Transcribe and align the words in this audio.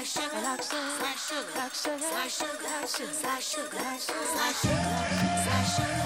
Slice 0.00 0.12
sugar, 0.12 0.62
slice 0.62 1.28
sugar, 1.28 1.50
slice 1.52 1.82
sugar, 1.82 1.98
slice 2.00 2.38
sugar, 2.38 3.12
slice 3.12 3.50
sugar, 3.50 3.78
slice 4.00 4.60
sugar, 4.62 4.88
slice 5.44 5.76
sugar. 5.76 5.99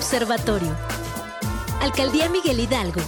Observatorio. 0.00 0.74
Alcaldía 1.82 2.30
Miguel 2.30 2.58
Hidalgo. 2.58 3.02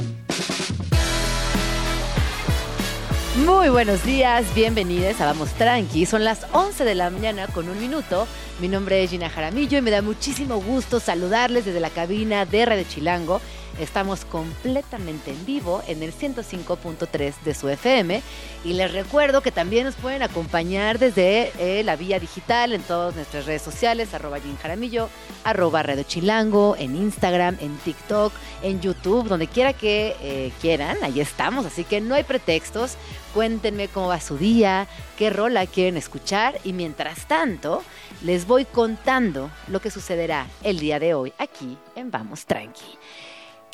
Muy 3.45 3.69
buenos 3.69 4.03
días, 4.03 4.45
bienvenidos 4.53 5.21
a 5.21 5.27
Vamos 5.27 5.51
Tranqui. 5.51 6.05
Son 6.05 6.25
las 6.25 6.45
11 6.51 6.83
de 6.83 6.95
la 6.95 7.09
mañana 7.09 7.47
con 7.47 7.69
un 7.69 7.79
minuto. 7.79 8.27
Mi 8.59 8.67
nombre 8.67 9.03
es 9.05 9.11
Gina 9.11 9.29
Jaramillo 9.29 9.77
y 9.77 9.81
me 9.81 9.91
da 9.91 10.01
muchísimo 10.01 10.59
gusto 10.59 10.99
saludarles 10.99 11.63
desde 11.63 11.79
la 11.79 11.91
cabina 11.91 12.45
de 12.45 12.65
Radio 12.65 12.83
Chilango 12.83 13.39
Estamos 13.79 14.23
completamente 14.23 15.31
en 15.31 15.45
vivo 15.45 15.83
en 15.87 16.01
el 16.01 16.13
105.3 16.13 17.33
de 17.43 17.53
su 17.53 17.67
FM 17.67 18.21
y 18.63 18.73
les 18.73 18.93
recuerdo 18.93 19.41
que 19.41 19.51
también 19.51 19.83
nos 19.83 19.95
pueden 19.95 20.23
acompañar 20.23 20.97
desde 20.97 21.51
eh, 21.59 21.83
la 21.83 21.97
vía 21.97 22.17
digital 22.19 22.71
en 22.71 22.81
todas 22.83 23.15
nuestras 23.15 23.45
redes 23.45 23.61
sociales, 23.61 24.13
arroba 24.13 24.37
Jaramillo, 24.61 25.09
arroba 25.43 25.83
Radio 25.83 26.03
Chilango, 26.03 26.77
en 26.79 26.95
Instagram, 26.95 27.57
en 27.59 27.75
TikTok, 27.79 28.31
en 28.63 28.79
YouTube, 28.79 29.27
donde 29.27 29.47
quiera 29.47 29.73
que 29.73 30.15
eh, 30.21 30.53
quieran, 30.61 30.97
ahí 31.03 31.19
estamos, 31.19 31.65
así 31.65 31.83
que 31.83 31.99
no 31.99 32.15
hay 32.15 32.23
pretextos, 32.23 32.95
cuéntenme 33.33 33.89
cómo 33.89 34.07
va 34.07 34.21
su 34.21 34.37
día, 34.37 34.87
qué 35.17 35.29
rola 35.29 35.67
quieren 35.67 35.97
escuchar 35.97 36.59
y 36.63 36.71
mientras 36.71 37.27
tanto 37.27 37.83
les 38.23 38.47
voy 38.47 38.63
contando 38.63 39.51
lo 39.67 39.81
que 39.81 39.91
sucederá 39.91 40.47
el 40.63 40.79
día 40.79 40.97
de 40.97 41.13
hoy 41.13 41.33
aquí 41.37 41.77
en 41.97 42.09
Vamos 42.09 42.45
Tranqui. 42.45 42.97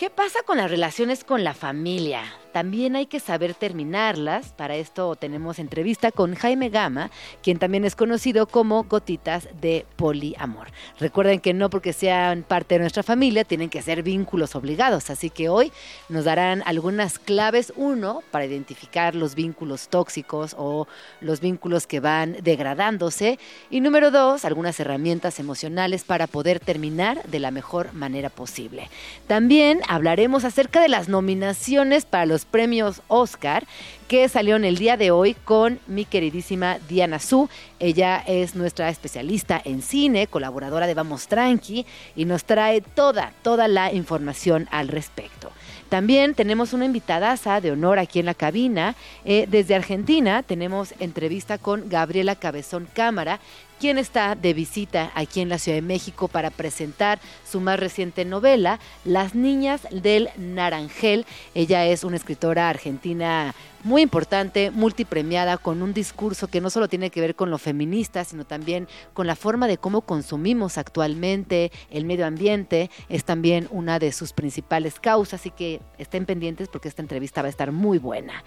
¿Qué 0.01 0.09
pasa 0.09 0.39
con 0.41 0.57
las 0.57 0.71
relaciones 0.71 1.23
con 1.23 1.43
la 1.43 1.53
familia? 1.53 2.23
También 2.51 2.95
hay 2.95 3.05
que 3.05 3.19
saber 3.19 3.53
terminarlas. 3.53 4.49
Para 4.53 4.75
esto 4.75 5.15
tenemos 5.15 5.59
entrevista 5.59 6.11
con 6.11 6.35
Jaime 6.35 6.69
Gama, 6.69 7.11
quien 7.41 7.59
también 7.59 7.85
es 7.85 7.95
conocido 7.95 8.47
como 8.47 8.83
Gotitas 8.83 9.47
de 9.61 9.85
Poliamor. 9.95 10.67
Recuerden 10.99 11.39
que 11.39 11.53
no 11.53 11.69
porque 11.69 11.93
sean 11.93 12.43
parte 12.43 12.75
de 12.75 12.79
nuestra 12.79 13.03
familia 13.03 13.43
tienen 13.43 13.69
que 13.69 13.81
ser 13.81 14.03
vínculos 14.03 14.55
obligados, 14.55 15.09
así 15.09 15.29
que 15.29 15.49
hoy 15.49 15.71
nos 16.09 16.25
darán 16.25 16.63
algunas 16.65 17.19
claves. 17.19 17.73
Uno, 17.75 18.21
para 18.31 18.45
identificar 18.45 19.15
los 19.15 19.35
vínculos 19.35 19.87
tóxicos 19.87 20.55
o 20.57 20.87
los 21.21 21.39
vínculos 21.39 21.87
que 21.87 21.99
van 21.99 22.37
degradándose. 22.41 23.39
Y 23.69 23.81
número 23.81 24.11
dos, 24.11 24.45
algunas 24.45 24.79
herramientas 24.79 25.39
emocionales 25.39 26.03
para 26.03 26.27
poder 26.27 26.59
terminar 26.59 27.23
de 27.23 27.39
la 27.39 27.51
mejor 27.51 27.93
manera 27.93 28.29
posible. 28.29 28.89
También 29.27 29.81
hablaremos 29.87 30.43
acerca 30.43 30.81
de 30.81 30.89
las 30.89 31.07
nominaciones 31.07 32.05
para 32.05 32.25
los 32.25 32.40
premios 32.45 33.01
Oscar 33.07 33.65
que 34.07 34.27
salieron 34.27 34.65
el 34.65 34.77
día 34.77 34.97
de 34.97 35.11
hoy 35.11 35.35
con 35.45 35.79
mi 35.87 36.05
queridísima 36.05 36.79
Diana 36.89 37.19
Su. 37.19 37.49
Ella 37.79 38.23
es 38.27 38.55
nuestra 38.55 38.89
especialista 38.89 39.61
en 39.63 39.81
cine, 39.81 40.27
colaboradora 40.27 40.87
de 40.87 40.93
Vamos 40.93 41.27
Tranqui 41.27 41.85
y 42.15 42.25
nos 42.25 42.43
trae 42.43 42.81
toda, 42.81 43.33
toda 43.41 43.67
la 43.67 43.93
información 43.93 44.67
al 44.71 44.87
respecto. 44.89 45.51
También 45.91 46.35
tenemos 46.35 46.71
una 46.71 46.85
invitadaza 46.85 47.59
de 47.59 47.71
honor 47.71 47.99
aquí 47.99 48.19
en 48.19 48.25
la 48.25 48.33
cabina. 48.33 48.95
Eh, 49.25 49.45
desde 49.49 49.75
Argentina 49.75 50.41
tenemos 50.41 50.93
entrevista 51.01 51.57
con 51.57 51.89
Gabriela 51.89 52.37
Cabezón 52.37 52.87
Cámara, 52.93 53.41
quien 53.81 53.97
está 53.97 54.35
de 54.35 54.53
visita 54.53 55.11
aquí 55.15 55.41
en 55.41 55.49
la 55.49 55.57
Ciudad 55.57 55.75
de 55.75 55.81
México 55.81 56.27
para 56.27 56.51
presentar 56.51 57.19
su 57.43 57.59
más 57.59 57.79
reciente 57.79 58.25
novela, 58.25 58.79
Las 59.05 59.33
Niñas 59.33 59.87
del 59.89 60.29
Naranjel. 60.37 61.25
Ella 61.55 61.87
es 61.87 62.03
una 62.03 62.17
escritora 62.17 62.69
argentina 62.69 63.55
muy 63.83 64.03
importante, 64.03 64.69
multipremiada, 64.69 65.57
con 65.57 65.81
un 65.81 65.93
discurso 65.93 66.47
que 66.47 66.61
no 66.61 66.69
solo 66.69 66.87
tiene 66.87 67.09
que 67.09 67.21
ver 67.21 67.33
con 67.33 67.49
lo 67.49 67.57
feminista, 67.57 68.23
sino 68.23 68.45
también 68.45 68.87
con 69.13 69.25
la 69.25 69.35
forma 69.35 69.67
de 69.67 69.79
cómo 69.79 70.01
consumimos 70.01 70.77
actualmente 70.77 71.71
el 71.89 72.05
medio 72.05 72.27
ambiente. 72.27 72.91
Es 73.09 73.25
también 73.25 73.67
una 73.71 73.97
de 73.97 74.11
sus 74.11 74.33
principales 74.33 74.99
causas, 74.99 75.41
así 75.41 75.49
que 75.49 75.81
estén 75.97 76.27
pendientes 76.27 76.67
porque 76.67 76.87
esta 76.87 77.01
entrevista 77.01 77.41
va 77.41 77.47
a 77.47 77.49
estar 77.49 77.71
muy 77.71 77.97
buena. 77.97 78.43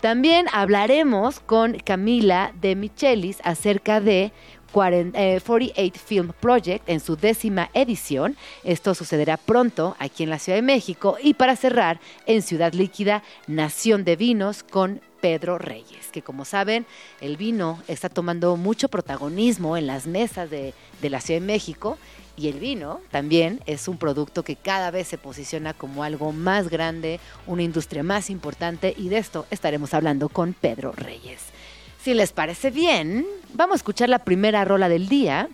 También 0.00 0.46
hablaremos 0.52 1.40
con 1.40 1.74
Camila 1.78 2.52
de 2.58 2.74
Michelis 2.74 3.40
acerca 3.44 4.00
de 4.00 4.32
48 4.72 5.72
eh, 5.76 5.92
Film 5.92 6.32
Project 6.40 6.88
en 6.88 7.00
su 7.00 7.16
décima 7.16 7.70
edición. 7.74 8.36
Esto 8.64 8.94
sucederá 8.94 9.36
pronto 9.36 9.96
aquí 9.98 10.22
en 10.22 10.30
la 10.30 10.38
Ciudad 10.38 10.58
de 10.58 10.62
México. 10.62 11.16
Y 11.22 11.34
para 11.34 11.56
cerrar, 11.56 12.00
en 12.26 12.42
Ciudad 12.42 12.72
Líquida, 12.72 13.22
Nación 13.46 14.04
de 14.04 14.16
Vinos 14.16 14.62
con 14.62 15.00
Pedro 15.20 15.58
Reyes, 15.58 16.08
que 16.12 16.22
como 16.22 16.44
saben, 16.44 16.86
el 17.20 17.36
vino 17.36 17.82
está 17.88 18.08
tomando 18.08 18.56
mucho 18.56 18.88
protagonismo 18.88 19.76
en 19.76 19.86
las 19.86 20.06
mesas 20.06 20.48
de, 20.48 20.74
de 21.02 21.10
la 21.10 21.20
Ciudad 21.20 21.40
de 21.40 21.46
México. 21.46 21.98
Y 22.36 22.46
el 22.46 22.60
vino 22.60 23.00
también 23.10 23.60
es 23.66 23.88
un 23.88 23.98
producto 23.98 24.44
que 24.44 24.54
cada 24.54 24.92
vez 24.92 25.08
se 25.08 25.18
posiciona 25.18 25.74
como 25.74 26.04
algo 26.04 26.30
más 26.30 26.68
grande, 26.68 27.18
una 27.48 27.64
industria 27.64 28.04
más 28.04 28.30
importante 28.30 28.94
y 28.96 29.08
de 29.08 29.18
esto 29.18 29.44
estaremos 29.50 29.92
hablando 29.92 30.28
con 30.28 30.52
Pedro 30.52 30.92
Reyes. 30.92 31.57
Si 32.02 32.14
les 32.14 32.32
parece 32.32 32.70
bien, 32.70 33.26
vamos 33.54 33.74
a 33.74 33.76
escuchar 33.76 34.08
la 34.08 34.20
primera 34.20 34.64
rola 34.64 34.88
del 34.88 35.08
día. 35.08 35.48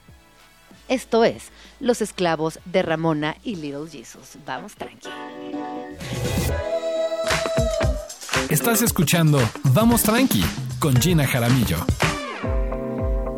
Esto 0.89 1.25
es 1.25 1.45
Los 1.81 2.03
esclavos 2.03 2.61
de 2.67 2.83
Ramona 2.83 3.37
y 3.43 3.57
Little 3.57 3.91
Jesus. 3.91 4.37
Vamos 4.45 4.75
tranqui. 4.75 5.09
Estás 8.51 8.83
escuchando 8.83 9.41
Vamos 9.73 10.03
tranqui 10.03 10.45
con 10.79 10.95
Gina 11.01 11.27
Jaramillo. 11.27 11.79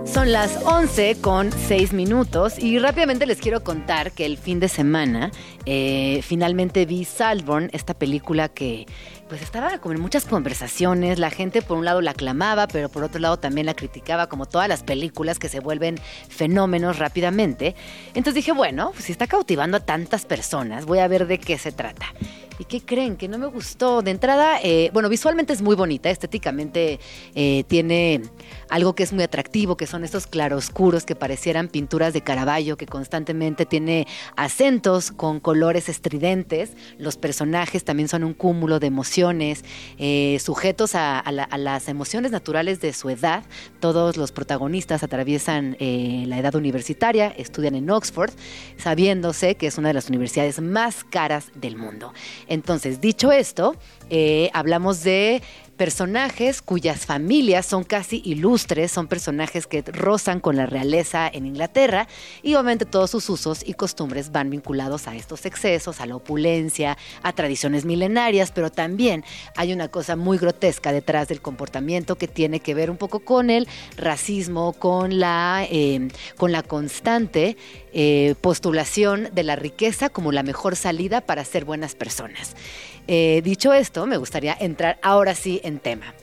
Son 0.04 0.32
las 0.32 0.56
11 0.64 1.20
con 1.20 1.52
6 1.52 1.92
minutos 1.92 2.58
y 2.58 2.78
rápidamente 2.78 3.26
les 3.26 3.38
quiero 3.38 3.62
contar 3.62 4.12
que 4.12 4.24
el 4.24 4.38
fin 4.38 4.60
de 4.60 4.68
semana 4.68 5.30
eh, 5.66 6.20
finalmente 6.22 6.86
vi 6.86 7.04
Saltburn, 7.04 7.68
esta 7.72 7.92
película 7.92 8.48
que 8.48 8.86
pues 9.28 9.42
estaba 9.42 9.78
como 9.78 9.94
en 9.94 10.00
muchas 10.00 10.24
conversaciones, 10.24 11.18
la 11.18 11.30
gente 11.30 11.62
por 11.62 11.76
un 11.76 11.84
lado 11.84 12.00
la 12.00 12.12
aclamaba, 12.12 12.68
pero 12.68 12.88
por 12.88 13.02
otro 13.02 13.20
lado 13.20 13.38
también 13.38 13.66
la 13.66 13.74
criticaba, 13.74 14.28
como 14.28 14.46
todas 14.46 14.68
las 14.68 14.82
películas 14.82 15.38
que 15.38 15.48
se 15.48 15.60
vuelven 15.60 15.98
fenómenos 16.28 16.98
rápidamente. 16.98 17.74
Entonces 18.08 18.34
dije, 18.34 18.52
bueno, 18.52 18.90
pues 18.92 19.04
si 19.04 19.12
está 19.12 19.26
cautivando 19.26 19.78
a 19.78 19.80
tantas 19.80 20.24
personas, 20.24 20.86
voy 20.86 21.00
a 21.00 21.08
ver 21.08 21.26
de 21.26 21.38
qué 21.38 21.58
se 21.58 21.72
trata. 21.72 22.06
¿Y 22.58 22.64
qué 22.64 22.80
creen? 22.80 23.16
Que 23.16 23.28
no 23.28 23.36
me 23.36 23.46
gustó. 23.46 24.00
De 24.00 24.10
entrada, 24.10 24.58
eh, 24.62 24.90
bueno, 24.92 25.08
visualmente 25.08 25.52
es 25.52 25.60
muy 25.60 25.76
bonita, 25.76 26.08
estéticamente 26.08 27.00
eh, 27.34 27.64
tiene 27.68 28.22
algo 28.70 28.94
que 28.94 29.02
es 29.02 29.12
muy 29.12 29.24
atractivo, 29.24 29.76
que 29.76 29.86
son 29.86 30.04
estos 30.04 30.26
claroscuros 30.26 31.04
que 31.04 31.14
parecieran 31.14 31.68
pinturas 31.68 32.14
de 32.14 32.22
Caravaggio, 32.22 32.76
que 32.76 32.86
constantemente 32.86 33.66
tiene 33.66 34.06
acentos 34.36 35.10
con 35.10 35.38
colores 35.40 35.90
estridentes. 35.90 36.72
Los 36.98 37.18
personajes 37.18 37.84
también 37.84 38.08
son 38.08 38.24
un 38.24 38.32
cúmulo 38.32 38.80
de 38.80 38.86
emociones, 38.86 39.15
eh, 39.18 40.38
sujetos 40.40 40.94
a, 40.94 41.22
las 41.56 41.88
emociones 41.88 42.32
naturales 42.32 42.80
de 42.80 42.92
su 42.92 43.10
edad. 43.10 43.44
Todos 43.80 44.16
los 44.16 44.32
protagonistas 44.32 45.02
atraviesan 45.02 45.76
la 45.80 46.38
edad 46.38 46.54
universitaria, 46.54 47.28
estudian 47.28 47.74
en 47.74 47.90
Oxford, 47.90 48.30
sabiéndose 48.76 49.54
que 49.54 49.66
es 49.66 49.78
una 49.78 49.88
de 49.88 49.94
las 49.94 50.08
universidades 50.08 50.60
más 50.60 51.04
caras 51.04 51.50
del 51.54 51.76
mundo. 51.76 52.12
Entonces, 52.46 53.00
dicho 53.00 53.32
esto, 53.32 53.76
eh, 54.10 54.50
hablamos 54.52 55.02
de 55.02 55.42
personajes 55.76 56.62
cuyas 56.62 57.06
familias 57.06 57.66
son 57.66 57.84
casi 57.84 58.22
ilustres, 58.24 58.90
son 58.90 59.06
personajes 59.06 59.66
que 59.66 59.82
rozan 59.82 60.40
con 60.40 60.56
la 60.56 60.66
realeza 60.66 61.28
en 61.32 61.46
Inglaterra 61.46 62.08
y 62.42 62.54
obviamente 62.54 62.84
todos 62.84 63.10
sus 63.10 63.28
usos 63.28 63.62
y 63.66 63.74
costumbres 63.74 64.32
van 64.32 64.50
vinculados 64.50 65.06
a 65.06 65.14
estos 65.14 65.46
excesos, 65.46 66.00
a 66.00 66.06
la 66.06 66.16
opulencia, 66.16 66.96
a 67.22 67.32
tradiciones 67.32 67.84
milenarias, 67.84 68.52
pero 68.52 68.70
también 68.70 69.24
hay 69.54 69.72
una 69.72 69.88
cosa 69.88 70.16
muy 70.16 70.38
grotesca 70.38 70.92
detrás 70.92 71.28
del 71.28 71.40
comportamiento 71.40 72.16
que 72.16 72.28
tiene 72.28 72.60
que 72.60 72.74
ver 72.74 72.90
un 72.90 72.96
poco 72.96 73.20
con 73.20 73.50
el 73.50 73.68
racismo, 73.96 74.72
con 74.72 75.20
la, 75.20 75.66
eh, 75.70 76.08
con 76.36 76.52
la 76.52 76.62
constante 76.62 77.56
eh, 77.92 78.34
postulación 78.40 79.28
de 79.32 79.42
la 79.42 79.56
riqueza 79.56 80.08
como 80.08 80.32
la 80.32 80.42
mejor 80.42 80.76
salida 80.76 81.20
para 81.20 81.44
ser 81.44 81.64
buenas 81.64 81.94
personas. 81.94 82.54
Eh, 83.08 83.40
dicho 83.44 83.72
esto, 83.72 84.06
me 84.06 84.16
gustaría 84.16 84.56
entrar 84.58 84.98
ahora 85.02 85.34
sí 85.34 85.60
en 85.62 85.78
tema. 85.78 86.14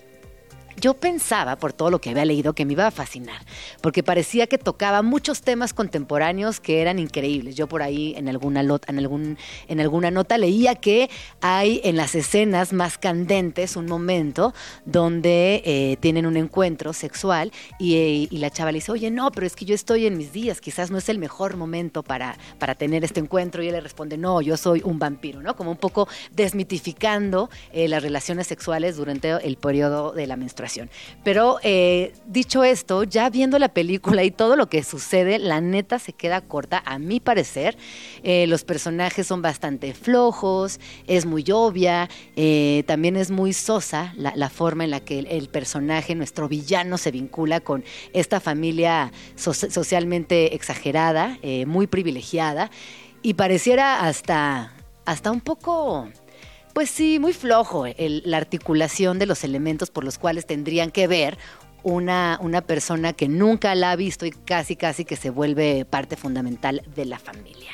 Yo 0.79 0.93
pensaba, 0.95 1.55
por 1.55 1.73
todo 1.73 1.89
lo 1.89 1.99
que 1.99 2.09
había 2.09 2.25
leído, 2.25 2.53
que 2.53 2.65
me 2.65 2.73
iba 2.73 2.87
a 2.87 2.91
fascinar, 2.91 3.45
porque 3.81 4.03
parecía 4.03 4.47
que 4.47 4.57
tocaba 4.57 5.01
muchos 5.01 5.41
temas 5.41 5.73
contemporáneos 5.73 6.59
que 6.59 6.81
eran 6.81 6.99
increíbles. 6.99 7.55
Yo 7.55 7.67
por 7.67 7.83
ahí 7.83 8.13
en 8.17 8.29
alguna, 8.29 8.61
en 8.61 8.99
algún, 8.99 9.37
en 9.67 9.79
alguna 9.79 10.11
nota 10.11 10.37
leía 10.37 10.75
que 10.75 11.09
hay 11.41 11.81
en 11.83 11.95
las 11.95 12.15
escenas 12.15 12.73
más 12.73 12.97
candentes 12.97 13.75
un 13.75 13.85
momento 13.85 14.53
donde 14.85 15.61
eh, 15.65 15.97
tienen 15.99 16.25
un 16.25 16.37
encuentro 16.37 16.93
sexual 16.93 17.51
y, 17.79 18.27
la 18.43 18.49
chava 18.49 18.73
le 18.73 18.79
dice, 18.79 18.91
oye, 18.91 19.09
no, 19.09 19.31
pero 19.31 19.47
es 19.47 19.55
que 19.55 19.63
yo 19.63 19.73
estoy 19.73 20.05
en 20.05 20.17
mis 20.17 20.33
días, 20.33 20.59
quizás 20.59 20.91
no 20.91 20.97
es 20.97 21.07
el 21.07 21.17
mejor 21.17 21.55
momento 21.55 22.03
para, 22.03 22.37
para 22.59 22.75
tener 22.75 23.05
este 23.05 23.21
encuentro. 23.21 23.63
Y 23.63 23.67
él 23.67 23.73
le 23.73 23.79
responde, 23.79 24.17
no, 24.17 24.41
yo 24.41 24.57
soy 24.57 24.81
un 24.83 24.99
vampiro, 24.99 25.41
¿no? 25.41 25.55
Como 25.55 25.71
un 25.71 25.77
poco 25.77 26.09
desmitificando 26.31 27.49
eh, 27.71 27.87
las 27.87 28.03
relaciones 28.03 28.47
sexuales 28.47 28.97
durante 28.97 29.29
el 29.29 29.55
periodo 29.55 30.11
de 30.11 30.27
la 30.27 30.35
menstruación. 30.35 30.62
Pero 31.23 31.57
eh, 31.63 32.13
dicho 32.25 32.63
esto, 32.63 33.03
ya 33.03 33.29
viendo 33.29 33.59
la 33.59 33.69
película 33.69 34.23
y 34.23 34.31
todo 34.31 34.55
lo 34.55 34.67
que 34.67 34.83
sucede, 34.83 35.39
la 35.39 35.61
neta 35.61 35.99
se 35.99 36.13
queda 36.13 36.41
corta, 36.41 36.81
a 36.85 36.99
mi 36.99 37.19
parecer. 37.19 37.77
Eh, 38.23 38.47
los 38.47 38.63
personajes 38.63 39.27
son 39.27 39.41
bastante 39.41 39.93
flojos, 39.93 40.79
es 41.07 41.25
muy 41.25 41.45
obvia, 41.51 42.09
eh, 42.35 42.83
también 42.87 43.15
es 43.17 43.31
muy 43.31 43.53
sosa 43.53 44.13
la, 44.17 44.49
forma 44.49 44.83
en 44.83 44.91
la 44.91 44.99
que 44.99 45.19
el, 45.19 45.49
personaje, 45.49 46.15
nuestro 46.15 46.47
villano, 46.47 46.97
se 46.97 47.11
vincula 47.11 47.59
con 47.59 47.83
esta 48.13 48.39
familia 48.39 49.11
socialmente 49.35 50.55
exagerada, 50.55 51.37
muy 51.65 51.87
privilegiada, 51.87 52.69
y 53.21 53.33
pareciera 53.35 54.05
hasta, 54.05 54.73
hasta 55.05 55.31
un 55.31 55.41
poco 55.41 56.09
pues 56.73 56.89
sí, 56.89 57.19
muy 57.19 57.33
flojo 57.33 57.85
la 57.97 58.37
articulación 58.37 59.19
de 59.19 59.25
los 59.25 59.43
elementos 59.43 59.89
por 59.91 60.03
los 60.03 60.17
cuales 60.17 60.45
tendrían 60.45 60.91
que 60.91 61.07
ver 61.07 61.37
una, 61.83 62.39
una 62.41 62.61
persona 62.61 63.13
que 63.13 63.27
nunca 63.27 63.75
la 63.75 63.91
ha 63.91 63.95
visto 63.95 64.25
y 64.25 64.31
casi 64.31 64.75
casi 64.75 65.05
que 65.05 65.15
se 65.15 65.29
vuelve 65.29 65.85
parte 65.85 66.15
fundamental 66.15 66.81
de 66.95 67.05
la 67.05 67.19
familia. 67.19 67.71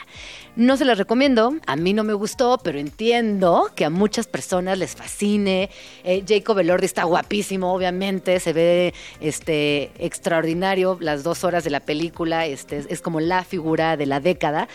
No 0.55 0.75
se 0.75 0.83
las 0.83 0.97
recomiendo, 0.97 1.53
a 1.67 1.75
mí 1.75 1.93
no 1.93 2.03
me 2.03 2.13
gustó, 2.13 2.59
pero 2.61 2.79
entiendo 2.79 3.69
que 3.75 3.85
a 3.85 3.89
muchas 3.89 4.27
personas 4.27 4.77
les 4.77 4.95
fascine. 4.95 5.69
Eh, 6.03 6.23
Jacob 6.27 6.59
Elordi 6.59 6.85
está 6.85 7.03
guapísimo, 7.03 7.73
obviamente, 7.73 8.39
se 8.39 8.51
ve 8.51 8.93
este, 9.21 9.91
extraordinario 9.99 10.97
las 10.99 11.23
dos 11.23 11.43
horas 11.43 11.63
de 11.63 11.69
la 11.69 11.79
película, 11.79 12.45
este, 12.45 12.83
es 12.89 12.99
como 12.99 13.21
la 13.21 13.45
figura 13.45 13.95
de 13.95 14.07
la 14.07 14.19
década. 14.19 14.67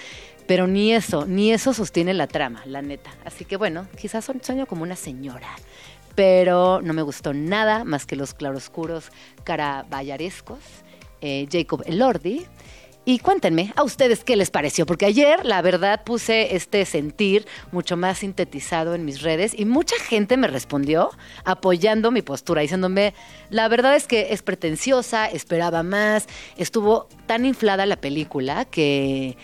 Pero 0.47 0.67
ni 0.67 0.93
eso, 0.93 1.27
ni 1.27 1.53
eso 1.53 1.73
sostiene 1.73 2.15
la 2.15 2.27
trama, 2.27 2.63
la 2.67 2.83
neta. 2.83 3.11
Así 3.25 3.45
que 3.45 3.57
bueno, 3.57 3.87
quizás 3.99 4.31
sueño 4.43 4.67
como 4.67 4.83
una 4.83 4.97
señora. 4.97 5.49
Pero 6.15 6.81
no 6.83 6.93
me 6.93 7.03
gustó 7.03 7.35
nada 7.35 7.85
más 7.85 8.07
que 8.07 8.15
los 8.15 8.35
claroscuros 8.35 9.11
caraballarescos. 9.43 10.59
Eh, 11.27 11.49
Jacob 11.51 11.83
Elordi. 11.87 12.47
Y 13.07 13.19
cuéntenme 13.19 13.73
a 13.77 13.83
ustedes 13.83 14.25
qué 14.25 14.35
les 14.35 14.51
pareció, 14.51 14.87
porque 14.87 15.05
ayer 15.05 15.45
la 15.45 15.61
verdad 15.61 16.05
puse 16.05 16.55
este 16.57 16.87
sentir 16.87 17.47
mucho 17.71 17.99
más 17.99 18.19
sintetizado 18.19 18.95
en 18.95 19.05
mis 19.05 19.21
redes 19.21 19.53
y 19.55 19.67
mucha 19.67 19.97
gente 19.97 20.39
me 20.39 20.49
respondió 20.49 21.11
apoyando 21.45 22.11
mi 22.11 22.23
postura, 22.23 22.63
diciéndome, 22.63 23.13
la 23.51 23.69
verdad 23.69 23.95
es 23.95 24.07
que 24.07 24.33
es 24.33 24.43
pretenciosa, 24.43 25.27
esperaba 25.27 25.83
más, 25.83 26.27
estuvo 26.57 27.09
tan 27.27 27.45
inflada 27.45 27.85
la 27.85 27.97
película 27.97 28.65
que, 28.65 29.37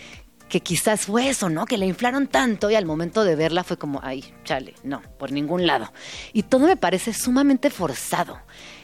que 0.51 0.59
quizás 0.59 1.05
fue 1.05 1.29
eso, 1.29 1.49
¿no? 1.49 1.65
Que 1.65 1.77
la 1.77 1.85
inflaron 1.85 2.27
tanto 2.27 2.69
y 2.69 2.75
al 2.75 2.85
momento 2.85 3.23
de 3.23 3.37
verla 3.37 3.63
fue 3.63 3.77
como, 3.77 4.01
ay, 4.03 4.33
chale, 4.43 4.75
no, 4.83 5.01
por 5.17 5.31
ningún 5.31 5.65
lado. 5.65 5.91
Y 6.33 6.43
todo 6.43 6.67
me 6.67 6.75
parece 6.75 7.13
sumamente 7.13 7.69
forzado. 7.69 8.37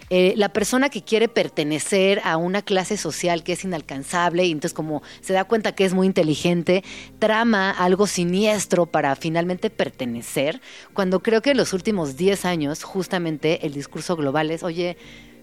Eh, 0.09 0.33
la 0.37 0.47
persona 0.53 0.87
que 0.87 1.01
quiere 1.01 1.27
pertenecer 1.27 2.21
a 2.23 2.37
una 2.37 2.61
clase 2.61 2.95
social 2.95 3.43
que 3.43 3.51
es 3.51 3.65
inalcanzable 3.65 4.45
y 4.45 4.51
entonces 4.51 4.73
como 4.73 5.03
se 5.19 5.33
da 5.33 5.43
cuenta 5.43 5.73
que 5.73 5.83
es 5.83 5.93
muy 5.93 6.07
inteligente, 6.07 6.85
trama 7.19 7.71
algo 7.71 8.07
siniestro 8.07 8.85
para 8.85 9.13
finalmente 9.17 9.69
pertenecer, 9.69 10.61
cuando 10.93 11.21
creo 11.21 11.41
que 11.41 11.51
en 11.51 11.57
los 11.57 11.73
últimos 11.73 12.15
10 12.15 12.45
años 12.45 12.83
justamente 12.83 13.65
el 13.65 13.73
discurso 13.73 14.15
global 14.15 14.49
es, 14.51 14.63
oye, 14.63 14.95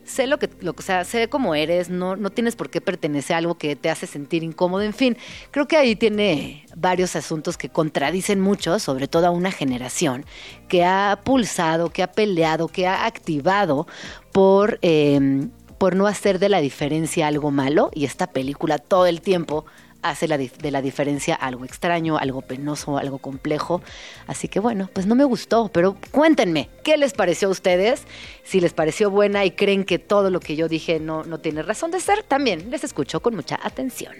sé 0.04 0.26
lo 0.26 0.38
que, 0.38 0.50
lo, 0.60 0.74
o 0.76 0.82
sea, 0.82 1.04
sé 1.04 1.28
cómo 1.28 1.54
eres, 1.54 1.90
no, 1.90 2.16
no 2.16 2.30
tienes 2.30 2.56
por 2.56 2.70
qué 2.70 2.80
pertenecer 2.80 3.34
a 3.34 3.38
algo 3.38 3.56
que 3.56 3.76
te 3.76 3.90
hace 3.90 4.06
sentir 4.06 4.42
incómodo, 4.42 4.82
en 4.82 4.94
fin, 4.94 5.16
creo 5.50 5.66
que 5.66 5.76
ahí 5.76 5.96
tiene 5.96 6.66
varios 6.76 7.16
asuntos 7.16 7.56
que 7.56 7.68
contradicen 7.68 8.40
mucho, 8.40 8.78
sobre 8.78 9.08
todo 9.08 9.26
a 9.26 9.30
una 9.30 9.50
generación 9.50 10.24
que 10.68 10.84
ha 10.84 11.20
pulsado, 11.24 11.90
que 11.90 12.02
ha 12.02 12.12
peleado, 12.12 12.68
que 12.68 12.86
ha 12.86 13.06
activado 13.06 13.86
por, 14.32 14.78
em, 14.82 15.50
por 15.78 15.96
no 15.96 16.06
hacer 16.06 16.38
de 16.38 16.48
la 16.48 16.60
diferencia 16.60 17.26
algo 17.26 17.50
malo, 17.50 17.90
y 17.94 18.04
esta 18.04 18.28
película 18.28 18.78
todo 18.78 19.06
el 19.06 19.20
tiempo 19.20 19.66
hace 20.04 20.28
de 20.28 20.70
la 20.70 20.82
diferencia 20.82 21.34
algo 21.34 21.64
extraño, 21.64 22.18
algo 22.18 22.42
penoso, 22.42 22.98
algo 22.98 23.18
complejo. 23.18 23.82
Así 24.26 24.48
que 24.48 24.60
bueno, 24.60 24.90
pues 24.92 25.06
no 25.06 25.14
me 25.14 25.24
gustó, 25.24 25.70
pero 25.72 25.96
cuéntenme, 26.10 26.68
¿qué 26.84 26.96
les 26.96 27.14
pareció 27.14 27.48
a 27.48 27.50
ustedes? 27.50 28.02
Si 28.44 28.60
les 28.60 28.74
pareció 28.74 29.10
buena 29.10 29.44
y 29.44 29.52
creen 29.52 29.84
que 29.84 29.98
todo 29.98 30.30
lo 30.30 30.40
que 30.40 30.56
yo 30.56 30.68
dije 30.68 31.00
no, 31.00 31.24
no 31.24 31.38
tiene 31.38 31.62
razón 31.62 31.90
de 31.90 32.00
ser, 32.00 32.22
también 32.22 32.70
les 32.70 32.84
escucho 32.84 33.20
con 33.20 33.34
mucha 33.34 33.58
atención. 33.62 34.12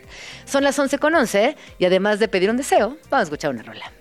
Son 0.46 0.64
las 0.64 0.78
11 0.78 0.98
con 0.98 1.14
11 1.14 1.56
y 1.78 1.84
además 1.84 2.18
de 2.18 2.28
pedir 2.28 2.50
un 2.50 2.56
deseo, 2.56 2.96
vamos 3.10 3.20
a 3.20 3.22
escuchar 3.22 3.50
una 3.50 3.62
rola. 3.62 3.92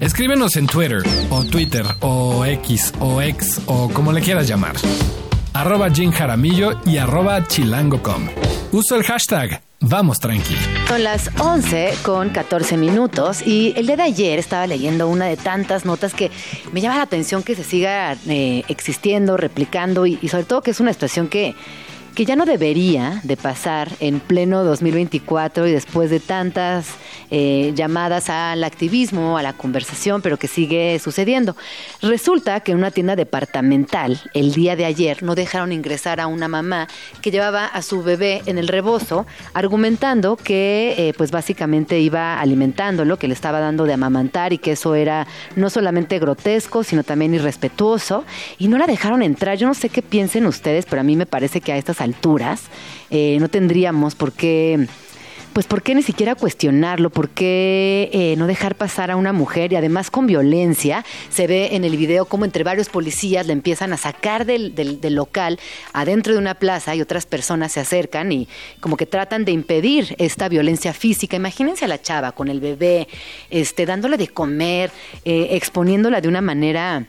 Escríbenos 0.00 0.56
en 0.56 0.66
Twitter 0.66 1.02
o 1.28 1.44
Twitter 1.44 1.84
o 2.00 2.46
X 2.46 2.94
o 3.00 3.20
X 3.20 3.60
o 3.66 3.90
como 3.90 4.12
le 4.12 4.22
quieras 4.22 4.48
llamar 4.48 4.76
arroba 5.54 5.90
Jim 5.90 6.10
Jaramillo 6.10 6.80
y 6.86 6.98
arroba 6.98 7.46
chilango.com. 7.46 8.28
Uso 8.72 8.96
el 8.96 9.02
hashtag 9.04 9.62
Vamos 9.82 10.18
tranqui. 10.18 10.54
Son 10.88 11.02
las 11.02 11.30
11 11.38 11.94
con 12.02 12.28
14 12.28 12.76
minutos 12.76 13.40
y 13.40 13.72
el 13.76 13.86
día 13.86 13.96
de 13.96 14.02
ayer 14.02 14.38
estaba 14.38 14.66
leyendo 14.66 15.08
una 15.08 15.24
de 15.24 15.38
tantas 15.38 15.86
notas 15.86 16.12
que 16.12 16.30
me 16.72 16.82
llama 16.82 16.96
la 16.96 17.02
atención 17.02 17.42
que 17.42 17.54
se 17.54 17.64
siga 17.64 18.14
eh, 18.28 18.62
existiendo, 18.68 19.38
replicando 19.38 20.04
y, 20.04 20.16
sobre 20.28 20.44
todo 20.44 20.60
que 20.60 20.72
es 20.72 20.80
una 20.80 20.92
situación 20.92 21.28
que 21.28 21.54
que 22.14 22.24
ya 22.24 22.36
no 22.36 22.44
debería 22.44 23.20
de 23.24 23.36
pasar 23.36 23.90
en 24.00 24.20
pleno 24.20 24.64
2024 24.64 25.66
y 25.66 25.72
después 25.72 26.10
de 26.10 26.20
tantas 26.20 26.94
eh, 27.30 27.72
llamadas 27.74 28.28
al 28.28 28.64
activismo, 28.64 29.38
a 29.38 29.42
la 29.42 29.52
conversación, 29.52 30.20
pero 30.22 30.36
que 30.36 30.48
sigue 30.48 30.98
sucediendo. 30.98 31.56
Resulta 32.02 32.60
que 32.60 32.72
en 32.72 32.78
una 32.78 32.90
tienda 32.90 33.16
departamental 33.16 34.20
el 34.34 34.52
día 34.52 34.76
de 34.76 34.84
ayer 34.84 35.22
no 35.22 35.34
dejaron 35.34 35.72
ingresar 35.72 36.20
a 36.20 36.26
una 36.26 36.48
mamá 36.48 36.88
que 37.22 37.30
llevaba 37.30 37.66
a 37.66 37.82
su 37.82 38.02
bebé 38.02 38.42
en 38.46 38.58
el 38.58 38.68
rebozo, 38.68 39.26
argumentando 39.54 40.36
que 40.36 40.94
eh, 40.98 41.14
pues 41.16 41.30
básicamente 41.30 42.00
iba 42.00 42.40
alimentándolo, 42.40 43.18
que 43.18 43.28
le 43.28 43.34
estaba 43.34 43.60
dando 43.60 43.84
de 43.84 43.92
amamantar 43.92 44.52
y 44.52 44.58
que 44.58 44.72
eso 44.72 44.94
era 44.94 45.26
no 45.56 45.70
solamente 45.70 46.18
grotesco, 46.18 46.82
sino 46.84 47.04
también 47.04 47.34
irrespetuoso, 47.34 48.24
y 48.58 48.68
no 48.68 48.78
la 48.78 48.86
dejaron 48.86 49.22
entrar. 49.22 49.56
Yo 49.56 49.66
no 49.66 49.74
sé 49.74 49.88
qué 49.88 50.02
piensen 50.02 50.46
ustedes, 50.46 50.86
pero 50.86 51.00
a 51.00 51.04
mí 51.04 51.16
me 51.16 51.26
parece 51.26 51.60
que 51.60 51.72
a 51.72 51.76
estas 51.76 51.99
alturas 52.00 52.62
eh, 53.10 53.38
no 53.40 53.48
tendríamos 53.48 54.14
por 54.14 54.32
qué 54.32 54.86
pues 55.52 55.66
¿por 55.66 55.82
qué 55.82 55.94
ni 55.94 56.02
siquiera 56.02 56.36
cuestionarlo? 56.36 57.10
¿Por 57.10 57.28
qué 57.28 58.08
eh, 58.12 58.34
no 58.38 58.46
dejar 58.46 58.76
pasar 58.76 59.10
a 59.10 59.16
una 59.16 59.32
mujer? 59.32 59.72
Y 59.72 59.76
además 59.76 60.10
con 60.10 60.26
violencia, 60.26 61.04
se 61.28 61.48
ve 61.48 61.70
en 61.72 61.84
el 61.84 61.96
video 61.96 62.24
como 62.26 62.44
entre 62.44 62.62
varios 62.62 62.88
policías 62.88 63.46
le 63.46 63.52
empiezan 63.52 63.92
a 63.92 63.96
sacar 63.96 64.46
del, 64.46 64.74
del, 64.74 65.14
local 65.14 65.58
adentro 65.92 66.32
de 66.32 66.38
una 66.38 66.54
plaza 66.54 66.94
y 66.94 67.00
otras 67.00 67.26
personas 67.26 67.72
se 67.72 67.80
acercan 67.80 68.30
y 68.30 68.48
como 68.78 68.96
que 68.96 69.06
tratan 69.06 69.44
de 69.44 69.50
impedir 69.50 70.14
esta 70.18 70.48
violencia 70.48 70.92
física. 70.92 71.36
Imagínense 71.36 71.84
a 71.84 71.88
la 71.88 72.00
chava 72.00 72.30
con 72.30 72.46
el 72.46 72.60
bebé, 72.60 73.08
este, 73.50 73.86
dándole 73.86 74.18
de 74.18 74.28
comer, 74.28 74.92
eh, 75.24 75.48
exponiéndola 75.50 76.20
de 76.20 76.28
una 76.28 76.40
manera 76.40 77.06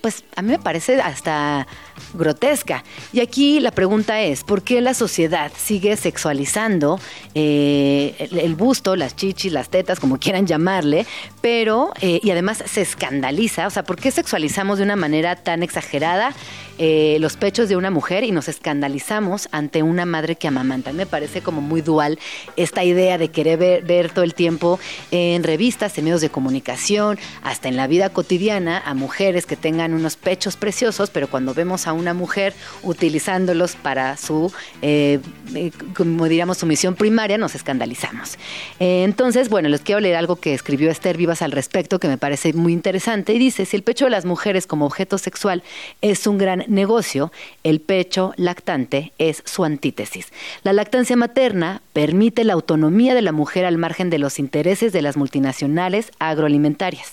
pues 0.00 0.24
a 0.36 0.42
mí 0.42 0.48
me 0.48 0.58
parece 0.58 1.00
hasta 1.00 1.66
grotesca. 2.14 2.84
Y 3.12 3.20
aquí 3.20 3.60
la 3.60 3.70
pregunta 3.70 4.20
es, 4.20 4.44
¿por 4.44 4.62
qué 4.62 4.80
la 4.80 4.94
sociedad 4.94 5.52
sigue 5.56 5.96
sexualizando 5.96 7.00
eh, 7.34 8.28
el, 8.32 8.54
busto, 8.54 8.96
las 8.96 9.16
chichis, 9.16 9.52
las 9.52 9.68
tetas, 9.68 10.00
como 10.00 10.18
quieran 10.18 10.46
llamarle, 10.46 11.06
pero, 11.40 11.92
eh, 12.00 12.20
y 12.22 12.30
además 12.30 12.62
se 12.66 12.82
escandaliza? 12.82 13.66
O 13.66 13.70
sea, 13.70 13.84
¿por 13.84 13.96
qué 13.96 14.10
sexualizamos 14.10 14.78
de 14.78 14.84
una 14.84 14.96
manera 14.96 15.36
tan 15.36 15.62
exagerada 15.62 16.34
eh, 16.82 17.18
los 17.20 17.36
pechos 17.36 17.68
de 17.68 17.76
una 17.76 17.90
mujer 17.90 18.24
y 18.24 18.32
nos 18.32 18.48
escandalizamos 18.48 19.50
ante 19.52 19.82
una 19.82 20.06
madre 20.06 20.36
que 20.36 20.48
amamanta? 20.48 20.94
Me 20.94 21.04
parece 21.04 21.42
como 21.42 21.60
muy 21.60 21.82
dual 21.82 22.18
esta 22.56 22.84
idea 22.84 23.18
de 23.18 23.28
querer 23.28 23.58
ver, 23.84 24.10
todo 24.10 24.24
el 24.24 24.32
tiempo 24.32 24.80
en 25.10 25.42
revistas, 25.42 25.98
en 25.98 26.04
medios 26.04 26.22
de 26.22 26.30
comunicación, 26.30 27.18
hasta 27.42 27.68
en 27.68 27.76
la 27.76 27.86
vida 27.86 28.08
cotidiana, 28.08 28.78
a 28.78 28.94
mujeres 28.94 29.44
que 29.44 29.56
tengan 29.56 29.92
unos 29.92 30.16
pechos 30.16 30.56
preciosos, 30.56 31.10
pero 31.10 31.28
cuando 31.28 31.52
vemos 31.52 31.86
a 31.86 31.92
una 31.92 32.14
mujer 32.14 32.54
utilizándolos 32.82 33.76
para 33.76 34.16
su, 34.16 34.50
eh, 34.80 35.20
eh, 35.54 35.72
como 35.94 36.24
diríamos, 36.24 36.56
su 36.56 36.64
misión 36.64 36.94
primaria, 36.94 37.36
nos 37.36 37.54
escandalizamos. 37.54 38.38
Entonces, 38.78 39.50
bueno, 39.50 39.68
les 39.68 39.82
quiero 39.82 40.00
leer 40.00 40.16
algo 40.16 40.36
que 40.36 40.54
escribió 40.54 40.90
Esther 40.90 41.18
Vivas 41.18 41.42
al 41.42 41.52
respecto, 41.52 42.00
que 42.00 42.08
me 42.08 42.16
parece 42.16 42.54
muy 42.54 42.72
interesante, 42.72 43.34
y 43.34 43.38
dice, 43.38 43.66
si 43.66 43.76
el 43.76 43.82
pecho 43.82 44.06
de 44.06 44.12
las 44.12 44.24
mujeres 44.24 44.66
como 44.66 44.86
objeto 44.86 45.18
sexual 45.18 45.62
es 46.00 46.26
un 46.26 46.38
gran 46.38 46.69
negocio, 46.70 47.32
el 47.64 47.80
pecho 47.80 48.32
lactante 48.36 49.12
es 49.18 49.42
su 49.44 49.64
antítesis. 49.64 50.32
La 50.62 50.72
lactancia 50.72 51.16
materna 51.16 51.82
permite 51.92 52.44
la 52.44 52.54
autonomía 52.54 53.14
de 53.14 53.22
la 53.22 53.32
mujer 53.32 53.64
al 53.64 53.78
margen 53.78 54.08
de 54.08 54.18
los 54.18 54.38
intereses 54.38 54.92
de 54.92 55.02
las 55.02 55.16
multinacionales 55.16 56.12
agroalimentarias. 56.18 57.12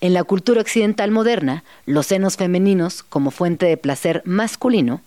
En 0.00 0.14
la 0.14 0.24
cultura 0.24 0.60
occidental 0.60 1.10
moderna, 1.10 1.64
los 1.86 2.06
senos 2.06 2.36
femeninos, 2.36 3.02
como 3.02 3.30
fuente 3.30 3.66
de 3.66 3.76
placer 3.76 4.22
masculino, 4.24 5.02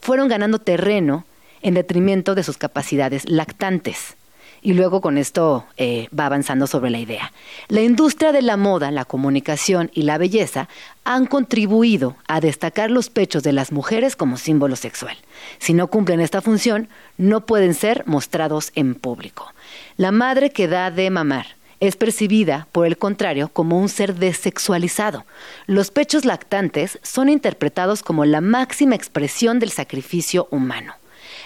fueron 0.00 0.28
ganando 0.28 0.58
terreno 0.58 1.24
en 1.60 1.74
detrimento 1.74 2.34
de 2.34 2.42
sus 2.42 2.58
capacidades 2.58 3.28
lactantes. 3.28 4.16
Y 4.64 4.74
luego 4.74 5.00
con 5.00 5.18
esto 5.18 5.66
eh, 5.76 6.08
va 6.16 6.26
avanzando 6.26 6.68
sobre 6.68 6.90
la 6.90 7.00
idea. 7.00 7.32
La 7.66 7.80
industria 7.80 8.30
de 8.30 8.42
la 8.42 8.56
moda, 8.56 8.92
la 8.92 9.04
comunicación 9.04 9.90
y 9.92 10.02
la 10.02 10.18
belleza 10.18 10.68
han 11.02 11.26
contribuido 11.26 12.16
a 12.28 12.40
destacar 12.40 12.88
los 12.88 13.10
pechos 13.10 13.42
de 13.42 13.52
las 13.52 13.72
mujeres 13.72 14.14
como 14.14 14.36
símbolo 14.36 14.76
sexual. 14.76 15.16
Si 15.58 15.74
no 15.74 15.88
cumplen 15.88 16.20
esta 16.20 16.40
función, 16.40 16.88
no 17.18 17.44
pueden 17.44 17.74
ser 17.74 18.04
mostrados 18.06 18.70
en 18.76 18.94
público. 18.94 19.52
La 19.96 20.12
madre 20.12 20.50
que 20.50 20.68
da 20.68 20.92
de 20.92 21.10
mamar 21.10 21.56
es 21.80 21.96
percibida, 21.96 22.68
por 22.70 22.86
el 22.86 22.96
contrario, 22.96 23.48
como 23.48 23.80
un 23.80 23.88
ser 23.88 24.14
desexualizado. 24.14 25.26
Los 25.66 25.90
pechos 25.90 26.24
lactantes 26.24 27.00
son 27.02 27.28
interpretados 27.28 28.04
como 28.04 28.24
la 28.24 28.40
máxima 28.40 28.94
expresión 28.94 29.58
del 29.58 29.70
sacrificio 29.70 30.46
humano. 30.52 30.94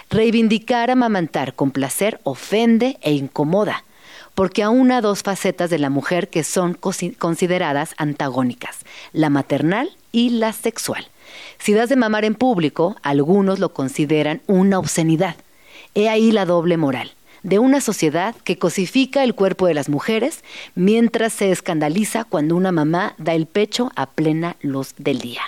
Reivindicar 0.09 0.89
amamantar 0.89 1.53
con 1.53 1.71
placer 1.71 2.21
ofende 2.23 2.97
e 3.01 3.11
incomoda, 3.11 3.83
porque 4.35 4.63
aúna 4.63 5.01
dos 5.01 5.21
facetas 5.21 5.69
de 5.69 5.79
la 5.79 5.89
mujer 5.89 6.29
que 6.29 6.45
son 6.45 6.77
consideradas 7.17 7.93
antagónicas, 7.97 8.85
la 9.11 9.29
maternal 9.29 9.89
y 10.13 10.29
la 10.29 10.53
sexual. 10.53 11.07
Si 11.59 11.73
das 11.73 11.89
de 11.89 11.97
mamar 11.97 12.23
en 12.23 12.35
público, 12.35 12.95
algunos 13.01 13.59
lo 13.59 13.73
consideran 13.73 14.41
una 14.47 14.79
obscenidad. 14.79 15.35
He 15.93 16.07
ahí 16.07 16.31
la 16.31 16.45
doble 16.45 16.77
moral 16.77 17.11
de 17.43 17.59
una 17.59 17.81
sociedad 17.81 18.35
que 18.43 18.57
cosifica 18.57 19.23
el 19.23 19.35
cuerpo 19.35 19.67
de 19.67 19.73
las 19.73 19.89
mujeres 19.89 20.43
mientras 20.75 21.33
se 21.33 21.51
escandaliza 21.51 22.23
cuando 22.23 22.55
una 22.55 22.71
mamá 22.71 23.13
da 23.17 23.33
el 23.33 23.45
pecho 23.45 23.91
a 23.95 24.05
plena 24.07 24.57
luz 24.61 24.93
del 24.97 25.19
día. 25.19 25.41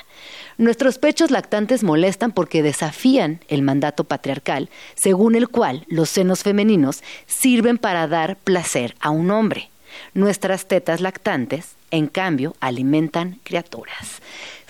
Nuestros 0.60 0.98
pechos 0.98 1.32
lactantes 1.32 1.84
molestan 1.84 2.34
porque 2.34 2.62
desafían 2.62 3.40
el 3.48 3.62
mandato 3.62 4.04
patriarcal, 4.04 4.70
según 4.94 5.36
el 5.36 5.48
cual 5.48 5.86
los 5.88 6.10
senos 6.10 6.44
femeninos 6.44 7.02
sirven 7.28 7.78
para 7.78 8.10
dar 8.10 8.36
placer 8.36 8.94
a 9.00 9.10
un 9.10 9.32
hombre. 9.32 9.70
Nuestras 10.14 10.68
tetas 10.68 11.00
lactantes, 11.00 11.76
en 11.92 12.08
cambio, 12.08 12.58
alimentan 12.60 13.40
criaturas 13.46 14.22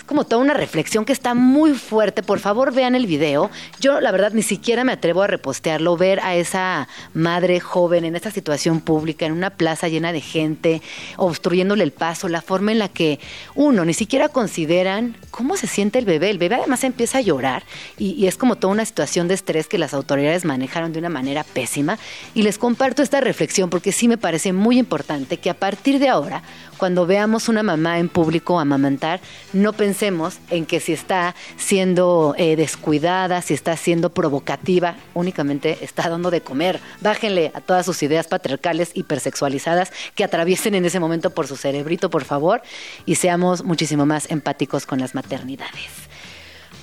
como 0.10 0.24
toda 0.24 0.42
una 0.42 0.56
reflexión 0.56 1.06
que 1.06 1.14
está 1.14 1.36
muy 1.36 1.76
fuerte. 1.76 2.24
Por 2.24 2.40
favor, 2.40 2.74
vean 2.74 2.96
el 2.96 3.06
video. 3.06 3.52
Yo, 3.80 4.02
la 4.02 4.12
verdad, 4.12 4.32
ni 4.34 4.42
siquiera 4.42 4.84
me 4.84 4.92
atrevo 4.92 5.22
a 5.22 5.28
repostearlo, 5.28 5.96
ver 5.98 6.20
a 6.22 6.36
esa 6.36 6.88
madre 7.14 7.60
joven 7.60 8.06
en 8.06 8.16
esta 8.16 8.32
situación 8.32 8.82
pública, 8.82 9.28
en 9.28 9.34
una 9.34 9.52
plaza 9.52 9.88
llena 9.88 10.12
de 10.12 10.20
gente, 10.20 10.82
obstruyéndole 11.18 11.84
el 11.84 11.92
paso, 11.92 12.28
la 12.28 12.42
forma 12.42 12.72
en 12.72 12.80
la 12.80 12.90
que, 12.90 13.20
uno, 13.54 13.86
ni 13.86 13.94
siquiera 13.94 14.30
consideran 14.30 15.16
cómo 15.30 15.56
se 15.58 15.68
siente 15.68 16.00
el 16.00 16.06
bebé. 16.06 16.32
El 16.32 16.40
bebé 16.40 16.56
además 16.56 16.84
empieza 16.84 17.20
a 17.20 17.22
llorar 17.22 17.62
y, 18.00 18.14
y 18.14 18.26
es 18.26 18.36
como 18.36 18.56
toda 18.56 18.74
una 18.74 18.86
situación 18.86 19.28
de 19.28 19.36
estrés 19.36 19.68
que 19.68 19.78
las 19.78 19.94
autoridades 19.94 20.44
manejaron 20.44 20.92
de 20.92 20.98
una 20.98 21.10
manera 21.10 21.44
pésima. 21.44 22.00
Y 22.34 22.42
les 22.42 22.58
comparto 22.58 23.04
esta 23.04 23.22
reflexión 23.22 23.70
porque 23.70 23.92
sí 23.92 24.08
me 24.08 24.18
parece 24.18 24.54
muy 24.54 24.80
importante 24.80 25.38
que 25.38 25.52
a 25.52 25.54
partir 25.54 26.00
de 26.00 26.10
ahora, 26.10 26.42
cuando 26.80 27.06
veamos 27.06 27.50
una 27.50 27.62
mamá 27.62 28.00
en 28.00 28.08
público 28.10 28.60
amamantar, 28.60 29.20
no 29.54 29.74
pensemos 29.74 30.40
en 30.50 30.66
que 30.66 30.80
si 30.80 30.94
está 30.94 31.36
siendo 31.58 32.34
eh, 32.38 32.56
descuidada, 32.56 33.42
si 33.42 33.54
está 33.54 33.76
siendo 33.76 34.10
provocativa, 34.10 34.96
únicamente 35.14 35.78
está 35.82 36.10
dando 36.10 36.32
de 36.32 36.42
comer. 36.42 36.80
Bájenle 37.02 37.52
a 37.54 37.62
todas 37.62 37.86
sus 37.86 38.02
ideas 38.02 38.28
patriarcales 38.28 38.92
hipersexualizadas 38.94 39.92
que 40.16 40.24
atraviesen 40.24 40.74
en 40.74 40.86
ese 40.86 41.02
momento 41.02 41.32
por 41.32 41.48
su 41.48 41.58
cerebrito, 41.58 42.10
por 42.10 42.24
favor, 42.24 42.62
y 43.06 43.16
seamos 43.16 43.64
muchísimo 43.64 44.06
más 44.06 44.32
empáticos 44.32 44.86
con 44.86 45.00
las 45.00 45.14
maternidades. 45.14 46.10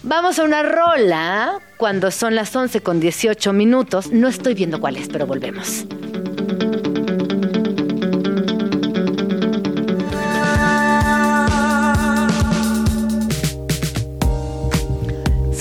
Vamos 0.02 0.38
a 0.38 0.44
una 0.44 0.62
rola 0.62 1.58
cuando 1.78 2.10
son 2.10 2.34
las 2.34 2.54
11 2.54 2.82
con 2.82 3.00
18 3.00 3.52
minutos. 3.54 4.12
No 4.12 4.28
estoy 4.28 4.54
viendo 4.54 4.78
cuál 4.78 4.96
es, 4.96 5.08
pero 5.08 5.26
volvemos. 5.26 5.86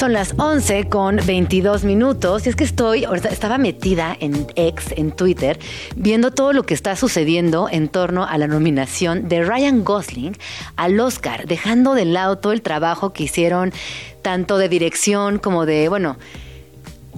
Son 0.06 0.14
las 0.14 0.36
11 0.38 0.88
con 0.88 1.16
22 1.26 1.84
minutos. 1.84 2.46
Y 2.46 2.50
es 2.50 2.56
que 2.56 2.64
estoy, 2.64 3.08
estaba 3.28 3.58
metida 3.58 4.16
en 4.20 4.46
X, 4.56 4.94
en 4.96 5.12
Twitter, 5.12 5.58
viendo 5.96 6.30
todo 6.30 6.54
lo 6.54 6.62
que 6.62 6.76
está 6.76 6.96
sucediendo 6.96 7.68
en 7.72 7.88
torno 7.88 8.24
a 8.24 8.38
la 8.38 8.46
nominación 8.46 9.28
de 9.28 9.44
Ryan 9.44 9.84
Gosling 9.84 10.38
al 10.76 11.00
Oscar, 11.00 11.48
dejando 11.48 11.96
de 11.96 12.06
lado 12.06 12.38
todo 12.38 12.54
el 12.54 12.62
trabajo 12.62 13.14
que 13.14 13.24
hicieron 13.24 13.74
tanto 14.22 14.60
de 14.60 14.70
dirección 14.70 15.40
como 15.40 15.66
de, 15.66 15.90
bueno, 15.90 16.18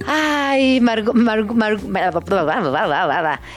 Ay, 0.06 0.80
Margot, 0.80 1.14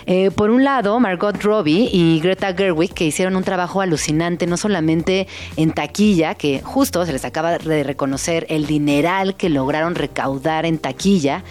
eh, 0.06 0.32
por 0.32 0.50
un 0.50 0.64
lado, 0.64 1.00
Margot 1.00 1.42
Robbie 1.42 1.90
y 1.92 2.20
Greta 2.20 2.54
Gerwig, 2.54 2.94
que 2.94 3.06
hicieron 3.06 3.36
un 3.36 3.44
trabajo 3.44 3.82
alucinante, 3.82 4.48
no 4.48 4.58
solamente 4.58 5.28
en 5.56 5.72
taquilla, 5.72 6.36
que 6.36 6.62
justo 6.64 7.06
se 7.06 7.14
les 7.14 7.26
acaba 7.26 7.58
de 7.58 7.84
reconocer 7.84 8.46
el 8.50 8.66
dineral 8.66 9.36
que 9.36 9.50
lograron 9.50 9.96
recaudar 9.96 10.66
en 10.66 10.80
taquilla, 10.80 11.44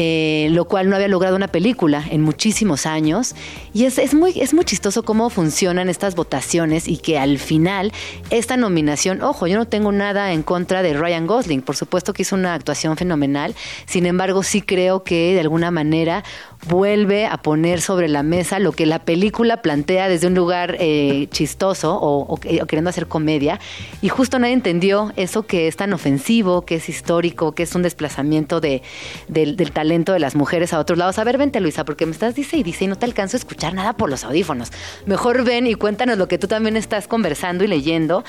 eh, 0.00 0.46
lo 0.52 0.66
cual 0.66 0.88
no 0.88 0.94
había 0.94 1.08
logrado 1.08 1.34
una 1.34 1.48
película 1.48 2.04
en 2.08 2.20
muchísimos 2.20 2.86
años. 2.86 3.34
Y 3.74 3.84
es, 3.84 3.98
es, 3.98 4.14
muy, 4.14 4.40
es 4.40 4.54
muy 4.54 4.64
chistoso 4.64 5.02
cómo 5.02 5.28
funcionan 5.28 5.88
estas 5.88 6.14
votaciones 6.14 6.86
y 6.86 6.98
que 6.98 7.18
al 7.18 7.38
final 7.38 7.92
esta 8.30 8.56
nominación, 8.56 9.22
ojo, 9.22 9.48
yo 9.48 9.58
no 9.58 9.66
tengo 9.66 9.90
nada 9.90 10.32
en 10.32 10.44
contra 10.44 10.84
de 10.84 10.94
Ryan 10.94 11.26
Gosling, 11.26 11.62
por 11.62 11.74
supuesto 11.74 12.12
que 12.12 12.22
hizo 12.22 12.36
una 12.36 12.54
actuación 12.54 12.96
fenomenal, 12.96 13.56
sin 13.86 14.06
embargo 14.06 14.44
sí 14.44 14.62
creo 14.62 15.02
que 15.02 15.34
de 15.34 15.40
alguna 15.40 15.72
manera 15.72 16.22
vuelve 16.66 17.26
a 17.26 17.36
poner 17.38 17.80
sobre 17.80 18.08
la 18.08 18.22
mesa 18.22 18.58
lo 18.58 18.72
que 18.72 18.86
la 18.86 18.98
película 18.98 19.62
plantea 19.62 20.08
desde 20.08 20.26
un 20.26 20.34
lugar 20.34 20.76
eh, 20.78 21.28
chistoso 21.30 21.98
o, 22.00 22.36
queriendo 22.38 22.90
hacer 22.90 23.06
comedia 23.06 23.60
y 24.02 24.08
justo 24.08 24.38
nadie 24.38 24.54
entendió 24.54 25.12
eso 25.16 25.46
que 25.46 25.68
es 25.68 25.76
tan 25.76 25.92
ofensivo, 25.92 26.62
que 26.62 26.76
es 26.76 26.88
histórico, 26.88 27.52
que 27.52 27.62
es 27.62 27.74
un 27.74 27.82
desplazamiento 27.82 28.60
de, 28.60 28.82
del, 29.28 29.56
talento 29.72 30.12
de 30.12 30.18
las 30.18 30.34
mujeres 30.34 30.72
a 30.72 30.78
otros 30.78 30.98
lados. 30.98 31.18
A 31.18 31.24
ver, 31.24 31.38
vente 31.38 31.60
Luisa, 31.60 31.84
porque 31.84 32.06
me 32.06 32.12
estás 32.12 32.34
dice 32.34 32.56
y 32.56 32.62
dice 32.62 32.84
y 32.84 32.88
no 32.88 32.96
te 32.96 33.06
alcanzo 33.06 33.36
a 33.36 33.38
escuchar 33.38 33.74
nada 33.74 33.92
por 33.94 34.10
los 34.10 34.24
audífonos. 34.24 34.72
Mejor 35.06 35.44
ven 35.44 35.66
y 35.66 35.74
cuéntanos 35.74 36.18
lo 36.18 36.28
que 36.28 36.38
tú 36.38 36.48
también 36.48 36.76
estás 36.76 37.08
conversando 37.08 37.64
y 37.64 37.68
leyendo, 37.68 38.24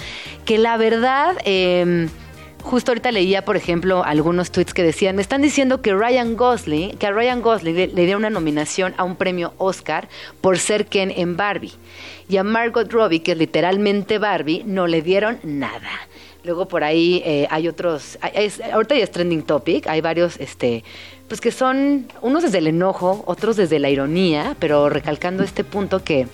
que 0.45 0.57
la 0.57 0.77
verdad... 0.77 1.35
Eh, 1.45 2.07
Justo 2.61 2.91
ahorita 2.91 3.11
leía, 3.11 3.45
por 3.45 3.55
ejemplo, 3.55 4.03
algunos 4.03 4.51
tweets 4.51 4.73
que 4.73 4.83
decían, 4.83 5.15
me 5.15 5.21
están 5.21 5.41
diciendo 5.41 5.81
que 5.81 5.93
Ryan 5.93 6.35
Gosling, 6.35 6.97
que 6.97 7.07
a 7.07 7.11
Ryan 7.11 7.41
Gosling 7.41 7.75
le, 7.75 8.05
dio 8.05 8.17
una 8.17 8.29
nominación 8.29 8.93
a 8.97 9.05
un 9.05 9.15
premio 9.15 9.53
Oscar 9.57 10.09
por 10.41 10.59
ser 10.59 10.85
Ken 10.85 11.11
en 11.15 11.37
Barbie. 11.37 11.73
Y 12.27 12.37
a 12.37 12.43
Margot 12.43 12.91
Robbie, 12.91 13.21
que 13.21 13.31
es 13.31 13.37
literalmente 13.37 14.19
Barbie, 14.19 14.63
no 14.65 14.87
le 14.87 15.01
dieron 15.01 15.39
nada. 15.43 15.89
Luego 16.43 16.67
por 16.67 16.83
ahí 16.83 17.21
eh, 17.25 17.47
hay 17.49 17.67
otros, 17.67 18.19
ahorita 18.71 18.95
ya 18.95 19.03
es 19.03 19.11
trending 19.11 19.43
topic, 19.43 19.87
hay 19.87 20.01
varios, 20.01 20.37
este, 20.39 20.83
pues 21.27 21.41
que 21.41 21.51
son 21.51 22.07
unos 22.21 22.43
desde 22.43 22.59
el 22.59 22.67
enojo, 22.67 23.23
otros 23.25 23.55
desde 23.55 23.79
la 23.79 23.89
ironía, 23.89 24.55
pero 24.59 24.89
recalcando 24.89 25.43
este 25.43 25.63
punto 25.63 26.03
que 26.03 26.27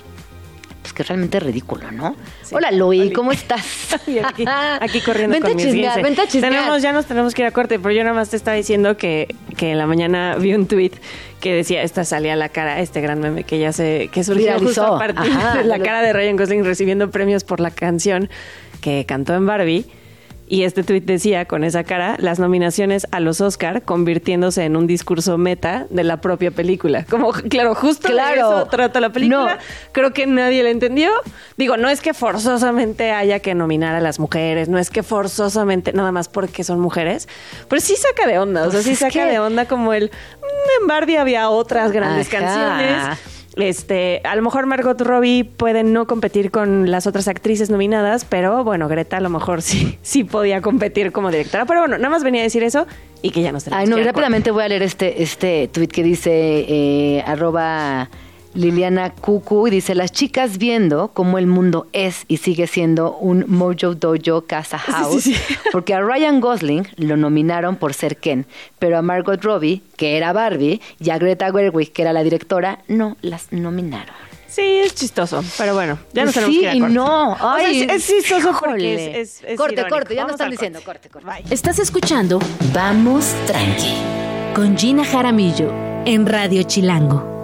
pues 0.85 0.93
que 0.93 1.01
es 1.01 1.07
realmente 1.07 1.39
ridículo, 1.39 1.91
¿no? 1.91 2.15
Hola, 2.51 2.69
Luis, 2.69 3.11
¿cómo 3.11 3.31
estás? 3.31 3.65
aquí, 4.79 5.01
corriendo 5.01 5.39
con 5.39 5.55
mis 5.55 5.65
chismear, 5.65 6.03
vente 6.03 6.21
a 6.21 6.27
tenemos, 6.27 6.79
Ya 6.79 6.93
nos 6.93 7.07
tenemos 7.07 7.33
que 7.33 7.41
ir 7.41 7.47
a 7.47 7.51
corte, 7.51 7.79
pero 7.79 7.91
yo 7.91 8.03
nada 8.03 8.13
más 8.13 8.29
te 8.29 8.35
estaba 8.35 8.55
diciendo 8.55 8.95
que, 8.95 9.33
que 9.57 9.71
en 9.71 9.79
la 9.79 9.87
mañana 9.87 10.35
vi 10.35 10.53
un 10.53 10.67
tweet 10.67 10.91
que 11.39 11.55
decía, 11.55 11.81
esta 11.81 12.05
salía 12.05 12.35
la 12.35 12.49
cara, 12.49 12.81
este 12.81 13.01
gran 13.01 13.19
meme 13.19 13.45
que 13.45 13.57
ya 13.57 13.73
se, 13.73 14.09
que 14.13 14.23
surgió 14.23 14.59
justo 14.59 14.85
a 14.85 14.99
partir 14.99 15.35
de 15.35 15.63
la 15.63 15.79
cara 15.79 16.03
de 16.03 16.13
Ryan 16.13 16.37
Gosling 16.37 16.63
recibiendo 16.63 17.09
premios 17.09 17.43
por 17.43 17.59
la 17.59 17.71
canción 17.71 18.29
que 18.79 19.07
cantó 19.07 19.33
en 19.33 19.47
Barbie 19.47 19.87
y 20.47 20.63
este 20.63 20.83
tuit 20.83 21.05
decía 21.05 21.45
con 21.45 21.63
esa 21.63 21.83
cara 21.83 22.17
las 22.19 22.39
nominaciones 22.39 23.07
a 23.11 23.19
los 23.19 23.41
Oscar 23.41 23.81
convirtiéndose 23.83 24.63
en 24.63 24.75
un 24.77 24.85
discurso 24.85 25.37
meta 25.37 25.87
de 25.89 26.03
la 26.03 26.21
propia 26.21 26.51
película. 26.51 27.05
Como, 27.09 27.31
claro, 27.31 27.73
justo 27.73 28.09
claro. 28.09 28.59
eso 28.59 28.67
trata 28.67 28.99
la 28.99 29.11
película. 29.11 29.59
Creo 29.91 30.13
que 30.13 30.27
nadie 30.27 30.61
la 30.63 30.69
entendió. 30.69 31.09
Digo, 31.57 31.77
no 31.77 31.89
es 31.89 32.01
que 32.01 32.13
forzosamente 32.13 33.11
haya 33.11 33.39
que 33.39 33.55
nominar 33.55 33.95
a 33.95 34.01
las 34.01 34.19
mujeres, 34.19 34.69
no 34.69 34.77
es 34.77 34.89
que 34.89 35.03
forzosamente, 35.03 35.93
nada 35.93 36.11
más 36.11 36.27
porque 36.27 36.63
son 36.63 36.79
mujeres, 36.79 37.27
pero 37.67 37.81
sí 37.81 37.95
saca 37.95 38.27
de 38.27 38.37
onda. 38.37 38.61
o 38.61 38.71
sea, 38.71 38.81
pues 38.81 38.85
sí 38.85 38.95
saca 38.95 39.25
de 39.25 39.39
onda 39.39 39.65
como 39.65 39.93
el. 39.93 40.05
Mm, 40.05 40.81
en 40.81 40.87
Barbie 40.87 41.17
había 41.17 41.49
otras 41.49 41.91
grandes 41.91 42.29
canciones 42.29 43.17
este, 43.57 44.21
a 44.23 44.35
lo 44.35 44.41
mejor 44.41 44.65
Margot 44.65 44.99
Robbie 44.99 45.43
puede 45.43 45.83
no 45.83 46.07
competir 46.07 46.51
con 46.51 46.91
las 46.91 47.07
otras 47.07 47.27
actrices 47.27 47.69
nominadas, 47.69 48.25
pero 48.25 48.63
bueno, 48.63 48.87
Greta 48.87 49.17
a 49.17 49.21
lo 49.21 49.29
mejor 49.29 49.61
sí, 49.63 49.97
sí 50.01 50.23
podía 50.23 50.61
competir 50.61 51.11
como 51.11 51.31
directora. 51.31 51.65
Pero 51.65 51.81
bueno, 51.81 51.97
nada 51.97 52.09
más 52.09 52.23
venía 52.23 52.41
a 52.41 52.43
decir 52.43 52.63
eso 52.63 52.85
y 53.21 53.31
que 53.31 53.41
ya 53.41 53.51
no 53.51 53.59
se 53.59 53.73
Ay, 53.73 53.87
no, 53.87 53.97
rápidamente 53.97 54.51
voy 54.51 54.63
a 54.63 54.67
leer 54.67 54.83
este, 54.83 55.23
este 55.23 55.69
tweet 55.71 55.87
que 55.87 56.03
dice 56.03 56.31
eh, 56.31 57.23
arroba 57.25 58.09
Liliana 58.55 59.11
Cucu 59.11 59.67
y 59.67 59.71
dice, 59.71 59.93
las 59.93 60.11
chicas 60.11 60.57
viendo 60.57 61.09
cómo 61.09 61.37
el 61.37 61.45
mundo 61.45 61.87
es 61.93 62.25
y 62.27 62.37
sigue 62.37 62.67
siendo 62.67 63.15
un 63.17 63.45
Mojo 63.47 63.93
Dojo 63.95 64.45
Casa 64.47 64.79
House, 64.79 65.29
porque 65.71 65.93
a 65.93 66.01
Ryan 66.01 66.39
Gosling 66.39 66.87
lo 66.95 67.17
nominaron 67.17 67.75
por 67.75 67.93
ser 67.93 68.17
Ken, 68.17 68.45
pero 68.79 68.97
a 68.97 69.01
Margot 69.01 69.43
Robbie, 69.43 69.81
que 69.97 70.17
era 70.17 70.33
Barbie, 70.33 70.81
y 70.99 71.09
a 71.09 71.17
Greta 71.17 71.51
Gerwig, 71.51 71.91
que 71.91 72.01
era 72.01 72.13
la 72.13 72.23
directora, 72.23 72.79
no 72.87 73.17
las 73.21 73.51
nominaron. 73.51 74.15
Sí, 74.47 74.61
es 74.61 74.95
chistoso, 74.95 75.43
pero 75.57 75.73
bueno, 75.73 75.99
ya 76.13 76.23
no 76.23 76.31
tenemos 76.31 76.55
sí 76.55 76.65
a 76.65 76.75
no, 76.75 77.35
Ay, 77.41 77.87
es, 77.89 78.07
chistoso 78.07 78.57
porque 78.57 79.19
es, 79.19 79.41
Corte, 79.57 79.85
corte, 79.89 80.15
ya 80.15 80.23
nos 80.23 80.33
están 80.33 80.49
diciendo, 80.49 80.79
corte, 80.85 81.09
corte. 81.09 81.27
Estás 81.49 81.77
escuchando 81.79 82.39
Vamos 82.73 83.35
Tranqui 83.47 83.95
con 84.55 84.77
Gina 84.77 85.03
Jaramillo 85.03 85.73
en 86.05 86.25
Radio 86.25 86.63
Chilango. 86.63 87.34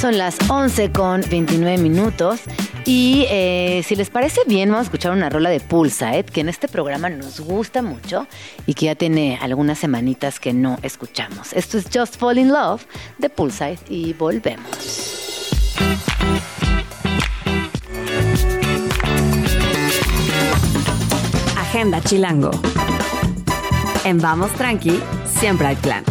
Son 0.00 0.16
las 0.16 0.36
11 0.48 0.92
con 0.92 1.22
29 1.28 1.76
minutos. 1.78 2.42
Y 2.84 3.26
eh, 3.30 3.82
si 3.84 3.96
les 3.96 4.10
parece 4.10 4.40
bien, 4.46 4.70
vamos 4.70 4.82
a 4.82 4.84
escuchar 4.84 5.10
una 5.10 5.28
rola 5.28 5.50
de 5.50 5.58
Pulside, 5.58 6.24
que 6.24 6.40
en 6.40 6.48
este 6.48 6.68
programa 6.68 7.10
nos 7.10 7.40
gusta 7.40 7.82
mucho 7.82 8.28
y 8.64 8.74
que 8.74 8.86
ya 8.86 8.94
tiene 8.94 9.40
algunas 9.42 9.78
semanitas 9.78 10.38
que 10.38 10.52
no 10.52 10.78
escuchamos. 10.82 11.52
Esto 11.52 11.78
es 11.78 11.86
Just 11.92 12.16
Fall 12.16 12.38
in 12.38 12.48
Love 12.52 12.86
de 13.18 13.28
Pulside 13.28 13.80
y 13.88 14.12
volvemos. 14.12 14.68
Agenda 21.56 22.00
Chilango. 22.02 22.52
En 24.04 24.18
Vamos 24.18 24.52
Tranqui, 24.52 25.00
siempre 25.26 25.66
hay 25.66 25.76
plan. 25.76 26.04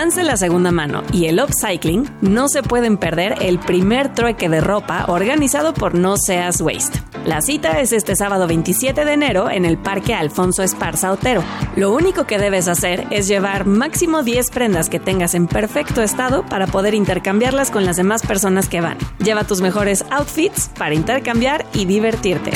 La 0.00 0.38
segunda 0.38 0.72
mano 0.72 1.02
y 1.12 1.26
el 1.26 1.38
upcycling 1.38 2.10
no 2.22 2.48
se 2.48 2.62
pueden 2.62 2.96
perder 2.96 3.34
el 3.42 3.58
primer 3.58 4.14
trueque 4.14 4.48
de 4.48 4.62
ropa 4.62 5.04
organizado 5.08 5.74
por 5.74 5.94
No 5.94 6.16
Seas 6.16 6.62
Waste. 6.62 7.02
La 7.26 7.42
cita 7.42 7.80
es 7.80 7.92
este 7.92 8.16
sábado 8.16 8.46
27 8.46 9.04
de 9.04 9.12
enero 9.12 9.50
en 9.50 9.66
el 9.66 9.76
Parque 9.76 10.14
Alfonso 10.14 10.62
Esparza 10.62 11.12
Otero. 11.12 11.44
Lo 11.76 11.92
único 11.92 12.24
que 12.24 12.38
debes 12.38 12.66
hacer 12.66 13.06
es 13.10 13.28
llevar 13.28 13.66
máximo 13.66 14.22
10 14.22 14.50
prendas 14.50 14.88
que 14.88 15.00
tengas 15.00 15.34
en 15.34 15.46
perfecto 15.46 16.02
estado 16.02 16.46
para 16.46 16.66
poder 16.66 16.94
intercambiarlas 16.94 17.70
con 17.70 17.84
las 17.84 17.98
demás 17.98 18.22
personas 18.22 18.70
que 18.70 18.80
van. 18.80 18.96
Lleva 19.22 19.44
tus 19.44 19.60
mejores 19.60 20.06
outfits 20.10 20.70
para 20.78 20.94
intercambiar 20.94 21.66
y 21.74 21.84
divertirte. 21.84 22.52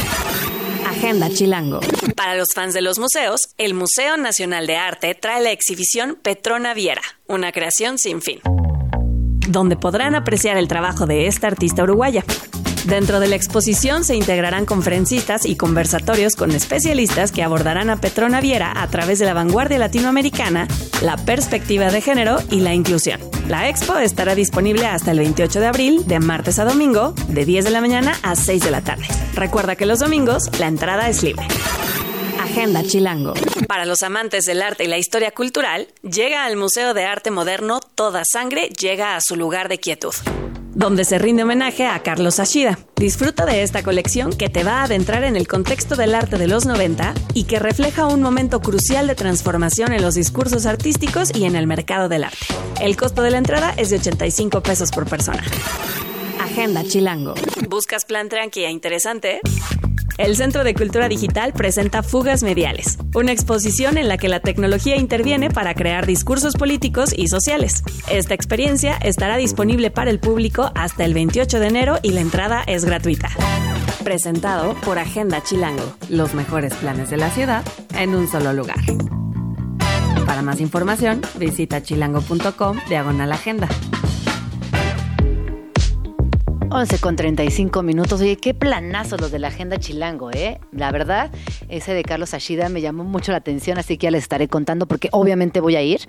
Agenda 0.97 1.29
Chilango. 1.29 1.81
Para 2.15 2.37
los 2.37 2.49
fans 2.55 2.73
de 2.73 2.81
los 2.81 3.01
museos, 3.01 3.41
el 3.59 3.75
Museo 3.75 4.17
Nacional 4.17 4.69
de 4.69 4.77
Arte 4.77 5.17
trae 5.17 5.43
la 5.43 5.51
exhibición 5.51 6.17
Petrona 6.23 6.73
Viera, 6.73 7.03
una 7.27 7.51
creación 7.51 7.99
sin 7.99 8.23
fin, 8.23 8.41
donde 9.49 9.77
podrán 9.77 10.15
apreciar 10.15 10.57
el 10.57 10.69
trabajo 10.69 11.07
de 11.07 11.27
esta 11.27 11.49
artista 11.49 11.83
uruguaya. 11.83 12.25
Dentro 12.85 13.19
de 13.19 13.29
la 13.29 13.37
exposición 13.37 14.05
se 14.05 14.15
integrarán 14.15 14.67
conferencistas 14.67 15.47
y 15.47 15.57
conversatorios 15.57 16.37
con 16.37 16.51
especialistas 16.51 17.33
que 17.33 17.43
abordarán 17.43 17.89
a 17.89 17.97
Petrona 17.97 18.43
Viera 18.43 18.75
a 18.77 18.87
través 18.89 19.19
de 19.19 19.25
la 19.25 19.33
vanguardia 19.33 19.79
latinoamericana, 19.79 20.69
la 21.03 21.17
perspectiva 21.17 21.91
de 21.91 22.03
género 22.03 22.37
y 22.51 22.61
la 22.61 22.75
inclusión. 22.75 23.21
La 23.49 23.71
expo 23.71 23.97
estará 23.97 24.35
disponible 24.35 24.85
hasta 24.87 25.13
el 25.13 25.19
28 25.19 25.61
de 25.61 25.67
abril, 25.67 26.07
de 26.07 26.21
martes 26.21 26.59
a 26.59 26.67
domingo, 26.67 27.15
de 27.29 27.47
10 27.47 27.65
de 27.65 27.71
la 27.71 27.81
mañana 27.81 28.19
a 28.23 28.37
6 28.37 28.63
de 28.63 28.71
la 28.71 28.83
tarde. 28.83 29.07
Recuerda 29.35 29.77
que 29.77 29.87
los 29.87 30.01
domingos 30.01 30.51
la 30.59 30.67
entrada 30.67 31.09
es 31.09 31.23
libre. 31.23 31.47
Agenda 32.39 32.83
Chilango. 32.83 33.33
Para 33.67 33.87
los 33.87 34.03
amantes 34.03 34.45
del 34.45 34.61
arte 34.61 34.85
y 34.85 34.89
la 34.89 34.99
historia 34.99 35.31
cultural, 35.31 35.89
llega 36.03 36.45
al 36.45 36.57
Museo 36.57 36.93
de 36.93 37.05
Arte 37.05 37.31
Moderno 37.31 37.81
Toda 37.81 38.23
Sangre 38.31 38.69
llega 38.69 39.17
a 39.17 39.21
su 39.23 39.37
lugar 39.37 39.71
de 39.71 39.79
quietud 39.79 40.13
donde 40.75 41.05
se 41.05 41.19
rinde 41.19 41.45
homenaje 41.45 41.87
a 41.87 42.03
Carlos 42.03 42.41
Ashida. 42.41 42.79
Disfruta 42.97 43.47
de 43.47 43.63
esta 43.63 43.83
colección 43.83 44.33
que 44.33 44.49
te 44.49 44.65
va 44.65 44.81
a 44.81 44.85
adentrar 44.85 45.25
en 45.25 45.37
el 45.37 45.49
contexto 45.49 45.97
del 45.97 46.15
arte 46.15 46.37
de 46.37 46.49
los 46.49 46.67
90 46.67 47.15
y 47.33 47.45
que 47.45 47.59
refleja 47.59 48.07
un 48.07 48.23
momento 48.23 48.61
crucial 48.61 49.07
de 49.07 49.15
transformación 49.15 49.93
en 49.93 50.03
los 50.03 50.15
discursos 50.15 50.67
artísticos 50.67 51.35
y 51.35 51.45
en 51.45 51.57
el 51.57 51.67
mercado 51.67 52.09
del 52.09 52.25
arte. 52.25 52.47
El 52.81 52.97
costo 52.97 53.23
de 53.23 53.31
la 53.31 53.39
entrada 53.39 53.73
es 53.77 53.91
de 53.91 53.97
85 53.97 54.63
pesos 54.63 54.91
por 54.91 55.09
persona. 55.09 55.43
Agenda 56.41 56.85
Chilango. 56.85 57.35
¿Buscas 57.69 58.05
plan 58.05 58.29
tranqui 58.29 58.65
e 58.65 58.71
interesante? 58.71 59.41
El 60.17 60.37
Centro 60.37 60.63
de 60.63 60.75
Cultura 60.75 61.09
Digital 61.09 61.53
presenta 61.53 62.05
Fugas 62.05 62.45
Mediales, 62.45 62.99
una 63.15 63.33
exposición 63.33 63.99
en 63.99 64.07
la 64.07 64.17
que 64.17 64.29
la 64.29 64.39
tecnología 64.39 64.97
interviene 64.97 65.51
para 65.51 65.75
crear 65.75 66.07
discursos 66.07 66.55
políticos 66.55 67.13
y 67.17 67.27
sociales. 67.27 67.83
Esta 68.09 68.33
experiencia 68.33 68.97
estará 68.97 69.37
disponible 69.37 69.91
para 69.91 70.11
el 70.11 70.21
público 70.21 70.71
hasta 70.77 71.05
el 71.05 71.15
28 71.15 71.59
de 71.59 71.67
enero 71.67 71.99
y 72.03 72.13
la 72.13 72.21
entrada 72.21 72.63
es 72.67 72.85
gratuita. 72.85 73.29
Presentado 74.05 74.75
por 74.85 75.01
Agenda 75.01 75.43
Chilango, 75.43 75.97
los 76.09 76.33
mejores 76.35 76.75
planes 76.75 77.11
de 77.11 77.17
la 77.17 77.31
ciudad 77.31 77.65
en 77.99 78.15
un 78.15 78.29
solo 78.29 78.53
lugar. 78.53 78.79
Para 80.27 80.43
más 80.43 80.61
información, 80.61 81.23
visita 81.39 81.83
chilango.com 81.83 82.79
diagonal 82.89 83.33
agenda. 83.33 83.69
11 86.77 86.99
con 86.99 87.15
35 87.15 87.85
minutos. 87.85 88.21
Oye, 88.21 88.37
qué 88.37 88.53
planazo 88.53 89.17
los 89.17 89.31
de 89.31 89.39
la 89.39 89.47
agenda 89.47 89.79
chilango, 89.79 90.33
¿eh? 90.33 90.59
La 90.73 90.91
verdad, 90.91 91.31
ese 91.69 91.95
de 91.95 92.03
Carlos 92.03 92.35
Ashida 92.35 92.69
me 92.69 92.81
llamó 92.81 93.05
mucho 93.05 93.31
la 93.31 93.39
atención, 93.39 93.79
así 93.79 93.97
que 93.97 94.07
ya 94.07 94.11
les 94.11 94.25
estaré 94.25 94.49
contando 94.49 94.89
porque 94.89 95.09
obviamente 95.13 95.61
voy 95.61 95.77
a 95.77 95.83
ir. 95.83 96.01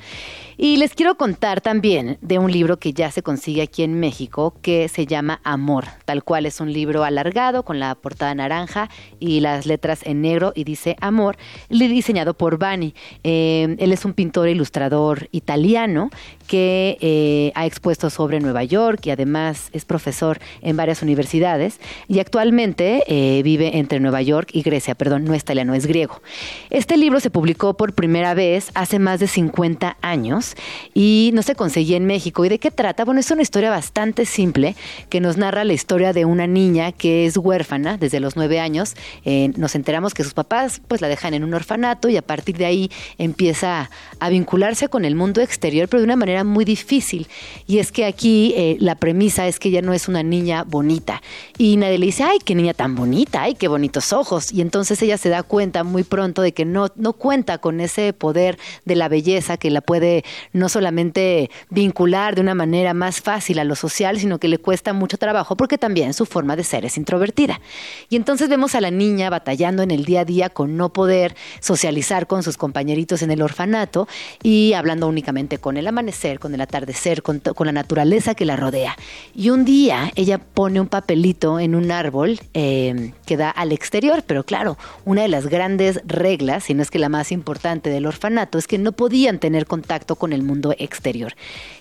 Y 0.57 0.77
les 0.77 0.95
quiero 0.95 1.17
contar 1.17 1.61
también 1.61 2.17
de 2.21 2.39
un 2.39 2.51
libro 2.51 2.77
que 2.79 2.93
ya 2.93 3.11
se 3.11 3.21
consigue 3.21 3.61
aquí 3.61 3.83
en 3.83 3.99
México 3.99 4.55
que 4.63 4.87
se 4.87 5.05
llama 5.05 5.39
Amor, 5.43 5.85
tal 6.03 6.23
cual 6.23 6.47
es 6.47 6.59
un 6.59 6.73
libro 6.73 7.03
alargado 7.03 7.61
con 7.63 7.79
la 7.79 7.93
portada 7.93 8.33
naranja 8.33 8.89
y 9.19 9.41
las 9.41 9.67
letras 9.67 9.99
en 10.03 10.21
negro 10.21 10.51
y 10.55 10.63
dice 10.63 10.95
Amor, 10.99 11.37
diseñado 11.69 12.33
por 12.33 12.57
Bani. 12.57 12.95
Eh, 13.23 13.75
él 13.77 13.93
es 13.93 14.03
un 14.03 14.13
pintor 14.13 14.47
e 14.47 14.53
ilustrador 14.53 15.29
italiano 15.31 16.09
que 16.47 16.97
eh, 17.01 17.51
ha 17.55 17.65
expuesto 17.65 18.09
sobre 18.09 18.39
Nueva 18.39 18.63
York 18.63 19.05
y 19.05 19.09
además 19.09 19.69
es 19.73 19.85
profesor 19.85 20.39
en 20.61 20.77
varias 20.77 21.01
universidades 21.01 21.79
y 22.07 22.19
actualmente 22.19 23.03
eh, 23.07 23.41
vive 23.43 23.77
entre 23.77 23.99
Nueva 23.99 24.21
York 24.21 24.49
y 24.53 24.61
Grecia, 24.61 24.95
perdón, 24.95 25.25
no 25.25 25.33
es 25.33 25.41
italiano, 25.41 25.73
es 25.73 25.85
griego. 25.85 26.21
Este 26.69 26.97
libro 26.97 27.19
se 27.19 27.29
publicó 27.29 27.75
por 27.75 27.93
primera 27.93 28.33
vez 28.33 28.71
hace 28.73 28.99
más 28.99 29.19
de 29.19 29.27
50 29.27 29.97
años 30.01 30.55
y 30.93 31.31
no 31.33 31.41
se 31.41 31.55
conseguía 31.55 31.97
en 31.97 32.05
México. 32.05 32.45
¿Y 32.45 32.49
de 32.49 32.59
qué 32.59 32.71
trata? 32.71 33.05
Bueno, 33.05 33.19
es 33.19 33.31
una 33.31 33.41
historia 33.41 33.69
bastante 33.69 34.25
simple 34.25 34.75
que 35.09 35.19
nos 35.19 35.37
narra 35.37 35.63
la 35.63 35.73
historia 35.73 36.13
de 36.13 36.25
una 36.25 36.47
niña 36.47 36.91
que 36.91 37.25
es 37.25 37.37
huérfana 37.37 37.97
desde 37.97 38.19
los 38.19 38.35
nueve 38.35 38.59
años. 38.59 38.95
Eh, 39.23 39.51
nos 39.57 39.75
enteramos 39.75 40.13
que 40.13 40.23
sus 40.23 40.33
papás 40.33 40.81
pues 40.87 41.01
la 41.01 41.07
dejan 41.07 41.33
en 41.33 41.43
un 41.43 41.53
orfanato 41.53 42.09
y 42.09 42.17
a 42.17 42.21
partir 42.21 42.57
de 42.57 42.65
ahí 42.65 42.91
empieza 43.17 43.89
a 44.19 44.29
vincularse 44.29 44.87
con 44.89 45.05
el 45.05 45.15
mundo 45.15 45.41
exterior, 45.41 45.87
pero 45.87 46.01
de 46.01 46.05
una 46.05 46.15
manera 46.15 46.34
muy 46.43 46.65
difícil. 46.65 47.27
Y 47.67 47.79
es 47.79 47.91
que 47.91 48.05
aquí 48.05 48.53
eh, 48.55 48.77
la 48.79 48.95
premisa 48.95 49.47
es 49.47 49.59
que 49.59 49.69
ella 49.69 49.81
no 49.81 49.93
es 49.93 50.07
una 50.07 50.23
niña 50.23 50.63
bonita. 50.63 51.21
Y 51.57 51.77
nadie 51.77 51.97
le 51.97 52.07
dice, 52.07 52.23
ay, 52.23 52.39
qué 52.43 52.55
niña 52.55 52.73
tan 52.73 52.95
bonita, 52.95 53.43
ay, 53.43 53.55
qué 53.55 53.67
bonitos 53.67 54.13
ojos. 54.13 54.51
Y 54.51 54.61
entonces 54.61 55.01
ella 55.01 55.17
se 55.17 55.29
da 55.29 55.43
cuenta 55.43 55.83
muy 55.83 56.03
pronto 56.03 56.41
de 56.41 56.53
que 56.53 56.65
no, 56.65 56.87
no 56.95 57.13
cuenta 57.13 57.57
con 57.57 57.79
ese 57.79 58.13
poder 58.13 58.57
de 58.85 58.95
la 58.95 59.07
belleza 59.07 59.57
que 59.57 59.69
la 59.69 59.81
puede 59.81 60.23
no 60.53 60.69
solamente 60.69 61.49
vincular 61.69 62.35
de 62.35 62.41
una 62.41 62.55
manera 62.55 62.93
más 62.93 63.21
fácil 63.21 63.59
a 63.59 63.63
lo 63.63 63.75
social, 63.75 64.19
sino 64.19 64.39
que 64.39 64.47
le 64.47 64.57
cuesta 64.57 64.93
mucho 64.93 65.17
trabajo 65.17 65.55
porque 65.55 65.77
también 65.77 66.13
su 66.13 66.25
forma 66.25 66.55
de 66.55 66.63
ser 66.63 66.85
es 66.85 66.97
introvertida. 66.97 67.61
Y 68.09 68.15
entonces 68.15 68.49
vemos 68.49 68.75
a 68.75 68.81
la 68.81 68.91
niña 68.91 69.29
batallando 69.29 69.83
en 69.83 69.91
el 69.91 70.05
día 70.05 70.21
a 70.21 70.25
día 70.25 70.49
con 70.49 70.77
no 70.77 70.91
poder 70.91 71.35
socializar 71.59 72.27
con 72.27 72.43
sus 72.43 72.57
compañeritos 72.57 73.21
en 73.21 73.31
el 73.31 73.41
orfanato 73.41 74.07
y 74.41 74.73
hablando 74.73 75.07
únicamente 75.07 75.57
con 75.57 75.77
el 75.77 75.87
amanecer, 75.87 76.24
con 76.39 76.53
el 76.53 76.61
atardecer, 76.61 77.21
con, 77.21 77.41
la 77.59 77.71
naturaleza 77.71 78.33
que 78.33 78.45
la 78.45 78.55
rodea. 78.55 78.97
Y 79.35 79.51
un 79.51 79.63
día 79.63 80.11
ella 80.15 80.39
pone 80.39 80.81
un 80.81 80.87
papelito 80.87 81.59
en 81.59 81.75
un 81.75 81.91
árbol 81.91 82.39
eh, 82.53 83.13
que 83.25 83.37
da 83.37 83.51
al 83.51 83.71
exterior, 83.71 84.23
pero 84.25 84.43
claro, 84.43 84.77
una 85.05 85.21
de 85.21 85.27
las 85.27 85.47
grandes 85.47 86.01
reglas, 86.05 86.65
si 86.65 86.73
no 86.73 86.81
es 86.81 86.89
que 86.89 86.99
la 86.99 87.09
más 87.09 87.31
importante 87.31 87.89
del 87.89 88.07
orfanato, 88.07 88.57
es 88.57 88.67
que 88.67 88.79
no 88.79 88.91
podían 88.91 89.39
tener 89.39 89.67
contacto 89.67 90.15
con 90.15 90.33
el 90.33 90.41
mundo 90.41 90.73
exterior. 90.79 91.33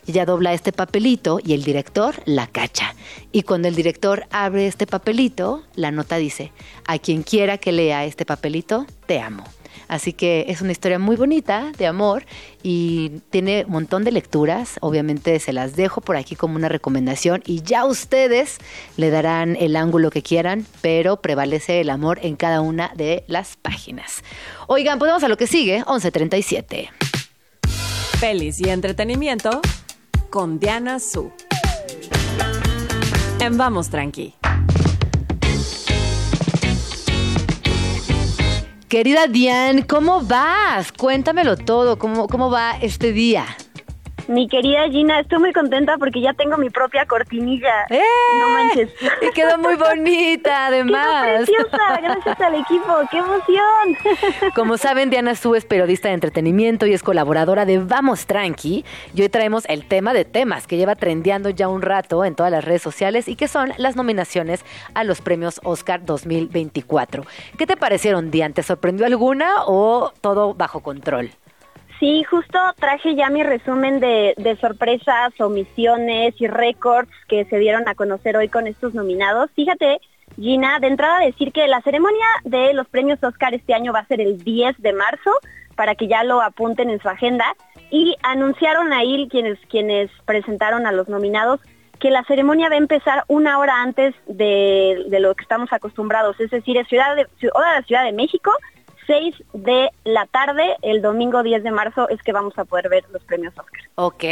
Ella 0.07 0.27
dobla 0.27 0.53
este 0.53 0.73
papelito 0.73 1.41
y 1.43 1.55
el 1.55 1.65
director 1.65 2.15
la 2.27 2.47
cacha. 2.47 2.95
Y 3.33 3.43
cuando 3.43 3.69
el 3.69 3.75
director 3.75 4.27
abre 4.31 4.67
este 4.67 4.87
papelito, 4.87 5.63
la 5.75 5.91
nota 5.91 6.17
dice, 6.17 6.53
a 6.87 6.99
quien 6.99 7.23
quiera 7.23 7.57
que 7.57 7.73
lea 7.73 8.05
este 8.05 8.27
papelito, 8.27 8.87
te 9.07 9.21
amo. 9.21 9.45
Así 9.89 10.13
que 10.13 10.47
es 10.49 10.61
una 10.61 10.73
historia 10.73 10.99
muy 10.99 11.17
bonita 11.17 11.73
de 11.77 11.87
amor 11.87 12.25
y 12.63 13.21
tiene 13.31 13.65
un 13.67 13.73
montón 13.73 14.05
de 14.05 14.13
lecturas. 14.13 14.77
Obviamente 14.81 15.39
se 15.41 15.53
las 15.53 15.77
dejo 15.77 16.01
por 16.01 16.17
aquí 16.17 16.37
como 16.37 16.57
una 16.57 16.69
recomendación 16.69 17.43
y 17.47 17.63
ya 17.63 17.85
ustedes 17.85 18.59
le 18.97 19.11
darán 19.11 19.57
el 19.57 19.77
ángulo 19.77 20.11
que 20.11 20.23
quieran, 20.23 20.67
pero 20.81 21.21
prevalece 21.21 21.81
el 21.81 21.91
amor 21.91 22.19
en 22.23 22.37
cada 22.37 22.61
una 22.61 22.93
de 22.95 23.25
las 23.27 23.57
páginas. 23.57 24.23
Oigan, 24.67 24.99
pues 24.99 25.11
vamos 25.11 25.25
a 25.25 25.29
lo 25.29 25.37
que 25.37 25.47
sigue, 25.47 25.77
1137. 25.79 26.91
Pelis 28.21 28.61
y 28.61 28.69
entretenimiento 28.69 29.61
con 30.31 30.59
Diana 30.59 30.99
Su. 30.99 31.31
En 33.41 33.59
Vamos 33.59 33.91
Tranqui. 33.91 34.35
Querida 38.95 39.27
Diane, 39.27 39.85
¿cómo 39.89 40.21
vas? 40.21 40.93
Cuéntamelo 40.93 41.57
todo, 41.57 41.99
¿cómo, 41.99 42.29
cómo 42.29 42.49
va 42.49 42.79
este 42.81 43.13
día? 43.13 43.45
Mi 44.29 44.49
querida 44.49 44.89
Gina, 44.89 45.21
estoy 45.21 45.39
muy 45.39 45.53
contenta 45.53 45.99
porque 45.99 46.21
ya 46.21 46.33
tengo 46.33 46.57
mi 46.57 46.71
propia 46.71 47.05
cortinilla. 47.07 47.85
¡Eh! 47.91 48.01
No 48.41 48.49
manches. 48.49 48.91
Y 49.21 49.31
quedó 49.33 49.59
muy 49.59 49.75
bonita, 49.77 50.67
además. 50.67 51.45
¡Qué 51.47 51.55
preciosa! 51.55 52.01
Gracias 52.03 52.41
al 52.41 52.55
equipo. 52.55 52.97
¡Qué 53.11 53.19
emoción! 53.19 54.53
Como 54.55 54.79
saben, 54.79 55.11
Diana 55.11 55.35
Su 55.35 55.55
es 55.55 55.65
periodista 55.65 56.09
de 56.09 56.15
entretenimiento 56.15 56.87
y 56.87 56.95
es 56.95 57.03
colaboradora 57.03 57.67
de 57.67 57.79
Vamos 57.79 58.27
Tranqui. 58.27 58.85
Y 59.15 59.23
hoy 59.23 59.29
traemos 59.29 59.65
el 59.67 59.87
tema 59.87 60.15
de 60.15 60.25
temas 60.25 60.67
que 60.67 60.77
lleva 60.77 60.95
trendeando 60.95 61.51
ya 61.51 61.69
un 61.69 61.83
rato 61.83 62.25
en 62.25 62.35
todas 62.35 62.51
las 62.51 62.65
redes 62.65 62.83
sociales 62.83 63.29
y 63.29 63.37
que 63.37 63.49
son 63.49 63.73
las 63.77 63.97
nominaciones 63.97 64.65
a 64.95 65.05
los 65.05 65.21
premios 65.21 65.61
Oscar 65.65 66.05
2024. 66.05 67.25
¿Qué 67.59 67.67
te 67.67 67.77
parecieron, 67.77 68.31
Diana? 68.31 68.55
¿Te 68.55 68.63
sorprendió 68.63 69.07
alguna 69.07 69.65
o 69.67 70.13
todo 70.21 70.55
bajo 70.55 70.81
control? 70.81 71.31
Sí, 72.05 72.23
justo 72.25 72.59
traje 72.79 73.15
ya 73.15 73.31
mi 73.31 73.43
resumen 73.43 73.99
de, 73.99 74.59
sorpresas, 74.61 75.33
omisiones 75.41 76.35
y 76.39 76.47
récords 76.47 77.09
que 77.29 77.47
se 77.47 77.57
dieron 77.57 77.89
a 77.89 77.95
conocer 77.95 78.37
hoy 78.37 78.51
con 78.51 78.67
estos 78.67 78.93
nominados. 78.93 79.51
Fíjate, 79.57 80.03
Gina, 80.37 80.79
de 80.81 80.89
entrada 80.89 81.21
decir 81.21 81.51
que 81.51 81.67
la 81.67 81.81
ceremonia 81.81 82.27
de 82.45 82.75
los 82.75 82.87
premios 82.89 83.25
Oscar 83.25 83.55
este 83.55 83.73
año 83.73 83.95
va 83.95 84.01
a 84.01 84.07
ser 84.07 84.21
el 84.21 84.37
10 84.45 84.83
de 84.83 84.93
marzo, 84.93 85.31
para 85.77 85.95
que 85.95 86.07
ya 86.07 86.25
lo 86.25 86.43
apunten 86.43 86.91
en 86.91 87.01
su 87.01 87.09
agenda. 87.09 87.47
Y 87.91 88.15
anunciaron 88.23 88.93
ahí 88.93 89.27
quienes, 89.31 89.59
quienes 89.71 90.11
presentaron 90.27 90.87
a 90.87 90.93
los 90.93 91.09
nominados 91.09 91.61
que 92.01 92.11
la 92.11 92.23
ceremonia 92.25 92.69
va 92.69 92.75
a 92.75 92.79
empezar 92.79 93.25
una 93.29 93.59
hora 93.59 93.81
antes 93.81 94.15
de, 94.27 95.07
lo 95.09 95.35
que 95.35 95.43
estamos 95.43 95.73
acostumbrados, 95.73 96.39
es 96.39 96.51
decir, 96.51 96.77
es 96.77 96.87
ciudad 96.87 97.17
de, 97.17 97.23
de 97.41 97.83
Ciudad 97.87 98.05
de 98.05 98.13
México 98.13 98.53
6 99.07 99.35
de 99.53 99.91
la 100.05 100.27
tarde, 100.27 100.77
el 100.83 101.03
domingo 101.03 101.43
10 101.43 101.63
de 101.63 101.71
marzo, 101.71 102.09
es 102.09 102.23
que 102.23 102.33
vamos 102.33 102.57
a 102.59 102.65
poder 102.65 102.89
ver 102.89 103.05
los 103.13 103.23
premios 103.25 103.53
Oscar. 103.57 103.81
Ok, 103.97 104.25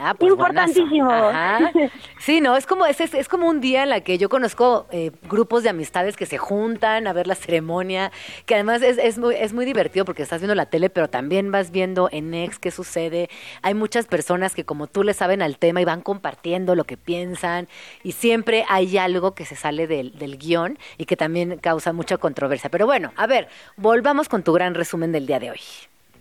ah, 0.00 0.14
pues 0.18 0.32
Importantísimo. 0.32 1.10
Sí, 2.18 2.40
no, 2.40 2.56
es 2.56 2.66
como, 2.66 2.86
es, 2.86 3.00
es, 3.00 3.28
como 3.28 3.48
un 3.48 3.60
día 3.60 3.84
en 3.84 3.90
la 3.90 4.00
que 4.00 4.18
yo 4.18 4.28
conozco 4.28 4.86
eh, 4.90 5.12
grupos 5.28 5.62
de 5.62 5.68
amistades 5.68 6.16
que 6.16 6.26
se 6.26 6.38
juntan 6.38 7.06
a 7.06 7.12
ver 7.12 7.26
la 7.26 7.36
ceremonia, 7.36 8.10
que 8.46 8.54
además 8.54 8.82
es, 8.82 8.98
es, 8.98 9.18
muy, 9.18 9.36
es 9.36 9.52
muy 9.52 9.64
divertido 9.64 10.04
porque 10.04 10.22
estás 10.22 10.40
viendo 10.40 10.54
la 10.54 10.66
tele, 10.66 10.90
pero 10.90 11.08
también 11.08 11.52
vas 11.52 11.70
viendo 11.70 12.08
en 12.10 12.34
Ex 12.34 12.58
qué 12.58 12.70
sucede. 12.70 13.30
Hay 13.62 13.74
muchas 13.74 14.06
personas 14.06 14.54
que 14.54 14.64
como 14.64 14.88
tú 14.88 15.04
le 15.04 15.14
saben 15.14 15.40
al 15.40 15.58
tema 15.58 15.80
y 15.80 15.84
van 15.84 16.00
compartiendo 16.00 16.74
lo 16.74 16.84
que 16.84 16.96
piensan 16.96 17.68
y 18.02 18.12
siempre 18.12 18.64
hay 18.68 18.98
algo 18.98 19.34
que 19.34 19.44
se 19.44 19.54
sale 19.54 19.86
del, 19.86 20.18
del 20.18 20.38
guion 20.38 20.78
y 20.98 21.04
que 21.04 21.16
también 21.16 21.58
causa 21.58 21.92
mucha 21.92 22.18
controversia. 22.18 22.70
Pero 22.70 22.86
bueno, 22.86 23.12
a 23.16 23.26
ver, 23.26 23.48
volvamos 23.76 24.15
con 24.24 24.42
tu 24.42 24.52
gran 24.52 24.74
resumen 24.74 25.12
del 25.12 25.26
día 25.26 25.38
de 25.38 25.50
hoy. 25.50 25.60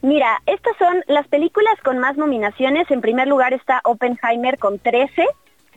Mira, 0.01 0.39
estas 0.45 0.77
son 0.77 1.03
las 1.07 1.27
películas 1.27 1.73
con 1.83 1.97
más 1.97 2.15
nominaciones. 2.15 2.89
En 2.91 3.01
primer 3.01 3.27
lugar 3.27 3.53
está 3.53 3.81
Oppenheimer 3.83 4.59
con 4.59 4.77
13. 4.77 5.25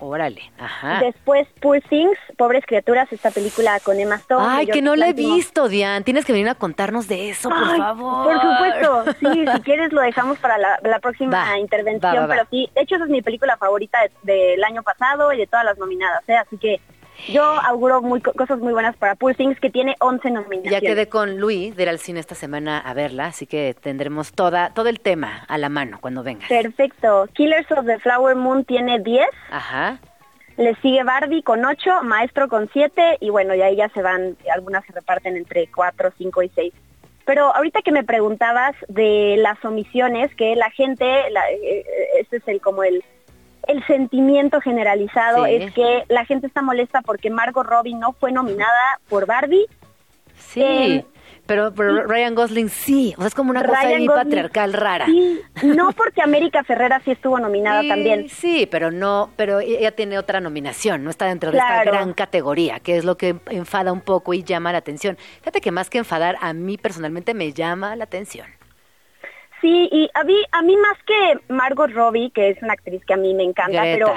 Órale, 0.00 0.42
ajá. 0.58 1.00
Después 1.00 1.48
Poor 1.60 1.80
Things, 1.80 2.18
Pobres 2.36 2.64
Criaturas, 2.66 3.12
esta 3.12 3.30
película 3.30 3.80
con 3.80 3.98
Emma 3.98 4.16
Stone. 4.16 4.46
Ay, 4.48 4.66
que 4.66 4.82
no 4.82 4.94
la 4.96 5.08
he 5.08 5.12
visto, 5.12 5.68
Diane. 5.68 6.04
Tienes 6.04 6.24
que 6.24 6.32
venir 6.32 6.48
a 6.48 6.54
contarnos 6.54 7.08
de 7.08 7.30
eso, 7.30 7.48
por 7.48 7.76
favor. 7.76 8.24
Por 8.24 8.40
supuesto, 8.40 9.04
sí, 9.18 9.44
si 9.52 9.60
quieres 9.62 9.92
lo 9.92 10.00
dejamos 10.02 10.38
para 10.38 10.56
la, 10.58 10.98
próxima 11.00 11.58
intervención, 11.58 12.26
pero 12.28 12.44
sí, 12.50 12.70
de 12.74 12.82
hecho 12.82 12.96
esa 12.96 13.04
es 13.04 13.10
mi 13.10 13.22
película 13.22 13.56
favorita 13.56 13.98
del 14.22 14.62
año 14.62 14.82
pasado 14.82 15.32
y 15.32 15.38
de 15.38 15.46
todas 15.46 15.64
las 15.64 15.78
nominadas, 15.78 16.22
¿eh? 16.28 16.36
así 16.36 16.58
que 16.58 16.80
yo 17.26 17.42
auguro 17.42 18.00
muy, 18.00 18.20
cosas 18.20 18.58
muy 18.58 18.72
buenas 18.72 18.96
para 18.96 19.14
Poor 19.14 19.34
Things, 19.34 19.58
que 19.60 19.70
tiene 19.70 19.96
11 20.00 20.30
nominaciones. 20.30 20.70
Ya 20.70 20.80
quedé 20.80 21.08
con 21.08 21.38
Luis 21.38 21.76
de 21.76 21.82
ir 21.82 21.88
al 21.88 21.98
cine 21.98 22.20
esta 22.20 22.34
semana 22.34 22.78
a 22.78 22.94
verla, 22.94 23.26
así 23.26 23.46
que 23.46 23.74
tendremos 23.80 24.32
toda, 24.32 24.72
todo 24.74 24.88
el 24.88 25.00
tema 25.00 25.44
a 25.48 25.58
la 25.58 25.68
mano 25.68 25.98
cuando 26.00 26.22
vengas. 26.22 26.48
Perfecto. 26.48 27.28
Killers 27.34 27.70
of 27.72 27.86
the 27.86 27.98
Flower 27.98 28.36
Moon 28.36 28.64
tiene 28.64 29.00
10. 29.00 29.26
Ajá. 29.50 29.98
Le 30.56 30.74
sigue 30.76 31.04
Barbie 31.04 31.42
con 31.42 31.64
8, 31.64 32.02
Maestro 32.02 32.48
con 32.48 32.68
7 32.72 33.18
y 33.20 33.30
bueno, 33.30 33.54
y 33.54 33.62
ahí 33.62 33.76
ya 33.76 33.88
se 33.90 34.02
van, 34.02 34.36
algunas 34.52 34.84
se 34.86 34.92
reparten 34.92 35.36
entre 35.36 35.68
4, 35.68 36.12
5 36.18 36.42
y 36.42 36.48
6. 36.48 36.74
Pero 37.24 37.54
ahorita 37.54 37.82
que 37.82 37.92
me 37.92 38.04
preguntabas 38.04 38.74
de 38.88 39.36
las 39.38 39.62
omisiones, 39.64 40.34
que 40.34 40.56
la 40.56 40.70
gente, 40.70 41.04
la, 41.30 41.48
eh, 41.50 41.58
eh, 41.62 41.84
este 42.20 42.38
es 42.38 42.48
el 42.48 42.60
como 42.60 42.82
el 42.82 43.04
el 43.68 43.86
sentimiento 43.86 44.60
generalizado 44.60 45.46
es 45.46 45.72
que 45.72 46.04
la 46.08 46.24
gente 46.24 46.46
está 46.46 46.62
molesta 46.62 47.02
porque 47.02 47.30
Margot 47.30 47.66
Robbie 47.66 47.94
no 47.94 48.12
fue 48.14 48.32
nominada 48.32 48.98
por 49.08 49.26
Barbie. 49.26 49.66
Sí. 50.36 51.04
Pero, 51.46 51.70
Ryan 51.70 52.34
Gosling 52.34 52.68
sí, 52.68 53.14
o 53.16 53.20
sea, 53.22 53.28
es 53.28 53.34
como 53.34 53.50
una 53.50 53.64
cosa 53.64 53.80
ahí 53.80 54.06
patriarcal 54.06 54.74
rara. 54.74 55.06
Sí, 55.06 55.40
no 55.62 55.92
porque 55.92 56.20
América 56.20 56.62
Ferrera 56.62 57.00
sí 57.02 57.12
estuvo 57.12 57.38
nominada 57.40 57.82
también. 57.88 58.28
Sí, 58.28 58.68
pero 58.70 58.90
no, 58.90 59.30
pero 59.34 59.60
ella 59.60 59.92
tiene 59.92 60.18
otra 60.18 60.40
nominación, 60.40 61.04
no 61.04 61.08
está 61.08 61.24
dentro 61.24 61.50
de 61.50 61.56
esta 61.56 61.84
gran 61.84 62.12
categoría, 62.12 62.80
que 62.80 62.98
es 62.98 63.04
lo 63.06 63.16
que 63.16 63.36
enfada 63.46 63.92
un 63.92 64.02
poco 64.02 64.34
y 64.34 64.42
llama 64.42 64.72
la 64.72 64.78
atención. 64.78 65.16
Fíjate 65.38 65.62
que 65.62 65.70
más 65.70 65.88
que 65.88 65.96
enfadar, 65.96 66.36
a 66.42 66.52
mí 66.52 66.76
personalmente 66.76 67.32
me 67.32 67.54
llama 67.54 67.96
la 67.96 68.04
atención. 68.04 68.57
Sí, 69.60 69.88
y 69.90 70.08
a 70.14 70.24
mí, 70.24 70.36
a 70.52 70.62
mí 70.62 70.76
más 70.76 70.96
que 71.04 71.52
Margot 71.52 71.90
Robbie, 71.90 72.30
que 72.30 72.50
es 72.50 72.62
una 72.62 72.74
actriz 72.74 73.04
que 73.04 73.14
a 73.14 73.16
mí 73.16 73.34
me 73.34 73.42
encanta, 73.42 73.82
pero 73.82 74.14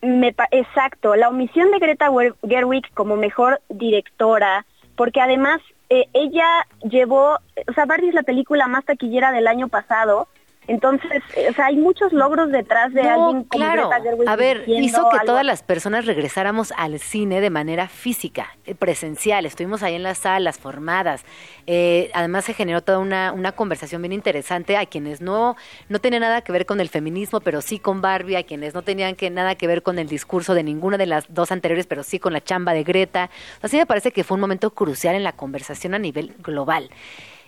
me, 0.00 0.34
exacto, 0.50 1.14
la 1.16 1.28
omisión 1.28 1.70
de 1.70 1.78
Greta 1.78 2.10
Gerwig 2.46 2.88
como 2.94 3.16
mejor 3.16 3.60
directora, 3.68 4.64
porque 4.96 5.20
además 5.20 5.60
eh, 5.90 6.06
ella 6.12 6.66
llevó, 6.82 7.34
o 7.34 7.72
sea, 7.74 7.86
Barbie 7.86 8.08
es 8.08 8.14
la 8.14 8.22
película 8.22 8.66
más 8.66 8.84
taquillera 8.84 9.32
del 9.32 9.46
año 9.46 9.68
pasado 9.68 10.28
entonces, 10.68 11.22
o 11.48 11.52
sea, 11.54 11.66
hay 11.66 11.76
muchos 11.76 12.12
logros 12.12 12.52
detrás 12.52 12.92
de 12.92 13.00
alguien 13.00 13.44
como 13.44 13.48
claro. 13.48 13.90
A 14.26 14.36
ver, 14.36 14.64
hizo 14.66 15.08
que 15.08 15.24
todas 15.24 15.44
las 15.44 15.62
personas 15.62 16.04
regresáramos 16.04 16.74
al 16.76 16.98
cine 16.98 17.40
de 17.40 17.48
manera 17.48 17.88
física, 17.88 18.54
eh, 18.66 18.74
presencial. 18.74 19.46
Estuvimos 19.46 19.82
ahí 19.82 19.94
en 19.94 20.02
las 20.02 20.18
salas 20.18 20.58
formadas. 20.58 21.24
Eh, 21.66 22.10
además, 22.12 22.44
se 22.44 22.52
generó 22.52 22.82
toda 22.82 22.98
una, 22.98 23.32
una 23.32 23.52
conversación 23.52 24.02
bien 24.02 24.12
interesante 24.12 24.76
a 24.76 24.84
quienes 24.84 25.22
no, 25.22 25.56
no 25.88 26.00
tenían 26.00 26.20
nada 26.20 26.42
que 26.42 26.52
ver 26.52 26.66
con 26.66 26.80
el 26.80 26.90
feminismo, 26.90 27.40
pero 27.40 27.62
sí 27.62 27.78
con 27.78 28.02
Barbie, 28.02 28.36
a 28.36 28.42
quienes 28.42 28.74
no 28.74 28.82
tenían 28.82 29.16
que, 29.16 29.30
nada 29.30 29.54
que 29.54 29.66
ver 29.66 29.82
con 29.82 29.98
el 29.98 30.06
discurso 30.06 30.52
de 30.52 30.64
ninguna 30.64 30.98
de 30.98 31.06
las 31.06 31.32
dos 31.32 31.50
anteriores, 31.50 31.86
pero 31.86 32.02
sí 32.02 32.18
con 32.18 32.34
la 32.34 32.44
chamba 32.44 32.74
de 32.74 32.84
Greta. 32.84 33.30
Así 33.62 33.78
me 33.78 33.86
parece 33.86 34.12
que 34.12 34.22
fue 34.22 34.34
un 34.34 34.42
momento 34.42 34.70
crucial 34.72 35.14
en 35.14 35.24
la 35.24 35.32
conversación 35.32 35.94
a 35.94 35.98
nivel 35.98 36.34
global 36.42 36.90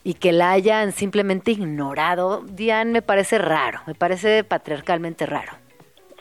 y 0.04 0.14
que 0.14 0.32
la 0.32 0.52
hayan 0.52 0.92
simplemente 0.92 1.50
ignorado, 1.52 2.42
Diane, 2.42 2.90
me 2.90 3.02
parece 3.02 3.38
raro, 3.38 3.80
me 3.86 3.94
parece 3.94 4.44
patriarcalmente 4.44 5.26
raro. 5.26 5.52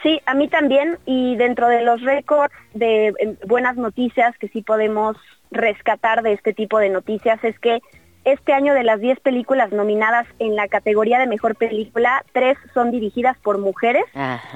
Sí, 0.03 0.21
a 0.25 0.33
mí 0.33 0.47
también, 0.47 0.97
y 1.05 1.35
dentro 1.35 1.67
de 1.67 1.81
los 1.81 2.01
récords 2.01 2.53
de 2.73 3.13
em, 3.19 3.35
buenas 3.47 3.75
noticias 3.75 4.37
que 4.37 4.47
sí 4.47 4.61
podemos 4.61 5.17
rescatar 5.51 6.21
de 6.23 6.33
este 6.33 6.53
tipo 6.53 6.79
de 6.79 6.89
noticias 6.89 7.43
es 7.43 7.59
que 7.59 7.79
este 8.25 8.53
año 8.53 8.73
de 8.73 8.83
las 8.83 8.99
10 8.99 9.19
películas 9.21 9.71
nominadas 9.71 10.27
en 10.39 10.55
la 10.55 10.67
categoría 10.67 11.19
de 11.19 11.27
mejor 11.27 11.55
película, 11.55 12.23
tres 12.33 12.57
son 12.73 12.91
dirigidas 12.91 13.37
por 13.37 13.57
mujeres. 13.57 14.03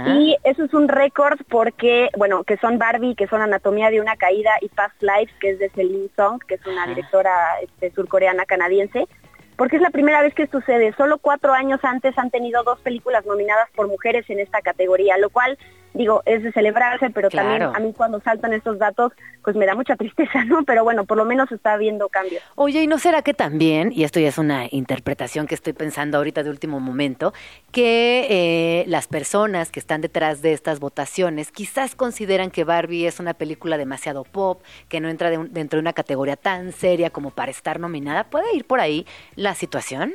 Y 0.05 0.35
eso 0.43 0.65
es 0.65 0.73
un 0.73 0.87
récord 0.87 1.39
porque, 1.49 2.09
bueno, 2.17 2.43
que 2.43 2.57
son 2.57 2.77
Barbie, 2.77 3.15
que 3.15 3.27
son 3.27 3.41
Anatomía 3.41 3.89
de 3.89 4.01
una 4.01 4.15
caída, 4.15 4.51
y 4.61 4.69
Past 4.69 5.01
Lives, 5.01 5.33
que 5.39 5.51
es 5.51 5.59
de 5.59 5.69
Celine 5.69 6.09
Song, 6.15 6.41
que 6.47 6.55
es 6.55 6.65
una 6.65 6.87
directora 6.87 7.31
este, 7.61 7.91
surcoreana 7.91 8.45
canadiense 8.45 9.07
porque 9.55 9.75
es 9.75 9.81
la 9.81 9.91
primera 9.91 10.21
vez 10.21 10.33
que 10.33 10.47
sucede. 10.47 10.93
Solo 10.97 11.19
cuatro 11.19 11.53
años 11.53 11.79
antes 11.83 12.17
han 12.17 12.31
tenido 12.31 12.63
dos 12.63 12.79
películas 12.81 13.25
nominadas 13.25 13.69
por 13.75 13.87
mujeres 13.87 14.27
en 14.29 14.39
esta 14.39 14.61
categoría, 14.61 15.17
lo 15.17 15.29
cual, 15.29 15.57
digo, 15.93 16.21
es 16.25 16.43
de 16.43 16.51
celebrarse, 16.51 17.09
pero 17.09 17.29
también 17.29 17.63
a 17.63 17.79
mí 17.79 17.93
cuando 17.95 18.19
saltan 18.21 18.53
estos 18.53 18.79
datos, 18.79 19.11
pues 19.43 19.55
me 19.55 19.65
da 19.65 19.75
mucha 19.75 19.95
tristeza, 19.97 20.43
¿no? 20.45 20.63
Pero 20.63 20.83
bueno, 20.83 21.05
por 21.05 21.17
lo 21.17 21.25
menos 21.25 21.51
está 21.51 21.73
habiendo 21.73 22.09
cambios. 22.09 22.41
Oye, 22.55 22.81
¿y 22.83 22.87
no 22.87 22.97
será 22.99 23.21
que 23.21 23.33
también, 23.33 23.91
y 23.93 24.03
esto 24.03 24.19
ya 24.19 24.29
es 24.29 24.37
una 24.37 24.67
interpretación 24.71 25.47
que 25.47 25.55
estoy 25.55 25.73
pensando 25.73 26.17
ahorita 26.17 26.43
de 26.43 26.49
último 26.49 26.79
momento, 26.79 27.33
que 27.71 28.27
eh, 28.29 28.85
las 28.87 29.07
personas 29.07 29.71
que 29.71 29.79
están 29.79 30.01
detrás 30.01 30.41
de 30.41 30.53
estas 30.53 30.79
votaciones 30.79 31.51
quizás 31.51 31.95
consideran 31.95 32.51
que 32.51 32.63
Barbie 32.63 33.07
es 33.07 33.19
una 33.19 33.33
película 33.33 33.77
demasiado 33.77 34.23
pop, 34.23 34.61
que 34.89 34.99
no 34.99 35.09
entra 35.09 35.29
dentro 35.29 35.77
de 35.77 35.81
una 35.81 35.93
categoría 35.93 36.35
tan 36.35 36.71
seria 36.71 37.09
como 37.09 37.31
para 37.31 37.51
estar 37.51 37.79
nominada? 37.79 38.25
¿Puede 38.25 38.55
ir 38.55 38.65
por 38.65 38.79
ahí 38.79 39.05
la 39.35 39.55
situación? 39.55 40.13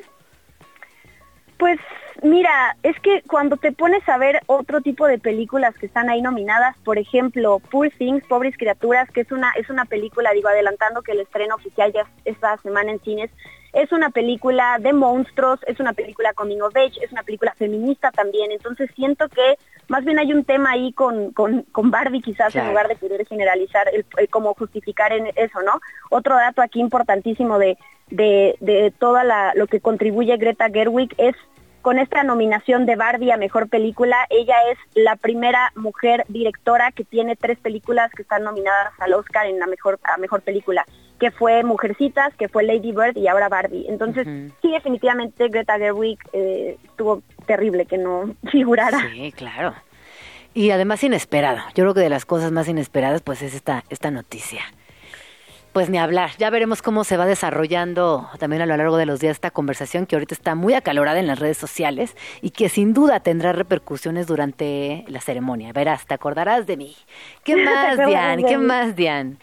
Pues 1.59 1.79
mira, 2.23 2.77
es 2.83 2.99
que 3.01 3.23
cuando 3.23 3.57
te 3.57 3.73
pones 3.73 4.07
a 4.09 4.19
ver 4.19 4.41
otro 4.47 4.81
tipo 4.81 5.07
de 5.07 5.19
películas 5.19 5.77
que 5.77 5.87
están 5.87 6.09
ahí 6.11 6.23
nominadas, 6.23 6.77
por 6.85 6.99
ejemplo, 6.99 7.61
Poor 7.71 7.91
Things, 7.97 8.25
Pobres 8.27 8.57
Criaturas, 8.57 9.11
que 9.11 9.23
es 9.23 9.33
una 9.33 9.53
es 9.53 9.71
una 9.71 9.85
película, 9.85 10.33
digo, 10.33 10.49
adelantando 10.49 11.03
que 11.03 11.13
el 11.13 11.21
estreno 11.21 11.55
oficial 11.55 11.93
ya 11.93 12.07
esta 12.25 12.57
semana 12.59 12.93
en 12.93 13.01
cines, 13.01 13.31
es 13.73 13.93
una 13.93 14.11
película 14.11 14.79
de 14.81 14.93
monstruos, 14.93 15.61
es 15.67 15.79
una 15.79 15.93
película 15.93 16.33
coming 16.33 16.61
of 16.61 16.75
age, 16.75 16.99
es 17.03 17.13
una 17.13 17.23
película 17.23 17.55
feminista 17.57 18.11
también, 18.11 18.51
entonces 18.51 18.91
siento 18.97 19.29
que 19.29 19.57
más 19.89 20.05
bien 20.05 20.19
hay 20.19 20.33
un 20.33 20.45
tema 20.45 20.73
ahí 20.73 20.93
con, 20.93 21.33
con, 21.33 21.63
con 21.73 21.91
Barbie 21.91 22.23
quizás 22.23 22.55
en 22.55 22.69
lugar 22.69 22.89
de 22.89 22.97
querer 22.97 23.27
generalizar 23.27 23.89
el, 23.93 24.05
el, 24.17 24.29
cómo 24.29 24.55
justificar 24.55 25.13
en 25.13 25.29
eso, 25.37 25.63
¿no? 25.63 25.81
Otro 26.11 26.35
dato 26.35 26.63
aquí 26.63 26.81
importantísimo 26.81 27.59
de 27.59 27.77
de, 28.11 28.57
de 28.61 28.93
toda 28.99 29.25
la, 29.25 29.53
lo 29.55 29.67
que 29.67 29.81
contribuye 29.81 30.37
Greta 30.37 30.69
Gerwig 30.71 31.15
es 31.19 31.35
con 31.89 31.99
esta 31.99 32.23
nominación 32.23 32.85
de 32.85 32.97
Barbie 32.97 33.31
a 33.31 33.39
Mejor 33.39 33.71
Película, 33.71 34.27
ella 34.29 34.57
es 34.71 34.77
la 34.95 35.17
primera 35.17 35.73
mujer 35.75 36.27
directora 36.29 36.93
que 36.93 37.03
tiene 37.03 37.35
tres 37.35 37.59
películas 37.59 38.11
que 38.15 38.21
están 38.21 38.43
nominadas 38.43 38.93
al 38.99 39.15
Oscar 39.15 39.47
en 39.47 39.59
la 39.59 39.67
mejor, 39.67 39.99
a 40.03 40.19
Mejor 40.19 40.43
Película, 40.43 40.85
que 41.19 41.31
fue 41.31 41.65
Mujercitas, 41.65 42.35
que 42.35 42.49
fue 42.51 42.65
Lady 42.65 42.93
Bird 42.93 43.17
y 43.17 43.27
ahora 43.27 43.49
Barbie. 43.49 43.87
Entonces, 43.89 44.27
sí, 44.61 44.71
definitivamente 44.71 45.49
Greta 45.49 45.79
Gerwig 45.79 46.19
eh, 46.35 46.77
estuvo 46.85 47.23
terrible 47.47 47.87
que 47.87 47.97
no 47.97 48.35
figurara. 48.53 49.01
Sí, 49.11 49.33
claro. 49.33 49.73
Y 50.53 50.73
además 50.73 51.03
inesperado. 51.03 51.61
Yo 51.69 51.85
creo 51.85 51.95
que 51.95 52.01
de 52.01 52.11
las 52.11 52.27
cosas 52.27 52.53
más 52.53 52.69
inesperadas 52.69 53.23
pues 53.23 53.41
es 53.41 53.55
esta, 53.55 53.83
esta 53.89 54.11
noticia. 54.11 54.61
Pues 55.79 55.91
ni 55.91 55.99
hablar, 55.99 56.31
ya 56.39 56.51
veremos 56.51 56.83
cómo 56.83 57.05
se 57.05 57.17
va 57.17 57.25
desarrollando 57.25 58.29
también 58.41 58.63
a 58.63 58.67
lo 58.67 58.77
largo 58.77 58.97
de 58.97 59.07
los 59.07 59.21
días 59.21 59.37
esta 59.37 59.53
conversación 59.53 60.07
que 60.07 60.17
ahorita 60.17 60.35
está 60.35 60.57
muy 60.57 60.75
acalorada 60.75 61.21
en 61.21 61.29
las 61.29 61.39
redes 61.39 61.57
sociales 61.57 62.17
y 62.43 62.51
que 62.51 62.69
sin 62.69 62.93
duda 62.93 63.21
tendrá 63.21 63.53
repercusiones 63.53 64.27
durante 64.27 65.05
la 65.07 65.21
ceremonia. 65.21 65.73
Verás, 65.73 66.05
te 66.05 66.15
acordarás 66.15 66.67
de 66.67 66.79
mí. 66.79 66.97
¿Qué 67.45 67.55
más, 67.65 67.97
Diane? 67.97 68.43
¿Qué 68.43 68.59
más, 68.59 68.97
Diane? 68.97 69.37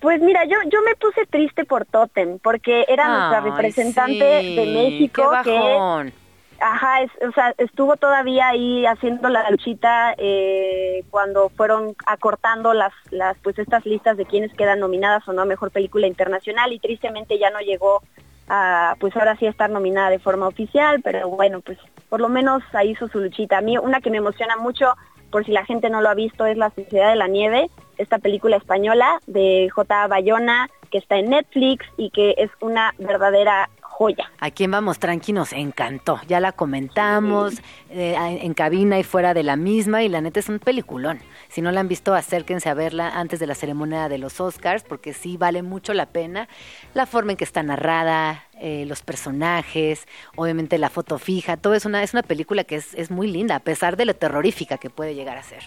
Pues 0.00 0.20
mira, 0.20 0.44
yo 0.46 0.56
yo 0.68 0.82
me 0.82 0.96
puse 0.96 1.26
triste 1.26 1.64
por 1.64 1.84
Totem 1.84 2.40
porque 2.40 2.84
era 2.88 3.06
nuestra 3.06 3.40
representante 3.42 4.24
de 4.24 4.72
México 4.74 5.30
que 5.44 6.12
Ajá, 6.60 6.98
o 7.26 7.32
sea, 7.32 7.54
estuvo 7.56 7.96
todavía 7.96 8.48
ahí 8.48 8.84
haciendo 8.84 9.28
la 9.28 9.48
luchita 9.50 10.14
eh, 10.18 11.04
cuando 11.10 11.50
fueron 11.50 11.94
acortando 12.04 12.74
las, 12.74 12.92
las, 13.10 13.36
pues 13.38 13.58
estas 13.60 13.86
listas 13.86 14.16
de 14.16 14.26
quienes 14.26 14.52
quedan 14.54 14.80
nominadas 14.80 15.26
o 15.28 15.32
no 15.32 15.42
a 15.42 15.44
mejor 15.44 15.70
película 15.70 16.08
internacional 16.08 16.72
y 16.72 16.80
tristemente 16.80 17.38
ya 17.38 17.50
no 17.50 17.60
llegó 17.60 18.02
a, 18.48 18.96
pues 18.98 19.16
ahora 19.16 19.36
sí 19.36 19.46
a 19.46 19.50
estar 19.50 19.70
nominada 19.70 20.10
de 20.10 20.18
forma 20.18 20.48
oficial, 20.48 21.00
pero 21.02 21.28
bueno, 21.28 21.60
pues 21.60 21.78
por 22.08 22.20
lo 22.20 22.28
menos 22.28 22.62
ahí 22.72 22.90
hizo 22.90 23.06
su 23.08 23.20
luchita. 23.20 23.58
A 23.58 23.62
mí 23.62 23.78
una 23.78 24.00
que 24.00 24.10
me 24.10 24.16
emociona 24.16 24.56
mucho, 24.56 24.94
por 25.30 25.44
si 25.44 25.52
la 25.52 25.64
gente 25.64 25.90
no 25.90 26.00
lo 26.00 26.08
ha 26.08 26.14
visto, 26.14 26.44
es 26.44 26.56
La 26.56 26.70
Sociedad 26.70 27.10
de 27.10 27.16
la 27.16 27.28
Nieve, 27.28 27.70
esta 27.98 28.18
película 28.18 28.56
española 28.56 29.20
de 29.26 29.68
J. 29.72 30.06
Bayona 30.08 30.68
que 30.90 30.98
está 30.98 31.16
en 31.16 31.30
Netflix 31.30 31.84
y 31.96 32.10
que 32.10 32.34
es 32.38 32.50
una 32.60 32.94
verdadera 32.98 33.68
joya. 33.98 34.30
¿A 34.38 34.52
quién 34.52 34.70
vamos 34.70 35.00
tranqui? 35.00 35.32
Nos 35.32 35.52
encantó. 35.52 36.20
Ya 36.28 36.38
la 36.38 36.52
comentamos 36.52 37.60
eh, 37.90 38.14
en 38.16 38.54
cabina 38.54 38.96
y 39.00 39.02
fuera 39.02 39.34
de 39.34 39.42
la 39.42 39.56
misma 39.56 40.04
y 40.04 40.08
la 40.08 40.20
neta 40.20 40.38
es 40.38 40.48
un 40.48 40.60
peliculón. 40.60 41.18
Si 41.48 41.62
no 41.62 41.72
la 41.72 41.80
han 41.80 41.88
visto, 41.88 42.14
acérquense 42.14 42.68
a 42.68 42.74
verla 42.74 43.08
antes 43.18 43.40
de 43.40 43.48
la 43.48 43.56
ceremonia 43.56 44.08
de 44.08 44.18
los 44.18 44.40
Oscars 44.40 44.84
porque 44.84 45.12
sí 45.12 45.36
vale 45.36 45.62
mucho 45.62 45.94
la 45.94 46.06
pena. 46.06 46.48
La 46.94 47.06
forma 47.06 47.32
en 47.32 47.38
que 47.38 47.42
está 47.42 47.64
narrada, 47.64 48.44
eh, 48.60 48.84
los 48.86 49.02
personajes, 49.02 50.06
obviamente 50.36 50.78
la 50.78 50.90
foto 50.90 51.18
fija, 51.18 51.56
todo 51.56 51.74
es 51.74 51.84
una, 51.84 52.04
es 52.04 52.12
una 52.12 52.22
película 52.22 52.62
que 52.62 52.76
es, 52.76 52.94
es 52.94 53.10
muy 53.10 53.26
linda 53.26 53.56
a 53.56 53.60
pesar 53.60 53.96
de 53.96 54.04
lo 54.04 54.14
terrorífica 54.14 54.78
que 54.78 54.90
puede 54.90 55.16
llegar 55.16 55.38
a 55.38 55.42
ser. 55.42 55.64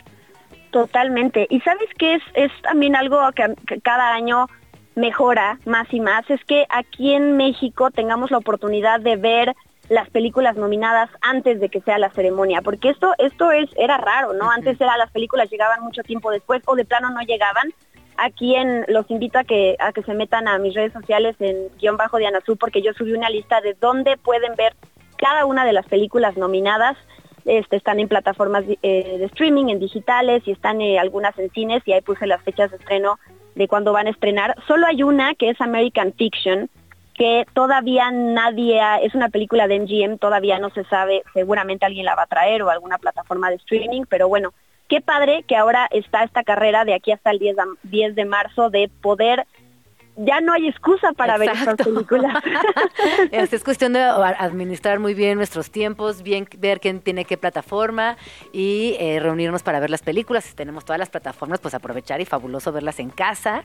Totalmente. 0.71 1.47
Y 1.49 1.59
sabes 1.59 1.89
que 1.97 2.15
es, 2.15 2.23
es 2.33 2.51
también 2.61 2.95
algo 2.95 3.19
que 3.33 3.81
cada 3.81 4.13
año 4.13 4.47
mejora 4.95 5.59
más 5.65 5.87
y 5.93 5.99
más 5.99 6.29
es 6.29 6.43
que 6.45 6.65
aquí 6.69 7.13
en 7.13 7.37
México 7.37 7.91
tengamos 7.91 8.31
la 8.31 8.37
oportunidad 8.37 8.99
de 8.99 9.15
ver 9.15 9.55
las 9.89 10.09
películas 10.09 10.55
nominadas 10.55 11.09
antes 11.21 11.59
de 11.59 11.69
que 11.69 11.81
sea 11.81 11.97
la 11.97 12.11
ceremonia, 12.11 12.61
porque 12.61 12.89
esto 12.89 13.11
esto 13.17 13.51
es 13.51 13.69
era 13.75 13.97
raro, 13.97 14.33
¿no? 14.33 14.49
Antes 14.49 14.79
era 14.79 14.95
las 14.97 15.11
películas 15.11 15.49
llegaban 15.49 15.83
mucho 15.83 16.01
tiempo 16.03 16.31
después 16.31 16.61
o 16.65 16.75
de 16.75 16.85
plano 16.85 17.09
no 17.09 17.21
llegaban. 17.21 17.73
Aquí 18.17 18.55
en 18.55 18.85
los 18.87 19.09
invito 19.09 19.39
a 19.39 19.43
que 19.43 19.75
a 19.79 19.91
que 19.91 20.03
se 20.03 20.13
metan 20.13 20.47
a 20.47 20.57
mis 20.59 20.75
redes 20.75 20.93
sociales 20.93 21.35
en 21.39 21.69
guion 21.77 21.97
bajo 21.97 22.17
de 22.17 22.27
Anazú 22.27 22.55
porque 22.55 22.81
yo 22.81 22.93
subí 22.93 23.13
una 23.13 23.29
lista 23.29 23.59
de 23.61 23.73
dónde 23.73 24.17
pueden 24.17 24.55
ver 24.55 24.75
cada 25.17 25.45
una 25.45 25.65
de 25.65 25.73
las 25.73 25.85
películas 25.87 26.37
nominadas. 26.37 26.97
Este, 27.43 27.75
están 27.75 27.99
en 27.99 28.07
plataformas 28.07 28.63
eh, 28.67 29.17
de 29.17 29.25
streaming, 29.25 29.69
en 29.69 29.79
digitales 29.79 30.43
y 30.45 30.51
están 30.51 30.79
eh, 30.79 30.99
algunas 30.99 31.37
en 31.39 31.49
cines 31.49 31.81
y 31.87 31.93
ahí 31.93 32.01
puse 32.01 32.27
las 32.27 32.43
fechas 32.43 32.69
de 32.69 32.77
estreno 32.77 33.17
de 33.55 33.67
cuando 33.67 33.93
van 33.93 34.07
a 34.07 34.11
estrenar. 34.11 34.55
Solo 34.67 34.87
hay 34.87 35.03
una 35.03 35.35
que 35.35 35.49
es 35.49 35.61
American 35.61 36.13
Fiction, 36.13 36.69
que 37.15 37.45
todavía 37.53 38.09
nadie, 38.11 38.81
es 39.03 39.13
una 39.13 39.29
película 39.29 39.67
de 39.67 39.79
MGM, 39.79 40.17
todavía 40.17 40.59
no 40.59 40.69
se 40.69 40.83
sabe, 40.85 41.23
seguramente 41.33 41.85
alguien 41.85 42.05
la 42.05 42.15
va 42.15 42.23
a 42.23 42.27
traer 42.27 42.63
o 42.63 42.69
alguna 42.69 42.97
plataforma 42.97 43.49
de 43.49 43.57
streaming, 43.57 44.03
pero 44.09 44.27
bueno, 44.27 44.53
qué 44.87 45.01
padre 45.01 45.43
que 45.47 45.55
ahora 45.55 45.87
está 45.91 46.23
esta 46.23 46.43
carrera 46.43 46.83
de 46.83 46.93
aquí 46.93 47.11
hasta 47.11 47.31
el 47.31 47.39
10 47.39 47.55
de, 47.55 47.63
10 47.83 48.15
de 48.15 48.25
marzo 48.25 48.69
de 48.69 48.89
poder 49.01 49.45
ya 50.25 50.41
no 50.41 50.53
hay 50.53 50.67
excusa 50.67 51.13
para 51.13 51.37
ver 51.37 51.49
estas 51.49 51.75
películas. 51.75 52.43
es 53.31 53.63
cuestión 53.63 53.93
de 53.93 53.99
administrar 53.99 54.99
muy 54.99 55.13
bien 55.13 55.37
nuestros 55.37 55.71
tiempos, 55.71 56.21
bien 56.23 56.47
ver 56.57 56.79
quién 56.79 56.99
tiene 57.01 57.25
qué 57.25 57.37
plataforma 57.37 58.17
y 58.51 58.95
eh, 58.99 59.19
reunirnos 59.19 59.63
para 59.63 59.79
ver 59.79 59.89
las 59.89 60.01
películas. 60.01 60.45
Si 60.45 60.53
tenemos 60.53 60.85
todas 60.85 60.99
las 60.99 61.09
plataformas, 61.09 61.59
pues 61.59 61.73
aprovechar 61.73 62.21
y 62.21 62.25
fabuloso 62.25 62.71
verlas 62.71 62.99
en 62.99 63.09
casa. 63.09 63.63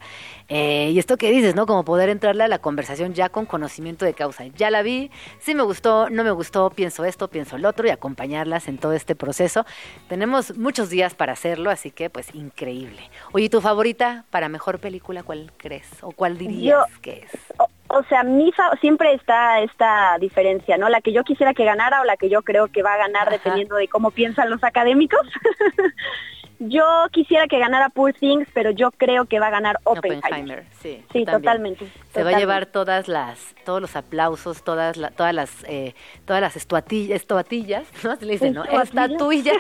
Eh, 0.49 0.91
y 0.93 0.99
esto 0.99 1.17
que 1.17 1.31
dices, 1.31 1.55
¿no? 1.55 1.67
Como 1.67 1.85
poder 1.85 2.09
entrarle 2.09 2.45
a 2.45 2.49
la 2.49 2.59
conversación 2.59 3.15
ya 3.15 3.29
con 3.29 3.47
conocimiento 3.47 4.05
de 4.05 4.15
causa. 4.15 4.47
Ya 4.47 4.71
la 4.71 4.83
vi, 4.83 5.11
sí 5.39 5.55
me 5.55 5.63
gustó, 5.63 6.11
no 6.11 6.25
me 6.25 6.31
gustó, 6.31 6.71
pienso 6.71 7.05
esto, 7.05 7.29
pienso 7.29 7.57
el 7.57 7.65
otro 7.65 7.87
y 7.87 7.91
acompañarlas 7.91 8.69
en 8.69 8.79
todo 8.79 8.93
este 8.93 9.15
proceso. 9.15 9.67
Tenemos 10.09 10.57
muchos 10.57 10.91
días 10.91 11.15
para 11.15 11.33
hacerlo, 11.33 11.71
así 11.71 11.91
que 11.91 12.11
pues 12.11 12.35
increíble. 12.35 13.11
Oye, 13.33 13.49
¿tu 13.49 13.61
favorita 13.61 14.25
para 14.31 14.49
mejor 14.49 14.79
película 14.79 15.23
cuál 15.23 15.53
crees? 15.57 15.87
¿O 16.03 16.13
cuál 16.13 16.39
dirías 16.49 16.87
que 17.01 17.25
es? 17.25 17.55
O, 17.89 18.03
sea, 18.05 18.25
mi 18.25 18.53
siempre 18.81 19.15
está 19.15 19.61
esta 19.61 20.19
diferencia, 20.19 20.77
¿no? 20.77 20.89
La 20.89 21.01
que 21.01 21.13
yo 21.13 21.23
quisiera 21.25 21.55
que 21.55 21.65
ganara 21.65 22.01
o 22.01 22.05
la 22.05 22.17
que 22.17 22.29
yo 22.29 22.43
creo 22.43 22.69
que 22.69 22.83
va 22.83 22.95
a 22.95 22.99
ganar 22.99 23.31
dependiendo 23.31 23.77
de 23.77 23.89
cómo 23.89 24.11
piensan 24.11 24.51
los 24.51 24.63
académicos. 24.65 25.21
Yo 26.59 26.85
quisiera 27.13 27.47
que 27.47 27.59
ganara 27.59 27.91
Poor 27.91 28.15
Things, 28.15 28.49
pero 28.55 28.71
yo 28.71 28.91
creo 28.91 29.27
que 29.27 29.39
va 29.39 29.49
a 29.49 29.51
ganar 29.51 29.79
Oppenheimer. 29.85 30.65
sí, 30.81 31.05
sí 31.13 31.25
totalmente. 31.25 31.87
Se 32.15 32.25
va 32.25 32.31
a 32.31 32.39
llevar 32.39 32.65
todas 32.65 33.09
las, 33.09 33.55
todos 33.65 33.81
los 33.83 33.95
aplausos, 33.95 34.63
todas, 34.63 34.99
todas 35.17 35.35
las, 35.35 35.51
eh, 35.69 35.95
todas 36.25 36.41
las 36.41 36.57
estatuillas, 36.57 37.17
estatuillas, 37.17 37.87
¿no? 38.05 38.17
Se 38.17 38.25
le 38.25 38.33
dice, 38.33 38.51
¿no? 38.51 38.65
Estatuillas. 38.65 39.59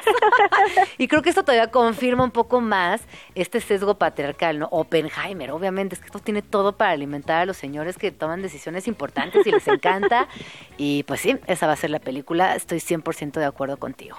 y 0.96 1.06
creo 1.06 1.20
que 1.20 1.28
esto 1.28 1.42
todavía 1.42 1.70
confirma 1.70 2.24
un 2.24 2.30
poco 2.30 2.62
más 2.62 3.02
este 3.34 3.60
sesgo 3.60 3.98
patriarcal, 3.98 4.58
¿no? 4.58 4.68
Oppenheimer, 4.70 5.50
obviamente, 5.50 5.96
es 5.96 6.00
que 6.00 6.06
esto 6.06 6.20
tiene 6.20 6.40
todo 6.40 6.76
para 6.76 6.92
alimentar 6.92 7.42
a 7.42 7.46
los 7.46 7.58
señores 7.58 7.98
que 7.98 8.10
toman 8.10 8.40
decisiones 8.40 8.88
importantes 8.88 9.46
y 9.46 9.50
les 9.50 9.68
encanta. 9.68 10.28
y 10.78 11.02
pues 11.02 11.20
sí, 11.20 11.36
esa 11.46 11.66
va 11.66 11.74
a 11.74 11.76
ser 11.76 11.90
la 11.90 12.00
película. 12.00 12.54
Estoy 12.54 12.78
100% 12.78 13.32
de 13.32 13.44
acuerdo 13.44 13.76
contigo. 13.76 14.16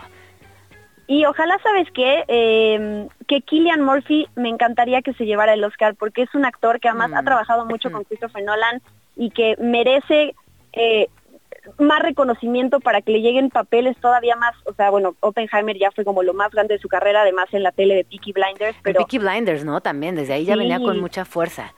Y 1.08 1.26
ojalá, 1.26 1.58
¿sabes 1.64 1.88
qué? 1.94 2.26
Eh, 2.28 3.08
que 3.28 3.42
Killian 3.42 3.82
Murphy 3.82 4.28
me 4.36 4.50
encantaría 4.50 5.02
que 5.02 5.14
se 5.14 5.26
llevara 5.26 5.54
el 5.54 5.64
Oscar 5.64 5.96
porque 5.96 6.24
es 6.24 6.36
un 6.36 6.46
actor 6.46 6.80
que 6.80 6.90
además 6.90 7.14
ha 7.14 7.22
mm. 7.22 7.26
trabajado 7.26 7.66
mucho 7.66 7.90
con 7.92 8.04
Christopher 8.04 8.44
Nolan 8.44 8.82
y 9.16 9.32
que 9.32 9.56
merece 9.58 10.36
eh, 10.74 11.08
más 11.78 12.02
reconocimiento 12.02 12.80
para 12.80 13.02
que 13.02 13.12
le 13.12 13.22
lleguen 13.22 13.50
papeles 13.50 13.98
todavía 13.98 14.36
más, 14.36 14.56
o 14.66 14.74
sea, 14.74 14.90
bueno, 14.90 15.16
Oppenheimer 15.20 15.78
ya 15.78 15.92
fue 15.92 16.06
como 16.06 16.24
lo 16.24 16.34
más 16.34 16.52
grande 16.52 16.76
de 16.76 16.80
su 16.80 16.88
carrera, 16.88 17.22
además 17.22 17.48
en 17.52 17.64
la 17.64 17.72
tele 17.72 17.96
de 17.96 18.06
Peaky 18.06 18.34
Blinders, 18.34 18.78
pero... 18.84 19.00
Peaky 19.00 19.20
Blinders, 19.20 19.66
¿no? 19.66 19.82
También, 19.82 20.16
desde 20.16 20.34
ahí 20.34 20.46
ya 20.46 20.56
venía 20.56 20.80
con 20.80 21.00
mucha 21.00 21.26
fuerza. 21.26 21.74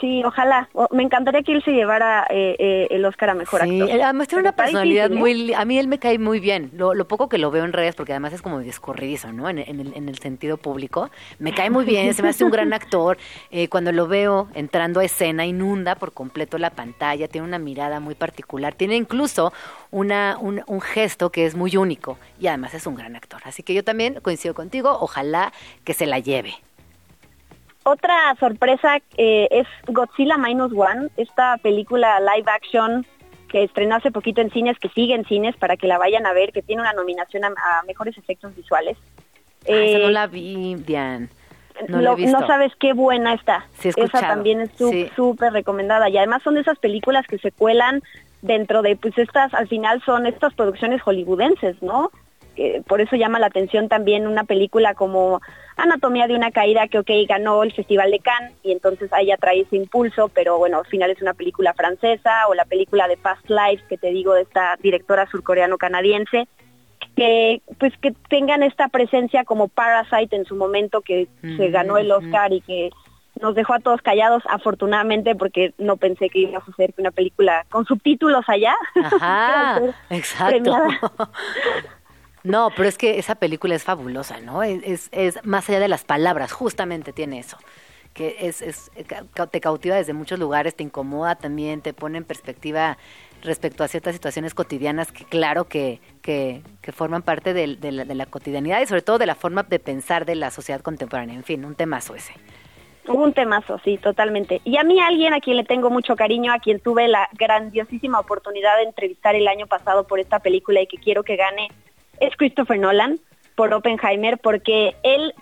Sí, 0.00 0.22
ojalá. 0.24 0.68
Me 0.90 1.02
encantaría 1.02 1.42
que 1.42 1.52
él 1.52 1.62
se 1.64 1.72
llevara 1.72 2.26
eh, 2.30 2.56
eh, 2.58 2.86
el 2.90 3.04
Oscar 3.04 3.30
a 3.30 3.34
Mejor 3.34 3.62
sí, 3.62 3.80
Actor. 3.80 4.00
Además 4.02 4.28
tiene 4.28 4.42
una 4.42 4.52
personalidad 4.52 5.10
¿eh? 5.10 5.14
muy... 5.14 5.54
A 5.54 5.64
mí 5.64 5.78
él 5.78 5.88
me 5.88 5.98
cae 5.98 6.18
muy 6.18 6.40
bien. 6.40 6.70
Lo, 6.74 6.92
poco 7.08 7.28
que 7.28 7.38
lo 7.38 7.50
veo 7.50 7.64
en 7.64 7.72
redes, 7.72 7.94
porque 7.94 8.12
además 8.12 8.32
es 8.32 8.42
como 8.42 8.60
discurridizo, 8.60 9.32
¿no? 9.32 9.48
En, 9.48 9.58
el, 9.58 10.18
sentido 10.18 10.56
público. 10.56 11.10
Me 11.38 11.52
cae 11.52 11.70
muy 11.70 11.84
bien, 11.84 12.12
se 12.14 12.22
me 12.22 12.30
hace 12.30 12.44
un 12.44 12.50
gran 12.50 12.72
actor. 12.72 13.18
cuando 13.70 13.92
lo 13.92 14.06
veo 14.08 14.48
entrando 14.54 15.00
a 15.00 15.04
escena, 15.04 15.46
inunda 15.46 15.94
por 15.94 16.12
completo 16.12 16.58
la 16.58 16.70
pantalla, 16.70 17.28
tiene 17.28 17.46
una 17.46 17.58
mirada 17.58 18.00
muy 18.00 18.14
particular. 18.14 18.74
Tiene 18.74 18.96
incluso 18.96 19.52
una, 19.90 20.36
un, 20.40 20.62
un 20.66 20.80
gesto 20.80 21.30
que 21.30 21.46
es 21.46 21.54
muy 21.54 21.76
único 21.76 22.18
y 22.40 22.46
además 22.48 22.74
es 22.74 22.86
un 22.86 22.94
gran 22.94 23.16
actor. 23.16 23.40
Así 23.44 23.62
que 23.62 23.74
yo 23.74 23.84
también 23.84 24.20
coincido 24.20 24.54
contigo. 24.54 24.96
Ojalá 25.00 25.52
que 25.84 25.94
se 25.94 26.06
la 26.06 26.18
lleve. 26.18 26.54
Otra 27.88 28.34
sorpresa 28.40 28.98
eh, 29.16 29.46
es 29.52 29.68
Godzilla 29.86 30.36
Minus 30.36 30.72
One, 30.72 31.08
esta 31.16 31.56
película 31.58 32.18
live 32.18 32.50
action 32.50 33.06
que 33.48 33.62
estrenó 33.62 33.94
hace 33.94 34.10
poquito 34.10 34.40
en 34.40 34.50
cines, 34.50 34.76
que 34.80 34.88
sigue 34.88 35.14
en 35.14 35.24
cines 35.24 35.56
para 35.56 35.76
que 35.76 35.86
la 35.86 35.96
vayan 35.96 36.26
a 36.26 36.32
ver, 36.32 36.50
que 36.50 36.62
tiene 36.62 36.82
una 36.82 36.94
nominación 36.94 37.44
a, 37.44 37.52
mejores 37.86 38.18
efectos 38.18 38.56
visuales. 38.56 38.98
Ah, 39.68 39.72
esa 39.72 39.98
no 40.00 40.08
eh, 40.08 40.12
la 40.12 40.26
vi, 40.26 40.74
Diane. 40.74 41.28
No, 41.88 42.00
no, 42.00 42.46
sabes 42.48 42.72
qué 42.80 42.92
buena 42.92 43.34
está. 43.34 43.68
esa 43.80 44.20
también 44.20 44.62
es 44.62 44.70
súper 45.14 45.52
recomendada. 45.52 46.08
Y 46.08 46.18
además 46.18 46.42
son 46.42 46.54
de 46.54 46.62
esas 46.62 46.80
películas 46.80 47.24
que 47.28 47.38
se 47.38 47.52
cuelan 47.52 48.02
dentro 48.42 48.82
de, 48.82 48.96
pues 48.96 49.16
estas, 49.16 49.54
al 49.54 49.68
final 49.68 50.02
son 50.04 50.26
estas 50.26 50.54
producciones 50.54 51.02
hollywoodenses, 51.02 51.80
¿no? 51.82 52.10
Por 52.86 53.00
eso 53.00 53.16
llama 53.16 53.38
la 53.38 53.46
atención 53.46 53.88
también 53.88 54.26
una 54.26 54.44
película 54.44 54.94
como 54.94 55.40
Anatomía 55.76 56.26
de 56.26 56.34
una 56.34 56.50
caída 56.50 56.88
que, 56.88 56.98
ok, 56.98 57.10
ganó 57.28 57.62
el 57.62 57.72
Festival 57.72 58.10
de 58.10 58.20
Cannes 58.20 58.52
y 58.62 58.72
entonces 58.72 59.12
ahí 59.12 59.30
atrae 59.30 59.60
ese 59.60 59.76
impulso, 59.76 60.28
pero 60.28 60.58
bueno, 60.58 60.78
al 60.78 60.86
final 60.86 61.10
es 61.10 61.20
una 61.20 61.34
película 61.34 61.74
francesa 61.74 62.48
o 62.48 62.54
la 62.54 62.64
película 62.64 63.08
de 63.08 63.16
Past 63.16 63.48
Lives 63.48 63.84
que 63.88 63.98
te 63.98 64.10
digo 64.10 64.34
de 64.34 64.42
esta 64.42 64.76
directora 64.82 65.26
surcoreano-canadiense, 65.30 66.48
que 67.14 67.60
pues 67.78 67.92
que 67.98 68.12
tengan 68.28 68.62
esta 68.62 68.88
presencia 68.88 69.44
como 69.44 69.68
Parasite 69.68 70.36
en 70.36 70.46
su 70.46 70.56
momento 70.56 71.02
que 71.02 71.28
se 71.42 71.68
ganó 71.70 71.98
el 71.98 72.10
Oscar 72.10 72.52
y 72.52 72.60
que 72.62 72.90
nos 73.40 73.54
dejó 73.54 73.74
a 73.74 73.80
todos 73.80 74.00
callados, 74.02 74.42
afortunadamente, 74.48 75.34
porque 75.34 75.74
no 75.78 75.96
pensé 75.96 76.30
que 76.30 76.40
iba 76.40 76.58
a 76.58 76.64
suceder 76.64 76.94
que 76.94 77.02
una 77.02 77.10
película 77.10 77.66
con 77.70 77.84
subtítulos 77.84 78.44
allá. 78.48 78.74
Ajá, 78.94 79.80
exacto. 80.10 80.74
No, 82.46 82.70
pero 82.76 82.88
es 82.88 82.96
que 82.96 83.18
esa 83.18 83.34
película 83.34 83.74
es 83.74 83.82
fabulosa, 83.82 84.40
¿no? 84.40 84.62
Es, 84.62 85.08
es, 85.10 85.44
más 85.44 85.68
allá 85.68 85.80
de 85.80 85.88
las 85.88 86.04
palabras, 86.04 86.52
justamente 86.52 87.12
tiene 87.12 87.40
eso 87.40 87.58
que 88.14 88.34
es, 88.40 88.62
es, 88.62 88.90
te 89.50 89.60
cautiva 89.60 89.94
desde 89.96 90.14
muchos 90.14 90.38
lugares, 90.38 90.74
te 90.74 90.82
incomoda 90.82 91.34
también, 91.34 91.82
te 91.82 91.92
pone 91.92 92.16
en 92.16 92.24
perspectiva 92.24 92.96
respecto 93.42 93.84
a 93.84 93.88
ciertas 93.88 94.14
situaciones 94.14 94.54
cotidianas 94.54 95.12
que 95.12 95.24
claro 95.24 95.64
que, 95.64 96.00
que, 96.22 96.62
forman 96.92 97.20
parte 97.20 97.52
de, 97.52 97.66
la, 97.66 98.04
de, 98.06 98.14
la, 98.14 98.24
cotidianidad 98.24 98.80
y 98.80 98.86
sobre 98.86 99.02
todo 99.02 99.18
de 99.18 99.26
la 99.26 99.34
forma 99.34 99.64
de 99.64 99.78
pensar 99.78 100.24
de 100.24 100.34
la 100.34 100.50
sociedad 100.50 100.80
contemporánea. 100.80 101.36
En 101.36 101.44
fin, 101.44 101.62
un 101.66 101.74
temazo 101.74 102.14
ese. 102.14 102.32
Un 103.06 103.34
temazo, 103.34 103.78
sí, 103.84 103.98
totalmente. 103.98 104.62
Y 104.64 104.78
a 104.78 104.82
mí 104.82 104.98
alguien 104.98 105.34
a 105.34 105.40
quien 105.40 105.58
le 105.58 105.64
tengo 105.64 105.90
mucho 105.90 106.16
cariño, 106.16 106.54
a 106.54 106.58
quien 106.58 106.80
tuve 106.80 107.08
la 107.08 107.28
grandiosísima 107.34 108.18
oportunidad 108.18 108.78
de 108.78 108.84
entrevistar 108.84 109.34
el 109.34 109.46
año 109.46 109.66
pasado 109.66 110.06
por 110.06 110.20
esta 110.20 110.38
película 110.38 110.80
y 110.80 110.86
que 110.86 110.96
quiero 110.96 111.22
que 111.22 111.36
gane 111.36 111.68
es 112.20 112.36
Christopher 112.36 112.78
Nolan 112.78 113.18
por 113.54 113.72
Oppenheimer 113.72 114.38
porque 114.38 114.94
él 115.02 115.34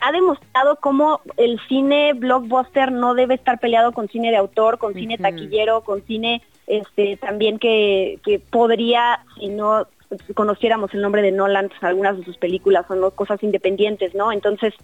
ha, 0.00 0.12
demostrado 0.12 0.76
cómo 0.76 1.20
el 1.36 1.60
cine 1.68 2.12
blockbuster 2.14 2.90
no 2.90 3.14
debe 3.14 3.34
estar 3.34 3.58
peleado 3.60 3.92
con 3.92 4.08
cine 4.08 4.30
de 4.30 4.36
autor, 4.36 4.78
con 4.78 4.94
cine 4.94 5.18
taquillero, 5.18 5.82
con 5.82 6.02
cine 6.02 6.42
este 6.66 7.16
también 7.16 7.58
que, 7.58 8.18
que 8.24 8.38
podría, 8.38 9.24
si 9.38 9.48
no 9.48 9.86
conociéramos 10.34 10.92
el 10.94 11.00
nombre 11.00 11.22
de 11.22 11.32
Nolan, 11.32 11.68
pues 11.68 11.82
algunas 11.84 12.18
de 12.18 12.24
sus 12.24 12.36
películas 12.36 12.86
son 12.86 13.10
cosas 13.12 13.42
independientes, 13.42 14.14
¿no? 14.14 14.32
Entonces, 14.32 14.74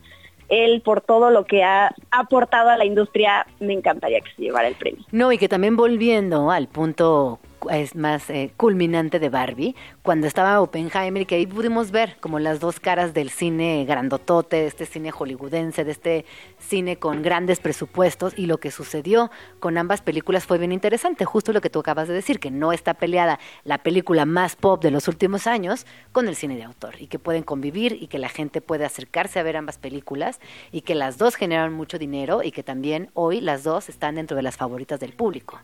él 0.48 0.81
por 0.81 1.01
todo 1.01 1.31
lo 1.31 1.44
que 1.44 1.62
ha 1.64 1.94
aportado 2.11 2.70
a 2.70 2.77
la 2.77 2.85
industria, 2.85 3.46
me 3.61 3.74
encantaría 3.74 4.20
que 4.20 4.31
se 4.35 4.42
llevara 4.42 4.68
el 4.68 4.74
premio. 4.74 5.05
No, 5.12 5.31
y 5.33 5.38
que 5.38 5.48
también 5.48 5.77
volviendo 5.77 6.51
al 6.51 6.68
punto 6.68 7.38
es 7.70 7.94
más 7.94 8.31
eh, 8.31 8.52
culminante 8.57 9.18
de 9.18 9.28
Barbie, 9.28 9.74
cuando 10.02 10.26
estaba 10.26 10.61
Oppenheimer 10.61 11.26
que 11.26 11.37
ahí 11.37 11.46
pudimos 11.46 11.90
ver 11.90 12.16
como 12.20 12.38
las 12.38 12.61
dos 12.61 12.81
caras 12.81 13.14
del 13.14 13.31
cine 13.31 13.85
grandotote, 13.87 14.57
de 14.57 14.66
este 14.66 14.87
cine 14.87 15.11
hollywoodense, 15.11 15.85
de 15.85 15.92
este 15.92 16.24
cine 16.59 16.96
con 16.96 17.22
grandes 17.22 17.61
presupuestos 17.61 18.33
y 18.37 18.46
lo 18.46 18.59
que 18.59 18.70
sucedió 18.70 19.31
con 19.61 19.78
ambas 19.78 20.02
películas 20.02 20.46
fue 20.46 20.59
bien 20.59 20.72
interesante, 20.72 21.24
justo 21.24 21.52
lo 21.52 21.61
que 21.61 21.70
tú 21.70 21.81
acabas 21.81 22.09
de 22.09 22.14
decir, 22.14 22.40
que 22.40 22.50
no 22.50 22.72
está 22.72 22.94
peleada 22.94 23.38
la 23.64 23.78
película 23.78 24.24
más 24.24 24.57
pop 24.57 24.83
de 24.83 24.90
los 24.90 25.09
últimos 25.09 25.46
años 25.46 25.87
con 26.12 26.28
el 26.28 26.37
cine 26.37 26.57
de 26.57 26.64
autor 26.64 26.94
y 26.98 27.07
que 27.07 27.18
pueden 27.18 27.42
convivir 27.42 27.98
y 28.00 28.09
que 28.09 28.18
la 28.18 28.28
gente 28.28 28.61
puede 28.61 28.85
acercarse 28.85 29.38
a 29.38 29.42
ver 29.42 29.57
ambas 29.57 29.78
películas 29.78 30.40
y 30.72 30.83
que 30.83 30.94
las 30.94 31.18
dos 31.18 31.35
generan 31.35 31.72
mucho 31.72 31.98
dinero 31.98 32.42
y 32.42 32.52
que 32.52 32.62
también 32.62 33.11
hoy 33.14 33.40
las 33.40 33.64
dos 33.64 33.88
están 33.88 34.16
dentro 34.16 34.37
de 34.37 34.42
las 34.42 34.57
favoritas 34.57 35.00
del 35.00 35.12
público. 35.12 35.61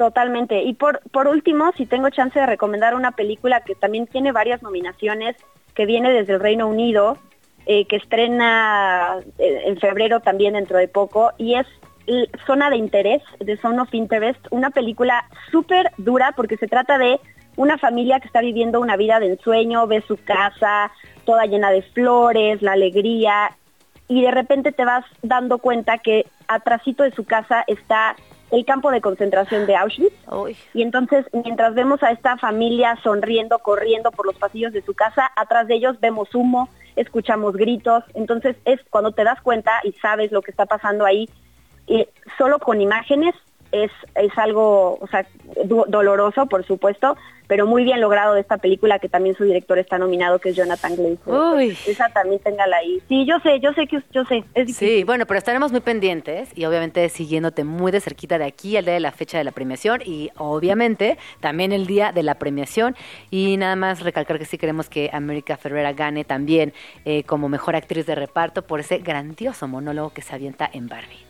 Totalmente. 0.00 0.62
Y 0.62 0.72
por, 0.72 1.02
por 1.10 1.28
último, 1.28 1.72
si 1.76 1.84
tengo 1.84 2.08
chance 2.08 2.40
de 2.40 2.46
recomendar 2.46 2.94
una 2.94 3.10
película 3.10 3.60
que 3.60 3.74
también 3.74 4.06
tiene 4.06 4.32
varias 4.32 4.62
nominaciones, 4.62 5.36
que 5.74 5.84
viene 5.84 6.10
desde 6.10 6.32
el 6.32 6.40
Reino 6.40 6.68
Unido, 6.68 7.18
eh, 7.66 7.84
que 7.84 7.96
estrena 7.96 9.18
eh, 9.36 9.64
en 9.66 9.76
febrero 9.76 10.20
también 10.20 10.54
dentro 10.54 10.78
de 10.78 10.88
poco, 10.88 11.32
y 11.36 11.56
es 11.56 11.66
Zona 12.46 12.70
de 12.70 12.76
Interés, 12.76 13.22
de 13.40 13.58
Zone 13.58 13.78
of 13.78 13.92
Interest, 13.92 14.40
una 14.48 14.70
película 14.70 15.26
súper 15.50 15.90
dura 15.98 16.32
porque 16.34 16.56
se 16.56 16.66
trata 16.66 16.96
de 16.96 17.20
una 17.56 17.76
familia 17.76 18.20
que 18.20 18.26
está 18.26 18.40
viviendo 18.40 18.80
una 18.80 18.96
vida 18.96 19.20
de 19.20 19.32
ensueño, 19.32 19.86
ve 19.86 20.02
su 20.08 20.16
casa 20.16 20.90
toda 21.26 21.44
llena 21.44 21.70
de 21.72 21.82
flores, 21.82 22.62
la 22.62 22.72
alegría, 22.72 23.50
y 24.08 24.22
de 24.22 24.30
repente 24.30 24.72
te 24.72 24.86
vas 24.86 25.04
dando 25.20 25.58
cuenta 25.58 25.98
que 25.98 26.24
atrásito 26.48 27.02
de 27.02 27.12
su 27.12 27.24
casa 27.24 27.64
está 27.66 28.16
el 28.50 28.64
campo 28.64 28.90
de 28.90 29.00
concentración 29.00 29.66
de 29.66 29.76
Auschwitz. 29.76 30.14
Y 30.74 30.82
entonces, 30.82 31.26
mientras 31.32 31.74
vemos 31.74 32.02
a 32.02 32.10
esta 32.10 32.36
familia 32.36 32.98
sonriendo, 33.02 33.58
corriendo 33.58 34.10
por 34.10 34.26
los 34.26 34.36
pasillos 34.36 34.72
de 34.72 34.82
su 34.82 34.94
casa, 34.94 35.30
atrás 35.36 35.68
de 35.68 35.76
ellos 35.76 36.00
vemos 36.00 36.34
humo, 36.34 36.68
escuchamos 36.96 37.54
gritos. 37.54 38.04
Entonces, 38.14 38.56
es 38.64 38.80
cuando 38.90 39.12
te 39.12 39.24
das 39.24 39.40
cuenta 39.40 39.72
y 39.84 39.92
sabes 39.92 40.32
lo 40.32 40.42
que 40.42 40.50
está 40.50 40.66
pasando 40.66 41.04
ahí, 41.04 41.28
y 41.86 42.06
solo 42.38 42.58
con 42.58 42.80
imágenes 42.80 43.34
es, 43.72 43.90
es 44.14 44.36
algo, 44.36 44.98
o 45.00 45.06
sea, 45.08 45.26
doloroso, 45.64 46.46
por 46.46 46.64
supuesto, 46.64 47.16
pero 47.50 47.66
muy 47.66 47.82
bien 47.82 48.00
logrado 48.00 48.34
de 48.34 48.42
esta 48.42 48.58
película 48.58 49.00
que 49.00 49.08
también 49.08 49.34
su 49.34 49.42
director 49.42 49.76
está 49.76 49.98
nominado, 49.98 50.38
que 50.38 50.50
es 50.50 50.56
Jonathan 50.56 50.94
Glazer. 50.94 51.34
Uy. 51.34 51.76
Esa 51.84 52.08
también 52.10 52.40
téngala 52.40 52.76
ahí. 52.76 53.02
Sí, 53.08 53.26
yo 53.26 53.40
sé, 53.40 53.58
yo 53.58 53.72
sé 53.72 53.88
que 53.88 54.00
yo 54.12 54.24
sé, 54.24 54.44
es 54.54 54.76
Sí, 54.76 55.02
bueno, 55.02 55.26
pero 55.26 55.38
estaremos 55.38 55.72
muy 55.72 55.80
pendientes 55.80 56.50
y 56.54 56.64
obviamente 56.64 57.08
siguiéndote 57.08 57.64
muy 57.64 57.90
de 57.90 58.00
cerquita 58.00 58.38
de 58.38 58.44
aquí 58.44 58.76
al 58.76 58.84
día 58.84 58.94
de 58.94 59.00
la 59.00 59.10
fecha 59.10 59.36
de 59.38 59.42
la 59.42 59.50
premiación 59.50 60.00
y 60.04 60.30
obviamente 60.36 61.18
también 61.40 61.72
el 61.72 61.88
día 61.88 62.12
de 62.12 62.22
la 62.22 62.36
premiación 62.36 62.94
y 63.32 63.56
nada 63.56 63.74
más 63.74 64.00
recalcar 64.02 64.38
que 64.38 64.44
sí 64.44 64.56
queremos 64.56 64.88
que 64.88 65.10
América 65.12 65.56
Ferrera 65.56 65.92
gane 65.92 66.24
también 66.24 66.72
eh, 67.04 67.24
como 67.24 67.48
mejor 67.48 67.74
actriz 67.74 68.06
de 68.06 68.14
reparto 68.14 68.62
por 68.62 68.78
ese 68.78 68.98
grandioso 68.98 69.66
monólogo 69.66 70.10
que 70.10 70.22
se 70.22 70.36
avienta 70.36 70.70
en 70.72 70.86
Barbie. 70.86 71.29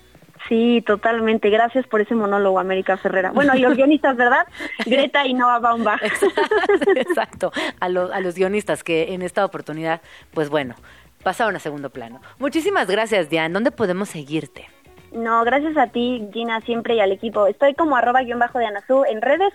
Sí, 0.50 0.82
totalmente. 0.84 1.48
Gracias 1.48 1.86
por 1.86 2.00
ese 2.00 2.16
monólogo, 2.16 2.58
América 2.58 2.96
Ferrera. 2.96 3.30
Bueno, 3.30 3.54
y 3.56 3.60
los 3.60 3.74
guionistas, 3.76 4.16
¿verdad? 4.16 4.48
Greta 4.84 5.24
y 5.24 5.32
Noah 5.32 5.60
Baumbach. 5.60 6.02
Exacto, 6.96 7.52
a, 7.78 7.88
los, 7.88 8.10
a 8.10 8.18
los 8.20 8.34
guionistas 8.34 8.82
que 8.82 9.14
en 9.14 9.22
esta 9.22 9.44
oportunidad, 9.44 10.00
pues 10.34 10.50
bueno, 10.50 10.74
pasaron 11.22 11.54
a 11.54 11.60
segundo 11.60 11.90
plano. 11.90 12.20
Muchísimas 12.40 12.88
gracias, 12.90 13.30
Diane. 13.30 13.54
¿Dónde 13.54 13.70
podemos 13.70 14.08
seguirte? 14.08 14.66
No, 15.12 15.44
gracias 15.44 15.76
a 15.76 15.86
ti, 15.86 16.28
Gina, 16.32 16.60
siempre 16.62 16.96
y 16.96 17.00
al 17.00 17.12
equipo. 17.12 17.46
Estoy 17.46 17.74
como 17.74 17.96
arroba 17.96 18.22
guion 18.22 18.40
bajo 18.40 18.58
de 18.58 18.66
Anazú 18.66 19.04
en 19.08 19.22
redes 19.22 19.52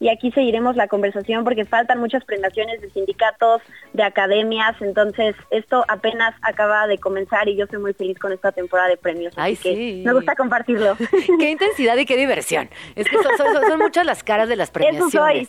y 0.00 0.08
aquí 0.08 0.32
seguiremos 0.32 0.76
la 0.76 0.88
conversación 0.88 1.44
porque 1.44 1.64
faltan 1.64 2.00
muchas 2.00 2.24
premiaciones 2.24 2.80
de 2.80 2.90
sindicatos, 2.90 3.62
de 3.92 4.02
academias, 4.02 4.74
entonces 4.80 5.36
esto 5.50 5.84
apenas 5.88 6.34
acaba 6.42 6.86
de 6.86 6.98
comenzar 6.98 7.48
y 7.48 7.56
yo 7.56 7.66
soy 7.68 7.78
muy 7.78 7.94
feliz 7.94 8.18
con 8.18 8.32
esta 8.32 8.50
temporada 8.50 8.88
de 8.88 8.96
premios. 8.96 9.32
Ay, 9.36 9.56
sí. 9.56 10.02
me 10.04 10.12
gusta 10.12 10.34
compartirlo. 10.34 10.96
qué 11.38 11.50
intensidad 11.50 11.96
y 11.96 12.06
qué 12.06 12.16
diversión. 12.16 12.68
Es 12.96 13.08
que 13.08 13.16
son, 13.16 13.78
muchas 13.78 14.04
las 14.04 14.24
caras 14.24 14.48
de 14.48 14.56
las 14.56 14.70
premiaciones. 14.70 15.48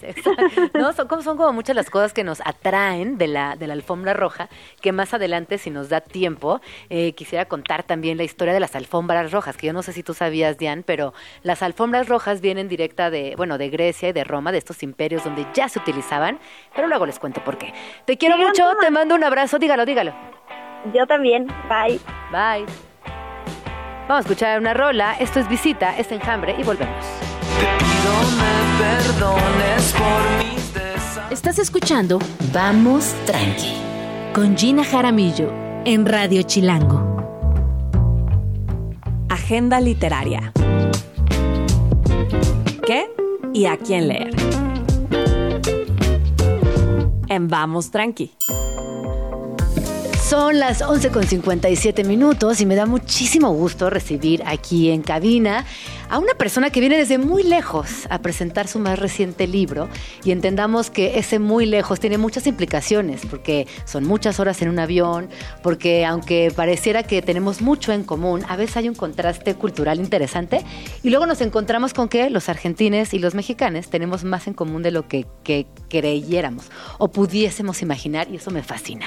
¿no? 0.73 0.93
Son, 0.93 1.07
como, 1.07 1.21
son 1.23 1.37
como 1.37 1.51
muchas 1.51 1.75
las 1.75 1.89
cosas 1.89 2.13
que 2.13 2.23
nos 2.23 2.41
atraen 2.45 3.17
de 3.17 3.27
la, 3.27 3.55
de 3.55 3.67
la 3.67 3.73
alfombra 3.73 4.13
roja, 4.13 4.49
que 4.79 4.91
más 4.91 5.13
adelante, 5.13 5.57
si 5.57 5.69
nos 5.69 5.89
da 5.89 6.01
tiempo, 6.01 6.61
eh, 6.89 7.13
quisiera 7.13 7.45
contar 7.45 7.83
también 7.83 8.17
la 8.17 8.23
historia 8.23 8.53
de 8.53 8.59
las 8.59 8.75
alfombras 8.75 9.31
rojas, 9.31 9.57
que 9.57 9.67
yo 9.67 9.73
no 9.73 9.81
sé 9.81 9.91
si 9.91 10.03
tú 10.03 10.13
sabías, 10.13 10.57
Diane, 10.57 10.83
pero 10.85 11.13
las 11.43 11.63
alfombras 11.63 12.07
rojas 12.07 12.41
vienen 12.41 12.67
directa 12.67 13.09
de, 13.09 13.35
bueno, 13.35 13.57
de 13.57 13.69
Grecia 13.69 14.09
y 14.09 14.13
de 14.13 14.23
Roma 14.23 14.34
de 14.43 14.57
estos 14.57 14.83
imperios 14.83 15.23
donde 15.23 15.45
ya 15.53 15.69
se 15.69 15.79
utilizaban, 15.79 16.39
pero 16.75 16.87
luego 16.87 17.05
les 17.05 17.19
cuento 17.19 17.43
por 17.43 17.57
qué. 17.57 17.73
Te 18.05 18.17
quiero 18.17 18.37
mucho, 18.37 18.63
te 18.79 18.91
mando 18.91 19.15
un 19.15 19.23
abrazo, 19.23 19.57
dígalo, 19.59 19.85
dígalo. 19.85 20.13
Yo 20.93 21.07
también, 21.07 21.47
bye. 21.67 21.99
Bye. 22.31 22.65
Vamos 24.07 24.17
a 24.17 24.19
escuchar 24.19 24.59
una 24.59 24.73
rola, 24.73 25.15
esto 25.19 25.39
es 25.39 25.49
Visita, 25.49 25.97
es 25.97 26.11
Enjambre 26.11 26.55
y 26.59 26.63
volvemos. 26.63 27.05
Estás 31.31 31.57
escuchando 31.57 32.19
Vamos 32.53 33.15
Tranqui 33.25 33.73
con 34.33 34.55
Gina 34.57 34.83
Jaramillo 34.83 35.51
en 35.85 36.05
Radio 36.05 36.43
Chilango. 36.43 37.15
Agenda 39.29 39.79
literaria. 39.79 40.51
¿Qué? 42.85 43.09
Y 43.55 43.67
a 43.67 43.77
quién 43.77 44.09
leer. 44.09 44.35
En 47.29 47.47
Vamos 47.47 47.89
Tranqui. 47.89 48.33
Son 50.27 50.59
las 50.59 50.81
11.57 50.81 52.05
minutos 52.05 52.59
y 52.59 52.65
me 52.65 52.75
da 52.75 52.85
muchísimo 52.85 53.53
gusto 53.53 53.89
recibir 53.89 54.43
aquí 54.45 54.89
en 54.89 55.03
cabina 55.03 55.65
a 56.09 56.19
una 56.19 56.33
persona 56.33 56.69
que 56.69 56.79
viene 56.79 56.97
desde 56.97 57.17
muy 57.17 57.43
lejos 57.43 58.07
a 58.09 58.19
presentar 58.19 58.67
su 58.67 58.79
más 58.79 58.99
reciente 58.99 59.47
libro 59.47 59.89
y 60.23 60.31
entendamos 60.31 60.89
que 60.89 61.17
ese 61.17 61.39
muy 61.39 61.65
lejos 61.65 61.99
tiene 61.99 62.17
muchas 62.17 62.47
implicaciones 62.47 63.25
porque 63.25 63.67
son 63.85 64.05
muchas 64.05 64.39
horas 64.39 64.61
en 64.61 64.69
un 64.69 64.79
avión, 64.79 65.29
porque 65.63 66.05
aunque 66.05 66.51
pareciera 66.55 67.03
que 67.03 67.21
tenemos 67.21 67.61
mucho 67.61 67.91
en 67.91 68.03
común, 68.03 68.43
a 68.47 68.55
veces 68.55 68.77
hay 68.77 68.89
un 68.89 68.95
contraste 68.95 69.55
cultural 69.55 69.99
interesante 69.99 70.63
y 71.01 71.09
luego 71.09 71.25
nos 71.25 71.41
encontramos 71.41 71.93
con 71.93 72.07
que 72.07 72.29
los 72.29 72.49
argentines 72.49 73.13
y 73.13 73.19
los 73.19 73.33
mexicanos 73.33 73.89
tenemos 73.89 74.23
más 74.23 74.47
en 74.47 74.53
común 74.53 74.83
de 74.83 74.91
lo 74.91 75.07
que, 75.07 75.25
creyéramos 75.87 76.65
o 76.97 77.09
pudiésemos 77.09 77.81
imaginar 77.81 78.27
y 78.29 78.35
eso 78.35 78.51
me 78.51 78.63
fascina. 78.63 79.05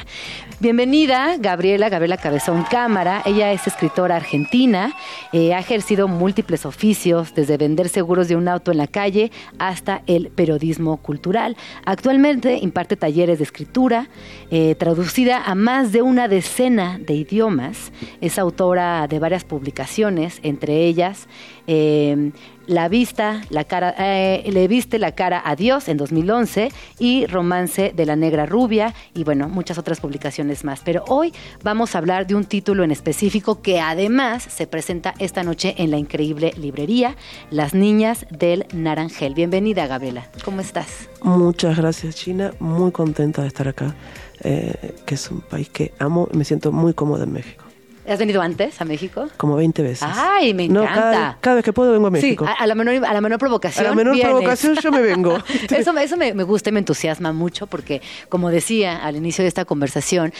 Bienvenida 0.61 1.36
Gabriela, 1.38 1.88
Gabriela 1.88 2.16
Cabezón 2.16 2.64
Cámara, 2.64 3.22
ella 3.26 3.53
es 3.53 3.66
escritora 3.66 4.16
argentina, 4.16 4.94
eh, 5.32 5.53
ha 5.53 5.59
ejercido 5.59 6.09
múltiples 6.09 6.64
oficios 6.64 6.88
desde 7.34 7.59
vender 7.59 7.91
seguros 7.91 8.28
de 8.28 8.36
un 8.36 8.49
auto 8.49 8.70
en 8.70 8.78
la 8.78 8.86
calle 8.86 9.30
hasta 9.59 10.01
el 10.07 10.30
periodismo 10.30 10.97
cultural. 10.97 11.55
Actualmente 11.84 12.59
imparte 12.62 12.97
talleres 12.97 13.39
de 13.39 13.45
escritura, 13.45 14.09
eh, 14.51 14.74
traducida 14.74 15.43
a 15.45 15.55
más 15.55 15.93
de 15.93 16.01
una 16.01 16.28
decena 16.28 16.99
de 16.99 17.12
idiomas. 17.12 17.93
Es 18.22 18.39
autora 18.39 19.07
de 19.07 19.18
varias 19.18 19.45
publicaciones, 19.45 20.41
entre 20.43 20.86
ellas 20.86 21.28
eh, 21.69 22.33
la 22.66 22.89
vista, 22.89 23.43
la 23.51 23.64
cara, 23.64 23.95
eh, 23.99 24.51
le 24.51 24.69
viste 24.69 24.99
la 24.99 25.12
cara 25.12 25.43
a 25.45 25.55
Dios 25.55 25.89
en 25.89 25.97
2011 25.97 26.71
y 26.99 27.27
Romance 27.27 27.93
de 27.95 28.07
la 28.07 28.16
Negra 28.16 28.47
Rubia 28.47 28.95
y 29.14 29.25
bueno, 29.25 29.49
muchas 29.49 29.79
otras 29.79 30.01
publicaciones 30.01 30.64
más. 30.64 30.81
Pero 30.85 31.05
hoy 31.09 31.33
vamos 31.62 31.95
a 31.95 31.99
hablar 31.99 32.27
de 32.27 32.35
un 32.35 32.45
título 32.45 32.85
en 32.85 32.91
específico 32.91 33.62
que 33.62 33.81
además 33.81 34.43
se 34.43 34.66
presenta 34.66 35.14
esta 35.19 35.43
noche 35.43 35.75
en 35.79 35.91
la 35.91 35.99
increíble 35.99 36.53
librería 36.59 37.16
Las 37.51 37.75
Niñas 37.75 38.27
del 38.31 38.66
Naranjel. 38.73 39.35
Bienvenida, 39.35 39.87
Gabriela. 39.87 40.27
¿Cómo 40.45 40.61
estás? 40.61 41.09
Muchas 41.23 41.77
gracias, 41.77 42.16
China. 42.16 42.53
Muy 42.61 42.93
contenta 42.93 43.43
de 43.43 43.49
estar 43.49 43.69
acá, 43.69 43.95
eh, 44.41 44.95
que 45.05 45.14
es 45.14 45.31
un 45.31 45.43
país 45.43 45.69
que 45.69 45.93
amo 45.99 46.29
y 46.33 46.37
me 46.37 46.45
siento 46.45 46.73
muy 46.73 46.95
cómoda 46.95 47.25
en 47.25 47.33
México. 47.33 47.68
¿Has 48.09 48.19
venido 48.19 48.41
antes 48.41 48.81
a 48.81 48.85
México? 48.87 49.29
Como 49.37 49.57
20 49.57 49.83
veces. 49.83 50.09
¡Ay, 50.11 50.55
me 50.55 50.65
encanta! 50.65 51.37
cada, 51.41 51.57
vez 51.57 51.65
que 51.65 51.73
puedo 51.75 51.93
vengo 51.93 52.07
a 52.07 52.11
México. 52.11 52.47
Sí, 52.47 52.53
a, 52.59 52.67
la 52.67 52.75
menor, 52.75 53.05
a 53.05 53.13
la 53.13 53.21
menor 53.21 53.39
provocación. 53.39 53.85
A 53.85 53.91
la 53.91 53.95
menor 53.95 54.19
provocación 54.19 54.77
yo 54.77 54.91
me 54.91 55.03
vengo. 55.03 55.37
eso 55.71 55.97
eso 55.99 56.17
me, 56.17 56.33
gusta 56.45 56.71
y 56.71 56.73
me 56.73 56.79
entusiasma 56.79 57.33
mucho 57.33 57.67
porque, 57.67 58.01
como 58.29 58.51
decía 58.51 58.97
al 58.97 59.17
inicio 59.17 59.43
de 59.43 59.49
esta 59.49 59.67
conversación, 59.67 60.33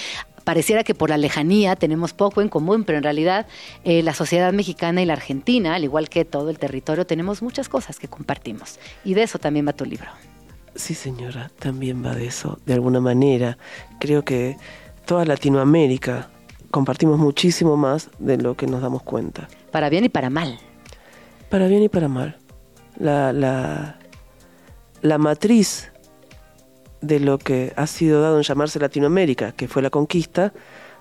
pareciera 0.45 0.83
que 0.83 0.95
por 0.95 1.11
la 1.11 1.19
lejanía 1.19 1.77
tenemos 1.77 2.15
poco 2.15 2.41
en 2.41 2.49
común, 2.49 2.85
pero 2.85 2.97
en 2.97 3.05
realidad 3.05 3.47
eh, 3.85 4.03
la 4.03 4.15
sociedad 4.15 4.53
mexicana 4.55 5.03
y 5.03 5.05
la 5.05 5.13
argentina, 5.13 5.75
al 5.75 5.85
igual 5.85 6.09
que 6.09 6.25
todo 6.25 6.49
el 6.49 6.59
territorio, 6.59 7.07
tenemos 7.07 7.43
muchas 7.43 7.69
cosas 7.69 7.99
que 7.99 8.09
compartimos. 8.09 8.79
Y 9.05 9.13
de 9.13 9.25
eso 9.25 9.39
también 9.39 9.69
va 9.69 9.75
tu 9.75 9.85
libro. 9.85 10.09
Sí, 10.75 10.95
señora, 10.95 11.51
también 11.59 12.03
va 12.03 12.15
de 12.15 12.27
eso, 12.27 12.59
de 12.65 12.73
alguna 12.73 13.01
manera. 13.01 13.59
Creo 13.99 14.25
que 14.25 14.57
toda 15.05 15.25
Latinoamérica 15.27 16.31
compartimos 16.71 17.19
muchísimo 17.19 17.77
más 17.77 18.11
de 18.19 18.37
lo 18.39 18.57
que 18.57 18.67
nos 18.67 18.83
damos 18.83 19.03
cuenta. 19.03 19.49
Para 19.71 19.89
bien 19.89 20.05
y 20.05 20.09
para 20.09 20.31
mal. 20.31 20.59
Para 21.49 21.67
bien 21.67 21.83
y 21.83 21.89
para 21.89 22.09
mal. 22.09 22.37
La, 22.99 23.33
la, 23.33 23.99
la 25.03 25.19
matriz 25.19 25.91
de 27.01 27.21
lo 27.21 27.39
que 27.39 27.73
ha 27.77 27.87
sido 27.87 28.21
dado 28.21 28.37
en 28.37 28.43
llamarse 28.43 28.79
Latinoamérica, 28.79 29.53
que 29.53 29.69
fue 29.69 29.83
la 29.83 29.91
conquista, 29.91 30.53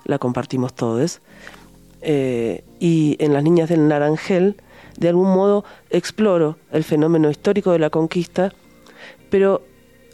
la 0.06 0.20
compartimos 0.20 0.74
todos. 0.74 1.22
Eh, 2.02 2.64
y 2.80 3.18
en 3.20 3.34
Las 3.34 3.44
Niñas 3.44 3.70
del 3.70 3.88
Naranjel, 3.88 4.58
de 4.98 5.10
algún 5.10 5.34
modo 5.34 5.66
exploro 5.90 6.58
el 6.72 6.84
fenómeno 6.84 7.30
histórico 7.30 7.72
de 7.72 7.80
la 7.80 7.90
conquista, 7.90 8.54
pero 9.30 9.64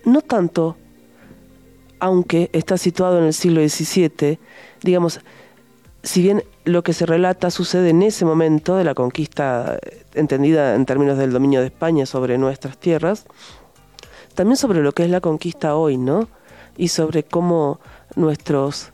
no 0.05 0.21
tanto, 0.21 0.77
aunque 1.99 2.49
está 2.53 2.77
situado 2.77 3.19
en 3.19 3.25
el 3.25 3.33
siglo 3.33 3.61
XVII, 3.61 4.39
digamos, 4.81 5.19
si 6.03 6.21
bien 6.21 6.43
lo 6.65 6.83
que 6.83 6.93
se 6.93 7.05
relata 7.05 7.49
sucede 7.49 7.89
en 7.89 8.03
ese 8.03 8.25
momento 8.25 8.75
de 8.75 8.83
la 8.83 8.93
conquista 8.93 9.79
entendida 10.13 10.75
en 10.75 10.85
términos 10.85 11.17
del 11.17 11.31
dominio 11.31 11.61
de 11.61 11.67
España 11.67 12.05
sobre 12.05 12.37
nuestras 12.37 12.77
tierras, 12.77 13.25
también 14.35 14.57
sobre 14.57 14.81
lo 14.81 14.91
que 14.91 15.03
es 15.03 15.09
la 15.09 15.21
conquista 15.21 15.75
hoy, 15.75 15.97
¿no? 15.97 16.27
Y 16.75 16.89
sobre 16.89 17.23
cómo 17.23 17.79
nuestros 18.15 18.91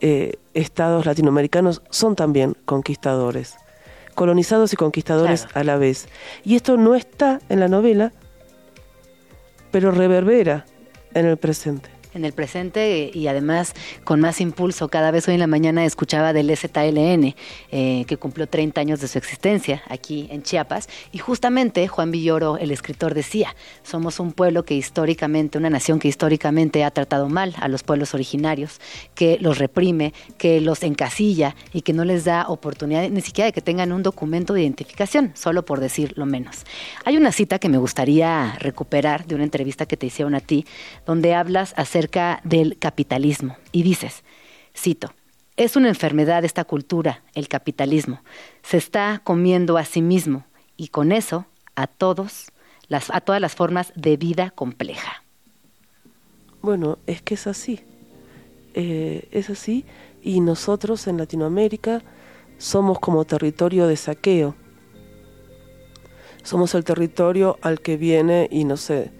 eh, 0.00 0.36
estados 0.54 1.06
latinoamericanos 1.06 1.82
son 1.90 2.16
también 2.16 2.56
conquistadores, 2.64 3.56
colonizados 4.14 4.72
y 4.72 4.76
conquistadores 4.76 5.46
a 5.54 5.62
la 5.62 5.76
vez. 5.76 6.08
Y 6.44 6.56
esto 6.56 6.76
no 6.76 6.96
está 6.96 7.40
en 7.48 7.60
la 7.60 7.68
novela, 7.68 8.12
pero 9.70 9.92
reverbera 9.92 10.66
en 11.14 11.26
el 11.26 11.36
presente. 11.36 11.97
En 12.14 12.24
el 12.24 12.32
presente 12.32 13.10
y 13.12 13.26
además 13.26 13.74
con 14.04 14.20
más 14.20 14.40
impulso. 14.40 14.88
Cada 14.88 15.10
vez 15.10 15.28
hoy 15.28 15.34
en 15.34 15.40
la 15.40 15.46
mañana 15.46 15.84
escuchaba 15.84 16.32
del 16.32 16.54
ZLN, 16.56 17.34
eh, 17.70 18.04
que 18.06 18.16
cumplió 18.16 18.48
30 18.48 18.80
años 18.80 19.00
de 19.00 19.08
su 19.08 19.18
existencia 19.18 19.82
aquí 19.88 20.28
en 20.30 20.42
Chiapas. 20.42 20.88
Y 21.12 21.18
justamente 21.18 21.86
Juan 21.88 22.10
Villoro, 22.10 22.58
el 22.58 22.70
escritor, 22.70 23.14
decía, 23.14 23.54
somos 23.82 24.20
un 24.20 24.32
pueblo 24.32 24.64
que 24.64 24.74
históricamente, 24.74 25.58
una 25.58 25.70
nación 25.70 25.98
que 25.98 26.08
históricamente 26.08 26.84
ha 26.84 26.90
tratado 26.90 27.28
mal 27.28 27.54
a 27.60 27.68
los 27.68 27.82
pueblos 27.82 28.14
originarios, 28.14 28.80
que 29.14 29.38
los 29.40 29.58
reprime, 29.58 30.14
que 30.38 30.60
los 30.60 30.82
encasilla 30.82 31.54
y 31.72 31.82
que 31.82 31.92
no 31.92 32.04
les 32.04 32.24
da 32.24 32.46
oportunidad 32.48 33.08
ni 33.08 33.20
siquiera 33.20 33.46
de 33.46 33.52
que 33.52 33.60
tengan 33.60 33.92
un 33.92 34.02
documento 34.02 34.54
de 34.54 34.62
identificación, 34.62 35.32
solo 35.34 35.64
por 35.64 35.80
decir 35.80 36.14
lo 36.16 36.26
menos. 36.26 36.64
Hay 37.04 37.16
una 37.16 37.32
cita 37.32 37.58
que 37.58 37.68
me 37.68 37.78
gustaría 37.78 38.56
recuperar 38.58 39.26
de 39.26 39.34
una 39.34 39.44
entrevista 39.44 39.86
que 39.86 39.96
te 39.96 40.06
hicieron 40.06 40.34
a 40.34 40.40
ti, 40.40 40.64
donde 41.06 41.34
hablas 41.34 41.74
acerca 41.76 41.97
del 42.44 42.78
capitalismo 42.78 43.56
y 43.72 43.82
dices, 43.82 44.24
cito, 44.76 45.12
es 45.56 45.74
una 45.74 45.88
enfermedad 45.88 46.44
esta 46.44 46.64
cultura, 46.64 47.22
el 47.34 47.48
capitalismo. 47.48 48.22
Se 48.62 48.76
está 48.76 49.20
comiendo 49.24 49.76
a 49.76 49.84
sí 49.84 50.02
mismo 50.02 50.44
y 50.76 50.88
con 50.88 51.10
eso 51.10 51.46
a 51.74 51.88
todos, 51.88 52.52
las, 52.86 53.10
a 53.10 53.20
todas 53.20 53.40
las 53.40 53.56
formas 53.56 53.92
de 53.96 54.16
vida 54.16 54.50
compleja. 54.50 55.24
Bueno, 56.62 56.98
es 57.06 57.22
que 57.22 57.34
es 57.34 57.46
así. 57.46 57.80
Eh, 58.74 59.28
es 59.32 59.50
así 59.50 59.84
y 60.22 60.40
nosotros 60.40 61.06
en 61.08 61.18
Latinoamérica 61.18 62.02
somos 62.58 62.98
como 63.00 63.24
territorio 63.24 63.88
de 63.88 63.96
saqueo. 63.96 64.54
Somos 66.42 66.74
el 66.74 66.84
territorio 66.84 67.58
al 67.62 67.80
que 67.80 67.96
viene 67.96 68.48
y 68.50 68.64
no 68.64 68.76
sé, 68.76 69.10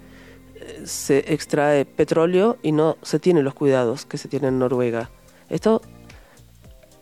se 0.84 1.32
extrae 1.32 1.84
petróleo 1.84 2.58
y 2.62 2.72
no 2.72 2.96
se 3.02 3.18
tienen 3.18 3.44
los 3.44 3.54
cuidados 3.54 4.06
que 4.06 4.18
se 4.18 4.28
tienen 4.28 4.54
en 4.54 4.58
Noruega. 4.58 5.10
Esto, 5.48 5.80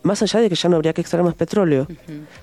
más 0.02 0.22
allá 0.22 0.40
de 0.40 0.48
que 0.48 0.54
ya 0.54 0.68
no 0.68 0.76
habría 0.76 0.92
que 0.92 1.00
extraer 1.00 1.24
más 1.24 1.34
petróleo, 1.34 1.86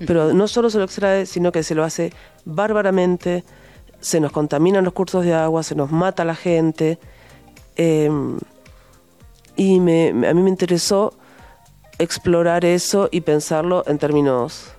pero 0.06 0.32
no 0.32 0.48
solo 0.48 0.70
se 0.70 0.78
lo 0.78 0.84
extrae, 0.84 1.26
sino 1.26 1.52
que 1.52 1.62
se 1.62 1.74
lo 1.74 1.84
hace 1.84 2.12
bárbaramente, 2.44 3.44
se 4.00 4.20
nos 4.20 4.32
contaminan 4.32 4.84
los 4.84 4.92
cursos 4.92 5.24
de 5.24 5.34
agua, 5.34 5.62
se 5.62 5.74
nos 5.74 5.90
mata 5.90 6.24
la 6.24 6.34
gente. 6.34 6.98
Em, 7.76 8.38
y 9.56 9.80
me, 9.80 10.08
a 10.08 10.34
mí 10.34 10.42
me 10.42 10.50
interesó 10.50 11.14
explorar 11.98 12.64
eso 12.64 13.08
y 13.10 13.20
pensarlo 13.20 13.84
en 13.86 13.98
términos 13.98 14.74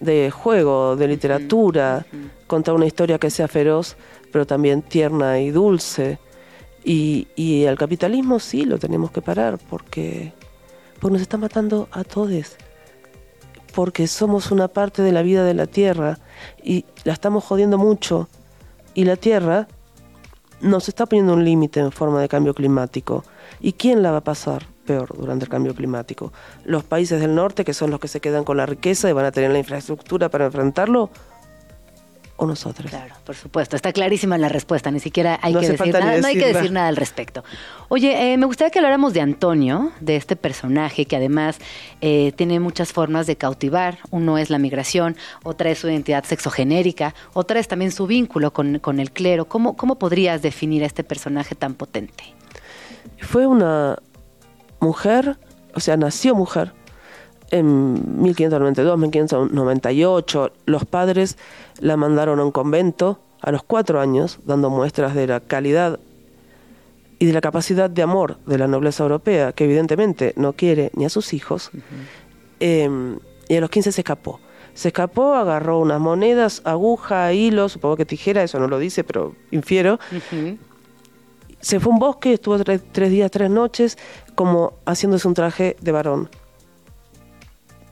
de 0.00 0.30
juego, 0.30 0.96
de 0.96 1.08
literatura, 1.08 2.06
contar 2.46 2.74
una 2.74 2.86
historia 2.86 3.18
que 3.18 3.30
sea 3.30 3.48
feroz, 3.48 3.96
pero 4.34 4.48
también 4.48 4.82
tierna 4.82 5.38
y 5.38 5.52
dulce. 5.52 6.18
Y, 6.82 7.28
y 7.36 7.66
el 7.66 7.78
capitalismo 7.78 8.40
sí 8.40 8.64
lo 8.64 8.80
tenemos 8.80 9.12
que 9.12 9.22
parar 9.22 9.60
porque, 9.70 10.32
porque 10.98 11.12
nos 11.12 11.22
está 11.22 11.36
matando 11.36 11.86
a 11.92 12.02
todos. 12.02 12.56
Porque 13.76 14.08
somos 14.08 14.50
una 14.50 14.66
parte 14.66 15.02
de 15.02 15.12
la 15.12 15.22
vida 15.22 15.44
de 15.44 15.54
la 15.54 15.68
tierra 15.68 16.18
y 16.60 16.84
la 17.04 17.12
estamos 17.12 17.44
jodiendo 17.44 17.78
mucho. 17.78 18.28
Y 18.92 19.04
la 19.04 19.14
tierra 19.14 19.68
nos 20.60 20.88
está 20.88 21.06
poniendo 21.06 21.34
un 21.34 21.44
límite 21.44 21.78
en 21.78 21.92
forma 21.92 22.20
de 22.20 22.28
cambio 22.28 22.54
climático. 22.54 23.22
¿Y 23.60 23.74
quién 23.74 24.02
la 24.02 24.10
va 24.10 24.16
a 24.18 24.24
pasar 24.24 24.66
peor 24.84 25.16
durante 25.16 25.44
el 25.44 25.48
cambio 25.48 25.76
climático? 25.76 26.32
¿Los 26.64 26.82
países 26.82 27.20
del 27.20 27.36
norte, 27.36 27.64
que 27.64 27.72
son 27.72 27.92
los 27.92 28.00
que 28.00 28.08
se 28.08 28.18
quedan 28.18 28.42
con 28.42 28.56
la 28.56 28.66
riqueza 28.66 29.08
y 29.08 29.12
van 29.12 29.26
a 29.26 29.30
tener 29.30 29.52
la 29.52 29.60
infraestructura 29.60 30.28
para 30.28 30.46
enfrentarlo? 30.46 31.10
O 32.36 32.46
nosotros. 32.46 32.90
Claro, 32.90 33.14
por 33.24 33.36
supuesto. 33.36 33.76
Está 33.76 33.92
clarísima 33.92 34.36
la 34.38 34.48
respuesta. 34.48 34.90
Ni 34.90 35.00
siquiera 35.00 35.38
hay 35.40 35.54
que 35.54 35.68
decir 35.68 35.92
nada. 35.92 36.20
no 36.20 36.26
hay 36.26 36.36
que 36.36 36.52
decir 36.52 36.72
nada 36.72 36.88
al 36.88 36.96
respecto. 36.96 37.44
Oye, 37.88 38.32
eh, 38.32 38.36
me 38.36 38.46
gustaría 38.46 38.70
que 38.70 38.78
habláramos 38.80 39.14
de 39.14 39.20
Antonio, 39.20 39.92
de 40.00 40.16
este 40.16 40.34
personaje 40.34 41.06
que 41.06 41.16
además 41.16 41.58
eh, 42.00 42.32
tiene 42.36 42.58
muchas 42.58 42.92
formas 42.92 43.26
de 43.26 43.36
cautivar. 43.36 43.98
Uno 44.10 44.38
es 44.38 44.50
la 44.50 44.58
migración, 44.58 45.16
otra 45.44 45.70
es 45.70 45.78
su 45.78 45.88
identidad 45.88 46.24
sexogenérica, 46.24 47.14
otra 47.34 47.60
es 47.60 47.68
también 47.68 47.92
su 47.92 48.06
vínculo 48.06 48.52
con, 48.52 48.78
con 48.80 48.98
el 48.98 49.12
clero. 49.12 49.46
¿Cómo, 49.46 49.76
¿Cómo 49.76 49.96
podrías 49.98 50.42
definir 50.42 50.82
a 50.82 50.86
este 50.86 51.04
personaje 51.04 51.54
tan 51.54 51.74
potente? 51.74 52.24
Fue 53.20 53.46
una 53.46 53.98
mujer, 54.80 55.38
o 55.74 55.80
sea, 55.80 55.96
nació 55.96 56.34
mujer 56.34 56.72
en 57.54 58.20
1592, 58.20 58.98
1598. 58.98 60.52
Los 60.66 60.84
padres 60.84 61.38
la 61.78 61.96
mandaron 61.96 62.40
a 62.40 62.44
un 62.44 62.50
convento 62.50 63.20
a 63.40 63.52
los 63.52 63.62
cuatro 63.62 64.00
años, 64.00 64.40
dando 64.44 64.70
muestras 64.70 65.14
de 65.14 65.28
la 65.28 65.38
calidad 65.40 66.00
y 67.20 67.26
de 67.26 67.32
la 67.32 67.40
capacidad 67.40 67.88
de 67.88 68.02
amor 68.02 68.38
de 68.46 68.58
la 68.58 68.66
nobleza 68.66 69.04
europea, 69.04 69.52
que 69.52 69.64
evidentemente 69.64 70.34
no 70.36 70.54
quiere 70.54 70.90
ni 70.94 71.04
a 71.04 71.08
sus 71.08 71.32
hijos. 71.32 71.70
Em, 72.58 73.18
y 73.48 73.56
a 73.56 73.60
los 73.60 73.70
15 73.70 73.92
se 73.92 74.00
escapó. 74.00 74.40
Se 74.74 74.88
escapó, 74.88 75.34
agarró 75.34 75.78
unas 75.78 76.00
monedas, 76.00 76.60
aguja, 76.64 77.32
hilo, 77.32 77.68
supongo 77.68 77.96
que 77.96 78.04
tijera, 78.04 78.42
eso 78.42 78.58
no 78.58 78.66
lo 78.66 78.80
dice, 78.80 79.04
pero 79.04 79.36
infiero. 79.52 80.00
Se 81.60 81.78
fue 81.78 81.92
a 81.92 81.94
un 81.94 82.00
bosque, 82.00 82.32
estuvo 82.32 82.58
tres 82.58 83.10
días, 83.10 83.30
tres 83.30 83.48
noches, 83.48 83.96
como 84.34 84.72
haciéndose 84.86 85.28
un 85.28 85.34
traje 85.34 85.76
de 85.80 85.92
varón. 85.92 86.28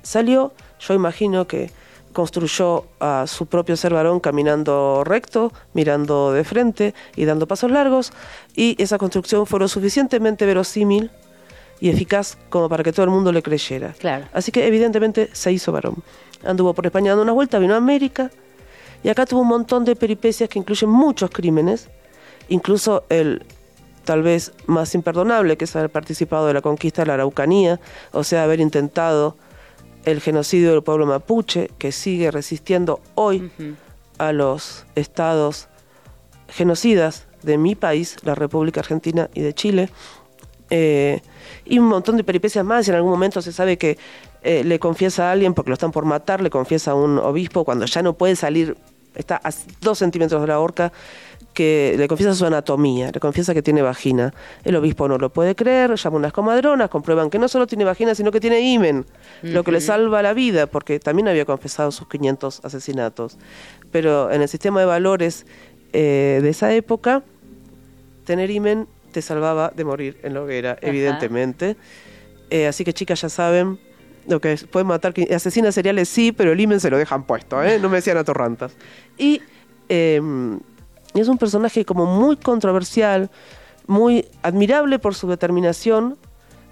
Salió, 0.03 0.53
yo 0.81 0.95
imagino 0.95 1.47
que 1.47 1.71
construyó 2.13 2.85
a 3.01 3.27
su 3.27 3.47
propio 3.47 3.77
ser 3.77 3.95
varón 3.95 4.21
caminando 4.21 5.03
recto, 5.05 5.53
mirando 5.73 6.33
de 6.33 6.45
frente 6.45 6.95
y 7.17 7.25
dando 7.25 7.47
pasos 7.47 7.71
largos, 7.71 8.13
y 8.55 8.81
esa 8.83 8.99
construcción 8.99 9.47
fue 9.47 9.61
lo 9.61 9.69
suficientemente 9.69 10.45
verosímil 10.47 11.11
y 11.81 11.89
eficaz 11.89 12.37
como 12.49 12.69
para 12.69 12.85
que 12.85 12.93
todo 12.93 13.05
el 13.05 13.11
mundo 13.11 13.33
le 13.33 13.43
creyera. 13.43 13.95
Claro. 13.99 14.27
Así 14.33 14.53
que 14.53 14.67
evidentemente 14.67 15.31
se 15.33 15.53
hizo 15.53 15.73
varón. 15.73 16.03
Anduvo 16.45 16.75
por 16.75 16.87
España 16.87 17.11
dando 17.11 17.23
una 17.23 17.33
vuelta, 17.33 17.59
vino 17.59 17.75
a 17.75 17.79
América, 17.79 18.31
y 19.03 19.09
acá 19.09 19.27
tuvo 19.27 19.41
un 19.41 19.49
montón 19.49 19.85
de 19.85 19.97
peripecias 19.97 20.49
que 20.49 20.59
incluyen 20.59 20.91
muchos 20.91 21.31
crímenes, 21.31 21.89
incluso 22.49 23.05
el 23.09 23.45
tal 24.05 24.23
vez 24.23 24.53
más 24.67 24.95
imperdonable, 24.95 25.57
que 25.57 25.65
es 25.65 25.75
haber 25.77 25.91
participado 25.91 26.47
de 26.47 26.55
la 26.55 26.61
conquista 26.61 27.03
de 27.03 27.07
la 27.07 27.15
Araucanía, 27.15 27.81
o 28.13 28.25
sea, 28.25 28.45
haber 28.45 28.61
intentado 28.61 29.37
el 30.05 30.21
genocidio 30.21 30.73
del 30.73 30.83
pueblo 30.83 31.07
mapuche, 31.07 31.71
que 31.79 31.93
sigue 31.93 32.31
resistiendo 32.31 33.01
hoy 33.15 33.51
a 34.19 34.33
los 34.33 34.87
estados 34.95 35.69
genocidas 36.49 37.27
de 37.43 37.59
mi 37.59 37.75
país, 37.75 38.17
la 38.23 38.35
República 38.35 38.81
Argentina 38.81 39.31
y 39.35 39.41
de 39.41 39.55
Chile, 39.55 39.91
eh, 40.71 41.21
y 41.65 41.79
un 41.79 41.87
montón 41.87 42.17
de 42.17 42.25
peripecias 42.25 42.65
más. 42.65 42.89
En 42.89 42.95
algún 42.95 43.11
momento 43.11 43.43
se 43.43 43.53
sabe 43.53 43.77
que 43.77 43.99
eh, 44.43 44.65
le 44.65 44.79
confiesa 44.79 45.29
a 45.29 45.33
alguien, 45.33 45.55
porque 45.55 45.71
lo 45.71 45.75
están 45.75 45.93
por 45.93 46.05
matar, 46.05 46.41
le 46.41 46.51
confiesa 46.51 46.93
a 46.93 46.95
un 46.95 47.19
obispo 47.19 47.65
cuando 47.65 47.85
ya 47.87 48.03
no 48.03 48.15
puede 48.15 48.37
salir, 48.37 48.77
está 49.15 49.41
a 49.43 49.51
dos 49.81 49.99
centímetros 49.99 50.41
de 50.41 50.47
la 50.47 50.61
horca, 50.61 50.93
que 51.53 51.95
le 51.99 52.09
confiesa 52.09 52.35
su 52.35 52.47
anatomía, 52.47 53.11
le 53.13 53.21
confiesa 53.21 53.53
que 53.55 53.63
tiene 53.63 53.83
vagina. 53.83 54.33
El 54.65 54.77
obispo 54.77 55.07
no 55.09 55.19
lo 55.19 55.31
puede 55.31 55.55
creer, 55.55 55.95
llama 55.95 56.17
unas 56.17 56.33
comadronas, 56.33 56.89
comprueban 56.89 57.31
que 57.31 57.39
no 57.39 57.49
solo 57.49 57.67
tiene 57.67 57.85
vagina, 57.85 58.15
sino 58.15 58.31
que 58.31 58.41
tiene 58.41 58.61
himen, 58.61 59.05
lo 59.43 59.63
que 59.65 59.73
le 59.73 59.81
salva 59.81 60.23
la 60.23 60.33
vida, 60.33 60.67
porque 60.67 60.99
también 60.99 61.29
había 61.29 61.45
confesado 61.45 61.91
sus 61.91 62.09
500 62.09 62.65
asesinatos. 62.65 63.37
Pero 63.91 64.31
en 64.31 64.43
el 64.43 64.49
sistema 64.49 64.81
de 64.81 64.87
valores 64.87 65.47
eh, 65.93 66.41
de 66.43 66.49
esa 66.49 66.73
época, 66.73 67.23
tener 68.25 68.51
himen 68.51 68.87
te 69.13 69.21
salvaba 69.21 69.73
de 69.75 69.85
morir 69.85 70.19
en 70.23 70.35
la 70.35 70.43
hoguera, 70.43 70.79
evidentemente. 70.81 71.77
Eh, 72.49 72.67
así 72.67 72.85
que 72.85 72.93
chicas 72.93 73.21
ya 73.21 73.29
saben, 73.29 73.79
lo 74.27 74.41
que 74.41 74.57
pueden 74.71 74.87
matar 74.87 75.15
asesinas 75.35 75.75
seriales 75.75 76.09
sí, 76.09 76.33
pero 76.33 76.53
el 76.53 76.61
himen 76.61 76.81
se 76.81 76.91
lo 76.91 76.99
dejan 76.99 77.25
puesto, 77.25 77.63
¿eh? 77.63 77.79
no 77.79 77.89
me 77.89 77.97
decían 77.97 78.17
atorrantas. 78.17 78.73
Y 79.19 79.41
em, 79.89 80.61
y 81.15 81.21
es 81.21 81.29
un 81.29 81.39
personaje 81.39 81.85
como 81.85 82.07
muy 82.07 82.37
controversial, 82.37 83.31
muy 83.87 84.27
admirable 84.43 84.99
por 84.99 85.15
su 85.15 85.29
determinación 85.29 86.19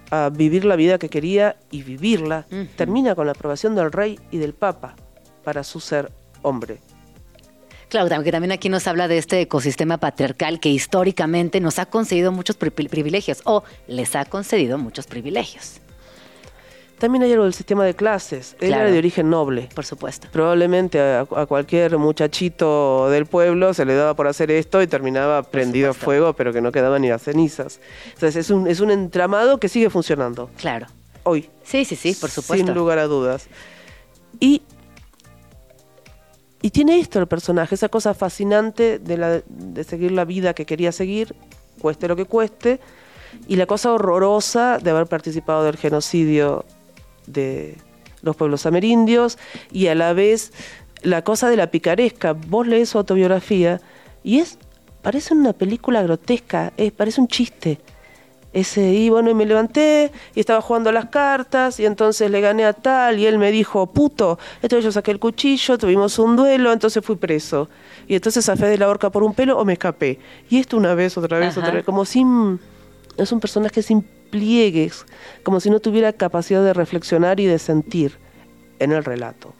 a 0.09 0.29
vivir 0.29 0.65
la 0.65 0.75
vida 0.75 0.97
que 0.97 1.09
quería 1.09 1.57
y 1.69 1.83
vivirla. 1.83 2.45
Termina 2.75 3.15
con 3.15 3.27
la 3.27 3.33
aprobación 3.33 3.75
del 3.75 3.91
rey 3.91 4.19
y 4.31 4.37
del 4.39 4.53
papa 4.53 4.95
para 5.43 5.63
su 5.63 5.79
ser 5.79 6.11
hombre. 6.41 6.79
Claro, 7.89 8.23
que 8.23 8.31
también 8.31 8.53
aquí 8.53 8.69
nos 8.69 8.87
habla 8.87 9.07
de 9.07 9.17
este 9.17 9.41
ecosistema 9.41 9.97
patriarcal 9.97 10.59
que 10.59 10.69
históricamente 10.69 11.59
nos 11.59 11.77
ha 11.77 11.85
concedido 11.85 12.31
muchos 12.31 12.55
privilegios 12.55 13.41
o 13.43 13.63
les 13.87 14.15
ha 14.15 14.25
concedido 14.25 14.77
muchos 14.77 15.07
privilegios. 15.07 15.81
También 17.01 17.23
hay 17.23 17.31
algo 17.31 17.45
del 17.45 17.55
sistema 17.55 17.83
de 17.83 17.95
clases. 17.95 18.55
Él 18.59 18.73
era 18.73 18.85
de 18.85 18.95
origen 18.95 19.27
noble. 19.27 19.69
Por 19.73 19.85
supuesto. 19.85 20.27
Probablemente 20.31 21.01
a, 21.01 21.25
cualquier 21.25 21.97
muchachito 21.97 23.09
del 23.09 23.25
pueblo 23.25 23.73
se 23.73 23.85
le 23.85 23.95
daba 23.95 24.13
por 24.15 24.27
hacer 24.27 24.51
esto 24.51 24.83
y 24.83 24.85
terminaba 24.85 25.41
prendido 25.41 25.89
a 25.89 25.93
fuego, 25.95 26.33
pero 26.33 26.53
que 26.53 26.61
no 26.61 26.71
quedaban 26.71 27.01
ni 27.01 27.09
las 27.09 27.23
cenizas. 27.23 27.79
Entonces 28.05 28.35
es 28.35 28.51
un, 28.51 28.67
es 28.67 28.81
un 28.81 28.91
entramado 28.91 29.57
que 29.57 29.67
sigue 29.67 29.89
funcionando. 29.89 30.51
Claro. 30.57 30.85
Hoy. 31.23 31.49
Sí, 31.63 31.85
sí, 31.85 31.95
sí, 31.95 32.13
por 32.13 32.29
supuesto. 32.29 32.67
Sin 32.67 32.75
lugar 32.75 32.99
a 32.99 33.07
dudas. 33.07 33.47
Y, 34.39 34.61
y 36.61 36.69
tiene 36.69 36.99
esto 36.99 37.17
el 37.17 37.25
personaje, 37.25 37.73
esa 37.73 37.89
cosa 37.89 38.13
fascinante 38.13 38.99
de, 38.99 39.17
la, 39.17 39.41
de 39.47 39.83
seguir 39.83 40.11
la 40.11 40.23
vida 40.23 40.53
que 40.53 40.67
quería 40.67 40.91
seguir 40.91 41.33
cueste 41.79 42.07
lo 42.07 42.15
que 42.15 42.25
cueste, 42.25 42.79
y 43.47 43.55
la 43.55 43.65
cosa 43.65 43.91
horrorosa 43.91 44.77
de 44.77 44.91
haber 44.91 45.07
participado 45.07 45.63
del 45.63 45.77
genocidio 45.77 46.63
de 47.27 47.77
los 48.21 48.35
pueblos 48.35 48.65
amerindios, 48.65 49.37
y 49.71 49.87
a 49.87 49.95
la 49.95 50.13
vez 50.13 50.51
la 51.01 51.23
cosa 51.23 51.49
de 51.49 51.57
la 51.57 51.67
picaresca. 51.71 52.33
Vos 52.33 52.67
lees 52.67 52.89
su 52.89 52.97
autobiografía 52.97 53.81
y 54.23 54.39
es, 54.39 54.57
parece 55.01 55.33
una 55.33 55.53
película 55.53 56.01
grotesca, 56.03 56.73
es, 56.77 56.91
parece 56.91 57.21
un 57.21 57.27
chiste. 57.27 57.79
Ese, 58.53 58.91
y 58.91 59.09
bueno, 59.09 59.29
y 59.29 59.33
me 59.33 59.45
levanté 59.45 60.11
y 60.35 60.41
estaba 60.41 60.59
jugando 60.61 60.91
las 60.91 61.05
cartas 61.05 61.79
y 61.79 61.85
entonces 61.85 62.29
le 62.29 62.41
gané 62.41 62.65
a 62.65 62.73
tal 62.73 63.17
y 63.17 63.25
él 63.25 63.37
me 63.37 63.49
dijo, 63.49 63.87
puto, 63.87 64.39
entonces 64.61 64.83
yo 64.83 64.91
saqué 64.91 65.11
el 65.11 65.19
cuchillo, 65.19 65.77
tuvimos 65.77 66.19
un 66.19 66.35
duelo, 66.35 66.73
entonces 66.73 67.03
fui 67.03 67.15
preso. 67.15 67.69
Y 68.09 68.15
entonces 68.15 68.43
zafé 68.43 68.65
de 68.65 68.77
la 68.77 68.89
horca 68.89 69.09
por 69.09 69.23
un 69.23 69.33
pelo 69.33 69.57
o 69.57 69.63
me 69.63 69.73
escapé. 69.73 70.19
Y 70.49 70.59
esto 70.59 70.75
una 70.75 70.95
vez, 70.95 71.17
otra 71.17 71.39
vez, 71.39 71.57
otra 71.57 71.71
vez, 71.71 71.85
como 71.85 72.03
sin... 72.03 72.59
Es 73.21 73.31
un 73.31 73.39
personaje 73.39 73.83
sin 73.83 74.01
pliegues, 74.01 75.05
como 75.43 75.59
si 75.59 75.69
no 75.69 75.79
tuviera 75.79 76.11
capacidad 76.13 76.63
de 76.63 76.73
reflexionar 76.73 77.39
y 77.39 77.45
de 77.45 77.59
sentir 77.59 78.17
en 78.79 78.91
el 78.91 79.05
relato. 79.05 79.53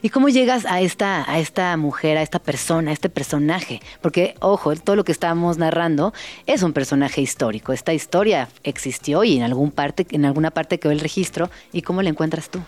¿Y 0.00 0.08
cómo 0.08 0.30
llegas 0.30 0.64
a 0.64 0.80
esta, 0.80 1.30
a 1.30 1.38
esta 1.38 1.76
mujer, 1.76 2.16
a 2.16 2.22
esta 2.22 2.38
persona, 2.38 2.90
a 2.90 2.94
este 2.94 3.10
personaje? 3.10 3.82
Porque, 4.00 4.34
ojo, 4.40 4.74
todo 4.76 4.96
lo 4.96 5.04
que 5.04 5.12
estamos 5.12 5.58
narrando 5.58 6.14
es 6.46 6.62
un 6.62 6.72
personaje 6.72 7.20
histórico. 7.20 7.74
Esta 7.74 7.92
historia 7.92 8.48
existió 8.62 9.24
y 9.24 9.36
en, 9.36 9.42
algún 9.42 9.70
parte, 9.70 10.06
en 10.10 10.24
alguna 10.24 10.50
parte 10.50 10.78
quedó 10.78 10.92
el 10.92 11.00
registro. 11.00 11.50
¿Y 11.72 11.82
cómo 11.82 12.00
la 12.00 12.08
encuentras 12.08 12.48
tú? 12.48 12.60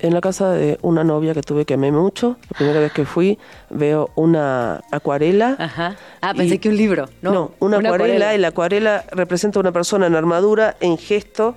En 0.00 0.14
la 0.14 0.20
casa 0.20 0.52
de 0.52 0.78
una 0.82 1.02
novia 1.02 1.34
que 1.34 1.42
tuve 1.42 1.64
que 1.64 1.74
amé 1.74 1.90
mucho, 1.90 2.36
la 2.50 2.56
primera 2.56 2.80
vez 2.80 2.92
que 2.92 3.04
fui, 3.04 3.38
veo 3.68 4.10
una 4.14 4.80
acuarela. 4.92 5.56
Ajá. 5.58 5.96
Ah, 6.20 6.34
pensé 6.34 6.58
que 6.58 6.68
un 6.68 6.76
libro. 6.76 7.08
No, 7.20 7.52
una, 7.58 7.78
acuarela, 7.78 8.34
y 8.34 8.38
la 8.38 8.48
acuarela 8.48 9.04
representa 9.10 9.58
a 9.58 9.60
una 9.60 9.72
persona 9.72 10.06
en 10.06 10.14
armadura, 10.14 10.76
en 10.80 10.98
gesto, 10.98 11.56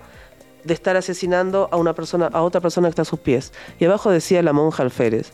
de 0.63 0.73
estar 0.73 0.97
asesinando 0.97 1.69
a 1.71 1.77
una 1.77 1.93
persona, 1.93 2.29
a 2.33 2.41
otra 2.41 2.61
persona 2.61 2.87
que 2.87 2.91
está 2.91 3.01
a 3.03 3.05
sus 3.05 3.19
pies. 3.19 3.53
Y 3.79 3.85
abajo 3.85 4.09
decía 4.11 4.41
la 4.41 4.53
monja 4.53 4.83
alférez. 4.83 5.31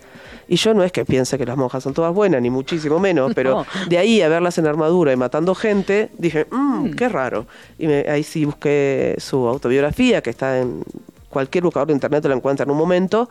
Y 0.50 0.56
yo 0.56 0.74
no 0.74 0.84
es 0.84 0.92
que 0.92 1.06
piense 1.06 1.38
que 1.38 1.46
las 1.46 1.58
monjas 1.58 1.84
son 1.84 1.94
todas 1.94 2.14
buenas, 2.14 2.42
ni 2.42 2.50
muchísimo 2.50 3.00
menos, 3.00 3.32
pero 3.36 3.66
de 3.90 3.98
ahí 3.98 4.22
a 4.22 4.30
verlas 4.30 4.58
en 4.58 4.68
armadura 4.68 5.12
y 5.12 5.16
matando 5.16 5.56
gente, 5.56 6.10
dije, 6.18 6.48
mmm, 6.52 6.92
qué 6.92 7.10
raro. 7.10 7.46
Y 7.78 7.88
ahí 7.88 8.24
sí 8.24 8.46
busqué 8.46 9.16
su 9.18 9.48
autobiografía, 9.48 10.22
que 10.22 10.30
está 10.30 10.60
en 10.60 10.84
cualquier 11.38 11.64
buscador 11.64 11.88
de 11.90 11.94
internet, 11.94 12.26
la 12.26 12.34
encuentra 12.34 12.64
en 12.64 12.72
un 12.72 12.78
momento, 12.78 13.30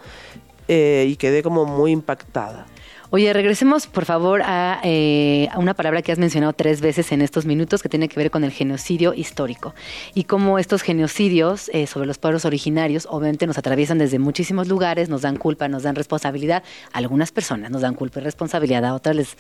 eh, 0.68 1.07
y 1.09 1.16
quedé 1.16 1.42
como 1.42 1.64
muy 1.64 1.90
impactada. 1.90 2.66
Oye, 3.11 3.32
regresemos 3.32 3.88
por 3.88 4.04
favor 4.04 4.42
eh, 4.84 5.48
a, 5.50 5.59
una 5.59 5.74
palabra 5.74 6.02
que 6.02 6.12
has 6.12 6.18
mencionado 6.18 6.52
tres 6.52 6.80
veces 6.80 7.11
en 7.11 7.20
estos 7.20 7.46
minutos 7.46 7.82
que 7.82 7.88
tiene 7.88 8.09
que 8.09 8.20
ver 8.20 8.30
con 8.30 8.44
el 8.44 8.52
genocidio 8.52 9.12
histórico 9.12 9.74
y 10.14 10.24
cómo 10.24 10.61
estos 10.61 10.82
genocidios 10.82 11.68
eh, 11.72 11.88
sobre 11.88 12.07
los 12.07 12.18
pueblos 12.18 12.44
originarios 12.44 13.09
obviamente 13.11 13.48
nos 13.48 13.59
atraviesan 13.59 13.98
desde 13.98 14.20
muchísimos 14.20 14.68
lugares, 14.68 15.09
nos 15.09 15.22
dan 15.22 15.36
culpa, 15.36 15.66
nos 15.66 15.82
dan 15.82 15.96
responsabilidad. 15.96 16.62
Algunas 16.92 17.32
personas 17.32 17.72
nos 17.72 17.82
dan 17.82 17.94
culpa 17.94 18.20
y 18.20 18.22
responsabilidad, 18.22 18.84
a 18.84 18.94
otras 18.94 19.16
les, 19.16 19.36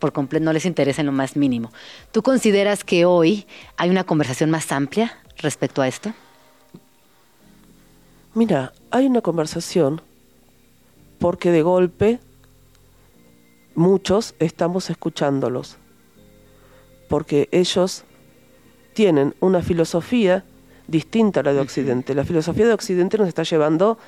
por 0.00 0.12
completo 0.12 0.44
no 0.44 0.52
les 0.52 0.66
interesa 0.66 1.02
en 1.02 1.06
lo 1.06 1.12
más 1.12 1.36
mínimo. 1.36 1.70
¿Tú 2.10 2.22
consideras 2.22 2.82
que 2.82 3.04
hoy 3.04 3.46
hay 3.76 3.90
una 3.90 4.02
conversación 4.02 4.50
más 4.50 4.72
amplia 4.72 5.18
respecto 5.38 5.82
a 5.82 5.88
esto? 5.88 6.12
Mira, 8.38 8.72
hay 8.92 9.06
una 9.06 9.20
conversación 9.20 10.00
porque 11.18 11.50
de 11.50 11.62
golpe 11.62 12.20
muchos 13.74 14.36
estamos 14.38 14.90
escuchándolos, 14.90 15.76
porque 17.08 17.48
ellos 17.50 18.04
tienen 18.94 19.34
una 19.40 19.60
filosofía 19.60 20.44
distinta 20.86 21.40
a 21.40 21.42
la 21.42 21.52
de 21.52 21.58
Occidente. 21.58 22.14
La 22.14 22.24
filosofía 22.24 22.68
de 22.68 22.74
Occidente 22.74 23.18
nos 23.18 23.26
está 23.26 23.42
llevando 23.42 23.98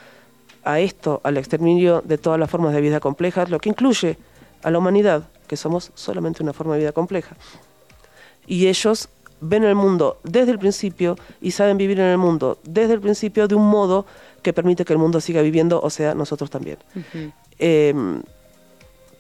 a 0.63 0.79
esto, 0.79 1.21
al 1.25 1.37
exterminio 1.37 2.01
de 2.01 2.17
todas 2.17 2.39
las 2.39 2.49
formas 2.49 2.73
de 2.73 2.83
vida 2.83 3.01
complejas, 3.01 3.51
lo 3.51 3.59
que 3.59 3.71
incluye 3.71 4.17
a 4.63 4.71
la 4.71 4.79
humanidad, 4.79 5.29
que 5.49 5.57
somos 5.57 5.91
solamente 5.97 6.45
una 6.45 6.53
forma 6.53 6.75
de 6.75 6.83
vida 6.83 6.93
compleja. 6.93 7.35
Y 8.47 8.69
ellos 8.69 9.09
ven 9.41 9.65
el 9.65 9.75
mundo 9.75 10.19
desde 10.23 10.53
el 10.53 10.59
principio 10.59 11.17
y 11.41 11.51
saben 11.53 11.79
vivir 11.79 11.99
en 12.01 12.07
el 12.07 12.19
mundo 12.19 12.59
desde 12.65 12.95
el 12.95 13.01
principio 13.01 13.49
de 13.49 13.55
un 13.55 13.69
modo 13.69 14.07
que 14.43 14.53
permite 14.53 14.85
que 14.85 14.93
el 14.93 14.99
mundo 14.99 15.21
siga 15.21 15.43
viviendo, 15.43 15.81
o 15.81 15.91
sea, 15.91 16.15
nosotros 16.15 16.51
también. 16.51 16.79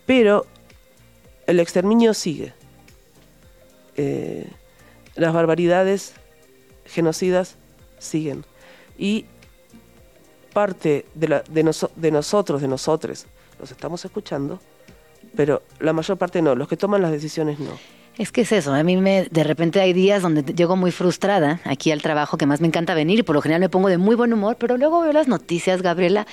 Pero 0.06 0.46
el 1.46 1.60
exterminio 1.60 2.14
sigue. 2.14 2.52
Eh, 3.96 4.48
las 5.14 5.32
barbaridades 5.32 6.14
genocidas 6.84 7.56
siguen. 7.98 8.44
Y 8.98 9.26
parte 10.52 11.06
de, 11.14 11.28
la, 11.28 11.42
de, 11.42 11.62
de 11.96 12.10
nosotros, 12.10 12.60
de 12.60 12.68
nosotros, 12.68 13.26
los 13.58 13.70
estamos 13.70 14.04
escuchando, 14.04 14.58
pero 15.36 15.62
la 15.78 15.92
mayor 15.92 16.16
parte 16.16 16.42
no, 16.42 16.54
los 16.54 16.68
que 16.68 16.76
toman 16.76 17.02
las 17.02 17.12
decisiones 17.12 17.58
no. 17.58 17.78
Es 18.20 18.32
que 18.32 18.42
es 18.42 18.52
eso, 18.52 18.74
a 18.74 18.82
mí 18.82 18.98
me, 18.98 19.28
de 19.30 19.44
repente 19.44 19.80
hay 19.80 19.94
días 19.94 20.20
donde 20.20 20.42
llego 20.42 20.76
muy 20.76 20.90
frustrada 20.90 21.58
aquí 21.64 21.90
al 21.90 22.02
trabajo, 22.02 22.36
que 22.36 22.44
más 22.44 22.60
me 22.60 22.66
encanta 22.66 22.92
venir 22.92 23.18
y 23.18 23.22
por 23.22 23.34
lo 23.34 23.40
general 23.40 23.62
me 23.62 23.70
pongo 23.70 23.88
de 23.88 23.96
muy 23.96 24.14
buen 24.14 24.30
humor, 24.34 24.56
pero 24.60 24.76
luego 24.76 25.00
veo 25.00 25.10
las 25.14 25.26
noticias, 25.26 25.80
Gabriela, 25.80 26.26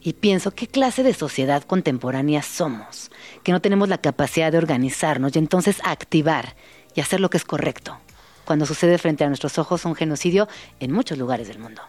y 0.00 0.14
pienso, 0.14 0.52
¿qué 0.52 0.66
clase 0.66 1.02
de 1.02 1.12
sociedad 1.12 1.62
contemporánea 1.62 2.40
somos? 2.40 3.10
Que 3.42 3.52
no 3.52 3.60
tenemos 3.60 3.90
la 3.90 3.98
capacidad 3.98 4.50
de 4.50 4.56
organizarnos 4.56 5.36
y 5.36 5.38
entonces 5.38 5.82
activar 5.84 6.56
y 6.94 7.02
hacer 7.02 7.20
lo 7.20 7.28
que 7.28 7.36
es 7.36 7.44
correcto, 7.44 7.98
cuando 8.46 8.64
sucede 8.64 8.96
frente 8.96 9.24
a 9.24 9.28
nuestros 9.28 9.58
ojos 9.58 9.84
un 9.84 9.94
genocidio 9.94 10.48
en 10.80 10.92
muchos 10.92 11.18
lugares 11.18 11.46
del 11.48 11.58
mundo. 11.58 11.82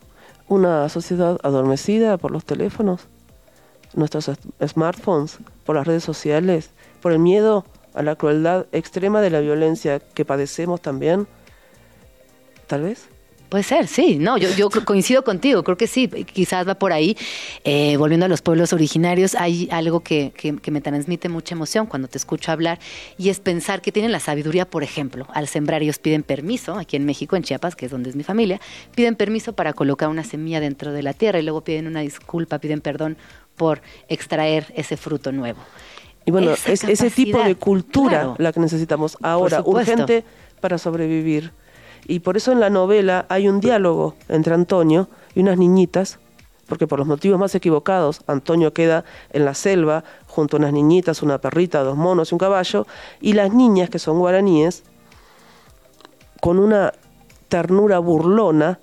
Una 0.49 0.89
sociedad 0.89 1.39
adormecida 1.43 2.17
por 2.17 2.31
los 2.31 2.43
teléfonos, 2.43 3.07
nuestros 3.93 4.29
smartphones, 4.67 5.37
por 5.65 5.77
las 5.77 5.87
redes 5.87 6.03
sociales, 6.03 6.71
por 7.01 7.13
el 7.13 7.19
miedo 7.19 7.63
a 7.95 8.03
la 8.03 8.15
crueldad 8.15 8.67
extrema 8.71 9.21
de 9.21 9.29
la 9.29 9.39
violencia 9.39 9.99
que 9.99 10.25
padecemos 10.25 10.81
también? 10.81 11.27
Tal 12.67 12.83
vez. 12.83 13.07
Puede 13.49 13.63
ser, 13.63 13.87
sí, 13.87 14.17
no, 14.17 14.37
yo, 14.37 14.49
yo 14.55 14.69
coincido 14.69 15.23
contigo, 15.23 15.63
creo 15.63 15.77
que 15.77 15.85
sí, 15.85 16.07
quizás 16.07 16.67
va 16.67 16.75
por 16.75 16.91
ahí. 16.91 17.15
Eh, 17.63 17.95
volviendo 17.95 18.25
a 18.25 18.29
los 18.29 18.41
pueblos 18.41 18.73
originarios, 18.73 19.35
hay 19.35 19.69
algo 19.71 19.99
que, 19.99 20.33
que, 20.35 20.71
me 20.71 20.81
transmite 20.81 21.29
mucha 21.29 21.53
emoción 21.53 21.85
cuando 21.85 22.07
te 22.07 22.17
escucho 22.17 22.51
hablar 22.51 22.79
y 23.19 23.29
es 23.29 23.39
pensar 23.39 23.81
que 23.81 23.91
tienen 23.91 24.11
la 24.11 24.19
sabiduría, 24.19 24.65
por 24.65 24.83
ejemplo, 24.83 25.27
al 25.31 25.47
sembrar 25.47 25.83
ellos 25.83 25.99
piden 25.99 26.23
permiso, 26.23 26.75
aquí 26.75 26.97
en 26.97 27.05
México, 27.05 27.35
en 27.35 27.43
Chiapas, 27.43 27.75
que 27.75 27.85
es 27.85 27.91
donde 27.91 28.09
es 28.09 28.15
mi 28.15 28.23
familia, 28.23 28.59
piden 28.95 29.15
permiso 29.15 29.53
para 29.53 29.73
colocar 29.73 30.09
una 30.09 30.23
semilla 30.23 30.59
dentro 30.59 30.91
de 30.91 31.03
la 31.03 31.13
tierra 31.13 31.37
y 31.37 31.43
luego 31.43 31.61
piden 31.61 31.85
una 31.85 32.01
disculpa, 32.01 32.57
piden 32.57 32.81
perdón 32.81 33.15
por 33.55 33.81
extraer 34.09 34.73
ese 34.75 34.97
fruto 34.97 35.31
nuevo. 35.31 35.59
Y 36.25 36.31
bueno, 36.31 36.51
es 36.51 36.83
ese 36.83 37.11
tipo 37.11 37.41
de 37.43 37.55
cultura 37.55 38.33
la 38.37 38.51
que 38.51 38.59
necesitamos 38.59 39.17
ahora, 39.21 39.61
urgente 39.63 40.23
para 40.59 40.77
sobrevivir. 40.79 41.51
Y 42.07 42.19
por 42.19 42.35
eso 42.35 42.51
en 42.51 42.59
la 42.59 42.69
novela 42.69 43.25
hay 43.29 43.47
un 43.47 43.59
diálogo 43.59 44.15
entre 44.27 44.53
Antonio 44.53 45.07
y 45.35 45.41
unas 45.41 45.57
niñitas, 45.57 46.19
porque 46.67 46.87
por 46.87 46.97
los 46.97 47.07
motivos 47.07 47.39
más 47.39 47.53
equivocados, 47.53 48.21
Antonio 48.25 48.73
queda 48.73 49.05
en 49.33 49.45
la 49.45 49.53
selva 49.53 50.03
junto 50.27 50.57
a 50.57 50.59
unas 50.59 50.73
niñitas, 50.73 51.21
una 51.21 51.37
perrita, 51.37 51.83
dos 51.83 51.95
monos 51.95 52.31
y 52.31 52.35
un 52.35 52.39
caballo, 52.39 52.87
y 53.21 53.33
las 53.33 53.53
niñas, 53.53 53.89
que 53.91 53.99
son 53.99 54.17
guaraníes, 54.17 54.83
con 56.41 56.57
una 56.57 56.93
ternura 57.49 57.99
burlona, 57.99 58.79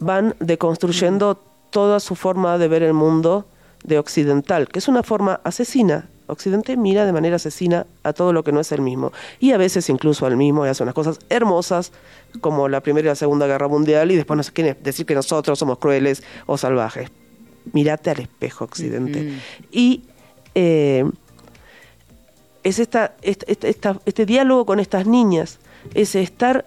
van 0.00 0.34
deconstruyendo 0.40 1.40
toda 1.70 2.00
su 2.00 2.16
forma 2.16 2.58
de 2.58 2.66
ver 2.66 2.82
el 2.82 2.94
mundo 2.94 3.46
de 3.84 3.98
occidental, 3.98 4.68
que 4.68 4.80
es 4.80 4.88
una 4.88 5.04
forma 5.04 5.40
asesina 5.44 6.08
Occidente 6.30 6.76
mira 6.76 7.04
de 7.04 7.12
manera 7.12 7.36
asesina 7.36 7.86
a 8.02 8.12
todo 8.12 8.32
lo 8.32 8.44
que 8.44 8.52
no 8.52 8.60
es 8.60 8.72
el 8.72 8.80
mismo. 8.80 9.12
Y 9.38 9.52
a 9.52 9.58
veces 9.58 9.88
incluso 9.88 10.26
al 10.26 10.36
mismo 10.36 10.64
y 10.64 10.68
hace 10.68 10.82
unas 10.82 10.94
cosas 10.94 11.18
hermosas 11.28 11.92
como 12.40 12.68
la 12.68 12.80
Primera 12.80 13.06
y 13.06 13.10
la 13.10 13.16
Segunda 13.16 13.46
Guerra 13.46 13.68
Mundial 13.68 14.10
y 14.10 14.16
después 14.16 14.36
no 14.36 14.52
quiere 14.52 14.74
decir 14.74 15.06
que 15.06 15.14
nosotros 15.14 15.58
somos 15.58 15.78
crueles 15.78 16.22
o 16.46 16.56
salvajes. 16.56 17.10
Mirate 17.72 18.10
al 18.10 18.20
espejo, 18.20 18.64
Occidente. 18.64 19.34
Y 19.70 20.02
eh, 20.54 21.04
es 22.62 22.78
esta, 22.78 23.14
este 23.22 24.26
diálogo 24.26 24.66
con 24.66 24.80
estas 24.80 25.06
niñas, 25.06 25.58
ese 25.94 26.22
estar 26.22 26.66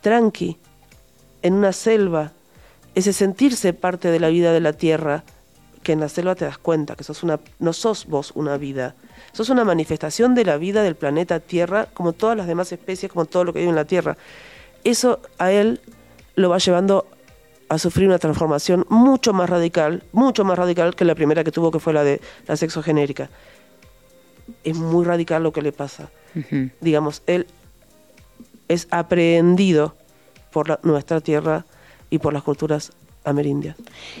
tranqui 0.00 0.58
en 1.42 1.54
una 1.54 1.72
selva, 1.72 2.32
ese 2.94 3.12
sentirse 3.12 3.72
parte 3.72 4.08
de 4.08 4.20
la 4.20 4.28
vida 4.28 4.52
de 4.52 4.60
la 4.60 4.72
tierra, 4.72 5.24
que 5.82 5.92
en 5.92 6.00
la 6.00 6.08
selva 6.08 6.34
te 6.34 6.44
das 6.44 6.58
cuenta 6.58 6.94
que 6.96 7.04
sos 7.04 7.22
una, 7.22 7.40
no 7.58 7.72
sos 7.72 8.06
vos 8.06 8.32
una 8.34 8.56
vida, 8.56 8.94
sos 9.32 9.48
una 9.48 9.64
manifestación 9.64 10.34
de 10.34 10.44
la 10.44 10.56
vida 10.56 10.82
del 10.82 10.94
planeta 10.94 11.40
Tierra, 11.40 11.88
como 11.92 12.12
todas 12.12 12.36
las 12.36 12.46
demás 12.46 12.72
especies, 12.72 13.10
como 13.10 13.24
todo 13.24 13.44
lo 13.44 13.52
que 13.52 13.60
vive 13.60 13.70
en 13.70 13.76
la 13.76 13.84
Tierra. 13.84 14.16
Eso 14.84 15.20
a 15.38 15.52
él 15.52 15.80
lo 16.34 16.50
va 16.50 16.58
llevando 16.58 17.06
a 17.68 17.78
sufrir 17.78 18.06
una 18.06 18.18
transformación 18.18 18.86
mucho 18.88 19.32
más 19.32 19.48
radical, 19.48 20.04
mucho 20.12 20.44
más 20.44 20.58
radical 20.58 20.94
que 20.94 21.04
la 21.04 21.14
primera 21.14 21.42
que 21.42 21.50
tuvo, 21.50 21.70
que 21.70 21.78
fue 21.78 21.92
la 21.92 22.04
de 22.04 22.20
la 22.46 22.56
sexogenérica. 22.56 23.30
Es 24.62 24.76
muy 24.76 25.04
radical 25.04 25.42
lo 25.42 25.52
que 25.52 25.62
le 25.62 25.72
pasa. 25.72 26.10
Digamos, 26.80 27.22
él 27.26 27.46
es 28.68 28.88
aprehendido 28.90 29.94
por 30.50 30.84
nuestra 30.84 31.20
tierra 31.20 31.64
y 32.10 32.18
por 32.18 32.32
las 32.32 32.42
culturas 32.42 32.92
amerindias. 33.24 33.76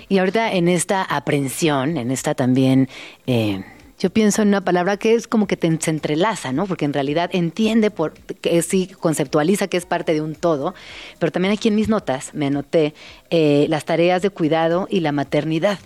Y 0.08 0.18
ahorita 0.18 0.52
en 0.52 0.68
esta 0.68 1.02
aprehensión, 1.02 1.96
en 1.96 2.10
esta 2.10 2.34
también... 2.34 2.88
Eh, 3.26 3.62
yo 4.02 4.10
pienso 4.10 4.42
en 4.42 4.48
una 4.48 4.62
palabra 4.62 4.96
que 4.96 5.14
es 5.14 5.28
como 5.28 5.46
que 5.46 5.56
te, 5.56 5.78
se 5.80 5.90
entrelaza, 5.90 6.50
¿no? 6.50 6.66
Porque 6.66 6.84
en 6.84 6.92
realidad 6.92 7.30
entiende, 7.32 7.92
por, 7.92 8.14
que 8.14 8.60
sí 8.62 8.88
conceptualiza 8.98 9.68
que 9.68 9.76
es 9.76 9.86
parte 9.86 10.12
de 10.12 10.20
un 10.20 10.34
todo, 10.34 10.74
pero 11.20 11.30
también 11.30 11.54
aquí 11.54 11.68
en 11.68 11.76
mis 11.76 11.88
notas 11.88 12.34
me 12.34 12.46
anoté 12.46 12.94
eh, 13.30 13.66
las 13.68 13.84
tareas 13.84 14.20
de 14.20 14.30
cuidado 14.30 14.88
y 14.90 15.00
la 15.00 15.12
maternidad, 15.12 15.78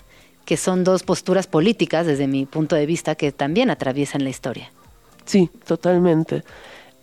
que 0.46 0.56
son 0.56 0.82
dos 0.82 1.02
posturas 1.02 1.46
políticas 1.46 2.06
desde 2.06 2.26
mi 2.26 2.46
punto 2.46 2.74
de 2.74 2.86
vista 2.86 3.16
que 3.16 3.32
también 3.32 3.68
atraviesan 3.68 4.24
la 4.24 4.30
historia. 4.30 4.72
Sí, 5.26 5.50
totalmente. 5.66 6.42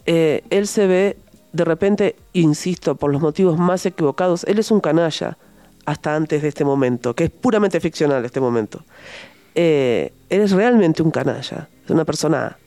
Eh, 0.08 0.44
él 0.50 0.66
se 0.66 0.88
ve, 0.88 1.18
de 1.52 1.64
repente, 1.64 2.16
insisto, 2.34 2.96
por 2.96 3.12
los 3.12 3.22
motivos 3.22 3.60
más 3.60 3.86
equivocados, 3.86 4.46
él 4.46 4.58
es 4.58 4.72
un 4.72 4.82
canalla 4.82 5.38
hasta 5.86 6.16
antes 6.16 6.42
de 6.42 6.48
este 6.48 6.64
momento, 6.64 7.14
que 7.14 7.26
es 7.26 7.30
puramente 7.30 7.80
ficcional 7.80 8.24
este 8.24 8.40
momento 8.40 8.84
eh, 9.56 10.14
eres 10.30 10.52
realmente 10.52 11.04
un 11.04 11.12
canalla, 11.12 11.70
es 11.84 11.90
una 11.90 12.06
persona 12.06 12.58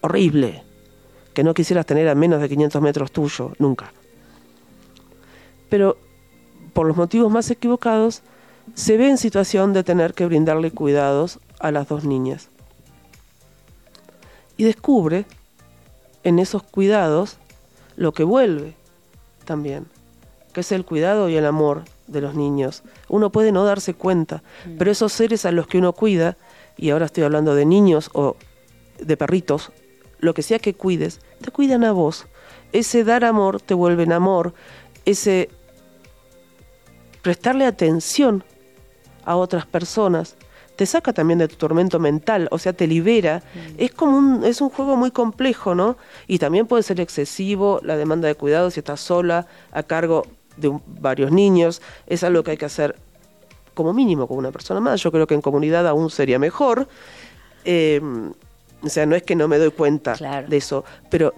horrible, 0.00 0.62
que 1.32 1.44
no 1.44 1.54
quisieras 1.54 1.86
tener 1.86 2.08
a 2.08 2.14
menos 2.14 2.40
de 2.40 2.48
500 2.48 2.82
metros 2.82 3.12
tuyo, 3.12 3.52
nunca. 3.58 3.92
Pero 5.68 5.96
por 6.72 6.86
los 6.86 6.96
motivos 6.96 7.30
más 7.30 7.50
equivocados, 7.50 8.22
se 8.74 8.96
ve 8.96 9.08
en 9.08 9.18
situación 9.18 9.72
de 9.72 9.84
tener 9.84 10.14
que 10.14 10.26
brindarle 10.26 10.70
cuidados 10.70 11.38
a 11.60 11.70
las 11.70 11.88
dos 11.88 12.04
niñas. 12.04 12.48
Y 14.56 14.64
descubre 14.64 15.26
en 16.22 16.38
esos 16.38 16.62
cuidados 16.62 17.38
lo 17.96 18.12
que 18.12 18.24
vuelve 18.24 18.74
también, 19.44 19.86
que 20.52 20.60
es 20.60 20.72
el 20.72 20.84
cuidado 20.84 21.28
y 21.28 21.36
el 21.36 21.46
amor 21.46 21.84
de 22.14 22.22
los 22.22 22.34
niños. 22.34 22.82
Uno 23.08 23.30
puede 23.30 23.52
no 23.52 23.64
darse 23.64 23.92
cuenta, 23.92 24.42
mm. 24.66 24.78
pero 24.78 24.90
esos 24.90 25.12
seres 25.12 25.44
a 25.44 25.52
los 25.52 25.66
que 25.66 25.78
uno 25.78 25.92
cuida, 25.92 26.38
y 26.76 26.90
ahora 26.90 27.06
estoy 27.06 27.24
hablando 27.24 27.54
de 27.54 27.66
niños 27.66 28.10
o 28.14 28.36
de 28.98 29.16
perritos, 29.16 29.72
lo 30.20 30.32
que 30.32 30.42
sea 30.42 30.58
que 30.58 30.74
cuides, 30.74 31.20
te 31.42 31.50
cuidan 31.50 31.84
a 31.84 31.92
vos. 31.92 32.26
Ese 32.72 33.04
dar 33.04 33.24
amor 33.24 33.60
te 33.60 33.74
vuelve 33.74 34.04
en 34.04 34.12
amor, 34.12 34.54
ese 35.04 35.50
prestarle 37.20 37.66
atención 37.66 38.44
a 39.24 39.36
otras 39.36 39.66
personas 39.66 40.36
te 40.76 40.86
saca 40.86 41.12
también 41.12 41.38
de 41.38 41.48
tu 41.48 41.56
tormento 41.56 41.98
mental, 41.98 42.48
o 42.50 42.58
sea, 42.58 42.72
te 42.72 42.86
libera. 42.86 43.42
Mm. 43.54 43.74
Es 43.78 43.92
como 43.92 44.18
un, 44.18 44.44
es 44.44 44.60
un 44.60 44.70
juego 44.70 44.96
muy 44.96 45.10
complejo, 45.10 45.74
¿no? 45.74 45.96
Y 46.26 46.38
también 46.38 46.66
puede 46.66 46.82
ser 46.82 47.00
excesivo 47.00 47.80
la 47.82 47.96
demanda 47.96 48.28
de 48.28 48.34
cuidado 48.34 48.70
si 48.70 48.80
estás 48.80 49.00
sola, 49.00 49.46
a 49.72 49.82
cargo 49.82 50.26
de 50.56 50.78
varios 51.00 51.32
niños, 51.32 51.82
es 52.06 52.24
algo 52.24 52.42
que 52.42 52.52
hay 52.52 52.56
que 52.56 52.66
hacer 52.66 52.96
como 53.74 53.92
mínimo 53.92 54.26
con 54.26 54.38
una 54.38 54.52
persona 54.52 54.80
más. 54.80 55.02
Yo 55.02 55.12
creo 55.12 55.26
que 55.26 55.34
en 55.34 55.42
comunidad 55.42 55.86
aún 55.86 56.10
sería 56.10 56.38
mejor. 56.38 56.88
Em, 57.64 58.32
o 58.82 58.88
sea, 58.88 59.06
no 59.06 59.16
es 59.16 59.22
que 59.22 59.34
no 59.34 59.48
me 59.48 59.58
doy 59.58 59.70
cuenta 59.70 60.14
de 60.14 60.56
eso, 60.56 60.84
pero 61.10 61.32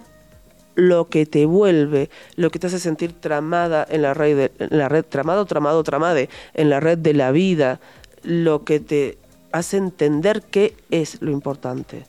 lo 0.75 1.09
que 1.09 1.25
te 1.25 1.45
vuelve, 1.45 2.09
lo 2.35 2.51
que 2.51 2.59
te 2.59 2.67
hace 2.67 2.79
sentir 2.79 3.13
tramada 3.13 3.85
en 3.89 4.03
la 4.03 4.13
red, 4.13 4.51
en 4.59 4.77
la 4.77 4.89
red 4.89 5.03
tramado, 5.03 5.45
tramado, 5.45 5.83
tramade, 5.83 6.29
en 6.53 6.69
la 6.69 6.79
red 6.79 6.97
de 6.97 7.13
la 7.13 7.31
vida, 7.31 7.79
lo 8.23 8.63
que 8.63 8.79
te 8.79 9.17
hace 9.51 9.77
entender 9.77 10.43
qué 10.43 10.75
es 10.91 11.21
lo 11.21 11.31
importante. 11.31 12.05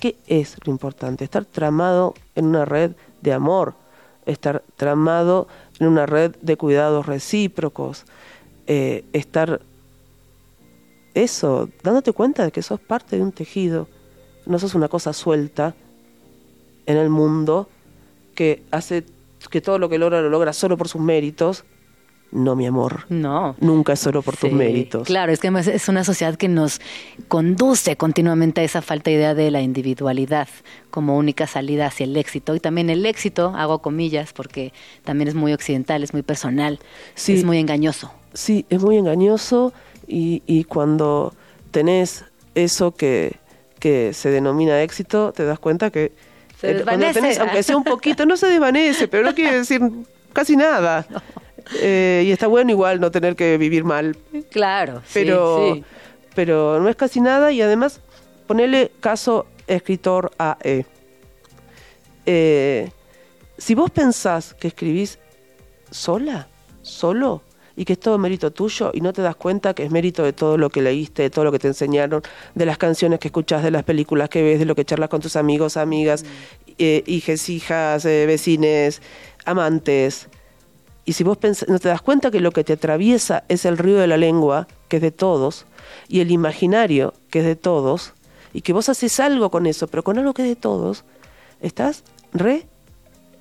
¿Qué 0.00 0.16
es 0.26 0.56
lo 0.64 0.72
importante? 0.72 1.24
Estar 1.24 1.44
tramado 1.44 2.14
en 2.34 2.46
una 2.46 2.64
red 2.64 2.92
de 3.22 3.32
amor, 3.32 3.74
estar 4.26 4.62
tramado 4.76 5.48
una 5.86 6.06
red 6.06 6.34
de 6.40 6.56
cuidados 6.56 7.06
recíprocos, 7.06 8.04
eh, 8.66 9.04
estar 9.12 9.60
eso, 11.14 11.68
dándote 11.82 12.12
cuenta 12.12 12.44
de 12.44 12.52
que 12.52 12.62
sos 12.62 12.80
parte 12.80 13.16
de 13.16 13.22
un 13.22 13.32
tejido, 13.32 13.88
no 14.46 14.58
sos 14.58 14.74
una 14.74 14.88
cosa 14.88 15.12
suelta 15.12 15.74
en 16.86 16.96
el 16.96 17.10
mundo 17.10 17.68
que 18.34 18.62
hace 18.70 19.04
que 19.50 19.60
todo 19.60 19.78
lo 19.78 19.88
que 19.88 19.98
logra 19.98 20.20
lo 20.20 20.30
logra 20.30 20.52
solo 20.52 20.76
por 20.76 20.88
sus 20.88 21.00
méritos, 21.00 21.64
no, 22.30 22.56
mi 22.56 22.66
amor. 22.66 23.06
No. 23.08 23.56
Nunca 23.58 23.94
es 23.94 24.00
solo 24.00 24.20
por 24.22 24.36
tus 24.36 24.52
méritos. 24.52 25.06
Claro, 25.06 25.32
es 25.32 25.40
que 25.40 25.50
es 25.72 25.88
una 25.88 26.04
sociedad 26.04 26.36
que 26.36 26.48
nos 26.48 26.80
conduce 27.28 27.96
continuamente 27.96 28.60
a 28.60 28.64
esa 28.64 28.82
falta 28.82 29.10
de 29.10 29.16
idea 29.16 29.34
de 29.34 29.50
la 29.50 29.62
individualidad 29.62 30.48
como 30.90 31.16
única 31.16 31.46
salida 31.46 31.86
hacia 31.86 32.04
el 32.04 32.16
éxito. 32.16 32.54
Y 32.54 32.60
también 32.60 32.90
el 32.90 33.06
éxito, 33.06 33.54
hago 33.56 33.80
comillas, 33.80 34.32
porque 34.34 34.74
también 35.04 35.28
es 35.28 35.34
muy 35.34 35.54
occidental, 35.54 36.02
es 36.02 36.12
muy 36.12 36.22
personal, 36.22 36.80
es 37.16 37.44
muy 37.44 37.58
engañoso. 37.58 38.12
Sí, 38.34 38.66
es 38.68 38.82
muy 38.82 38.98
engañoso 38.98 39.72
y, 40.06 40.42
y 40.46 40.64
cuando 40.64 41.32
tenés 41.70 42.26
eso 42.54 42.92
que, 42.92 43.36
que 43.78 44.12
se 44.12 44.30
denomina 44.30 44.82
éxito, 44.82 45.32
te 45.32 45.44
das 45.44 45.58
cuenta 45.58 45.90
que... 45.90 46.12
Se 46.60 46.74
desvanece. 46.74 47.38
aunque 47.40 47.62
sea 47.62 47.76
un 47.76 47.84
poquito, 47.84 48.26
no 48.26 48.36
se 48.36 48.48
desvanece, 48.48 49.08
pero 49.08 49.24
no 49.24 49.34
quiere 49.34 49.58
decir 49.58 49.80
casi 50.32 50.56
nada. 50.56 51.06
Eh, 51.80 52.24
y 52.26 52.32
está 52.32 52.46
bueno 52.46 52.70
igual 52.70 53.00
no 53.00 53.10
tener 53.10 53.36
que 53.36 53.58
vivir 53.58 53.84
mal. 53.84 54.16
Claro, 54.50 55.02
pero, 55.12 55.80
pero 56.34 56.80
no 56.80 56.88
es 56.88 56.96
casi 56.96 57.20
nada 57.20 57.52
y 57.52 57.60
además 57.60 58.00
ponele 58.46 58.90
caso 59.00 59.46
escritor 59.66 60.30
AE. 60.38 60.86
Eh, 62.26 62.90
si 63.56 63.74
vos 63.74 63.90
pensás 63.90 64.54
que 64.54 64.68
escribís 64.68 65.18
sola, 65.90 66.48
solo, 66.82 67.42
y 67.76 67.84
que 67.84 67.92
es 67.92 68.00
todo 68.00 68.18
mérito 68.18 68.50
tuyo 68.50 68.90
y 68.92 69.00
no 69.00 69.12
te 69.12 69.22
das 69.22 69.36
cuenta 69.36 69.72
que 69.72 69.84
es 69.84 69.90
mérito 69.92 70.24
de 70.24 70.32
todo 70.32 70.58
lo 70.58 70.68
que 70.68 70.82
leíste, 70.82 71.22
de 71.22 71.30
todo 71.30 71.44
lo 71.44 71.52
que 71.52 71.60
te 71.60 71.68
enseñaron, 71.68 72.22
de 72.56 72.66
las 72.66 72.76
canciones 72.76 73.20
que 73.20 73.28
escuchas, 73.28 73.62
de 73.62 73.70
las 73.70 73.84
películas 73.84 74.28
que 74.28 74.42
ves, 74.42 74.58
de 74.58 74.64
lo 74.64 74.74
que 74.74 74.84
charlas 74.84 75.08
con 75.08 75.20
tus 75.20 75.36
amigos, 75.36 75.76
amigas, 75.76 76.24
mm. 76.24 76.70
eh, 76.78 77.04
hijes, 77.06 77.48
hijas, 77.48 78.04
vecines, 78.04 79.00
amantes, 79.44 80.28
y 81.08 81.14
si 81.14 81.24
vos 81.24 81.38
no 81.68 81.78
te 81.78 81.88
das 81.88 82.02
cuenta 82.02 82.30
que 82.30 82.38
lo 82.38 82.50
que 82.50 82.64
te 82.64 82.74
atraviesa 82.74 83.42
es 83.48 83.64
el 83.64 83.78
río 83.78 83.96
de 83.96 84.06
la 84.06 84.18
lengua, 84.18 84.68
que 84.88 84.96
es 84.96 85.02
de 85.02 85.10
todos, 85.10 85.64
y 86.06 86.20
el 86.20 86.30
imaginario, 86.30 87.14
que 87.30 87.38
es 87.38 87.46
de 87.46 87.56
todos, 87.56 88.12
y 88.52 88.60
que 88.60 88.74
vos 88.74 88.90
haces 88.90 89.18
algo 89.18 89.50
con 89.50 89.64
eso, 89.64 89.88
pero 89.88 90.04
con 90.04 90.18
algo 90.18 90.34
que 90.34 90.42
es 90.42 90.48
de 90.48 90.56
todos, 90.56 91.04
estás 91.62 92.04
re 92.34 92.66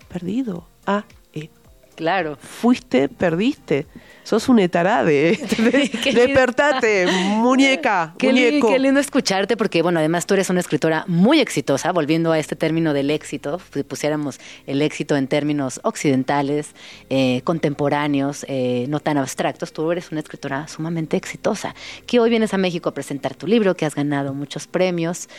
perdido. 0.08 0.66
Ah, 0.86 1.04
eh. 1.34 1.50
Claro. 1.96 2.38
Fuiste, 2.38 3.10
perdiste 3.10 3.86
sos 4.28 4.50
un 4.50 4.60
etarade. 4.60 5.40
Despertate, 6.14 7.08
muñeca, 7.08 8.14
qué 8.20 8.28
muñeco. 8.28 8.68
qué 8.68 8.78
lindo 8.78 9.00
escucharte, 9.00 9.56
porque 9.56 9.82
bueno, 9.82 10.00
además 10.00 10.26
tú 10.26 10.34
eres 10.34 10.50
una 10.50 10.60
escritora 10.60 11.06
muy 11.08 11.40
exitosa, 11.40 11.94
volviendo 11.94 12.34
a 12.34 12.40
este 12.40 12.58
término 12.58 12.92
del 12.92 13.10
éxito, 13.10 13.62
si 13.74 13.84
pusiéramos 13.84 14.42
el 14.66 14.82
éxito 14.82 15.16
en 15.16 15.30
términos 15.30 15.80
occidentales, 15.84 16.76
eh, 17.10 17.40
contemporáneos, 17.46 18.46
eh, 18.50 18.86
no 18.90 19.00
tan 19.00 19.18
abstractos, 19.18 19.72
tú 19.72 19.90
eres 19.94 20.12
una 20.12 20.20
escritora 20.20 20.68
sumamente 20.68 21.16
exitosa, 21.16 21.74
que 22.06 22.20
hoy 22.20 22.30
vienes 22.30 22.54
a 22.54 22.58
México 22.58 22.90
a 22.90 22.94
presentar 22.94 23.34
tu 23.34 23.48
libro, 23.48 23.78
que 23.78 23.86
has 23.86 23.96
ganado 23.96 24.34
muchos 24.34 24.68
premios. 24.68 25.30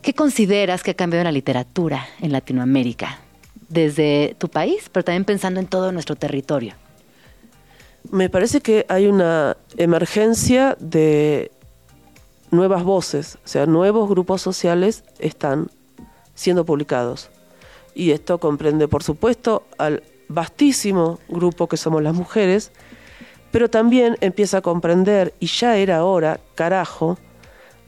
¿Qué 0.00 0.14
consideras 0.14 0.82
que 0.82 0.92
ha 0.92 0.94
cambiado 0.94 1.20
en 1.20 1.26
la 1.26 1.32
literatura 1.32 2.08
en 2.22 2.32
Latinoamérica? 2.32 3.18
Desde 3.68 4.34
tu 4.38 4.48
país, 4.48 4.88
pero 4.90 5.04
también 5.04 5.26
pensando 5.26 5.60
en 5.60 5.66
todo 5.66 5.92
nuestro 5.92 6.16
territorio. 6.16 6.74
Me 8.10 8.28
parece 8.28 8.60
que 8.60 8.86
hay 8.88 9.06
una 9.06 9.56
emergencia 9.76 10.76
de 10.78 11.50
nuevas 12.50 12.84
voces, 12.84 13.38
o 13.44 13.48
sea, 13.48 13.66
nuevos 13.66 14.08
grupos 14.08 14.42
sociales 14.42 15.04
están 15.18 15.70
siendo 16.34 16.64
publicados. 16.64 17.30
Y 17.94 18.10
esto 18.10 18.38
comprende, 18.38 18.88
por 18.88 19.02
supuesto, 19.02 19.64
al 19.78 20.02
vastísimo 20.28 21.18
grupo 21.28 21.68
que 21.68 21.76
somos 21.76 22.02
las 22.02 22.14
mujeres, 22.14 22.70
pero 23.50 23.68
también 23.70 24.16
empieza 24.20 24.58
a 24.58 24.62
comprender, 24.62 25.34
y 25.40 25.46
ya 25.46 25.76
era 25.76 26.04
hora, 26.04 26.40
carajo, 26.54 27.18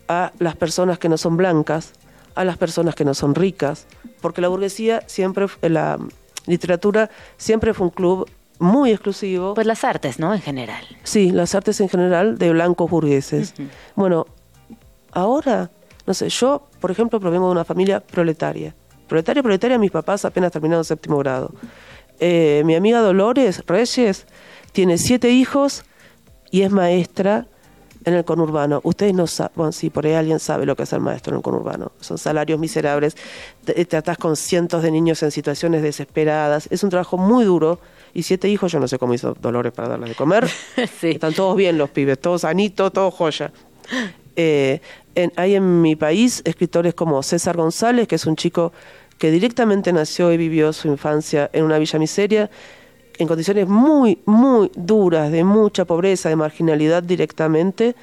a 0.08 0.32
las 0.38 0.56
personas 0.56 0.98
que 0.98 1.08
no 1.08 1.18
son 1.18 1.36
blancas, 1.36 1.92
a 2.34 2.44
las 2.44 2.56
personas 2.56 2.94
que 2.94 3.04
no 3.04 3.14
son 3.14 3.34
ricas, 3.34 3.86
porque 4.20 4.40
la 4.40 4.48
burguesía 4.48 5.02
siempre, 5.06 5.46
la 5.62 5.98
literatura 6.46 7.10
siempre 7.36 7.74
fue 7.74 7.86
un 7.86 7.90
club 7.92 8.28
muy 8.59 8.90
exclusivo. 8.90 9.54
Pues 9.54 9.66
las 9.66 9.84
artes, 9.84 10.18
¿no? 10.18 10.34
En 10.34 10.40
general. 10.40 10.84
Sí, 11.02 11.30
las 11.30 11.54
artes 11.54 11.80
en 11.80 11.88
general 11.88 12.38
de 12.38 12.50
blancos 12.50 12.90
burgueses. 12.90 13.54
Bueno, 13.94 14.26
ahora, 15.12 15.70
no 16.07 16.14
sé, 16.14 16.28
yo, 16.28 16.66
por 16.80 16.90
ejemplo, 16.90 17.20
provengo 17.20 17.46
de 17.46 17.52
una 17.52 17.64
familia 17.64 18.00
proletaria. 18.00 18.74
Proletaria, 19.09 19.42
proletaria, 19.42 19.78
mis 19.78 19.90
papás 19.90 20.24
apenas 20.24 20.52
terminaron 20.52 20.84
séptimo 20.84 21.18
grado. 21.18 21.52
Eh, 22.18 22.62
mi 22.64 22.74
amiga 22.74 23.00
Dolores 23.00 23.62
Reyes 23.66 24.26
tiene 24.72 24.98
siete 24.98 25.30
hijos 25.30 25.84
y 26.50 26.62
es 26.62 26.70
maestra 26.70 27.46
en 28.07 28.14
el 28.14 28.24
conurbano. 28.24 28.80
Ustedes 28.84 29.12
no 29.14 29.26
saben, 29.26 29.52
bueno, 29.57 29.72
sí, 29.72 29.90
por 29.90 30.07
ahí 30.07 30.14
alguien 30.14 30.38
sabe 30.38 30.64
lo 30.64 30.76
que 30.76 30.84
es 30.84 30.92
el 30.92 31.00
maestro 31.00 31.32
en 31.32 31.38
el 31.38 31.42
conurbano. 31.42 31.92
Son 32.00 32.16
salarios 32.16 32.59
miserables, 32.59 33.16
te, 33.64 33.84
tratás 33.84 34.16
con 34.16 34.36
cientos 34.36 34.82
de 34.82 34.90
niños 34.92 35.22
en 35.22 35.32
situaciones 35.32 35.82
desesperadas. 35.82 36.68
Es 36.70 36.84
un 36.84 36.90
trabajo 36.90 37.18
muy 37.18 37.44
duro. 37.44 37.80
Y 38.16 38.22
siete 38.22 38.48
hijos, 38.48 38.72
yo 38.72 38.80
no 38.80 38.88
sé 38.88 38.98
cómo 38.98 39.12
hizo 39.12 39.36
Dolores 39.38 39.72
para 39.72 39.88
darles 39.88 40.08
de 40.08 40.14
comer. 40.14 40.48
Están 41.02 41.34
todos 41.34 41.54
bien 41.54 41.76
los 41.76 41.90
pibes, 41.90 42.18
todos 42.18 42.40
sanitos, 42.40 42.90
todos 42.90 43.12
joya. 43.12 43.52
Eh, 44.36 44.80
hay 45.36 45.54
en 45.54 45.82
mi 45.82 45.96
país 45.96 46.40
escritores 46.46 46.94
como 46.94 47.22
César 47.22 47.58
González, 47.58 48.08
que 48.08 48.14
es 48.14 48.24
un 48.24 48.34
chico 48.34 48.72
que 49.18 49.30
directamente 49.30 49.92
nació 49.92 50.32
y 50.32 50.38
vivió 50.38 50.72
su 50.72 50.88
infancia 50.88 51.50
en 51.52 51.64
una 51.64 51.78
villa 51.78 51.98
miseria 51.98 52.50
en 53.18 53.28
condiciones 53.28 53.68
muy, 53.68 54.18
muy 54.24 54.70
duras, 54.74 55.30
de 55.30 55.44
mucha 55.44 55.84
pobreza, 55.84 56.30
de 56.30 56.36
marginalidad 56.36 57.02
directamente, 57.02 57.96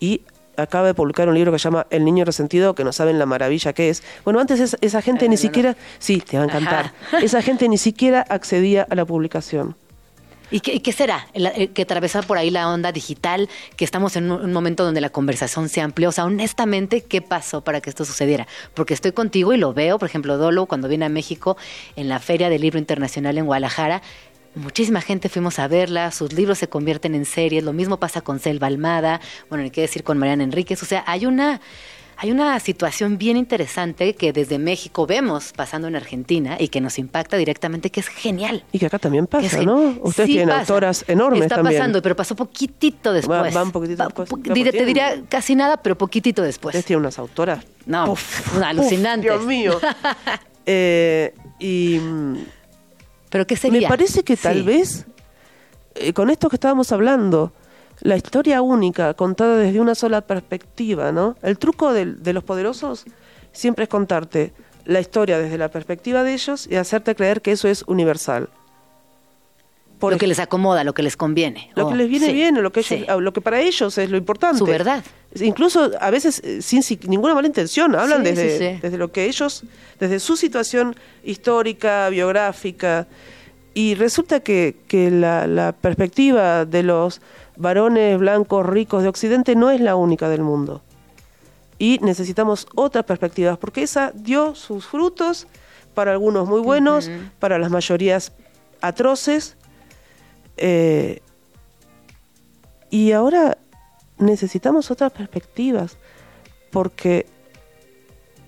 y 0.00 0.20
acaba 0.56 0.86
de 0.86 0.94
publicar 0.94 1.28
un 1.28 1.34
libro 1.34 1.52
que 1.52 1.58
se 1.58 1.64
llama 1.64 1.86
El 1.90 2.04
niño 2.04 2.24
resentido, 2.24 2.74
que 2.74 2.84
no 2.84 2.92
saben 2.92 3.18
la 3.18 3.26
maravilla 3.26 3.72
que 3.72 3.90
es. 3.90 4.02
Bueno, 4.24 4.40
antes 4.40 4.76
esa, 4.80 5.02
gente 5.02 5.28
ni 5.28 5.36
siquiera, 5.36 5.76
sí, 5.98 6.20
te 6.20 6.36
va 6.36 6.44
a 6.44 6.46
encantar, 6.46 6.92
esa 7.22 7.42
gente 7.42 7.68
ni 7.68 7.78
siquiera 7.78 8.24
accedía 8.28 8.86
a 8.88 8.94
la 8.94 9.04
publicación. 9.04 9.76
¿Y 10.50 10.60
qué, 10.60 10.92
será? 10.92 11.26
Eh, 11.34 11.68
que 11.68 11.82
atravesa 11.82 12.22
por 12.22 12.38
ahí 12.38 12.50
la 12.50 12.68
onda 12.68 12.92
digital, 12.92 13.48
que 13.76 13.84
estamos 13.84 14.14
en 14.14 14.30
un, 14.30 14.52
momento 14.52 14.84
donde 14.84 15.00
la 15.00 15.10
conversación 15.10 15.68
se 15.68 15.80
amplió. 15.80 16.10
O 16.10 16.12
sea, 16.12 16.26
honestamente, 16.26 17.00
¿qué 17.00 17.22
pasó 17.22 17.62
para 17.62 17.80
que 17.80 17.90
esto 17.90 18.04
sucediera? 18.04 18.46
Porque 18.72 18.94
estoy 18.94 19.10
contigo 19.12 19.52
y 19.52 19.56
lo 19.56 19.72
veo, 19.72 19.98
por 19.98 20.08
ejemplo, 20.08 20.38
Dolo, 20.38 20.66
cuando 20.66 20.86
viene 20.86 21.06
a 21.06 21.08
México 21.08 21.56
en 21.96 22.08
la 22.08 22.20
Feria 22.20 22.50
del 22.50 22.60
Libro 22.60 22.78
Internacional 22.78 23.36
en 23.38 23.46
Guadalajara, 23.46 24.02
muchísima 24.54 25.00
gente 25.00 25.28
fuimos 25.28 25.58
a 25.58 25.68
verla, 25.68 26.10
sus 26.10 26.32
libros 26.32 26.58
se 26.58 26.68
convierten 26.68 27.14
en 27.14 27.24
series, 27.24 27.64
lo 27.64 27.72
mismo 27.72 27.98
pasa 27.98 28.20
con 28.20 28.38
Selva 28.38 28.66
Almada, 28.66 29.20
bueno, 29.48 29.64
hay 29.64 29.70
que 29.70 29.80
decir 29.80 30.04
con 30.04 30.18
Mariana 30.18 30.44
Enríquez, 30.44 30.82
o 30.82 30.86
sea, 30.86 31.04
hay 31.06 31.26
una 31.26 31.60
hay 32.16 32.30
una 32.30 32.58
situación 32.60 33.18
bien 33.18 33.36
interesante 33.36 34.14
que 34.14 34.32
desde 34.32 34.58
México 34.58 35.06
vemos 35.06 35.52
pasando 35.52 35.88
en 35.88 35.96
Argentina 35.96 36.56
y 36.58 36.68
que 36.68 36.80
nos 36.80 36.98
impacta 36.98 37.36
directamente, 37.36 37.90
que 37.90 38.00
es 38.00 38.08
genial. 38.08 38.64
Y 38.72 38.78
que 38.78 38.86
acá 38.86 38.98
también 38.98 39.26
pasa, 39.26 39.62
¿no? 39.62 39.96
Ustedes 40.00 40.30
tienen 40.30 40.50
autoras 40.50 41.04
enormes 41.08 41.42
Está 41.42 41.62
pasando, 41.62 42.00
pero 42.02 42.16
pasó 42.16 42.36
poquitito 42.36 43.12
después. 43.12 43.54
Va, 43.54 43.62
un 43.62 43.72
poquitito 43.72 44.04
después. 44.04 44.28
te 44.72 44.84
diría 44.84 45.22
casi 45.28 45.54
nada, 45.54 45.76
pero 45.76 45.98
poquitito 45.98 46.42
después. 46.42 46.72
Ustedes 46.72 46.86
tienen 46.86 47.00
unas 47.00 47.18
autoras. 47.18 47.64
No, 47.86 48.14
alucinantes. 48.64 49.30
Dios 49.30 49.44
mío. 49.44 49.80
eh, 50.66 51.34
y... 51.58 51.98
¿Pero 53.34 53.48
qué 53.48 53.56
sería? 53.56 53.80
Me 53.80 53.88
parece 53.88 54.22
que 54.22 54.36
tal 54.36 54.62
vez, 54.62 55.06
eh, 55.96 56.12
con 56.12 56.30
esto 56.30 56.48
que 56.48 56.54
estábamos 56.54 56.92
hablando, 56.92 57.52
la 57.98 58.16
historia 58.16 58.62
única, 58.62 59.14
contada 59.14 59.56
desde 59.56 59.80
una 59.80 59.96
sola 59.96 60.20
perspectiva, 60.20 61.10
¿no? 61.10 61.34
El 61.42 61.58
truco 61.58 61.92
de, 61.92 62.32
los 62.32 62.44
poderosos 62.44 63.04
siempre 63.50 63.82
es 63.82 63.88
contarte 63.88 64.52
la 64.84 65.00
historia 65.00 65.36
desde 65.36 65.58
la 65.58 65.68
perspectiva 65.68 66.22
de 66.22 66.32
ellos 66.32 66.68
y 66.70 66.76
hacerte 66.76 67.16
creer 67.16 67.42
que 67.42 67.50
eso 67.50 67.66
es 67.66 67.82
universal. 67.88 68.50
Lo 70.10 70.18
que 70.18 70.26
les 70.26 70.38
acomoda, 70.38 70.84
lo 70.84 70.94
que 70.94 71.02
les 71.02 71.16
conviene. 71.16 71.70
Lo 71.74 71.88
que 71.88 71.94
les 71.94 72.08
viene 72.08 72.32
bien, 72.32 72.62
lo 72.62 72.72
que, 72.72 73.06
lo 73.18 73.32
que 73.32 73.40
para 73.40 73.60
ellos 73.60 73.96
es 73.98 74.10
lo 74.10 74.16
importante. 74.16 74.58
Su 74.58 74.66
verdad. 74.66 75.04
Incluso 75.40 75.90
a 76.00 76.10
veces 76.10 76.40
eh, 76.44 76.62
sin, 76.62 76.82
ninguna 77.08 77.34
mala 77.34 77.46
intención, 77.46 77.94
hablan 77.94 78.22
desde, 78.22 78.78
desde 78.80 78.98
lo 78.98 79.10
que 79.10 79.26
ellos, 79.26 79.64
desde 79.98 80.20
su 80.20 80.36
situación 80.36 80.94
histórica, 81.24 82.08
biográfica. 82.08 83.06
Y 83.74 83.94
resulta 83.96 84.40
que, 84.40 84.76
que 84.86 85.10
la 85.10 85.74
perspectiva 85.80 86.64
de 86.64 86.84
los 86.84 87.20
varones 87.56 88.18
blancos 88.18 88.64
ricos 88.66 89.02
de 89.02 89.08
Occidente 89.08 89.56
no 89.56 89.70
es 89.70 89.80
la 89.80 89.96
única 89.96 90.28
del 90.28 90.42
mundo. 90.42 90.82
Y 91.78 91.98
necesitamos 92.02 92.68
otras 92.74 93.04
perspectivas, 93.04 93.58
porque 93.58 93.82
esa 93.82 94.12
dio 94.14 94.54
sus 94.54 94.86
frutos, 94.86 95.46
para 95.94 96.12
algunos 96.12 96.48
muy 96.48 96.60
buenos, 96.60 97.10
para 97.38 97.58
las 97.58 97.70
mayorías 97.70 98.32
atroces. 98.80 99.56
Eh, 100.56 101.20
y 102.90 103.12
ahora 103.12 103.58
necesitamos 104.18 104.90
otras 104.90 105.12
perspectivas, 105.12 105.96
porque 106.70 107.26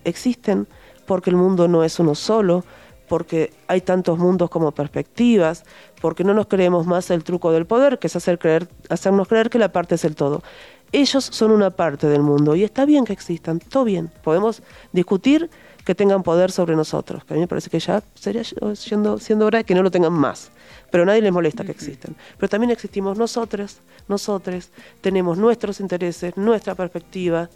existen, 0.03 0.67
porque 1.05 1.29
el 1.29 1.35
mundo 1.35 1.67
no 1.67 1.83
es 1.83 1.99
uno 1.99 2.15
solo, 2.15 2.63
porque 3.07 3.53
hay 3.67 3.81
tantos 3.81 4.17
mundos 4.19 4.49
como 4.49 4.71
perspectivas, 4.71 5.63
porque 6.01 6.23
no 6.23 6.33
nos 6.33 6.47
creemos 6.47 6.85
más 6.85 7.09
el 7.09 7.23
truco 7.23 7.51
del 7.51 7.65
poder, 7.65 7.99
que 7.99 8.07
es 8.07 8.15
hacer 8.15 8.37
creer, 8.37 8.67
hacernos 8.89 9.27
creer 9.27 9.49
que 9.49 9.59
la 9.59 9.71
parte 9.71 9.95
es 9.95 10.05
el 10.05 10.15
todo. 10.15 10.43
Ellos 10.91 11.25
son 11.25 11.51
una 11.51 11.69
parte 11.69 12.07
del 12.07 12.21
mundo 12.21 12.55
y 12.55 12.63
está 12.63 12.85
bien 12.85 13.05
que 13.05 13.13
existan, 13.13 13.59
todo 13.59 13.83
bien. 13.83 14.11
Podemos 14.23 14.61
discutir 14.91 15.49
que 15.85 15.95
tengan 15.95 16.23
poder 16.23 16.51
sobre 16.51 16.75
nosotros, 16.75 17.23
a 17.29 17.33
mí 17.33 17.39
me 17.39 17.47
parece 17.47 17.69
que 17.69 17.79
ya 17.79 18.03
sería 18.13 18.43
siendo, 18.75 19.17
siendo 19.19 19.45
hora 19.45 19.59
de 19.59 19.63
que 19.63 19.73
no 19.73 19.83
lo 19.83 19.91
tengan 19.91 20.13
más. 20.13 20.51
Pero 20.91 21.03
a 21.03 21.05
nadie 21.07 21.21
les 21.21 21.31
molesta 21.31 21.63
que 21.63 21.71
existan. 21.71 22.15
Pero 22.37 22.49
también 22.49 22.71
existimos 22.71 23.17
nosotros, 23.17 23.79
nosotros, 24.07 24.69
tenemos 25.01 25.37
nuestros 25.37 25.79
intereses, 25.79 26.37
nuestra 26.37 26.75
perspectiva. 26.75 27.49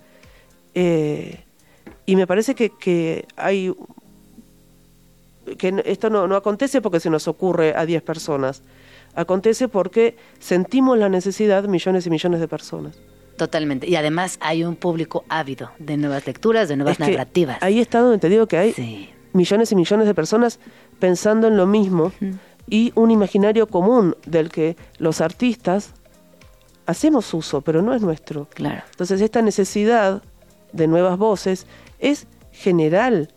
Eh, 0.75 1.43
y 2.05 2.15
me 2.15 2.27
parece 2.27 2.55
que, 2.55 2.71
que 2.77 3.25
hay 3.35 3.73
que 5.57 5.81
esto 5.85 6.09
no, 6.09 6.27
no 6.27 6.35
acontece 6.35 6.81
porque 6.81 6.99
se 6.99 7.09
nos 7.09 7.27
ocurre 7.27 7.73
a 7.75 7.85
10 7.85 8.03
personas, 8.03 8.61
acontece 9.15 9.67
porque 9.67 10.15
sentimos 10.39 10.97
la 10.97 11.09
necesidad 11.09 11.63
millones 11.63 12.05
y 12.05 12.09
millones 12.09 12.39
de 12.39 12.47
personas. 12.47 12.97
Totalmente. 13.37 13.89
Y 13.89 13.95
además 13.95 14.37
hay 14.39 14.63
un 14.63 14.75
público 14.75 15.25
ávido 15.29 15.71
de 15.79 15.97
nuevas 15.97 16.27
lecturas, 16.27 16.69
de 16.69 16.75
nuevas 16.75 16.99
narrativas. 16.99 17.57
Ahí 17.61 17.79
está 17.79 17.99
donde 18.01 18.19
te 18.19 18.29
digo 18.29 18.45
que 18.47 18.57
hay 18.57 19.09
millones 19.33 19.71
y 19.71 19.75
millones 19.75 20.05
de 20.05 20.13
personas 20.13 20.59
pensando 20.99 21.47
en 21.47 21.57
lo 21.57 21.65
mismo 21.65 22.11
y 22.69 22.91
un 22.95 23.11
imaginario 23.11 23.67
común 23.67 24.15
del 24.25 24.49
que 24.49 24.77
los 24.97 25.21
artistas 25.21 25.93
hacemos 26.85 27.33
uso, 27.33 27.61
pero 27.61 27.81
no 27.81 27.93
es 27.93 28.01
nuestro. 28.01 28.47
Claro. 28.53 28.83
Entonces 28.91 29.21
esta 29.21 29.41
necesidad 29.41 30.23
de 30.71 30.87
nuevas 30.87 31.17
voces 31.17 31.67
es 31.99 32.27
general, 32.51 33.33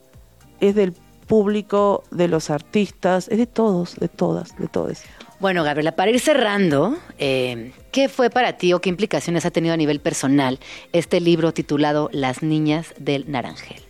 es 0.61 0.75
del 0.75 0.93
público, 1.25 2.05
de 2.11 2.29
los 2.29 2.51
artistas, 2.51 3.29
es 3.29 3.39
de 3.39 3.47
todos, 3.47 3.97
de 3.97 4.09
todas, 4.09 4.57
de 4.59 4.69
todos. 4.69 5.03
Bueno, 5.41 5.65
Gabriela, 5.65 5.93
para 5.97 6.11
ir 6.11 6.21
cerrando, 6.21 6.97
eh, 7.19 7.73
¿qué 7.93 8.09
fue 8.09 8.31
para 8.31 8.57
ti 8.57 8.73
o 8.73 8.81
qué 8.81 8.89
implicaciones 8.89 9.45
ha 9.45 9.51
tenido 9.51 9.75
a 9.75 9.77
nivel 9.77 10.01
personal 10.01 10.59
este 10.93 11.21
libro 11.21 11.53
titulado 11.53 12.09
Las 12.13 12.43
Niñas 12.43 12.95
del 12.99 13.31
Naranjel? 13.31 13.83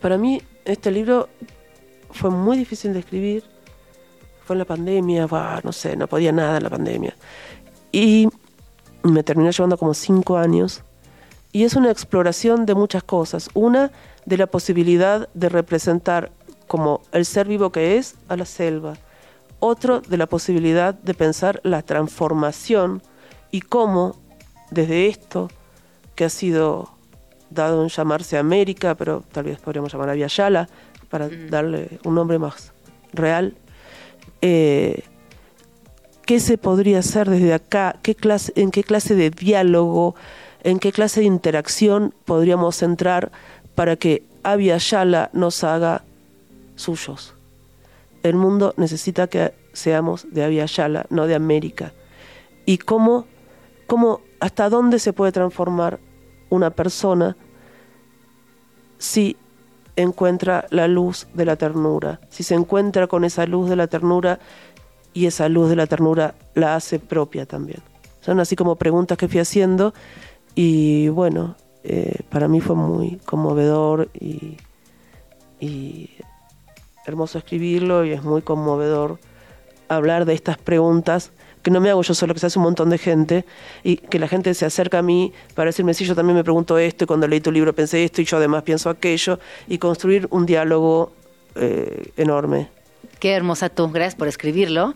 Para 0.00 0.18
mí, 0.18 0.42
este 0.64 0.90
libro 0.90 1.28
fue 2.10 2.30
muy 2.30 2.56
difícil 2.56 2.92
de 2.92 3.00
escribir. 3.00 3.44
Fue 4.48 4.54
en 4.54 4.60
la 4.60 4.64
pandemia, 4.64 5.28
no 5.62 5.72
sé, 5.72 5.94
no 5.94 6.06
podía 6.06 6.32
nada 6.32 6.56
en 6.56 6.62
la 6.62 6.70
pandemia. 6.70 7.14
Y 7.92 8.26
me 9.02 9.22
terminó 9.22 9.50
llevando 9.50 9.76
como 9.76 9.92
cinco 9.92 10.38
años. 10.38 10.82
Y 11.52 11.64
es 11.64 11.74
una 11.74 11.90
exploración 11.90 12.64
de 12.64 12.74
muchas 12.74 13.02
cosas. 13.02 13.50
Una, 13.52 13.90
de 14.24 14.38
la 14.38 14.46
posibilidad 14.46 15.28
de 15.34 15.50
representar 15.50 16.32
como 16.66 17.02
el 17.12 17.26
ser 17.26 17.46
vivo 17.46 17.70
que 17.72 17.98
es 17.98 18.14
a 18.28 18.38
la 18.38 18.46
selva, 18.46 18.94
otro 19.60 20.00
de 20.00 20.16
la 20.16 20.26
posibilidad 20.26 20.94
de 20.94 21.12
pensar 21.12 21.60
la 21.62 21.82
transformación 21.82 23.02
y 23.50 23.60
cómo 23.60 24.16
desde 24.70 25.08
esto 25.08 25.50
que 26.14 26.24
ha 26.24 26.30
sido 26.30 26.88
dado 27.50 27.82
en 27.82 27.90
llamarse 27.90 28.38
América, 28.38 28.94
pero 28.94 29.24
tal 29.30 29.44
vez 29.44 29.58
podríamos 29.60 29.92
llamar 29.92 30.08
a 30.08 30.14
Yala 30.14 30.70
para 31.10 31.26
mm. 31.26 31.50
darle 31.50 32.00
un 32.04 32.14
nombre 32.14 32.38
más 32.38 32.72
real, 33.12 33.54
eh, 34.42 35.02
¿qué 36.26 36.40
se 36.40 36.58
podría 36.58 37.00
hacer 37.00 37.28
desde 37.28 37.54
acá? 37.54 37.96
¿Qué 38.02 38.14
clase, 38.14 38.52
¿En 38.56 38.70
qué 38.70 38.84
clase 38.84 39.14
de 39.14 39.30
diálogo, 39.30 40.14
en 40.62 40.78
qué 40.78 40.92
clase 40.92 41.20
de 41.20 41.26
interacción 41.26 42.14
podríamos 42.24 42.82
entrar 42.82 43.30
para 43.74 43.96
que 43.96 44.24
Abya 44.42 44.78
Yala 44.78 45.30
nos 45.32 45.62
haga 45.64 46.04
suyos. 46.74 47.34
El 48.22 48.34
mundo 48.34 48.74
necesita 48.76 49.26
que 49.26 49.52
seamos 49.72 50.26
de 50.30 50.44
Abya 50.44 50.66
Yala, 50.66 51.06
no 51.10 51.26
de 51.26 51.34
América. 51.34 51.92
Y 52.66 52.78
cómo, 52.78 53.26
cómo, 53.86 54.20
hasta 54.40 54.68
dónde 54.68 54.98
se 54.98 55.12
puede 55.12 55.32
transformar 55.32 56.00
una 56.50 56.70
persona 56.70 57.36
si 58.98 59.36
encuentra 60.02 60.66
la 60.70 60.88
luz 60.88 61.26
de 61.34 61.44
la 61.44 61.56
ternura, 61.56 62.20
si 62.30 62.42
se 62.42 62.54
encuentra 62.54 63.06
con 63.06 63.24
esa 63.24 63.46
luz 63.46 63.68
de 63.68 63.76
la 63.76 63.86
ternura 63.86 64.38
y 65.12 65.26
esa 65.26 65.48
luz 65.48 65.68
de 65.68 65.76
la 65.76 65.86
ternura 65.86 66.34
la 66.54 66.76
hace 66.76 66.98
propia 66.98 67.46
también. 67.46 67.80
Son 68.20 68.40
así 68.40 68.56
como 68.56 68.76
preguntas 68.76 69.18
que 69.18 69.28
fui 69.28 69.40
haciendo 69.40 69.94
y 70.54 71.08
bueno, 71.08 71.56
eh, 71.82 72.20
para 72.30 72.48
mí 72.48 72.60
fue 72.60 72.76
muy 72.76 73.16
conmovedor 73.24 74.08
y, 74.14 74.56
hermoso 77.06 77.38
escribirlo 77.38 78.04
y 78.04 78.12
es 78.12 78.22
muy 78.22 78.42
conmovedor 78.42 79.18
hablar 79.88 80.26
de 80.26 80.34
estas 80.34 80.58
preguntas 80.58 81.32
que 81.62 81.70
no 81.70 81.80
me 81.80 81.90
hago 81.90 82.02
yo 82.02 82.14
solo, 82.14 82.34
que 82.34 82.40
se 82.40 82.46
hace 82.46 82.58
un 82.58 82.64
montón 82.64 82.90
de 82.90 82.98
gente 82.98 83.44
y 83.82 83.96
que 83.96 84.18
la 84.18 84.28
gente 84.28 84.54
se 84.54 84.66
acerca 84.66 84.98
a 84.98 85.02
mí 85.02 85.32
para 85.54 85.68
decirme, 85.68 85.94
sí, 85.94 86.04
yo 86.04 86.14
también 86.14 86.36
me 86.36 86.44
pregunto 86.44 86.78
esto 86.78 87.04
y 87.04 87.06
cuando 87.06 87.26
leí 87.26 87.40
tu 87.40 87.52
libro 87.52 87.74
pensé 87.74 88.04
esto 88.04 88.20
y 88.20 88.24
yo 88.24 88.36
además 88.36 88.62
pienso 88.62 88.90
aquello 88.90 89.38
y 89.66 89.78
construir 89.78 90.26
un 90.30 90.46
diálogo 90.46 91.12
eh, 91.54 92.12
enorme. 92.16 92.68
Qué 93.20 93.32
hermosa 93.32 93.68
tú, 93.68 93.90
gracias 93.90 94.14
por 94.14 94.28
escribirlo. 94.28 94.94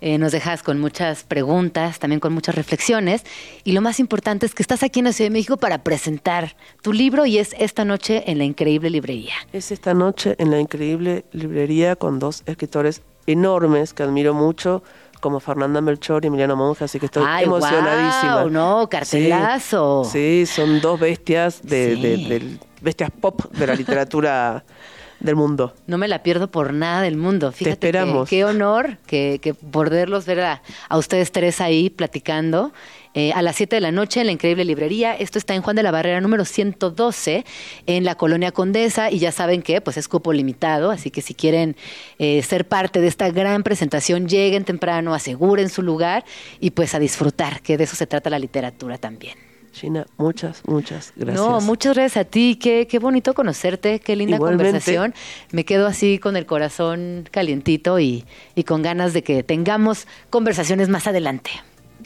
Eh, 0.00 0.18
nos 0.18 0.32
dejas 0.32 0.62
con 0.62 0.78
muchas 0.78 1.24
preguntas, 1.24 1.98
también 1.98 2.20
con 2.20 2.32
muchas 2.34 2.54
reflexiones. 2.54 3.24
Y 3.64 3.72
lo 3.72 3.80
más 3.80 4.00
importante 4.00 4.44
es 4.44 4.54
que 4.54 4.62
estás 4.62 4.82
aquí 4.82 4.98
en 4.98 5.06
la 5.06 5.12
Ciudad 5.12 5.30
de 5.30 5.32
México 5.32 5.56
para 5.56 5.82
presentar 5.82 6.56
tu 6.82 6.92
libro 6.92 7.24
y 7.24 7.38
es 7.38 7.54
esta 7.58 7.86
noche 7.86 8.22
en 8.30 8.36
la 8.36 8.44
Increíble 8.44 8.90
Librería. 8.90 9.32
Es 9.54 9.72
esta 9.72 9.94
noche 9.94 10.34
en 10.38 10.50
la 10.50 10.60
Increíble 10.60 11.24
Librería 11.32 11.96
con 11.96 12.18
dos 12.18 12.42
escritores 12.44 13.00
enormes 13.26 13.94
que 13.94 14.02
admiro 14.02 14.34
mucho 14.34 14.82
como 15.24 15.40
Fernanda 15.40 15.80
Melchor 15.80 16.22
y 16.22 16.26
Emiliano 16.26 16.54
Monge, 16.54 16.84
así 16.84 17.00
que 17.00 17.06
estoy 17.06 17.24
emocionadísima. 17.42 18.42
Wow, 18.42 18.50
no, 18.50 18.88
cartelazo. 18.90 20.04
Sí, 20.04 20.44
son 20.44 20.82
dos 20.82 21.00
bestias 21.00 21.62
de 21.62 22.58
bestias 22.82 23.10
pop 23.10 23.42
de 23.52 23.66
la 23.66 23.74
literatura 23.74 24.66
del 25.20 25.34
mundo. 25.34 25.72
No 25.86 25.96
me 25.96 26.08
la 26.08 26.22
pierdo 26.22 26.50
por 26.50 26.74
nada 26.74 27.00
del 27.00 27.16
mundo. 27.16 27.52
Fíjate 27.52 27.76
Te 27.76 27.86
esperamos. 27.86 28.28
qué 28.28 28.44
honor 28.44 28.98
que, 29.06 29.38
que 29.40 29.54
poderlos 29.54 30.26
ver 30.26 30.40
a, 30.42 30.62
ustedes 30.94 31.32
tres 31.32 31.62
ahí 31.62 31.88
platicando. 31.88 32.74
Eh, 33.14 33.32
a 33.32 33.42
las 33.42 33.56
7 33.56 33.76
de 33.76 33.80
la 33.80 33.92
noche 33.92 34.20
en 34.20 34.26
la 34.26 34.32
increíble 34.32 34.64
librería. 34.64 35.14
Esto 35.14 35.38
está 35.38 35.54
en 35.54 35.62
Juan 35.62 35.76
de 35.76 35.84
la 35.84 35.92
Barrera 35.92 36.20
número 36.20 36.44
112 36.44 37.44
en 37.86 38.04
la 38.04 38.16
colonia 38.16 38.50
Condesa 38.50 39.10
y 39.10 39.20
ya 39.20 39.30
saben 39.30 39.62
que 39.62 39.80
pues 39.80 39.96
es 39.96 40.08
cupo 40.08 40.32
limitado, 40.32 40.90
así 40.90 41.10
que 41.10 41.22
si 41.22 41.34
quieren 41.34 41.76
eh, 42.18 42.42
ser 42.42 42.66
parte 42.66 43.00
de 43.00 43.06
esta 43.06 43.30
gran 43.30 43.62
presentación, 43.62 44.28
lleguen 44.28 44.64
temprano, 44.64 45.14
aseguren 45.14 45.68
su 45.68 45.82
lugar 45.82 46.24
y 46.58 46.72
pues 46.72 46.94
a 46.94 46.98
disfrutar, 46.98 47.62
que 47.62 47.76
de 47.76 47.84
eso 47.84 47.94
se 47.94 48.06
trata 48.06 48.30
la 48.30 48.38
literatura 48.38 48.98
también. 48.98 49.38
Gina, 49.72 50.06
muchas, 50.16 50.62
muchas 50.66 51.12
gracias. 51.16 51.44
No, 51.44 51.60
muchas 51.60 51.94
gracias 51.94 52.24
a 52.24 52.28
ti. 52.28 52.56
Qué, 52.60 52.86
qué 52.88 53.00
bonito 53.00 53.34
conocerte, 53.34 53.98
qué 53.98 54.14
linda 54.14 54.38
conversación. 54.38 55.14
Me 55.50 55.64
quedo 55.64 55.88
así 55.88 56.18
con 56.18 56.36
el 56.36 56.46
corazón 56.46 57.28
calientito 57.30 57.98
y, 57.98 58.24
y 58.54 58.62
con 58.62 58.82
ganas 58.82 59.12
de 59.12 59.24
que 59.24 59.42
tengamos 59.42 60.06
conversaciones 60.30 60.88
más 60.88 61.08
adelante. 61.08 61.50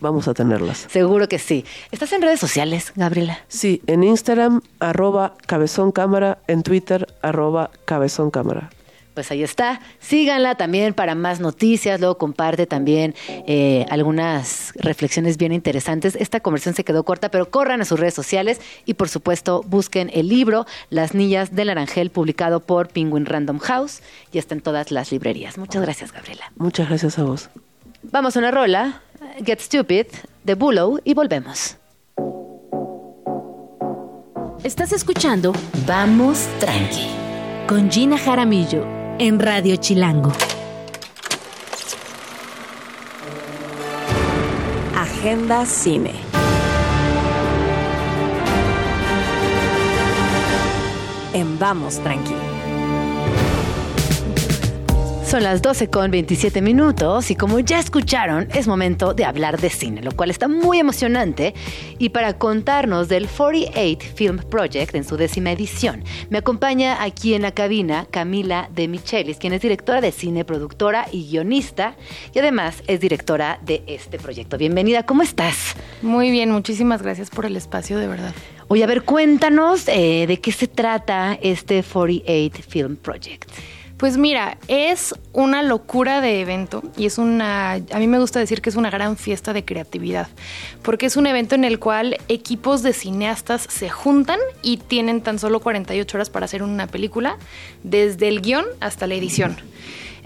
Vamos 0.01 0.29
a 0.29 0.35
tenerlas. 0.35 0.87
Seguro 0.89 1.29
que 1.29 1.39
sí. 1.39 1.65
¿Estás 1.91 2.13
en 2.13 2.23
redes 2.23 2.41
sociales, 2.41 2.93
Gabriela? 2.95 3.41
Sí, 3.49 3.83
en 3.87 4.05
Instagram, 4.05 4.61
arroba 4.79 5.35
cabezón 5.47 5.93
cámara, 5.93 6.39
en 6.47 6.63
Twitter, 6.63 7.07
arroba 7.23 7.71
cabezón 7.85 8.31
cámara 8.31 8.71
pues 9.19 9.33
ahí 9.33 9.43
está. 9.43 9.81
Síganla 9.99 10.55
también 10.55 10.95
para 10.95 11.17
más 11.17 11.41
noticias. 11.41 11.99
Luego 11.99 12.19
comparte 12.19 12.69
también 12.69 13.17
eh, 13.49 13.85
algunas 13.91 14.73
reflexiones 14.77 15.37
bien 15.39 15.51
interesantes. 15.51 16.15
Esta 16.15 16.39
conversión 16.39 16.77
se 16.77 16.85
quedó 16.85 17.03
corta, 17.03 17.29
pero 17.29 17.51
corran 17.51 17.81
a 17.81 17.85
sus 17.85 17.99
redes 17.99 18.15
sociales 18.15 18.61
y 18.87 18.95
por 18.95 19.09
supuesto 19.09 19.65
busquen 19.67 20.09
el 20.15 20.29
libro 20.29 20.67
Las 20.89 21.15
Niñas 21.15 21.57
del 21.57 21.71
Arangel 21.71 22.11
publicado 22.11 22.61
por 22.61 22.91
Penguin 22.91 23.27
Random 23.27 23.59
House 23.59 24.03
y 24.31 24.39
está 24.39 24.55
en 24.55 24.61
todas 24.61 24.93
las 24.93 25.11
librerías. 25.11 25.59
Muchas 25.59 25.83
gracias, 25.83 26.13
Gabriela. 26.13 26.53
Muchas 26.55 26.89
gracias 26.89 27.19
a 27.19 27.25
vos. 27.25 27.51
Vamos 28.05 28.37
a 28.37 28.39
una 28.39 28.53
rola, 28.53 29.03
Get 29.45 29.61
Stupid, 29.61 30.07
de 30.45 30.55
Bullow 30.55 31.01
y 31.05 31.15
volvemos. 31.15 31.77
Estás 34.63 34.93
escuchando 34.93 35.53
Vamos 35.87 36.47
Tranqui 36.59 37.09
con 37.67 37.91
Gina 37.91 38.19
Jaramillo 38.19 38.85
en 39.19 39.39
Radio 39.39 39.77
Chilango. 39.77 40.33
Agenda 44.97 45.65
Cine. 45.67 46.13
En 51.33 51.59
Vamos 51.59 51.99
Tranqui. 52.01 52.48
Son 55.29 55.43
las 55.43 55.61
12 55.61 55.91
con 55.91 56.11
27 56.11 56.63
minutos 56.63 57.31
y 57.31 57.37
como 57.37 57.61
ya 57.61 57.79
escucharon, 57.79 58.49
es 58.55 58.67
momento 58.67 59.13
de 59.13 59.27
hablar 59.27 59.61
de 59.61 59.69
cine, 59.69 60.01
lo 60.01 60.13
cual 60.13 60.31
está 60.31 60.49
muy 60.49 60.79
emocionante. 60.79 61.53
Y 61.99 62.09
para 62.09 62.39
contarnos 62.39 63.11
del 63.11 63.29
48 63.29 64.09
Film 64.15 64.39
Project 64.39 64.95
en 64.95 65.05
su 65.05 65.19
décima 65.19 65.53
edición, 65.53 66.03
me 66.31 66.39
acompaña 66.39 67.03
aquí 67.03 67.35
en 67.35 67.43
la 67.43 67.53
cabina 67.53 68.07
Camila 68.11 68.71
de 68.75 68.89
Michelis, 68.89 69.37
quien 69.37 69.53
es 69.53 69.61
directora 69.61 70.01
de 70.01 70.13
cine, 70.13 70.47
productora 70.47 71.07
y 71.13 71.29
guionista, 71.29 71.95
y 72.33 72.39
además 72.39 72.83
es 72.87 72.99
directora 73.01 73.61
de 73.61 73.83
este 73.87 74.19
proyecto. 74.19 74.57
Bienvenida, 74.57 75.03
¿cómo 75.03 75.23
estás? 75.23 75.77
Muy 76.01 76.31
bien, 76.31 76.51
muchísimas 76.51 77.03
gracias 77.03 77.29
por 77.29 77.45
el 77.45 77.55
espacio, 77.59 77.99
de 77.99 78.09
verdad. 78.09 78.33
Oye, 78.69 78.83
a 78.83 78.87
ver, 78.87 79.03
cuéntanos 79.03 79.89
eh, 79.89 80.25
de 80.27 80.41
qué 80.41 80.53
se 80.53 80.69
trata 80.69 81.39
este 81.43 81.83
48 81.83 82.63
Film 82.67 82.97
Project. 82.97 83.51
Pues 83.99 84.17
mira, 84.17 84.57
es 84.69 85.13
una 85.33 85.65
locura 85.65 86.21
de 86.21 86.41
evento 86.41 86.85
y 86.97 87.07
es 87.07 87.19
una, 87.19 87.73
a 87.73 87.99
mí 87.99 88.07
me 88.07 88.21
gusta 88.21 88.39
decir 88.39 88.63
que 88.63 88.71
es 88.71 88.77
una 88.77 88.91
gran 88.91 89.17
fiesta 89.17 89.53
de 89.53 89.65
creatividad, 89.65 90.29
porque 90.83 91.07
es 91.07 91.17
un 91.17 91.27
evento 91.27 91.57
en 91.57 91.65
el 91.65 91.81
cual 91.81 92.17
equipos 92.29 92.85
de 92.85 92.93
cineastas 92.93 93.67
se 93.69 93.89
juntan 93.89 94.39
y 94.63 94.77
tienen 94.77 95.21
tan 95.21 95.41
solo 95.41 95.59
48 95.59 96.17
horas 96.17 96.31
para 96.31 96.45
hacer 96.45 96.63
una 96.63 96.87
película, 96.87 97.39
desde 97.83 98.29
el 98.29 98.41
guion 98.41 98.67
hasta 98.79 99.09
la 99.09 99.17
edición. 99.17 99.57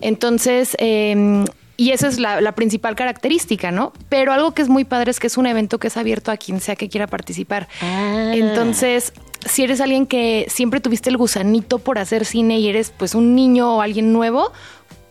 Entonces, 0.02 0.76
em, 0.78 1.46
y 1.78 1.92
esa 1.92 2.08
es 2.08 2.18
la, 2.18 2.52
principal 2.52 2.94
característica, 2.94 3.70
¿no? 3.70 3.94
Pero 4.10 4.34
algo 4.34 4.52
que 4.52 4.60
es 4.60 4.68
muy 4.68 4.84
padre 4.84 5.10
es 5.10 5.18
que 5.18 5.28
es 5.28 5.38
un 5.38 5.46
evento 5.46 5.78
que 5.78 5.86
es 5.86 5.96
abierto 5.96 6.30
a 6.30 6.36
quien 6.36 6.60
sea 6.60 6.76
que 6.76 6.90
quiera 6.90 7.06
participar. 7.06 7.68
Ah. 7.80 8.32
Entonces, 8.34 9.14
si 9.46 9.64
eres 9.64 9.80
alguien 9.80 10.06
que 10.06 10.46
siempre 10.48 10.80
tuviste 10.80 11.10
el 11.10 11.16
gusanito 11.16 11.78
por 11.78 11.98
hacer 11.98 12.24
cine 12.24 12.58
y 12.58 12.68
eres 12.68 12.92
pues 12.96 13.14
un 13.14 13.34
niño 13.34 13.76
o 13.76 13.80
alguien 13.80 14.12
nuevo, 14.12 14.52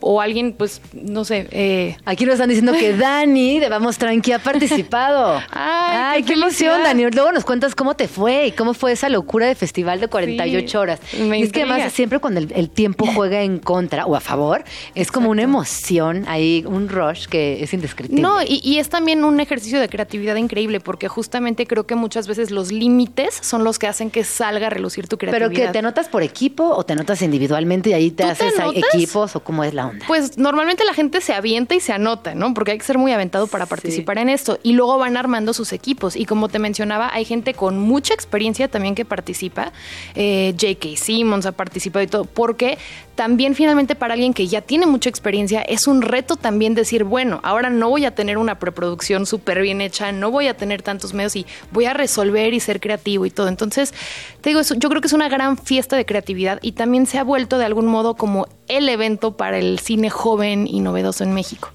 o 0.01 0.21
alguien, 0.21 0.53
pues, 0.53 0.81
no 0.93 1.23
sé. 1.23 1.47
Eh... 1.51 1.95
Aquí 2.05 2.25
nos 2.25 2.33
están 2.33 2.49
diciendo 2.49 2.73
que 2.73 2.95
Dani 2.95 3.59
de 3.59 3.69
Vamos 3.69 3.97
Tranqui 3.97 4.31
ha 4.33 4.39
participado. 4.39 5.41
Ay, 5.51 6.23
qué, 6.23 6.33
emoción, 6.33 6.83
Dani. 6.83 7.09
Luego 7.11 7.31
nos 7.31 7.45
cuentas 7.45 7.75
cómo 7.75 7.95
te 7.95 8.07
fue 8.07 8.47
y 8.47 8.51
cómo 8.51 8.73
fue 8.73 8.91
esa 8.91 9.09
locura 9.09 9.47
de 9.47 9.55
festival 9.55 9.99
de 9.99 10.07
48 10.07 10.79
horas. 10.79 10.99
y 11.13 11.41
es 11.41 11.51
que 11.51 11.63
además 11.63 11.91
siempre 11.93 12.19
cuando 12.19 12.39
el, 12.39 12.69
tiempo 12.69 13.05
juega 13.05 13.41
en 13.41 13.59
contra 13.59 14.05
o 14.05 14.15
a 14.15 14.19
favor, 14.19 14.63
es 14.95 15.11
como 15.11 15.29
una 15.29 15.43
emoción 15.43 16.25
ahí, 16.27 16.63
un 16.67 16.89
rush 16.89 17.25
que 17.27 17.63
es 17.63 17.73
indescriptible. 17.73 18.21
No, 18.21 18.41
y, 18.41 18.61
y 18.63 18.79
es 18.79 18.89
también 18.89 19.23
un 19.23 19.39
ejercicio 19.39 19.79
de 19.79 19.89
creatividad 19.89 20.35
increíble 20.35 20.79
porque 20.79 21.07
justamente 21.07 21.67
creo 21.67 21.85
que 21.85 21.95
muchas 21.95 22.27
veces 22.27 22.51
los 22.51 22.71
límites 22.71 23.37
son 23.41 23.63
los 23.63 23.77
que 23.77 23.87
hacen 23.87 24.09
que 24.09 24.23
salga 24.23 24.67
a 24.67 24.69
relucir 24.69 25.07
tu 25.07 25.17
creatividad. 25.17 25.49
Pero 25.49 25.67
que 25.67 25.71
te 25.71 25.79
anotas 25.79 26.07
por 26.07 26.23
equipo 26.23 26.63
o 26.69 26.83
te 26.83 26.93
anotas 26.93 27.21
individualmente 27.21 27.91
y 27.91 27.93
ahí 27.93 28.11
te 28.11 28.23
haces 28.23 28.53
equipos 28.73 29.35
o 29.35 29.41
cómo 29.41 29.63
es 29.63 29.73
la 29.73 29.90
pues 30.07 30.37
normalmente 30.37 30.83
la 30.85 30.93
gente 30.93 31.21
se 31.21 31.33
avienta 31.33 31.75
y 31.75 31.79
se 31.79 31.93
anota, 31.93 32.35
¿no? 32.35 32.53
Porque 32.53 32.71
hay 32.71 32.77
que 32.77 32.83
ser 32.83 32.97
muy 32.97 33.11
aventado 33.11 33.47
para 33.47 33.65
participar 33.65 34.17
en 34.17 34.29
esto. 34.29 34.59
Y 34.63 34.73
luego 34.73 34.97
van 34.97 35.17
armando 35.17 35.53
sus 35.53 35.73
equipos. 35.73 36.15
Y 36.15 36.25
como 36.25 36.49
te 36.49 36.59
mencionaba, 36.59 37.13
hay 37.13 37.25
gente 37.25 37.53
con 37.53 37.79
mucha 37.79 38.13
experiencia 38.13 38.67
también 38.67 38.95
que 38.95 39.05
participa. 39.05 39.71
Eh, 40.15 40.53
J.K. 40.59 40.97
Simmons 40.97 41.45
ha 41.45 41.51
participado 41.51 42.03
y 42.03 42.07
todo. 42.07 42.25
Porque 42.25 42.77
también 43.15 43.55
finalmente 43.55 43.93
para 43.95 44.13
alguien 44.13 44.33
que 44.33 44.47
ya 44.47 44.61
tiene 44.61 44.85
mucha 44.85 45.09
experiencia 45.09 45.61
es 45.61 45.85
un 45.85 46.01
reto 46.01 46.37
también 46.37 46.73
decir, 46.73 47.03
bueno, 47.03 47.39
ahora 47.43 47.69
no 47.69 47.89
voy 47.89 48.05
a 48.05 48.15
tener 48.15 48.37
una 48.37 48.57
preproducción 48.57 49.25
súper 49.25 49.61
bien 49.61 49.81
hecha, 49.81 50.11
no 50.11 50.31
voy 50.31 50.47
a 50.47 50.57
tener 50.57 50.81
tantos 50.81 51.13
medios 51.13 51.35
y 51.35 51.45
voy 51.71 51.85
a 51.85 51.93
resolver 51.93 52.53
y 52.53 52.59
ser 52.59 52.79
creativo 52.79 53.25
y 53.25 53.29
todo. 53.29 53.47
Entonces, 53.47 53.93
te 54.41 54.49
digo, 54.49 54.61
yo 54.61 54.89
creo 54.89 55.01
que 55.01 55.07
es 55.07 55.13
una 55.13 55.29
gran 55.29 55.57
fiesta 55.57 55.95
de 55.95 56.05
creatividad 56.05 56.59
y 56.61 56.71
también 56.71 57.05
se 57.05 57.19
ha 57.19 57.23
vuelto 57.23 57.57
de 57.57 57.65
algún 57.65 57.85
modo 57.85 58.15
como 58.15 58.47
el 58.67 58.89
evento 58.89 59.37
para 59.37 59.59
el 59.59 59.79
cine 59.81 60.09
joven 60.09 60.67
y 60.67 60.79
novedoso 60.79 61.23
en 61.23 61.33
México. 61.33 61.69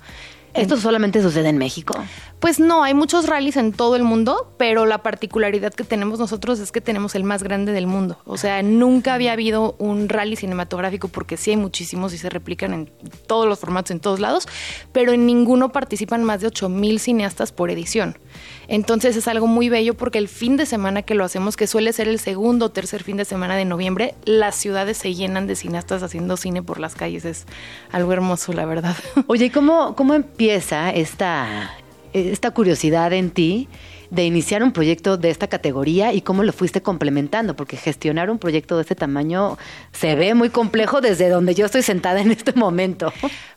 ¿Esto 0.57 0.79
solamente 0.79 1.21
sucede 1.21 1.51
en 1.51 1.59
México? 1.59 1.95
Pues 2.41 2.61
no, 2.61 2.83
hay 2.83 2.95
muchos 2.95 3.27
rallies 3.27 3.57
en 3.57 3.73
todo 3.73 3.95
el 3.95 4.03
mundo, 4.03 4.55
pero 4.57 4.87
la 4.87 5.03
particularidad 5.03 5.75
que 5.75 5.85
tenemos 5.85 6.19
nosotros 6.19 6.61
es 6.61 6.73
que 6.73 6.81
tenemos 6.81 7.15
el 7.15 7.25
más 7.25 7.43
grande 7.43 7.73
del 7.73 7.87
mundo. 7.87 8.19
O 8.25 8.39
sea, 8.39 8.63
nunca 8.63 9.15
había 9.15 9.33
habido 9.33 9.75
un 9.79 10.09
rally 10.09 10.37
cinematográfico 10.37 11.09
porque 11.09 11.37
sí 11.37 11.51
hay 11.51 11.57
muchísimos 11.59 12.15
y 12.15 12.19
se 12.19 12.31
replican 12.31 12.73
en 12.73 12.91
todos 13.27 13.47
los 13.47 13.59
formatos, 13.59 13.91
en 13.91 14.01
todos 14.01 14.19
lados, 14.19 14.49
pero 14.93 15.13
en 15.13 15.27
ninguno 15.27 15.73
participan 15.73 16.25
más 16.25 16.41
de 16.41 16.49
8.000 16.49 16.99
cineastas 16.99 17.53
por 17.53 17.71
edición. 17.71 18.17
Entonces 18.69 19.17
es 19.17 19.29
algo 19.29 19.47
muy 19.47 19.69
bello 19.69 19.95
porque 19.95 20.19
el 20.19 20.29
fin 20.29 20.57
de 20.57 20.67
semana 20.67 21.03
que 21.03 21.15
lo 21.15 21.25
hacemos, 21.25 21.57
que 21.57 21.67
suele 21.67 21.93
ser 21.93 22.09
el 22.09 22.19
segundo 22.19 22.67
o 22.67 22.69
tercer 22.71 23.03
fin 23.03 23.17
de 23.17 23.25
semana 23.25 23.57
de 23.57 23.65
noviembre, 23.65 24.15
las 24.25 24.57
ciudades 24.57 24.97
se 24.97 25.15
llenan 25.15 25.47
de 25.47 25.57
cineastas 25.57 26.03
haciendo 26.03 26.37
cine 26.37 26.63
por 26.63 26.81
las 26.81 26.95
calles. 26.95 27.25
Es 27.25 27.47
algo 27.93 28.13
hermoso, 28.13 28.53
la 28.53 28.65
verdad. 28.65 28.97
Oye, 29.27 29.47
¿y 29.47 29.51
cómo, 29.51 29.95
cómo 29.95 30.15
empieza 30.15 30.91
esta, 30.91 31.77
esta 32.13 32.51
curiosidad 32.51 33.13
en 33.13 33.31
ti? 33.31 33.69
de 34.11 34.25
iniciar 34.25 34.63
un 34.63 34.73
proyecto 34.73 35.17
de 35.17 35.31
esta 35.31 35.49
categoría 35.49 36.13
y 36.13 36.21
cómo 36.21 36.43
lo 36.43 36.53
fuiste 36.53 36.83
complementando, 36.83 37.57
porque 37.57 37.77
gestionar 37.77 38.31
un 38.31 38.39
proyecto 38.39 38.77
de 38.77 38.83
este 38.83 38.95
tamaño 38.95 39.59
se 39.93 40.15
ve 40.15 40.35
muy 40.35 40.51
complejo 40.51 41.01
desde 41.01 41.29
donde 41.29 41.55
yo 41.55 41.67
estoy 41.67 41.83
sentada 41.83 42.21
en 42.21 42.31
este 42.31 42.53
momento. 42.53 43.13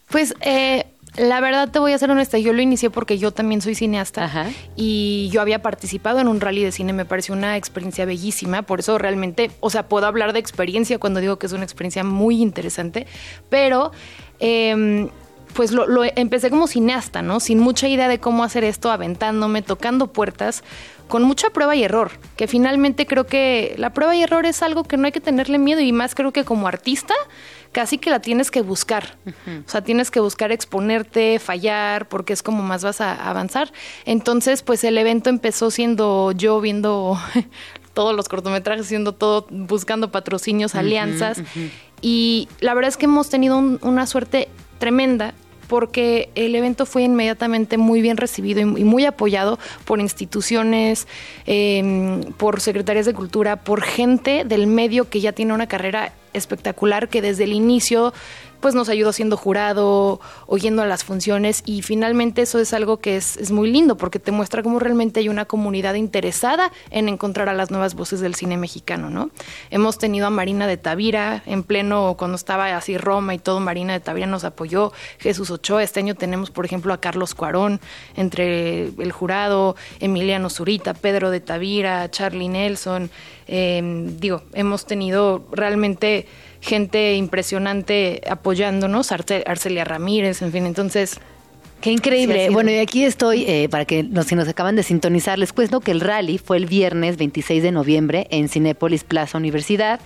Pues 0.10 0.34
eh, 0.42 0.88
La 1.18 1.42
verdad 1.42 1.70
te 1.70 1.80
voy 1.80 1.92
a 1.92 1.98
ser 1.98 2.12
honesta, 2.12 2.38
yo 2.38 2.54
lo 2.54 2.62
inicié 2.62 2.90
porque 2.90 3.18
yo 3.18 3.32
también 3.32 3.62
soy 3.62 3.76
cineasta 3.76 4.48
y 4.76 5.30
yo 5.32 5.42
había 5.42 5.62
participado 5.62 6.20
en 6.20 6.28
un 6.28 6.40
rally 6.40 6.64
de 6.64 6.72
cine, 6.72 6.94
me 6.94 7.06
pareció 7.06 7.34
una 7.34 7.58
experiencia 7.58 8.06
bellísima, 8.06 8.62
por 8.62 8.80
eso 8.80 8.98
realmente, 8.98 9.52
o 9.60 9.70
sea, 9.70 9.88
puedo 9.88 10.06
hablar 10.06 10.34
de 10.34 10.40
experiencia 10.40 11.00
cuando 11.00 11.20
digo 11.20 11.38
que 11.38 11.48
es 11.48 11.54
una 11.54 11.64
experiencia 11.64 12.04
muy 12.04 12.42
interesante, 12.42 13.08
pero... 13.50 13.92
Em, 14.40 15.10
pues 15.54 15.72
lo, 15.72 15.88
empecé 16.04 16.52
como 16.52 16.68
cineasta, 16.68 17.24
¿no? 17.24 17.40
Sin 17.40 17.60
mucha 17.60 17.88
idea 17.88 18.08
de 18.08 18.20
cómo 18.20 18.44
hacer 18.44 18.64
esto, 18.64 18.92
aventándome, 18.92 19.64
tocando 19.64 20.08
puertas, 20.08 20.64
con 21.08 21.24
mucha 21.24 21.50
prueba 21.50 21.76
y 21.76 21.84
error, 21.84 22.12
que 22.38 22.48
finalmente 22.48 23.08
creo 23.08 23.26
que 23.26 23.74
la 23.78 23.92
prueba 23.92 24.16
y 24.16 24.22
error 24.22 24.46
es 24.46 24.62
algo 24.62 24.84
que 24.84 24.96
no 24.96 25.08
hay 25.08 25.12
que 25.12 25.22
tenerle 25.22 25.58
miedo 25.58 25.82
y 25.82 25.92
más 25.92 26.14
creo 26.14 26.32
que 26.32 26.46
como 26.46 26.68
artista 26.68 27.16
casi 27.72 27.98
que 27.98 28.10
la 28.10 28.20
tienes 28.22 28.52
que 28.52 28.62
buscar. 28.62 29.18
O 29.66 29.70
sea, 29.70 29.84
tienes 29.84 30.12
que 30.12 30.20
buscar 30.20 30.52
exponerte, 30.52 31.40
fallar, 31.40 32.08
porque 32.08 32.34
es 32.34 32.44
como 32.44 32.64
más 32.64 32.84
vas 32.84 33.02
a 33.02 33.14
avanzar. 33.30 33.72
Entonces, 34.06 34.64
pues 34.64 34.84
el 34.84 34.98
evento 34.98 35.30
empezó 35.30 35.72
siendo 35.72 36.32
yo 36.32 36.62
viendo 36.62 37.18
todos 37.94 38.16
los 38.16 38.28
cortometrajes, 38.28 38.88
siendo 38.88 39.14
todo, 39.14 39.48
buscando 39.50 40.12
patrocinios, 40.12 40.76
alianzas. 40.76 41.42
Y 42.02 42.48
la 42.60 42.74
verdad 42.74 42.90
es 42.90 42.98
que 42.98 43.06
hemos 43.06 43.30
tenido 43.30 43.58
una 43.58 44.08
suerte 44.08 44.50
tremenda 44.78 45.34
porque 45.68 46.30
el 46.34 46.56
evento 46.56 46.86
fue 46.88 47.04
inmediatamente 47.04 47.78
muy 47.78 48.02
bien 48.02 48.18
recibido 48.18 48.60
y, 48.60 48.66
muy 48.66 49.06
apoyado 49.06 49.60
por 49.86 50.00
instituciones, 50.00 51.08
em, 51.46 52.24
por 52.38 52.60
secretarias 52.60 53.06
de 53.06 53.14
cultura, 53.14 53.58
por 53.58 53.84
gente 53.84 54.44
del 54.46 54.66
medio 54.66 55.10
que 55.10 55.22
ya 55.22 55.32
tiene 55.32 55.54
una 55.54 55.68
carrera 55.68 56.12
espectacular 56.34 57.10
que 57.10 57.22
desde 57.22 57.46
el 57.46 57.54
inicio 57.54 58.14
pues 58.60 58.76
nos 58.76 58.90
ayudó 58.90 59.14
siendo 59.14 59.38
jurado, 59.38 60.20
oyendo 60.48 60.82
a 60.82 60.86
las 60.86 61.04
funciones 61.04 61.64
y 61.66 61.82
finalmente 61.82 62.42
eso 62.42 62.60
es 62.60 62.74
algo 62.74 62.98
que 62.98 63.16
es, 63.16 63.38
es, 63.38 63.52
muy 63.52 63.70
lindo 63.72 63.98
porque 63.98 64.20
te 64.20 64.32
muestra 64.32 64.64
cómo 64.64 64.80
realmente 64.80 65.20
hay 65.20 65.30
una 65.30 65.46
comunidad 65.46 65.96
interesada 65.96 66.72
en 66.92 67.10
encontrar 67.10 67.50
a 67.50 67.54
las 67.54 67.72
nuevas 67.72 67.96
voces 67.96 68.20
del 68.20 68.36
cine 68.36 68.58
mexicano, 68.58 69.10
¿no? 69.10 69.32
Hemos 69.70 69.98
tenido 69.98 70.28
a 70.28 70.30
Marina 70.30 70.68
de 70.68 70.78
Tavira 70.78 71.44
en 71.46 71.64
pleno, 71.64 72.16
cuando 72.18 72.36
estaba 72.36 72.76
así 72.76 72.98
Roma 72.98 73.34
y 73.34 73.40
todo, 73.40 73.60
Marina 73.60 73.94
de 73.94 74.00
Tavira 74.00 74.28
nos 74.28 74.44
apoyó, 74.44 74.92
Jesús 75.20 75.50
Ochoa, 75.52 75.84
este 75.84 76.00
año 76.00 76.16
tenemos 76.16 76.52
por 76.52 76.66
ejemplo 76.66 76.94
a 76.94 77.02
Carlos 77.02 77.36
Cuarón 77.36 77.80
entre 78.16 78.86
el 78.86 79.12
jurado, 79.12 79.76
Emiliano 80.00 80.50
Zurita, 80.50 80.94
Pedro 80.94 81.32
de 81.32 81.40
Tavira, 81.40 82.10
Charlie 82.12 82.50
Nelson, 82.50 83.10
em, 83.48 84.20
digo, 84.20 84.44
hemos 84.54 84.86
tenido 84.86 85.48
realmente 85.52 86.28
gente 86.62 87.16
impresionante 87.16 88.22
apoyándonos, 88.30 89.12
Arcelia 89.12 89.86
Ramírez, 89.86 90.42
en 90.42 90.52
fin, 90.52 90.66
entonces... 90.66 91.20
Qué 91.82 91.92
increíble. 91.92 92.50
bueno, 92.50 92.72
y 92.72 92.78
aquí 92.78 93.06
estoy, 93.06 93.46
eh, 93.48 93.70
para 93.70 93.86
que 93.86 94.04
los 94.04 94.26
que 94.26 94.36
nos 94.36 94.50
acaban 94.50 94.76
de 94.76 94.84
sintonizar, 94.84 95.40
les 95.40 95.54
cuento 95.54 95.80
que 95.80 95.92
el 95.92 96.02
rally 96.02 96.38
fue 96.38 96.58
el 96.58 96.66
viernes 96.66 97.16
26 97.16 97.64
de 97.64 97.72
noviembre 97.72 98.28
en 98.32 98.50
Cinépolis 98.50 99.06
Plaza 99.06 99.38
Universidad 99.38 100.02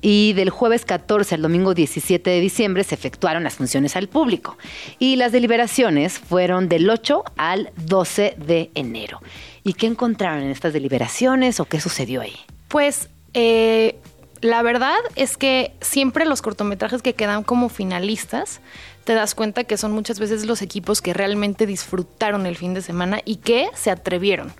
y 0.00 0.32
del 0.32 0.50
jueves 0.50 0.84
14 0.84 1.36
al 1.36 1.42
domingo 1.42 1.74
17 1.74 2.28
de 2.28 2.40
diciembre 2.40 2.82
se 2.82 2.96
efectuaron 2.96 3.44
las 3.44 3.54
funciones 3.54 3.94
al 3.94 4.08
público. 4.08 4.58
Y 4.98 5.14
las 5.14 5.30
deliberaciones 5.30 6.18
fueron 6.18 6.68
del 6.68 6.90
8 6.90 7.22
al 7.36 7.70
12 7.86 8.34
de 8.44 8.72
enero. 8.74 9.20
¿Y 9.62 9.74
qué 9.74 9.86
encontraron 9.86 10.42
en 10.42 10.50
estas 10.50 10.72
deliberaciones 10.72 11.60
o 11.60 11.66
qué 11.66 11.80
sucedió 11.80 12.22
ahí? 12.22 12.34
Pues 12.66 13.08
eh, 13.34 13.96
la 14.42 14.60
verdad 14.62 14.98
es 15.14 15.36
que 15.36 15.72
siempre 15.80 16.24
los 16.24 16.42
cortometrajes 16.42 17.00
que 17.00 17.14
quedan 17.14 17.44
como 17.44 17.68
finalistas, 17.68 18.60
te 19.04 19.14
das 19.14 19.34
cuenta 19.34 19.64
que 19.64 19.76
son 19.76 19.92
muchas 19.92 20.18
veces 20.18 20.44
los 20.46 20.62
equipos 20.62 21.00
que 21.00 21.14
realmente 21.14 21.64
disfrutaron 21.64 22.44
el 22.46 22.56
fin 22.56 22.74
de 22.74 22.82
semana 22.82 23.20
y 23.24 23.36
que 23.36 23.68
se 23.74 23.90
atrevieron. 23.90 24.52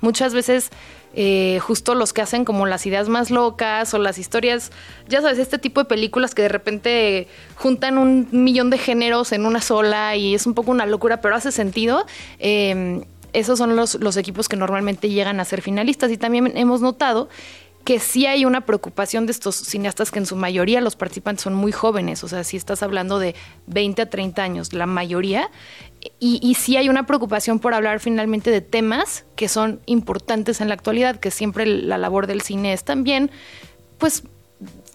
Muchas 0.00 0.34
veces 0.34 0.70
eh, 1.14 1.58
justo 1.60 1.96
los 1.96 2.12
que 2.12 2.22
hacen 2.22 2.44
como 2.44 2.66
las 2.66 2.86
ideas 2.86 3.08
más 3.08 3.30
locas 3.32 3.92
o 3.92 3.98
las 3.98 4.18
historias, 4.18 4.70
ya 5.08 5.20
sabes, 5.20 5.38
este 5.38 5.58
tipo 5.58 5.80
de 5.80 5.86
películas 5.86 6.34
que 6.34 6.42
de 6.42 6.48
repente 6.48 7.28
juntan 7.56 7.98
un 7.98 8.28
millón 8.30 8.70
de 8.70 8.78
géneros 8.78 9.32
en 9.32 9.46
una 9.46 9.60
sola 9.60 10.14
y 10.14 10.34
es 10.34 10.46
un 10.46 10.54
poco 10.54 10.70
una 10.70 10.86
locura, 10.86 11.20
pero 11.20 11.34
hace 11.34 11.50
sentido. 11.50 12.06
Eh, 12.38 13.04
esos 13.32 13.58
son 13.58 13.74
los, 13.74 13.96
los 13.96 14.16
equipos 14.16 14.48
que 14.48 14.56
normalmente 14.56 15.10
llegan 15.10 15.40
a 15.40 15.44
ser 15.44 15.60
finalistas 15.60 16.10
y 16.12 16.16
también 16.16 16.56
hemos 16.56 16.80
notado 16.80 17.28
que 17.84 18.00
sí 18.00 18.26
hay 18.26 18.44
una 18.44 18.62
preocupación 18.62 19.26
de 19.26 19.32
estos 19.32 19.56
cineastas 19.56 20.10
que 20.10 20.18
en 20.18 20.26
su 20.26 20.36
mayoría 20.36 20.80
los 20.80 20.96
participantes 20.96 21.42
son 21.44 21.54
muy 21.54 21.70
jóvenes, 21.70 22.24
o 22.24 22.28
sea, 22.28 22.42
si 22.42 22.56
estás 22.56 22.82
hablando 22.82 23.18
de 23.18 23.34
20 23.66 24.02
a 24.02 24.10
30 24.10 24.42
años, 24.42 24.72
la 24.72 24.86
mayoría, 24.86 25.50
y, 26.18 26.40
y 26.42 26.54
sí 26.54 26.76
hay 26.76 26.88
una 26.88 27.06
preocupación 27.06 27.58
por 27.58 27.74
hablar 27.74 28.00
finalmente 28.00 28.50
de 28.50 28.60
temas 28.60 29.24
que 29.36 29.48
son 29.48 29.80
importantes 29.86 30.60
en 30.60 30.68
la 30.68 30.74
actualidad, 30.74 31.20
que 31.20 31.30
siempre 31.30 31.66
la 31.66 31.98
labor 31.98 32.26
del 32.26 32.40
cine 32.40 32.72
es 32.72 32.84
también, 32.84 33.30
pues 33.98 34.24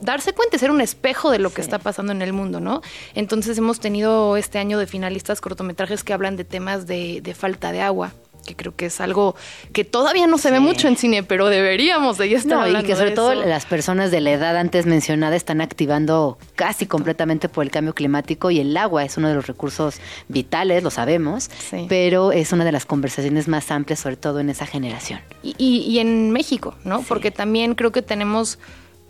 darse 0.01 0.33
cuenta, 0.33 0.57
ser 0.57 0.71
un 0.71 0.81
espejo 0.81 1.29
de 1.31 1.39
lo 1.39 1.51
que 1.51 1.61
está 1.61 1.79
pasando 1.79 2.11
en 2.11 2.21
el 2.21 2.33
mundo, 2.33 2.59
¿no? 2.59 2.81
Entonces 3.13 3.57
hemos 3.57 3.79
tenido 3.79 4.37
este 4.37 4.57
año 4.57 4.79
de 4.79 4.87
finalistas 4.87 5.41
cortometrajes 5.41 6.03
que 6.03 6.13
hablan 6.13 6.37
de 6.37 6.45
temas 6.45 6.87
de, 6.87 7.21
de 7.21 7.33
falta 7.33 7.71
de 7.71 7.81
agua, 7.81 8.13
que 8.45 8.55
creo 8.55 8.75
que 8.75 8.87
es 8.87 9.01
algo 9.01 9.35
que 9.73 9.83
todavía 9.83 10.27
no 10.27 10.37
se 10.37 10.51
ve 10.51 10.59
mucho 10.59 10.87
en 10.87 10.97
cine, 10.97 11.23
pero 11.23 11.47
deberíamos 11.47 12.17
de 12.17 12.33
estar 12.33 12.69
no, 12.69 12.79
Y 12.79 12.83
que 12.83 12.95
sobre 12.95 13.11
todo 13.11 13.33
las 13.33 13.65
personas 13.65 14.11
de 14.11 14.21
la 14.21 14.31
edad 14.31 14.57
antes 14.57 14.85
mencionada 14.85 15.35
están 15.35 15.61
activando 15.61 16.37
casi 16.55 16.85
completamente 16.85 17.49
por 17.49 17.63
el 17.63 17.71
cambio 17.71 17.93
climático 17.93 18.51
y 18.51 18.59
el 18.59 18.75
agua 18.77 19.03
es 19.03 19.17
uno 19.17 19.29
de 19.29 19.35
los 19.35 19.47
recursos 19.47 19.99
vitales, 20.27 20.83
lo 20.83 20.91
sabemos, 20.91 21.49
pero 21.87 22.31
es 22.31 22.51
una 22.51 22.65
de 22.65 22.71
las 22.71 22.85
conversaciones 22.85 23.47
más 23.47 23.71
amplias, 23.71 23.99
sobre 23.99 24.17
todo 24.17 24.39
en 24.39 24.49
esa 24.49 24.65
generación. 24.65 25.19
Y, 25.43 25.55
y, 25.57 25.99
en 25.99 26.31
México, 26.31 26.75
¿no? 26.83 27.01
Porque 27.01 27.31
también 27.31 27.75
creo 27.75 27.91
que 27.91 28.01
tenemos 28.01 28.59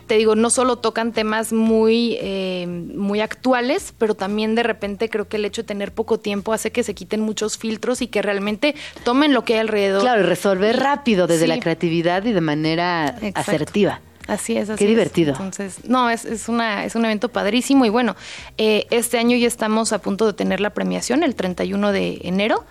te 0.10 0.18
digo, 0.18 0.34
no 0.34 0.50
solo 0.50 0.78
tocan 0.78 1.14
temas 1.14 1.54
muy, 1.54 2.18
eh, 2.20 2.66
muy 2.68 3.22
actuales, 3.22 3.94
pero 4.00 4.16
también 4.16 4.56
de 4.56 4.64
repente 4.64 5.08
creo 5.08 5.28
que 5.28 5.38
el 5.38 5.46
hecho 5.46 5.62
de 5.62 5.68
tener 5.68 5.94
poco 5.94 6.20
tiempo 6.20 6.52
hace 6.52 6.72
que 6.72 6.82
se 6.82 6.96
quiten 6.96 7.22
muchos 7.22 7.60
filtros 7.60 8.02
y 8.02 8.08
que 8.08 8.24
realmente 8.24 8.74
tomen 9.04 9.36
lo 9.36 9.46
que 9.46 9.54
hay 9.54 9.60
alrededor. 9.60 10.02
Claro, 10.02 10.22
y 10.22 10.24
resolver 10.24 10.78
rápido 10.78 11.28
desde 11.28 11.46
la 11.46 11.60
creatividad 11.60 12.26
y 12.26 12.34
de 12.34 12.42
manera 12.42 13.20
asertiva. 13.36 14.02
Así 14.26 14.58
es, 14.58 14.72
así 14.72 14.84
Qué 14.84 14.90
divertido. 14.90 15.34
Entonces, 15.34 15.78
no, 15.86 16.10
es, 16.10 16.26
es, 16.26 16.50
una, 16.50 16.86
es 16.86 16.96
un 16.96 17.06
evento 17.06 17.30
padrísimo 17.30 17.86
y 17.86 17.90
bueno, 17.90 18.16
eh, 18.58 18.88
este 18.90 19.20
año 19.20 19.38
ya 19.38 19.48
estamos 19.48 19.94
a 19.94 20.00
punto 20.00 20.26
de 20.26 20.34
tener 20.34 20.60
la 20.60 20.72
premiación 20.72 21.24
el 21.24 21.36
31 21.36 21.92
de 21.92 22.20
enero 22.24 22.66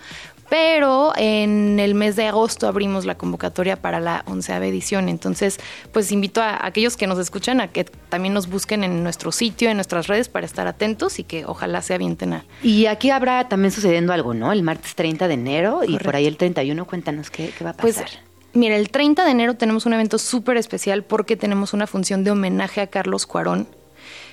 pero 0.49 1.12
en 1.16 1.78
el 1.80 1.94
mes 1.94 2.16
de 2.16 2.26
agosto 2.26 2.68
abrimos 2.68 3.05
la 3.05 3.16
convocatoria 3.16 3.76
para 3.76 4.01
la 4.01 4.24
onceava 4.26 4.66
edición. 4.66 5.09
Entonces, 5.09 5.59
pues 5.92 6.11
invito 6.12 6.40
a 6.40 6.64
aquellos 6.64 6.96
que 6.96 7.07
nos 7.07 7.18
escuchan 7.18 7.61
a 7.61 7.68
que 7.68 7.84
también 7.84 8.34
nos 8.34 8.49
busquen 8.49 8.84
en 8.84 9.03
nuestro 9.03 9.32
sitio, 9.32 9.70
en 9.70 9.76
nuestras 9.76 10.07
redes 10.07 10.28
para 10.28 10.46
estar 10.46 10.66
atentos 10.66 11.18
y 11.18 11.24
que 11.24 11.44
ojalá 11.44 11.82
se 11.82 11.94
avienten 11.94 12.32
a... 12.32 12.44
Y 12.62 12.86
aquí 12.86 13.11
habrá 13.11 13.49
también 13.49 13.72
sucediendo 13.72 14.12
algo, 14.12 14.34
¿no? 14.34 14.53
El 14.53 14.62
martes 14.62 14.94
30 14.94 15.28
de 15.28 15.34
enero 15.34 15.80
y 15.86 15.99
por 15.99 16.16
ahí 16.16 16.26
el 16.26 16.36
31, 16.36 16.86
cuéntanos 16.86 17.30
qué, 17.30 17.53
qué 17.57 17.64
va 17.64 17.70
a 17.70 17.74
pues, 17.74 17.96
pasar. 17.96 18.11
Pues, 18.11 18.28
Mira, 18.55 18.76
el 18.76 18.90
30 18.90 19.24
de 19.24 19.30
enero 19.30 19.55
tenemos 19.55 19.84
un 19.84 19.92
evento 19.92 20.18
súper 20.18 20.57
especial 20.57 21.05
porque 21.05 21.36
tenemos 21.36 21.74
una 21.74 21.86
función 21.86 22.24
de 22.24 22.30
homenaje 22.30 22.80
a 22.80 22.86
Carlos 22.86 23.26
Cuarón, 23.26 23.68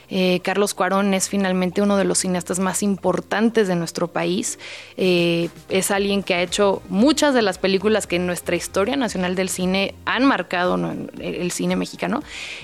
eh, 0.10 0.39
Carlos 0.41 0.74
Cuarón 0.74 1.14
es 1.14 1.30
finalmente 1.30 1.82
uno 1.82 1.97
de 1.97 2.06
los 2.06 2.20
cineastas 2.20 2.60
más 2.60 2.84
importantes 2.84 3.68
de 3.68 3.76
nuestro 3.76 4.08
país. 4.08 4.60
Eh, 4.97 5.49
es 5.70 5.91
alguien 5.91 6.24
que 6.24 6.36
ha 6.36 6.41
hecho 6.41 6.82
muchas 6.89 7.34
de 7.34 7.41
las 7.41 7.58
películas 7.58 8.08
que 8.08 8.18
en 8.18 8.28
nuestra 8.28 8.56
historia 8.56 8.95
nacional 8.95 9.36
del 9.36 9.49
cine 9.49 9.95
han 10.06 10.26
marcado 10.26 10.76
el 11.20 11.51
cine 11.51 11.76
mexicano. 11.76 12.24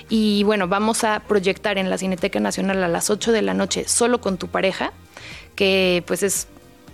Y 0.09 0.43
bueno, 0.43 0.67
vamos 0.67 1.03
a 1.03 1.21
proyectar 1.21 1.77
en 1.77 1.89
la 1.89 1.97
Cineteca 1.97 2.39
Nacional 2.39 2.83
a 2.83 2.87
las 2.87 3.09
8 3.09 3.31
de 3.31 3.41
la 3.41 3.53
noche 3.53 3.87
solo 3.87 4.21
con 4.21 4.37
tu 4.37 4.47
pareja, 4.47 4.93
que 5.55 6.03
pues 6.07 6.23
es, 6.23 6.47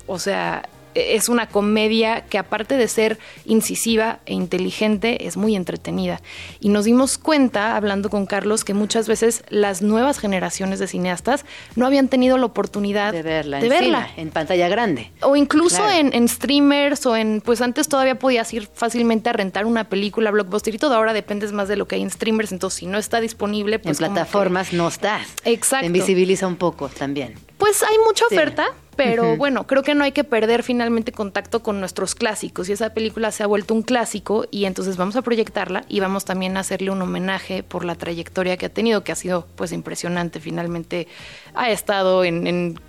o 0.06 0.20
sea, 0.20 0.68
es 1.16 1.30
una 1.30 1.48
comedia 1.48 2.26
que 2.26 2.38
aparte 2.38 2.78
de 2.78 2.88
ser 2.88 3.20
incisiva 3.46 4.20
e 4.26 4.34
inteligente, 4.34 5.28
es 5.28 5.38
muy 5.38 5.56
entretenida. 5.56 6.22
Y 6.60 6.70
nos 6.70 6.86
dimos 6.86 7.18
cuenta, 7.18 7.76
hablando 7.76 8.10
con 8.10 8.26
Carlos, 8.26 8.64
que 8.64 8.74
muchas 8.74 9.08
veces 9.08 9.44
las 9.50 9.82
nuevas 9.82 10.20
generaciones 10.20 10.80
de 10.80 10.88
cineastas 10.88 11.46
no 11.76 11.86
habían 11.86 12.08
tenido 12.08 12.38
la 12.38 12.46
oportunidad 12.46 13.14
de 13.14 13.22
verla, 13.22 13.60
de 13.60 13.66
en, 13.66 13.70
verla. 13.70 14.10
en 14.18 14.30
pantalla 14.30 14.68
grande. 14.68 15.12
O 15.22 15.36
incluso 15.36 15.88
en, 15.90 16.28
streamers 16.28 17.06
o 17.06 17.16
en, 17.16 17.42
pues 17.42 17.62
antes 17.62 17.88
todavía 17.88 18.20
podías 18.20 18.54
ir 18.54 18.70
fácilmente 18.74 19.30
a 19.30 19.34
rentar 19.34 19.66
una 19.66 19.86
película 19.86 20.32
blockbuster 20.32 20.76
y 20.76 20.78
todo, 20.78 20.96
ahora 20.96 21.14
dependes 21.14 21.52
más 21.52 21.68
de 21.68 21.76
lo 21.76 21.88
que 21.88 21.96
hay 21.96 22.02
en 22.02 22.10
streamers, 22.10 22.52
entonces 22.52 22.80
si 22.80 22.86
no 22.86 22.98
está 22.98 23.22
disponible, 23.22 23.80
pues... 23.80 24.00
En 24.00 24.08
plataformas 24.08 24.74
no 24.74 24.88
está. 24.88 25.22
Exacto. 25.46 25.82
Te 25.82 25.88
invisibiliza 25.88 26.48
un 26.48 26.56
poco 26.56 26.90
también. 26.90 27.36
Pues 27.58 27.84
hay 27.84 27.98
mucha 28.06 28.26
oferta. 28.26 28.68
Pero 28.98 29.38
bueno, 29.38 29.68
creo 29.68 29.84
que 29.84 29.96
no 29.96 30.04
hay 30.04 30.12
que 30.12 30.24
perder 30.24 30.64
finalmente 30.64 31.12
contacto 31.12 31.62
con 31.62 31.80
nuestros 31.80 32.16
clásicos 32.16 32.68
y 32.68 32.74
esa 32.74 32.94
película 32.94 33.32
se 33.32 33.44
ha 33.44 33.48
vuelto 33.48 33.74
un 33.74 33.84
clásico 33.84 34.46
y 34.52 34.66
entonces 34.66 34.98
vamos 34.98 35.16
a 35.16 35.22
proyectarla 35.22 35.86
y 35.88 36.00
vamos 36.00 36.26
también 36.26 36.58
a 36.58 36.62
hacerle 36.62 36.90
un 36.90 37.02
homenaje 37.02 37.64
por 37.64 37.86
la 37.86 37.96
trayectoria 37.96 38.58
que 38.58 38.66
ha 38.66 38.70
tenido, 38.70 39.04
que 39.04 39.12
ha 39.12 39.16
sido 39.16 39.48
pues 39.56 39.72
impresionante. 39.72 40.40
Finalmente 40.40 41.08
ha 41.54 41.70
estado 41.70 42.24
en, 42.24 42.80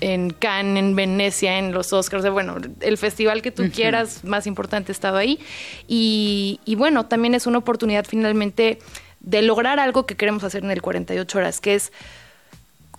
en 0.00 0.30
Cannes, 0.30 0.82
en 0.82 0.96
Venecia, 0.96 1.58
en 1.58 1.72
los 1.72 1.92
Oscars, 1.92 2.28
bueno, 2.30 2.56
el 2.80 2.96
festival 2.96 3.42
que 3.42 3.50
tú 3.50 3.70
quieras 3.70 4.24
más 4.24 4.46
importante 4.46 4.90
ha 4.90 4.94
estado 4.94 5.18
ahí. 5.18 5.38
Y, 5.86 6.60
y 6.64 6.74
bueno, 6.74 7.06
también 7.06 7.34
es 7.34 7.46
una 7.46 7.58
oportunidad 7.58 8.06
finalmente 8.06 8.78
de 9.20 9.42
lograr 9.42 9.78
algo 9.80 10.06
que 10.06 10.16
queremos 10.16 10.44
hacer 10.44 10.64
en 10.64 10.70
el 10.70 10.80
48 10.80 11.38
horas, 11.38 11.60
que 11.60 11.74
es 11.74 11.92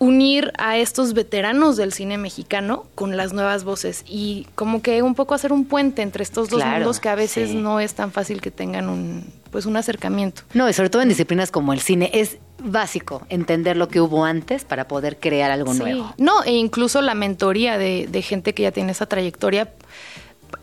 unir 0.00 0.50
a 0.56 0.78
estos 0.78 1.12
veteranos 1.12 1.76
del 1.76 1.92
cine 1.92 2.16
mexicano 2.16 2.86
con 2.94 3.18
las 3.18 3.34
nuevas 3.34 3.64
voces 3.64 4.02
y 4.08 4.46
como 4.54 4.80
que 4.80 5.02
un 5.02 5.14
poco 5.14 5.34
hacer 5.34 5.52
un 5.52 5.66
puente 5.66 6.00
entre 6.00 6.22
estos 6.22 6.48
dos 6.48 6.64
mundos 6.64 7.00
que 7.00 7.10
a 7.10 7.14
veces 7.14 7.50
no 7.50 7.80
es 7.80 7.92
tan 7.92 8.10
fácil 8.10 8.40
que 8.40 8.50
tengan 8.50 8.88
un 8.88 9.24
pues 9.50 9.66
un 9.66 9.76
acercamiento. 9.76 10.42
No, 10.54 10.70
y 10.70 10.72
sobre 10.72 10.88
todo 10.88 11.02
en 11.02 11.08
disciplinas 11.08 11.50
como 11.50 11.74
el 11.74 11.80
cine 11.80 12.10
es 12.14 12.38
básico 12.62 13.26
entender 13.28 13.76
lo 13.76 13.88
que 13.88 14.00
hubo 14.00 14.24
antes 14.24 14.64
para 14.64 14.88
poder 14.88 15.18
crear 15.18 15.50
algo 15.50 15.74
nuevo. 15.74 16.14
No, 16.16 16.42
e 16.44 16.52
incluso 16.52 17.02
la 17.02 17.14
mentoría 17.14 17.76
de, 17.76 18.06
de 18.10 18.22
gente 18.22 18.54
que 18.54 18.62
ya 18.62 18.72
tiene 18.72 18.92
esa 18.92 19.06
trayectoria 19.06 19.68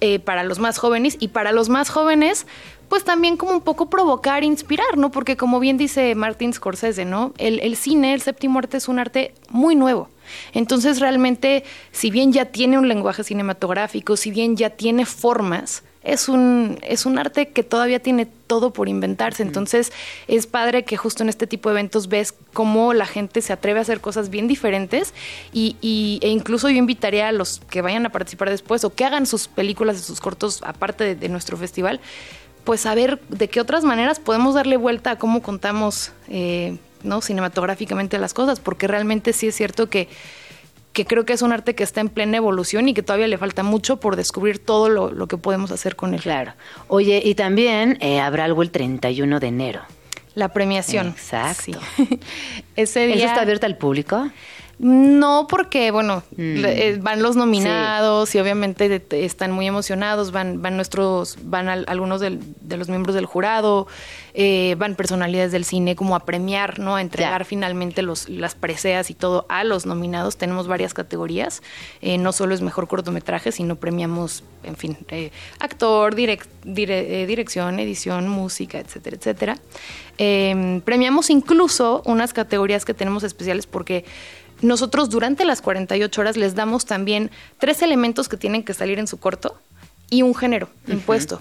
eh, 0.01 0.19
para 0.19 0.43
los 0.43 0.59
más 0.59 0.77
jóvenes 0.77 1.17
y 1.19 1.29
para 1.29 1.51
los 1.51 1.69
más 1.69 1.89
jóvenes 1.89 2.45
pues 2.89 3.03
también 3.03 3.37
como 3.37 3.53
un 3.53 3.61
poco 3.61 3.89
provocar, 3.89 4.43
inspirar, 4.43 4.97
¿no? 4.97 5.11
Porque 5.11 5.37
como 5.37 5.59
bien 5.59 5.77
dice 5.77 6.15
Martin 6.15 6.53
Scorsese, 6.53 7.05
¿no? 7.05 7.33
El, 7.37 7.59
el 7.59 7.75
cine, 7.75 8.13
el 8.13 8.21
séptimo 8.21 8.59
arte 8.59 8.77
es 8.77 8.87
un 8.87 8.99
arte 8.99 9.33
muy 9.49 9.75
nuevo. 9.75 10.09
Entonces 10.53 10.99
realmente, 10.99 11.63
si 11.91 12.11
bien 12.11 12.33
ya 12.33 12.45
tiene 12.45 12.77
un 12.77 12.87
lenguaje 12.87 13.23
cinematográfico, 13.23 14.17
si 14.17 14.31
bien 14.31 14.55
ya 14.57 14.71
tiene 14.71 15.05
formas, 15.05 15.83
es 16.07 16.29
un, 16.29 16.79
es 16.83 17.05
un 17.05 17.19
arte 17.19 17.49
que 17.49 17.63
todavía 17.63 17.99
tiene 17.99 18.25
todo 18.25 18.71
por 18.71 18.87
inventarse. 18.87 19.43
Entonces, 19.43 19.91
es 20.29 20.47
padre 20.47 20.85
que 20.85 20.95
justo 20.95 21.21
en 21.21 21.27
este 21.27 21.47
tipo 21.47 21.67
de 21.67 21.73
eventos 21.73 22.07
ves 22.07 22.33
cómo 22.53 22.93
la 22.93 23.05
gente 23.05 23.41
se 23.41 23.51
atreve 23.51 23.79
a 23.79 23.81
hacer 23.81 23.99
cosas 23.99 24.29
bien 24.29 24.47
diferentes 24.47 25.13
y, 25.51 25.75
y 25.81 26.19
e 26.21 26.29
incluso 26.29 26.69
yo 26.69 26.77
invitaría 26.77 27.27
a 27.27 27.33
los 27.33 27.59
que 27.69 27.81
vayan 27.81 28.05
a 28.05 28.09
participar 28.09 28.49
después 28.49 28.85
o 28.85 28.95
que 28.95 29.03
hagan 29.03 29.25
sus 29.25 29.49
películas, 29.49 29.99
sus 29.99 30.21
cortos 30.21 30.61
aparte 30.63 31.13
de 31.15 31.29
nuestro 31.29 31.57
festival, 31.57 31.99
pues 32.67 32.81
saber 32.81 33.21
de 33.29 33.47
qué 33.47 33.61
otras 33.61 33.85
maneras 33.85 34.19
podemos 34.19 34.53
darle 34.53 34.75
vuelta 34.75 35.11
a 35.11 35.17
cómo 35.17 35.41
contamos 35.41 36.11
eh, 36.27 36.75
¿no? 37.01 37.21
cinematográficamente 37.21 38.17
las 38.17 38.33
cosas, 38.33 38.59
porque 38.59 38.89
realmente 38.89 39.31
sí 39.31 39.47
es 39.47 39.55
cierto 39.55 39.89
que, 39.89 40.09
que 40.91 41.05
creo 41.05 41.23
que 41.23 41.31
es 41.31 41.41
un 41.41 41.53
arte 41.53 41.75
que 41.75 41.85
está 41.85 42.01
en 42.01 42.09
plena 42.09 42.35
evolución 42.35 42.89
y 42.89 42.93
que 42.93 43.03
todavía 43.03 43.27
le 43.27 43.37
falta 43.37 43.63
mucho 43.63 44.01
por 44.01 44.17
descubrir 44.17 44.59
todo 44.59 44.89
lo, 44.89 45.27
que 45.29 45.37
podemos 45.37 45.71
hacer 45.71 45.95
con 45.95 46.13
él. 46.13 46.19
Claro. 46.19 46.55
Oye, 46.89 47.21
y 47.23 47.35
también 47.35 47.97
eh, 48.01 48.19
habrá 48.19 48.43
algo 48.43 48.61
el 48.63 48.69
31 48.69 49.39
de 49.39 49.47
enero. 49.47 49.81
La 50.35 50.49
premiación. 50.49 51.07
Exacto. 51.07 51.79
Ese 52.75 53.07
día... 53.07 53.15
¿Eso 53.15 53.27
está 53.27 53.43
abierto 53.43 53.65
al 53.65 53.77
público? 53.77 54.29
No, 54.79 55.47
porque, 55.49 55.89
bueno, 55.89 56.21
mm. 56.35 56.65
eh, 56.65 56.99
van 57.01 57.23
los 57.23 57.35
nominados 57.35 58.35
y 58.35 58.39
obviamente 58.39 59.03
están 59.11 59.51
muy 59.51 59.65
emocionados, 59.65 60.31
van, 60.31 60.61
van 60.61 60.75
nuestros, 60.75 61.39
van 61.41 61.67
algunos 61.67 62.21
de 62.21 62.77
los 62.77 62.87
miembros 62.87 63.15
del 63.15 63.25
jurado, 63.25 63.87
eh, 64.35 64.75
van 64.77 64.93
personalidades 64.93 65.51
del 65.51 65.65
cine 65.65 65.95
como 65.95 66.15
a 66.15 66.19
premiar, 66.19 66.77
¿no? 66.77 66.95
A 66.95 67.01
entregar 67.01 67.43
finalmente 67.43 68.03
los, 68.03 68.29
las 68.29 68.53
preseas 68.53 69.09
y 69.09 69.15
todo 69.15 69.47
a 69.49 69.63
los 69.63 69.87
nominados. 69.87 70.37
Tenemos 70.37 70.67
varias 70.67 70.93
categorías, 70.93 71.63
eh, 72.01 72.19
no 72.19 72.31
solo 72.31 72.53
es 72.53 72.61
mejor 72.61 72.87
cortometraje, 72.87 73.51
sino 73.51 73.77
premiamos, 73.77 74.43
en 74.63 74.75
fin, 74.75 74.95
actor, 75.59 76.13
dirección, 76.13 77.79
edición, 77.79 78.29
música, 78.29 78.77
etcétera, 78.77 79.17
etcétera. 79.17 79.57
Em, 80.19 80.81
premiamos 80.81 81.29
incluso 81.29 82.01
unas 82.05 82.33
categorías 82.33 82.85
que 82.85 82.95
tenemos 82.95 83.23
especiales 83.23 83.67
porque 83.67 84.03
nosotros 84.61 85.09
durante 85.09 85.45
las 85.45 85.61
48 85.61 86.21
horas 86.21 86.37
les 86.37 86.55
damos 86.55 86.85
también 86.85 87.31
tres 87.59 87.81
elementos 87.81 88.29
que 88.29 88.37
tienen 88.37 88.63
que 88.63 88.73
salir 88.73 88.99
en 88.99 89.07
su 89.07 89.17
corto 89.17 89.59
y 90.09 90.21
un 90.21 90.33
género 90.35 90.69
impuesto. 90.87 91.39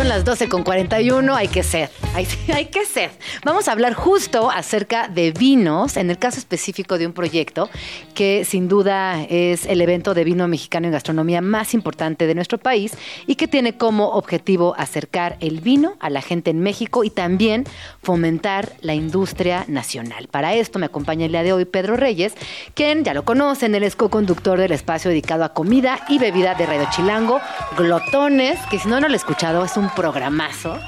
Son 0.00 0.08
las 0.08 0.24
12 0.24 0.48
con 0.48 0.62
41, 0.62 1.36
hay 1.36 1.48
que 1.48 1.62
ser, 1.62 1.90
hay, 2.14 2.64
que 2.64 2.86
ser. 2.86 3.10
Vamos 3.44 3.68
a 3.68 3.72
hablar 3.72 3.92
justo 3.92 4.50
acerca 4.50 5.08
de 5.08 5.30
vinos, 5.30 5.98
en 5.98 6.08
el 6.08 6.18
caso 6.18 6.38
específico 6.38 6.96
de 6.96 7.06
un 7.06 7.12
proyecto 7.12 7.68
que 8.14 8.46
sin 8.46 8.66
duda 8.66 9.22
es 9.28 9.66
el 9.66 9.78
evento 9.82 10.14
de 10.14 10.24
vino 10.24 10.48
mexicano 10.48 10.86
en 10.86 10.92
gastronomía 10.92 11.42
más 11.42 11.74
importante 11.74 12.26
de 12.26 12.34
nuestro 12.34 12.56
país 12.56 12.94
y 13.26 13.34
que 13.34 13.46
tiene 13.46 13.76
como 13.76 14.12
objetivo 14.12 14.74
acercar 14.78 15.36
el 15.40 15.60
vino 15.60 15.96
a 16.00 16.08
la 16.08 16.22
gente 16.22 16.50
en 16.50 16.60
México 16.60 17.04
y 17.04 17.10
también 17.10 17.64
fomentar 18.02 18.72
la 18.80 18.94
industria 18.94 19.66
nacional. 19.68 20.28
Para 20.28 20.54
esto 20.54 20.78
me 20.78 20.86
acompaña 20.86 21.26
el 21.26 21.32
día 21.32 21.42
de 21.42 21.52
hoy 21.52 21.66
Pedro 21.66 21.96
Reyes, 21.96 22.32
quien 22.72 23.04
ya 23.04 23.12
lo 23.12 23.26
conocen, 23.26 23.74
él 23.74 23.82
es 23.82 23.96
co-conductor 23.96 24.58
del 24.58 24.72
espacio 24.72 25.10
dedicado 25.10 25.44
a 25.44 25.52
comida 25.52 26.00
y 26.08 26.18
bebida 26.18 26.54
de 26.54 26.64
Radio 26.64 26.88
Chilango, 26.90 27.38
Glotones, 27.76 28.58
que 28.70 28.78
si 28.78 28.88
no, 28.88 28.98
no 28.98 29.06
lo 29.06 29.12
he 29.12 29.18
escuchado, 29.18 29.62
es 29.62 29.76
un 29.76 29.89
programazo. 29.94 30.78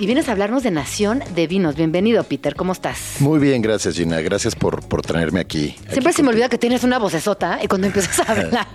Y 0.00 0.06
vienes 0.06 0.28
a 0.28 0.32
hablarnos 0.32 0.62
de 0.62 0.70
Nación 0.70 1.24
de 1.34 1.48
Vinos. 1.48 1.74
Bienvenido, 1.74 2.22
Peter. 2.22 2.54
¿Cómo 2.54 2.72
estás? 2.72 3.16
Muy 3.18 3.40
bien, 3.40 3.60
gracias, 3.60 3.96
Gina. 3.96 4.20
Gracias 4.20 4.54
por, 4.54 4.86
por 4.86 5.02
traerme 5.02 5.40
aquí. 5.40 5.74
Siempre 5.90 6.12
se 6.12 6.22
me 6.22 6.28
olvida 6.28 6.48
que 6.48 6.56
tienes 6.56 6.84
una 6.84 7.00
vocesota 7.00 7.58
y 7.60 7.66
cuando 7.66 7.88
empiezas 7.88 8.20
a 8.20 8.22
hablar, 8.32 8.68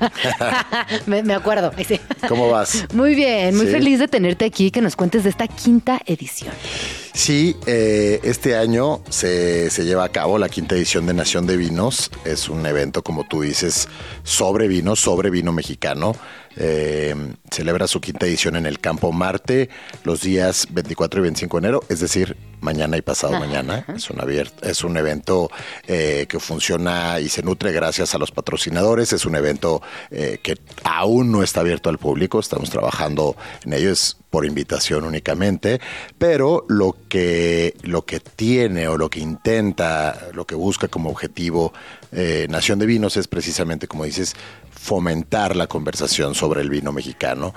me, 1.05 1.33
acuerdo. 1.33 1.71
¿Cómo 2.27 2.49
vas? 2.49 2.85
Muy 2.93 3.15
bien, 3.15 3.55
muy 3.55 3.67
feliz 3.67 3.99
de 3.99 4.09
tenerte 4.09 4.43
aquí, 4.43 4.69
que 4.69 4.81
nos 4.81 4.97
cuentes 4.97 5.23
de 5.23 5.29
esta 5.29 5.47
quinta 5.47 6.01
edición. 6.05 6.53
Sí, 7.13 7.55
eh, 7.67 8.19
este 8.23 8.57
año 8.57 9.01
se, 9.07 9.69
se, 9.69 9.85
lleva 9.85 10.03
a 10.03 10.09
cabo 10.09 10.37
la 10.37 10.49
quinta 10.49 10.75
edición 10.75 11.05
de 11.05 11.13
Nación 11.13 11.47
de 11.47 11.55
Vinos. 11.55 12.11
Es 12.25 12.49
un 12.49 12.65
evento, 12.65 13.01
como 13.01 13.23
tú 13.23 13.43
dices, 13.43 13.87
sobre 14.23 14.67
vino, 14.67 14.97
sobre 14.97 15.29
vino 15.29 15.53
mexicano. 15.53 16.15
Eh, 16.57 17.15
celebra 17.51 17.87
su 17.87 18.01
quinta 18.01 18.25
edición 18.25 18.55
en 18.55 18.65
el 18.65 18.79
Campo 18.79 19.11
Marte 19.11 19.69
los 20.03 20.21
días 20.21 20.67
24 20.71 21.19
y 21.19 21.23
25 21.23 21.57
de 21.59 21.67
enero, 21.67 21.83
es 21.89 21.99
decir, 21.99 22.37
mañana 22.63 22.97
y 22.97 23.01
pasado 23.01 23.39
mañana. 23.39 23.85
Es 23.95 24.09
un, 24.09 24.19
abierto, 24.19 24.67
es 24.67 24.83
un 24.83 24.97
evento 24.97 25.51
eh, 25.87 26.25
que 26.27 26.39
funciona 26.39 27.19
y 27.19 27.29
se 27.29 27.43
nutre 27.43 27.71
gracias 27.71 28.15
a 28.15 28.17
los 28.17 28.31
patrocinadores. 28.31 29.13
Es 29.13 29.25
un 29.25 29.35
evento 29.35 29.81
eh, 30.09 30.39
que 30.41 30.57
aún 30.83 31.31
no 31.31 31.43
está 31.43 31.59
abierto 31.59 31.89
al 31.89 31.99
público. 31.99 32.39
Estamos 32.39 32.69
trabajando 32.69 33.35
en 33.65 33.73
ello. 33.73 33.91
Es 33.91 34.17
por 34.29 34.45
invitación 34.45 35.03
únicamente, 35.03 35.79
pero 36.17 36.65
lo 36.67 36.95
que, 37.07 37.75
lo 37.83 38.03
que 38.03 38.19
tiene 38.19 38.87
o 38.87 38.97
lo 38.97 39.07
que 39.07 39.19
intenta, 39.19 40.29
lo 40.33 40.47
que 40.47 40.55
busca 40.55 40.87
como 40.87 41.11
objetivo 41.11 41.71
eh, 42.11 42.47
Nación 42.49 42.79
de 42.79 42.87
Vinos 42.87 43.15
es 43.17 43.27
precisamente, 43.27 43.87
como 43.87 44.05
dices, 44.05 44.35
fomentar 44.83 45.55
la 45.55 45.67
conversación 45.67 46.35
sobre 46.35 46.59
el 46.59 46.69
vino 46.69 46.91
mexicano, 46.91 47.53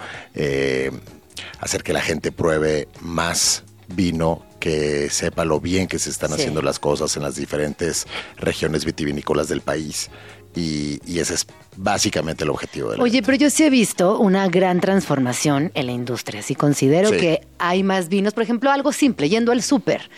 hacer 1.59 1.83
que 1.83 1.93
la 1.93 2.01
gente 2.01 2.31
pruebe 2.31 2.87
más 3.01 3.65
vino 3.89 4.45
que 4.61 5.11
sepa 5.11 5.45
lo 5.45 5.61
bien 5.61 5.89
que 5.89 5.99
se 5.99 6.11
están 6.11 6.33
haciendo 6.33 6.63
las 6.63 6.79
cosas 6.79 7.17
en 7.17 7.25
las 7.25 7.35
diferentes 7.35 8.07
regiones 8.37 8.85
vitivinícolas 8.85 9.49
del 9.49 9.61
país. 9.61 10.09
Y, 10.57 10.99
ese 11.19 11.35
es 11.35 11.47
básicamente 11.77 12.45
el 12.45 12.51
objetivo 12.51 12.91
de 12.91 13.01
Oye, 13.01 13.23
pero 13.23 13.37
yo 13.37 13.51
sí 13.51 13.63
he 13.65 13.71
visto 13.71 14.19
una 14.19 14.49
gran 14.49 14.81
transformación 14.81 15.71
en 15.75 15.87
la 15.87 15.93
industria. 15.93 16.43
Sí 16.43 16.55
considero 16.55 17.11
que 17.11 17.43
hay 17.59 17.83
más 17.83 18.09
vinos, 18.09 18.33
por 18.33 18.43
ejemplo, 18.43 18.71
algo 18.71 18.93
simple, 18.93 19.29
yendo 19.29 19.53
al 19.53 19.63
súper, 19.63 20.09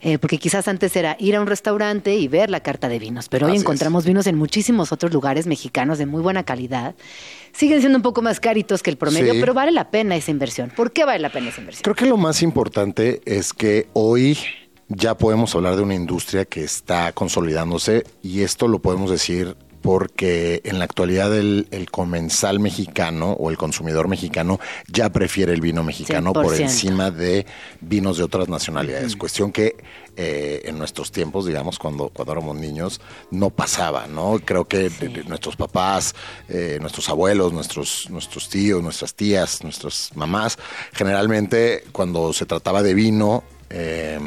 eh, 0.00 0.18
porque 0.18 0.38
quizás 0.38 0.68
antes 0.68 0.94
era 0.96 1.16
ir 1.18 1.34
a 1.36 1.40
un 1.40 1.46
restaurante 1.46 2.14
y 2.14 2.28
ver 2.28 2.50
la 2.50 2.60
carta 2.60 2.88
de 2.88 2.98
vinos, 2.98 3.28
pero 3.28 3.46
hoy 3.46 3.56
encontramos 3.56 4.04
vinos 4.04 4.26
en 4.26 4.36
muchísimos 4.36 4.92
otros 4.92 5.12
lugares 5.12 5.46
mexicanos 5.46 5.98
de 5.98 6.06
muy 6.06 6.20
buena 6.20 6.44
calidad 6.44 6.94
siguen 7.52 7.80
siendo 7.80 7.96
un 7.96 8.02
poco 8.02 8.20
más 8.20 8.38
caritos 8.38 8.82
que 8.82 8.90
el 8.90 8.98
promedio, 8.98 9.32
pero 9.40 9.54
vale 9.54 9.72
la 9.72 9.90
pena 9.90 10.14
esa 10.14 10.30
inversión. 10.30 10.70
¿Por 10.76 10.92
qué 10.92 11.04
vale 11.04 11.20
la 11.20 11.30
pena 11.30 11.48
esa 11.48 11.60
inversión? 11.60 11.82
Creo 11.82 11.94
que 11.94 12.06
lo 12.06 12.18
más 12.18 12.42
importante 12.42 13.22
es 13.24 13.54
que 13.54 13.88
hoy 13.94 14.36
ya 14.88 15.16
podemos 15.16 15.54
hablar 15.54 15.76
de 15.76 15.82
una 15.82 15.94
industria 15.94 16.44
que 16.44 16.62
está 16.62 17.12
consolidándose 17.12 18.04
y 18.22 18.42
esto 18.42 18.68
lo 18.68 18.78
podemos 18.80 19.10
decir 19.10 19.56
porque 19.86 20.62
en 20.64 20.80
la 20.80 20.84
actualidad 20.84 21.32
el, 21.38 21.64
comensal 21.92 22.58
mexicano 22.58 23.36
o 23.38 23.50
el 23.50 23.56
consumidor 23.56 24.08
mexicano 24.08 24.58
ya 24.88 25.10
prefiere 25.10 25.52
el 25.52 25.60
vino 25.60 25.84
mexicano 25.84 26.32
por 26.32 26.60
encima 26.60 27.12
de 27.12 27.46
vinos 27.80 28.18
de 28.18 28.24
otras 28.24 28.48
nacionalidades. 28.48 29.14
Cuestión 29.14 29.52
que 29.52 29.76
eh, 30.16 30.62
en 30.64 30.76
nuestros 30.76 31.12
tiempos, 31.12 31.46
digamos, 31.46 31.78
cuando, 31.78 32.08
cuando 32.08 32.32
éramos 32.32 32.56
niños, 32.56 33.00
no 33.30 33.50
pasaba, 33.50 34.08
¿no? 34.08 34.40
Creo 34.44 34.64
que 34.64 34.90
nuestros 35.28 35.54
papás, 35.54 36.16
eh, 36.48 36.78
nuestros 36.80 37.08
abuelos, 37.08 37.52
nuestros, 37.52 38.10
nuestros 38.10 38.48
tíos, 38.48 38.82
nuestras 38.82 39.14
tías, 39.14 39.62
nuestras 39.62 40.10
mamás, 40.16 40.58
generalmente 40.94 41.84
cuando 41.92 42.32
se 42.32 42.44
trataba 42.44 42.82
de 42.82 42.92
vino, 42.92 43.44
eh, 43.70 44.18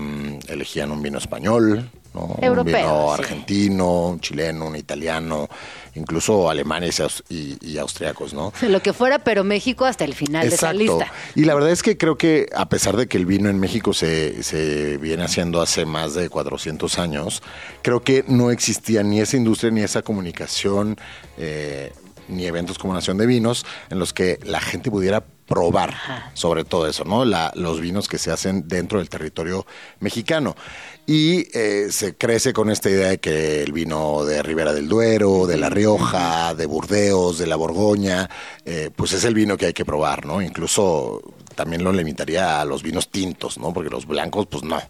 elegían 0.48 0.92
un 0.92 1.02
vino 1.02 1.18
español, 1.18 1.90
un 2.14 2.66
vino 2.66 3.12
argentino, 3.12 4.08
un 4.08 4.20
chileno, 4.20 4.68
un 4.68 4.76
italiano, 4.76 5.48
incluso 5.96 6.50
alemanes 6.50 7.02
y, 7.30 7.78
austriacos, 7.78 8.34
¿no? 8.34 8.52
Lo 8.62 8.82
que 8.82 8.94
fuera, 8.94 9.20
pero 9.20 9.44
México 9.44 9.86
hasta 9.86 10.06
el 10.06 10.14
final 10.14 10.50
de 10.50 10.56
esa 10.56 10.74
lista. 10.74 11.12
Y 11.36 11.46
la 11.46 11.54
verdad 11.54 11.72
es 11.72 11.84
que 11.84 11.98
creo 11.98 12.18
que 12.18 12.48
a 12.56 12.68
pesar 12.68 12.98
de 12.98 13.08
que 13.08 13.18
el 13.18 13.26
vino 13.26 13.50
en 13.50 13.60
México 13.60 13.94
se, 13.94 14.44
se 14.44 14.98
viene 14.98 15.24
haciendo 15.24 15.62
hace 15.62 15.86
más 15.86 16.14
de 16.14 16.30
400 16.30 17.00
años, 17.00 17.44
creo 17.82 18.02
que 18.02 18.24
no 18.28 18.52
existía 18.52 19.04
ni 19.04 19.22
esa 19.22 19.38
industria 19.38 19.72
ni 19.72 19.82
esa 19.82 20.02
comunicación. 20.02 20.98
Eh, 21.38 21.92
ni 22.28 22.46
eventos 22.46 22.78
como 22.78 22.94
Nación 22.94 23.18
de 23.18 23.26
Vinos 23.26 23.66
en 23.90 23.98
los 23.98 24.14
que 24.14 24.40
la 24.44 24.62
gente 24.62 24.92
pudiera 24.92 25.24
probar 25.50 25.96
sobre 26.34 26.64
todo 26.64 26.88
eso, 26.88 27.04
¿no? 27.04 27.26
La, 27.26 27.52
los 27.56 27.82
vinos 27.82 28.08
que 28.08 28.18
se 28.18 28.32
hacen 28.32 28.68
dentro 28.68 29.00
del 29.00 29.10
territorio 29.10 29.66
mexicano. 30.00 30.56
Y 31.06 31.48
eh, 31.58 31.88
se 31.90 32.16
crece 32.16 32.54
con 32.54 32.70
esta 32.70 32.90
idea 32.90 33.10
de 33.10 33.18
que 33.18 33.64
el 33.64 33.74
vino 33.74 34.24
de 34.26 34.44
Ribera 34.44 34.74
del 34.74 34.88
Duero, 34.88 35.48
de 35.48 35.58
La 35.58 35.70
Rioja, 35.70 36.54
de 36.54 36.68
Burdeos, 36.68 37.40
de 37.40 37.48
la 37.48 37.56
Borgoña, 37.56 38.30
eh, 38.64 38.92
pues 38.96 39.14
es 39.14 39.24
el 39.24 39.34
vino 39.34 39.58
que 39.58 39.66
hay 39.66 39.74
que 39.74 39.86
probar, 39.86 40.28
¿no? 40.28 40.40
Incluso 40.40 41.20
también 41.60 41.84
lo 41.84 41.92
limitaría 41.92 42.62
a 42.62 42.64
los 42.64 42.84
vinos 42.84 43.10
tintos, 43.10 43.58
¿no? 43.58 43.74
Porque 43.74 43.90
los 43.90 44.06
blancos, 44.06 44.48
pues 44.50 44.64
no. 44.64 44.82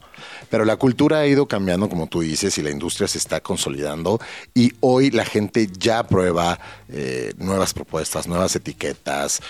Pero 0.52 0.66
la 0.66 0.76
cultura 0.76 1.18
ha 1.18 1.26
ido 1.26 1.48
cambiando, 1.48 1.90
como 1.90 2.06
tú 2.06 2.22
dices, 2.22 2.56
y 2.60 2.62
la 2.62 2.70
industria 2.70 3.08
se 3.08 3.18
está 3.18 3.42
consolidando. 3.42 4.20
Y 4.54 4.74
hoy 4.82 5.10
la 5.10 5.26
gente 5.26 5.68
ya 5.80 6.04
prueba 6.04 6.60
eh, 6.88 7.34
nuevas 7.38 7.74
propuestas, 7.74 8.28
nuevas 8.28 8.56
etiquetas 8.56 9.42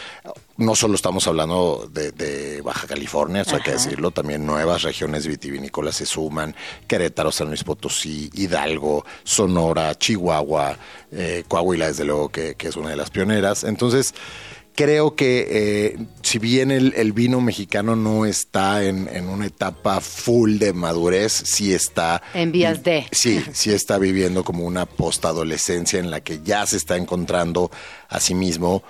no 0.60 0.76
solo 0.76 0.96
estamos 0.96 1.26
hablando 1.26 1.90
de, 1.91 2.62
Baja 2.62 2.86
California, 2.86 3.41
eso 3.41 3.56
hay 3.56 3.62
que 3.62 3.72
decirlo, 3.72 4.12
también 4.12 4.46
nuevas 4.46 4.82
regiones 4.82 5.26
vitivinícolas 5.26 5.96
se 5.96 6.06
suman, 6.06 6.54
Querétaro, 6.86 7.32
San 7.32 7.48
Luis 7.48 7.64
Potosí, 7.64 8.30
Hidalgo, 8.34 9.06
Sonora, 9.24 9.96
Chihuahua, 9.96 10.78
eh, 11.14 11.46
Coahuila, 11.48 11.88
desde 11.88 12.04
luego 12.04 12.28
que, 12.28 12.58
es 12.60 12.76
una 12.76 12.90
de 12.90 12.98
las 12.98 13.10
pioneras. 13.10 13.64
Entonces, 13.64 14.14
creo 14.80 15.14
que 15.14 15.45
eh, 15.49 15.97
si 16.22 16.39
bien 16.39 16.72
el, 16.72 17.11
vino 17.11 17.41
mexicano 17.41 17.97
no 17.97 18.26
está 18.26 18.85
en, 18.85 19.10
en, 19.11 19.27
una 19.27 19.45
etapa 19.45 19.99
full 19.99 20.57
de 20.57 20.72
madurez, 20.72 21.34
sí 21.34 21.73
está... 21.73 22.22
En 22.34 22.53
vías 22.53 22.81
de... 22.81 23.06
Sí, 23.11 23.43
sí 23.51 23.73
está 23.73 23.97
viviendo 23.97 24.45
como 24.45 24.64
una 24.64 24.85
postadolescencia 24.85 25.99
en 25.99 26.10
la 26.10 26.22
que 26.22 26.39
ya 26.45 26.65
se 26.65 26.77
está 26.77 26.95
encontrando 26.95 27.69
a 28.07 28.22
sí 28.22 28.34
mismo 28.34 28.81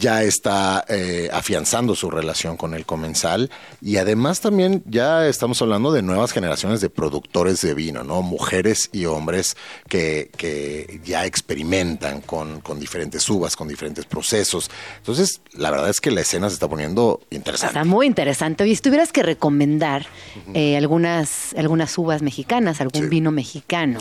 ya 0.00 0.22
está 0.22 0.84
eh, 0.88 1.28
afianzando 1.32 1.94
su 1.94 2.10
relación 2.10 2.56
con 2.56 2.74
el 2.74 2.86
comensal 2.86 3.50
y 3.82 3.98
además 3.98 4.40
también 4.40 4.82
ya 4.86 5.28
estamos 5.28 5.60
hablando 5.60 5.92
de 5.92 6.02
nuevas 6.02 6.32
generaciones 6.32 6.80
de 6.80 6.88
productores 6.88 7.60
de 7.60 7.74
vino, 7.74 8.02
¿no? 8.02 8.22
Mujeres 8.22 8.88
y 8.92 9.04
hombres 9.04 9.56
que, 9.88 10.30
que 10.36 11.00
ya 11.04 11.26
experimentan 11.26 12.22
con, 12.22 12.60
con, 12.60 12.80
diferentes 12.80 13.28
uvas, 13.28 13.56
con 13.56 13.68
diferentes 13.68 14.06
procesos. 14.06 14.70
Entonces, 14.96 15.42
la 15.52 15.70
verdad 15.70 15.90
es 15.90 16.00
que 16.00 16.10
la 16.10 16.22
escena 16.22 16.48
se 16.48 16.54
está 16.54 16.68
poniendo 16.68 17.20
interesante. 17.30 17.78
Está 17.78 17.84
muy 17.84 18.06
interesante. 18.06 18.66
Y 18.66 18.74
si 18.74 18.80
tuvieras 18.80 19.12
que 19.12 19.22
recomendar 19.22 20.06
eh, 20.54 20.78
algunas, 20.78 21.54
algunas 21.54 21.96
uvas 21.98 22.22
mexicanas, 22.22 22.80
algún 22.80 23.10
vino 23.10 23.30
mexicano, 23.30 23.98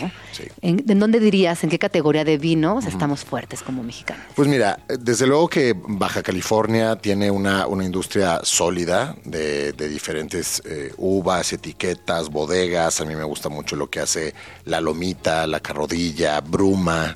¿en, 0.61 0.99
dónde 0.99 1.19
dirías, 1.19 1.61
en 1.65 1.69
qué 1.69 1.77
categoría 1.77 2.23
de 2.23 2.37
vinos 2.37 2.85
estamos 2.85 3.25
fuertes 3.25 3.61
como 3.61 3.83
mexicanos? 3.83 4.23
Pues 4.35 4.47
mira, 4.47 4.79
desde 4.87 5.27
luego 5.27 5.49
que 5.49 5.75
Baja 5.91 6.21
California 6.21 6.97
tiene 6.97 7.31
una, 7.31 7.65
una 7.65 7.83
industria 7.83 8.41
sólida 8.43 9.15
de, 9.25 9.71
diferentes 9.73 10.61
eh, 10.63 10.93
uvas, 10.97 11.51
etiquetas, 11.51 12.29
bodegas. 12.29 13.01
A 13.01 13.05
mí 13.05 13.15
me 13.15 13.23
gusta 13.23 13.49
mucho 13.49 13.75
lo 13.75 13.89
que 13.89 13.99
hace 13.99 14.35
La 14.65 14.81
Lomita, 14.81 15.47
La 15.47 15.61
Carrodilla, 15.61 16.41
Bruma. 16.41 17.15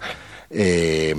Eh, 0.49 1.15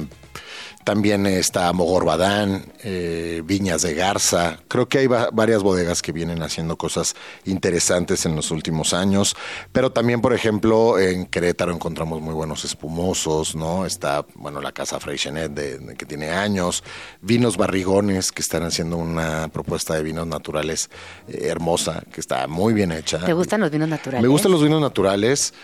también 0.84 1.26
está 1.26 1.72
Mogorbadán, 1.72 2.66
eh, 2.82 3.42
Viñas 3.44 3.82
de 3.82 3.94
Garza. 3.94 4.58
Creo 4.68 4.88
que 4.88 4.98
hay 4.98 5.06
varias 5.06 5.62
bodegas 5.62 6.02
que 6.02 6.12
vienen 6.12 6.42
haciendo 6.42 6.76
cosas 6.76 7.16
interesantes 7.46 8.26
en 8.26 8.36
los 8.36 8.50
últimos 8.50 8.92
años. 8.92 9.34
Pero 9.72 9.92
también, 9.92 10.20
por 10.20 10.34
ejemplo, 10.34 10.98
en 10.98 11.24
Querétaro 11.26 11.72
encontramos 11.72 12.20
muy 12.20 12.34
buenos 12.34 12.64
espumosos, 12.64 13.56
¿no? 13.56 13.86
Está, 13.86 14.26
bueno, 14.34 14.60
la 14.60 14.72
Casa 14.72 15.00
Freixenet, 15.00 15.52
de, 15.52 15.96
que 15.96 16.04
tiene 16.04 16.30
años. 16.30 16.84
Vinos 17.22 17.56
Barrigones, 17.56 18.30
que 18.30 18.42
están 18.42 18.62
haciendo 18.62 18.98
una 18.98 19.48
propuesta 19.48 19.94
de 19.94 20.02
vinos 20.02 20.26
naturales 20.26 20.90
eh, 21.28 21.46
hermosa, 21.48 22.02
que 22.12 22.20
está 22.20 22.46
muy 22.46 22.74
bien 22.74 22.92
hecha. 22.92 23.24
¿Te 23.24 23.32
gustan 23.32 23.62
los 23.62 23.70
vinos 23.70 23.88
naturales? 23.88 24.22
Me 24.22 24.28
gustan 24.28 24.52
los 24.52 24.62
vinos 24.62 24.82
naturales. 24.82 25.54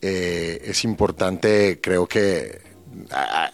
Eh, 0.00 0.62
es 0.64 0.84
importante, 0.84 1.78
creo 1.82 2.06
que 2.06 2.69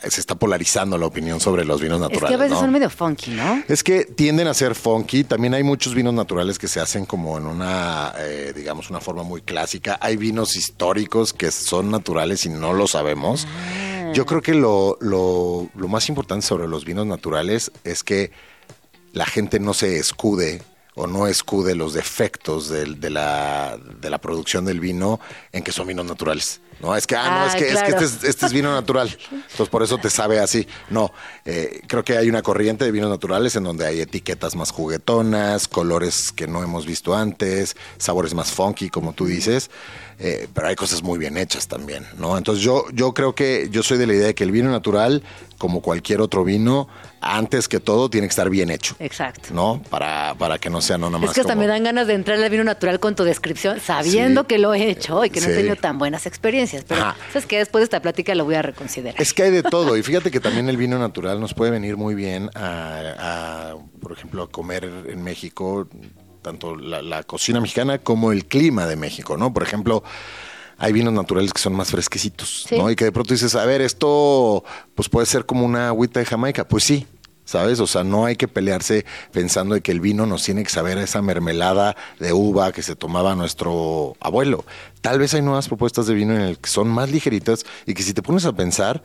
se 0.08 0.20
está 0.20 0.34
polarizando 0.34 0.96
la 0.98 1.06
opinión 1.06 1.40
sobre 1.40 1.64
los 1.64 1.80
vinos 1.80 2.00
naturales. 2.00 2.24
Es 2.24 2.28
que 2.28 2.34
a 2.34 2.44
veces 2.44 2.58
son 2.58 2.72
medio 2.72 2.90
funky, 2.90 3.32
¿no? 3.32 3.62
Es 3.68 3.82
que 3.82 4.04
tienden 4.04 4.48
a 4.48 4.54
ser 4.54 4.74
funky. 4.74 5.24
También 5.24 5.54
hay 5.54 5.62
muchos 5.62 5.94
vinos 5.94 6.14
naturales 6.14 6.58
que 6.58 6.68
se 6.68 6.80
hacen 6.80 7.06
como 7.06 7.36
en 7.38 7.46
una, 7.46 8.14
eh, 8.18 8.52
digamos, 8.54 8.90
una 8.90 9.00
forma 9.00 9.22
muy 9.22 9.42
clásica. 9.42 9.98
Hay 10.00 10.16
vinos 10.16 10.56
históricos 10.56 11.32
que 11.32 11.50
son 11.50 11.90
naturales 11.90 12.46
y 12.46 12.48
no 12.48 12.72
lo 12.72 12.86
sabemos. 12.86 13.46
Ah. 13.46 14.12
Yo 14.14 14.24
creo 14.24 14.40
que 14.40 14.54
lo, 14.54 14.96
lo, 15.00 15.68
lo 15.74 15.88
más 15.88 16.08
importante 16.08 16.46
sobre 16.46 16.68
los 16.68 16.84
vinos 16.84 17.06
naturales 17.06 17.72
es 17.84 18.02
que 18.02 18.30
la 19.12 19.26
gente 19.26 19.60
no 19.60 19.74
se 19.74 19.98
escude 19.98 20.62
o 20.94 21.06
no 21.06 21.26
escude 21.26 21.74
los 21.74 21.92
defectos 21.92 22.70
de, 22.70 23.10
la, 23.10 23.78
de 24.00 24.10
la 24.10 24.18
producción 24.18 24.64
del 24.64 24.80
vino 24.80 25.20
en 25.52 25.62
que 25.62 25.70
son 25.70 25.86
vinos 25.86 26.06
naturales 26.06 26.60
No, 26.80 26.94
es 26.94 27.06
que, 27.06 27.16
ah, 27.16 27.40
no, 27.40 27.46
es 27.46 27.54
que, 27.54 27.72
es 27.72 27.82
que 27.82 28.04
este, 28.04 28.28
este, 28.28 28.46
es, 28.46 28.52
vino 28.52 28.72
natural. 28.72 29.16
Entonces, 29.30 29.68
por 29.68 29.82
eso 29.82 29.98
te 29.98 30.10
sabe 30.10 30.40
así. 30.40 30.68
No, 30.90 31.12
eh, 31.44 31.80
creo 31.86 32.04
que 32.04 32.18
hay 32.18 32.28
una 32.28 32.42
corriente 32.42 32.84
de 32.84 32.90
vinos 32.90 33.08
naturales 33.08 33.56
en 33.56 33.64
donde 33.64 33.86
hay 33.86 34.00
etiquetas 34.00 34.54
más 34.56 34.72
juguetonas, 34.72 35.68
colores 35.68 36.32
que 36.32 36.46
no 36.46 36.62
hemos 36.62 36.84
visto 36.84 37.14
antes, 37.14 37.76
sabores 37.96 38.34
más 38.34 38.52
funky, 38.52 38.90
como 38.90 39.14
tú 39.14 39.26
dices. 39.26 39.70
Eh, 40.18 40.48
pero 40.54 40.68
hay 40.68 40.76
cosas 40.76 41.02
muy 41.02 41.18
bien 41.18 41.36
hechas 41.36 41.68
también, 41.68 42.06
¿no? 42.18 42.38
Entonces 42.38 42.64
yo, 42.64 42.86
yo 42.92 43.12
creo 43.12 43.34
que 43.34 43.68
yo 43.70 43.82
soy 43.82 43.98
de 43.98 44.06
la 44.06 44.14
idea 44.14 44.26
de 44.28 44.34
que 44.34 44.44
el 44.44 44.50
vino 44.50 44.70
natural, 44.70 45.22
como 45.58 45.82
cualquier 45.82 46.22
otro 46.22 46.42
vino, 46.42 46.88
antes 47.20 47.68
que 47.68 47.80
todo 47.80 48.08
tiene 48.08 48.26
que 48.26 48.30
estar 48.30 48.48
bien 48.48 48.70
hecho. 48.70 48.96
Exacto. 48.98 49.50
¿No? 49.52 49.82
Para, 49.90 50.34
para 50.38 50.58
que 50.58 50.70
no 50.70 50.80
sea 50.80 50.96
no 50.96 51.10
nomás. 51.10 51.30
Es 51.30 51.34
que 51.34 51.42
hasta 51.42 51.54
me 51.54 51.66
dan 51.66 51.84
ganas 51.84 52.06
de 52.06 52.14
entrar 52.14 52.42
al 52.42 52.48
vino 52.48 52.64
natural 52.64 52.98
con 52.98 53.14
tu 53.14 53.24
descripción, 53.24 53.78
sabiendo 53.78 54.46
que 54.46 54.58
lo 54.58 54.72
he 54.72 54.88
hecho 54.88 55.22
y 55.22 55.28
que 55.28 55.42
no 55.42 55.48
he 55.48 55.54
tenido 55.54 55.76
tan 55.76 55.98
buenas 55.98 56.24
experiencias. 56.24 56.84
Pero 56.88 57.14
sabes 57.32 57.44
que 57.44 57.58
después 57.58 57.80
de 57.80 57.84
esta 57.84 58.00
plática 58.00 58.34
lo 58.34 58.46
voy 58.46 58.54
a 58.54 58.62
reconsiderar. 58.62 59.20
Es 59.20 59.34
que 59.34 59.42
hay 59.42 59.50
de 59.50 59.62
todo. 59.64 59.98
Y 59.98 60.02
fíjate 60.02 60.30
que 60.30 60.40
también 60.40 60.68
el 60.70 60.78
vino 60.78 60.98
natural 60.98 61.40
nos 61.40 61.52
puede 61.52 61.72
venir 61.72 61.98
muy 61.98 62.14
bien 62.14 62.48
a 62.54 63.74
por 64.06 64.16
ejemplo, 64.16 64.44
a 64.44 64.48
comer 64.48 64.84
en 65.08 65.24
México 65.24 65.88
tanto 66.46 66.76
la, 66.76 67.24
cocina 67.24 67.60
mexicana 67.60 67.98
como 67.98 68.30
el 68.30 68.44
clima 68.44 68.86
de 68.86 68.94
México, 68.94 69.36
¿no? 69.36 69.52
Por 69.52 69.64
ejemplo, 69.64 70.04
hay 70.78 70.92
vinos 70.92 71.12
naturales 71.12 71.52
que 71.52 71.60
son 71.60 71.72
más 71.72 71.90
fresquecitos, 71.90 72.68
¿no? 72.70 72.88
Y 72.88 72.94
que 72.94 73.04
de 73.04 73.10
pronto 73.10 73.34
dices, 73.34 73.56
a 73.56 73.64
ver, 73.64 73.80
esto 73.80 74.62
pues 74.94 75.08
puede 75.08 75.26
ser 75.26 75.44
como 75.44 75.66
una 75.66 75.88
agüita 75.88 76.20
de 76.20 76.26
Jamaica. 76.26 76.68
Pues 76.68 76.84
sí, 76.84 77.04
¿sabes? 77.44 77.80
O 77.80 77.88
sea, 77.88 78.04
no 78.04 78.26
hay 78.26 78.36
que 78.36 78.46
pelearse 78.46 79.04
pensando 79.32 79.74
de 79.74 79.80
que 79.80 79.90
el 79.90 79.98
vino 79.98 80.24
nos 80.24 80.44
tiene 80.44 80.62
que 80.62 80.70
saber 80.70 80.98
a 80.98 81.02
esa 81.02 81.20
mermelada 81.20 81.96
de 82.20 82.32
uva 82.32 82.70
que 82.70 82.84
se 82.84 82.94
tomaba 82.94 83.34
nuestro 83.34 84.14
abuelo. 84.20 84.64
Tal 85.00 85.18
vez 85.18 85.34
hay 85.34 85.42
nuevas 85.42 85.66
propuestas 85.66 86.06
de 86.06 86.14
vino 86.14 86.32
en 86.32 86.42
el 86.42 86.58
que 86.58 86.70
son 86.70 86.86
más 86.86 87.10
ligeritas 87.10 87.66
y 87.86 87.94
que 87.94 88.04
si 88.04 88.14
te 88.14 88.22
pones 88.22 88.44
a 88.44 88.52
pensar, 88.52 89.02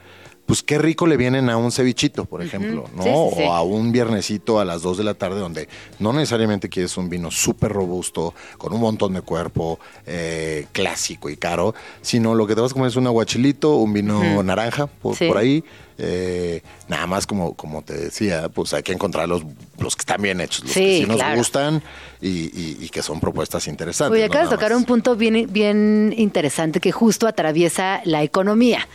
pues 0.51 0.63
qué 0.63 0.77
rico 0.77 1.07
le 1.07 1.15
vienen 1.15 1.49
a 1.49 1.55
un 1.55 1.71
cevichito, 1.71 2.25
por 2.25 2.41
ejemplo, 2.41 2.83
¿no? 2.93 3.05
O 3.05 3.53
a 3.53 3.61
un 3.61 3.93
viernesito 3.93 4.59
a 4.59 4.65
las 4.65 4.81
2 4.81 4.97
de 4.97 5.05
la 5.05 5.13
tarde 5.13 5.39
donde 5.39 5.69
no 5.99 6.11
necesariamente 6.11 6.67
quieres 6.67 6.97
un 6.97 7.07
vino 7.07 7.31
súper 7.31 7.71
robusto, 7.71 8.33
con 8.57 8.73
un 8.73 8.81
montón 8.81 9.13
de 9.13 9.21
cuerpo, 9.21 9.79
eh, 10.05 10.67
clásico 10.73 11.29
y 11.29 11.37
caro, 11.37 11.73
sino 12.01 12.35
lo 12.35 12.47
que 12.47 12.55
te 12.55 12.59
vas 12.59 12.71
a 12.71 12.73
comer 12.73 12.89
es 12.89 12.97
un 12.97 13.07
aguachilito, 13.07 13.77
un 13.77 13.93
vino 13.93 14.43
naranja, 14.43 14.87
por, 14.87 15.15
ahí. 15.37 15.63
Eh, 15.97 16.61
nada 16.87 17.05
más 17.07 17.27
como, 17.27 17.53
como 17.53 17.83
te 17.83 17.93
decía, 17.93 18.49
pues 18.49 18.73
hay 18.73 18.83
que 18.83 18.93
encontrar 18.93 19.29
los, 19.29 19.43
los 19.79 19.95
que 19.95 20.01
están 20.01 20.21
bien 20.21 20.41
hechos, 20.41 20.63
los 20.63 20.73
que 20.73 20.99
sí 20.99 21.05
nos 21.05 21.21
gustan 21.35 21.83
y, 22.21 22.89
que 22.89 23.01
son 23.01 23.19
propuestas 23.19 23.67
interesantes. 23.67 24.13
Oye, 24.13 24.25
acabas 24.25 24.49
de 24.49 24.55
tocar 24.55 24.75
un 24.75 24.85
punto 24.85 25.15
bien, 25.15 25.47
bien 25.51 26.13
interesante 26.17 26.79
que 26.79 26.91
justo 26.91 27.27
atraviesa 27.27 28.01
la 28.05 28.23
economía. 28.23 28.87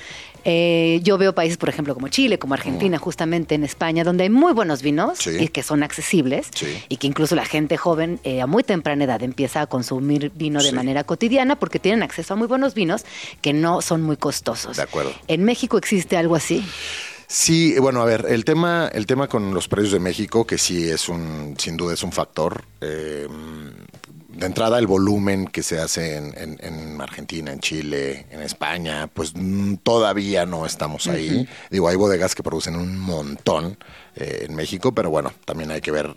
Eh, 0.48 1.00
yo 1.02 1.18
veo 1.18 1.34
países, 1.34 1.58
por 1.58 1.68
ejemplo, 1.68 1.92
como 1.92 2.06
Chile, 2.06 2.38
como 2.38 2.54
Argentina, 2.54 2.98
justamente 2.98 3.56
en 3.56 3.64
España, 3.64 4.04
donde 4.04 4.22
hay 4.22 4.30
muy 4.30 4.52
buenos 4.52 4.80
vinos 4.80 5.26
y 5.26 5.48
que 5.48 5.64
son 5.64 5.82
accesibles 5.82 6.50
y 6.88 6.98
que 6.98 7.08
incluso 7.08 7.34
la 7.34 7.44
gente 7.44 7.76
joven 7.76 8.20
eh, 8.22 8.40
a 8.40 8.46
muy 8.46 8.62
temprana 8.62 9.02
edad 9.02 9.20
empieza 9.24 9.62
a 9.62 9.66
consumir 9.66 10.30
vino 10.36 10.62
de 10.62 10.70
manera 10.70 11.02
cotidiana 11.02 11.58
porque 11.58 11.80
tienen 11.80 12.04
acceso 12.04 12.34
a 12.34 12.36
muy 12.36 12.46
buenos 12.46 12.74
vinos 12.74 13.04
que 13.40 13.52
no 13.52 13.82
son 13.82 14.02
muy 14.02 14.16
costosos. 14.16 14.76
De 14.76 14.84
acuerdo. 14.84 15.12
¿En 15.26 15.42
México 15.42 15.78
existe 15.78 16.16
algo 16.16 16.36
así? 16.36 16.64
Sí, 17.38 17.78
bueno, 17.78 18.00
a 18.00 18.06
ver, 18.06 18.24
el 18.30 18.46
tema, 18.46 18.90
el 18.94 19.04
tema 19.04 19.28
con 19.28 19.52
los 19.52 19.68
precios 19.68 19.92
de 19.92 20.00
México, 20.00 20.46
que 20.46 20.56
sí 20.56 20.88
es 20.88 21.06
un, 21.06 21.54
sin 21.58 21.76
duda 21.76 21.92
es 21.92 22.02
un 22.02 22.10
factor. 22.10 22.64
Eh, 22.80 23.28
de 24.28 24.46
entrada 24.46 24.78
el 24.78 24.86
volumen 24.86 25.46
que 25.46 25.62
se 25.62 25.78
hace 25.78 26.16
en, 26.16 26.98
Argentina, 26.98 27.52
en 27.52 27.60
Chile, 27.60 28.24
en 28.30 28.40
España, 28.40 29.10
pues 29.12 29.34
mm, 29.34 29.74
todavía 29.82 30.46
no 30.46 30.64
estamos 30.64 31.08
ahí. 31.08 31.46
Digo, 31.70 31.88
hay 31.88 31.96
bodegas 31.96 32.34
que 32.34 32.42
producen 32.42 32.74
un 32.74 32.98
montón 32.98 33.76
eh, 34.14 34.46
en 34.48 34.54
México, 34.54 34.92
pero 34.92 35.10
bueno, 35.10 35.30
también 35.44 35.70
hay 35.70 35.82
que 35.82 35.90
ver 35.90 36.16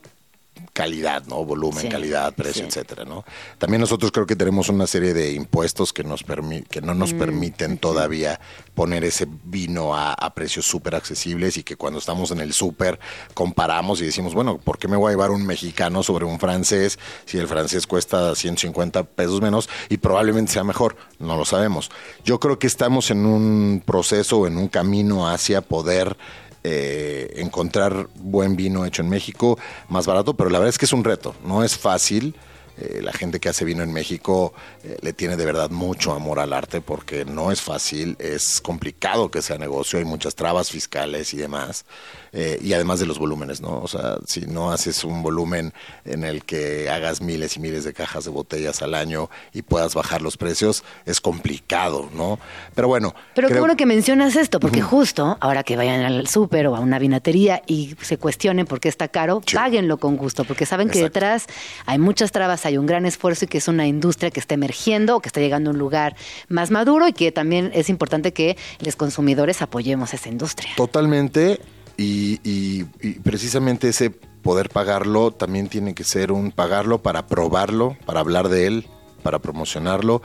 calidad, 0.79 1.25
¿no? 1.25 1.43
Volumen, 1.43 1.89
calidad, 1.89 2.33
precio, 2.33 2.65
etcétera, 2.65 3.03
¿no? 3.03 3.25
También 3.57 3.81
nosotros 3.81 4.13
creo 4.13 4.25
que 4.25 4.37
tenemos 4.37 4.69
una 4.69 4.87
serie 4.87 5.13
de 5.13 5.33
impuestos 5.33 5.91
que 5.91 6.05
nos 6.05 6.23
que 6.69 6.79
no 6.81 6.93
nos 6.93 7.13
mm, 7.13 7.19
permiten 7.19 7.77
todavía 7.77 8.39
poner 8.75 9.03
ese 9.03 9.27
vino 9.43 9.93
a, 9.93 10.15
precios 10.33 10.65
súper 10.65 10.95
accesibles 10.95 11.57
y 11.57 11.63
que 11.63 11.75
cuando 11.75 11.99
estamos 11.99 12.31
en 12.31 12.39
el 12.39 12.53
súper 12.53 12.97
comparamos 13.33 13.99
y 13.99 14.05
decimos, 14.05 14.33
bueno, 14.33 14.57
¿por 14.57 14.77
qué 14.77 14.87
me 14.87 14.95
voy 14.95 15.09
a 15.09 15.11
llevar 15.11 15.31
un 15.31 15.45
mexicano 15.45 16.01
sobre 16.01 16.23
un 16.23 16.39
francés 16.39 16.97
si 17.25 17.37
el 17.39 17.49
francés 17.49 17.85
cuesta 17.85 18.33
150 18.33 19.03
pesos 19.03 19.41
menos 19.41 19.67
y 19.89 19.97
probablemente 19.97 20.53
sea 20.53 20.63
mejor? 20.63 20.95
No 21.17 21.35
lo 21.35 21.43
sabemos. 21.43 21.91
Yo 22.23 22.39
creo 22.39 22.57
que 22.57 22.67
estamos 22.67 23.11
en 23.11 23.25
un 23.25 23.83
proceso, 23.85 24.47
en 24.47 24.57
un 24.57 24.69
camino 24.69 25.27
hacia 25.27 25.59
poder 25.59 26.15
eh, 26.63 27.33
encontrar 27.37 28.07
buen 28.15 28.55
vino 28.55 28.85
hecho 28.85 29.01
en 29.01 29.09
México 29.09 29.57
más 29.87 30.05
barato, 30.05 30.35
pero 30.35 30.49
la 30.49 30.59
verdad 30.59 30.69
es 30.69 30.77
que 30.77 30.85
es 30.85 30.93
un 30.93 31.03
reto, 31.03 31.35
no 31.43 31.63
es 31.63 31.77
fácil. 31.77 32.35
Eh, 32.81 33.01
la 33.01 33.11
gente 33.11 33.41
que 33.41 33.49
hace 33.49 33.65
vino 33.65 33.83
en 33.83 33.91
México 33.91 34.53
eh, 34.83 34.97
le 35.01 35.11
tiene 35.11 35.35
de 35.35 35.45
verdad 35.45 35.69
mucho 35.69 36.13
amor 36.13 36.39
al 36.39 36.53
arte 36.53 36.79
porque 36.79 37.25
no 37.25 37.51
es 37.51 37.61
fácil, 37.61 38.15
es 38.19 38.61
complicado 38.61 39.29
que 39.29 39.41
sea 39.41 39.57
negocio, 39.57 39.99
hay 39.99 40.05
muchas 40.05 40.33
trabas 40.35 40.69
fiscales 40.69 41.33
y 41.33 41.37
demás. 41.37 41.85
Eh, 42.31 42.59
y 42.61 42.73
además 42.73 42.99
de 42.99 43.05
los 43.05 43.19
volúmenes, 43.19 43.61
¿no? 43.61 43.79
O 43.79 43.87
sea, 43.87 44.17
si 44.25 44.41
no 44.41 44.71
haces 44.71 45.03
un 45.03 45.23
volumen 45.23 45.73
en 46.05 46.23
el 46.23 46.43
que 46.43 46.89
hagas 46.89 47.21
miles 47.21 47.57
y 47.57 47.59
miles 47.59 47.83
de 47.83 47.93
cajas 47.93 48.25
de 48.25 48.31
botellas 48.31 48.81
al 48.81 48.93
año 48.93 49.29
y 49.53 49.61
puedas 49.61 49.95
bajar 49.95 50.21
los 50.21 50.37
precios, 50.37 50.83
es 51.05 51.21
complicado, 51.21 52.09
¿no? 52.13 52.39
Pero 52.75 52.87
bueno. 52.87 53.15
Pero 53.35 53.47
qué 53.47 53.59
bueno 53.59 53.75
que 53.75 53.85
mencionas 53.85 54.35
esto, 54.35 54.59
porque 54.59 54.81
justo 54.81 55.37
ahora 55.39 55.63
que 55.63 55.75
vayan 55.75 56.01
al 56.01 56.27
súper 56.27 56.67
o 56.67 56.75
a 56.75 56.79
una 56.79 56.99
vinatería 56.99 57.61
y 57.65 57.95
se 58.01 58.17
cuestionen 58.17 58.65
por 58.65 58.79
qué 58.79 58.89
está 58.89 59.07
caro, 59.07 59.41
páguenlo 59.53 59.97
con 59.97 60.17
gusto, 60.17 60.43
porque 60.43 60.65
saben 60.65 60.89
que 60.89 61.01
detrás 61.01 61.47
hay 61.85 61.97
muchas 61.97 62.31
trabas, 62.31 62.65
hay 62.65 62.77
un 62.77 62.85
gran 62.85 63.05
esfuerzo 63.05 63.45
y 63.45 63.47
que 63.47 63.57
es 63.57 63.67
una 63.67 63.87
industria 63.87 64.31
que 64.31 64.39
está 64.39 64.53
emergiendo 64.53 65.15
o 65.15 65.21
que 65.21 65.29
está 65.29 65.39
llegando 65.39 65.69
a 65.71 65.73
un 65.73 65.79
lugar 65.79 66.15
más 66.47 66.71
maduro 66.71 67.07
y 67.07 67.13
que 67.13 67.31
también 67.31 67.71
es 67.73 67.89
importante 67.89 68.33
que 68.33 68.57
los 68.79 68.95
consumidores 68.95 69.61
apoyemos 69.61 70.13
esa 70.13 70.29
industria. 70.29 70.71
Totalmente 70.75 71.59
y, 71.99 72.85
precisamente 73.23 73.89
ese 73.89 74.09
poder 74.09 74.69
pagarlo 74.69 75.31
también 75.31 75.67
tiene 75.67 75.93
que 75.93 76.03
ser 76.03 76.31
un 76.31 76.51
pagarlo 76.51 77.01
para 77.01 77.27
probarlo, 77.27 77.97
para 78.05 78.21
hablar 78.21 78.49
de 78.49 78.67
él, 78.67 78.87
para 79.21 79.39
promocionarlo 79.39 80.21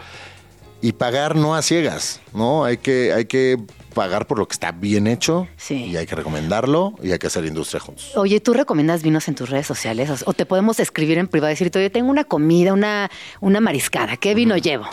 y 0.80 0.92
pagar 0.92 1.34
no 1.34 1.54
a 1.54 1.62
ciegas, 1.62 2.20
¿no? 2.32 2.64
Hay 2.64 2.76
que, 2.76 3.12
hay 3.12 3.24
que 3.24 3.58
pagar 3.94 4.26
por 4.26 4.38
lo 4.38 4.46
que 4.46 4.52
está 4.52 4.72
bien 4.72 5.06
hecho 5.06 5.48
y 5.70 5.96
hay 5.96 6.06
que 6.06 6.14
recomendarlo 6.14 6.94
y 7.02 7.12
hay 7.12 7.18
que 7.18 7.28
hacer 7.28 7.44
industria 7.44 7.80
juntos. 7.80 8.12
Oye, 8.16 8.40
¿tú 8.40 8.52
recomiendas 8.52 9.02
vinos 9.02 9.28
en 9.28 9.34
tus 9.34 9.48
redes 9.48 9.66
sociales? 9.66 10.10
O 10.26 10.32
te 10.32 10.44
podemos 10.44 10.80
escribir 10.80 11.18
en 11.18 11.28
privado 11.28 11.50
y 11.50 11.54
decirte, 11.54 11.78
oye, 11.78 11.90
tengo 11.90 12.10
una 12.10 12.24
comida, 12.24 12.72
una, 12.72 13.10
una 13.40 13.60
mariscada, 13.60 14.16
¿qué 14.16 14.34
vino 14.34 14.56
llevo? 14.56 14.86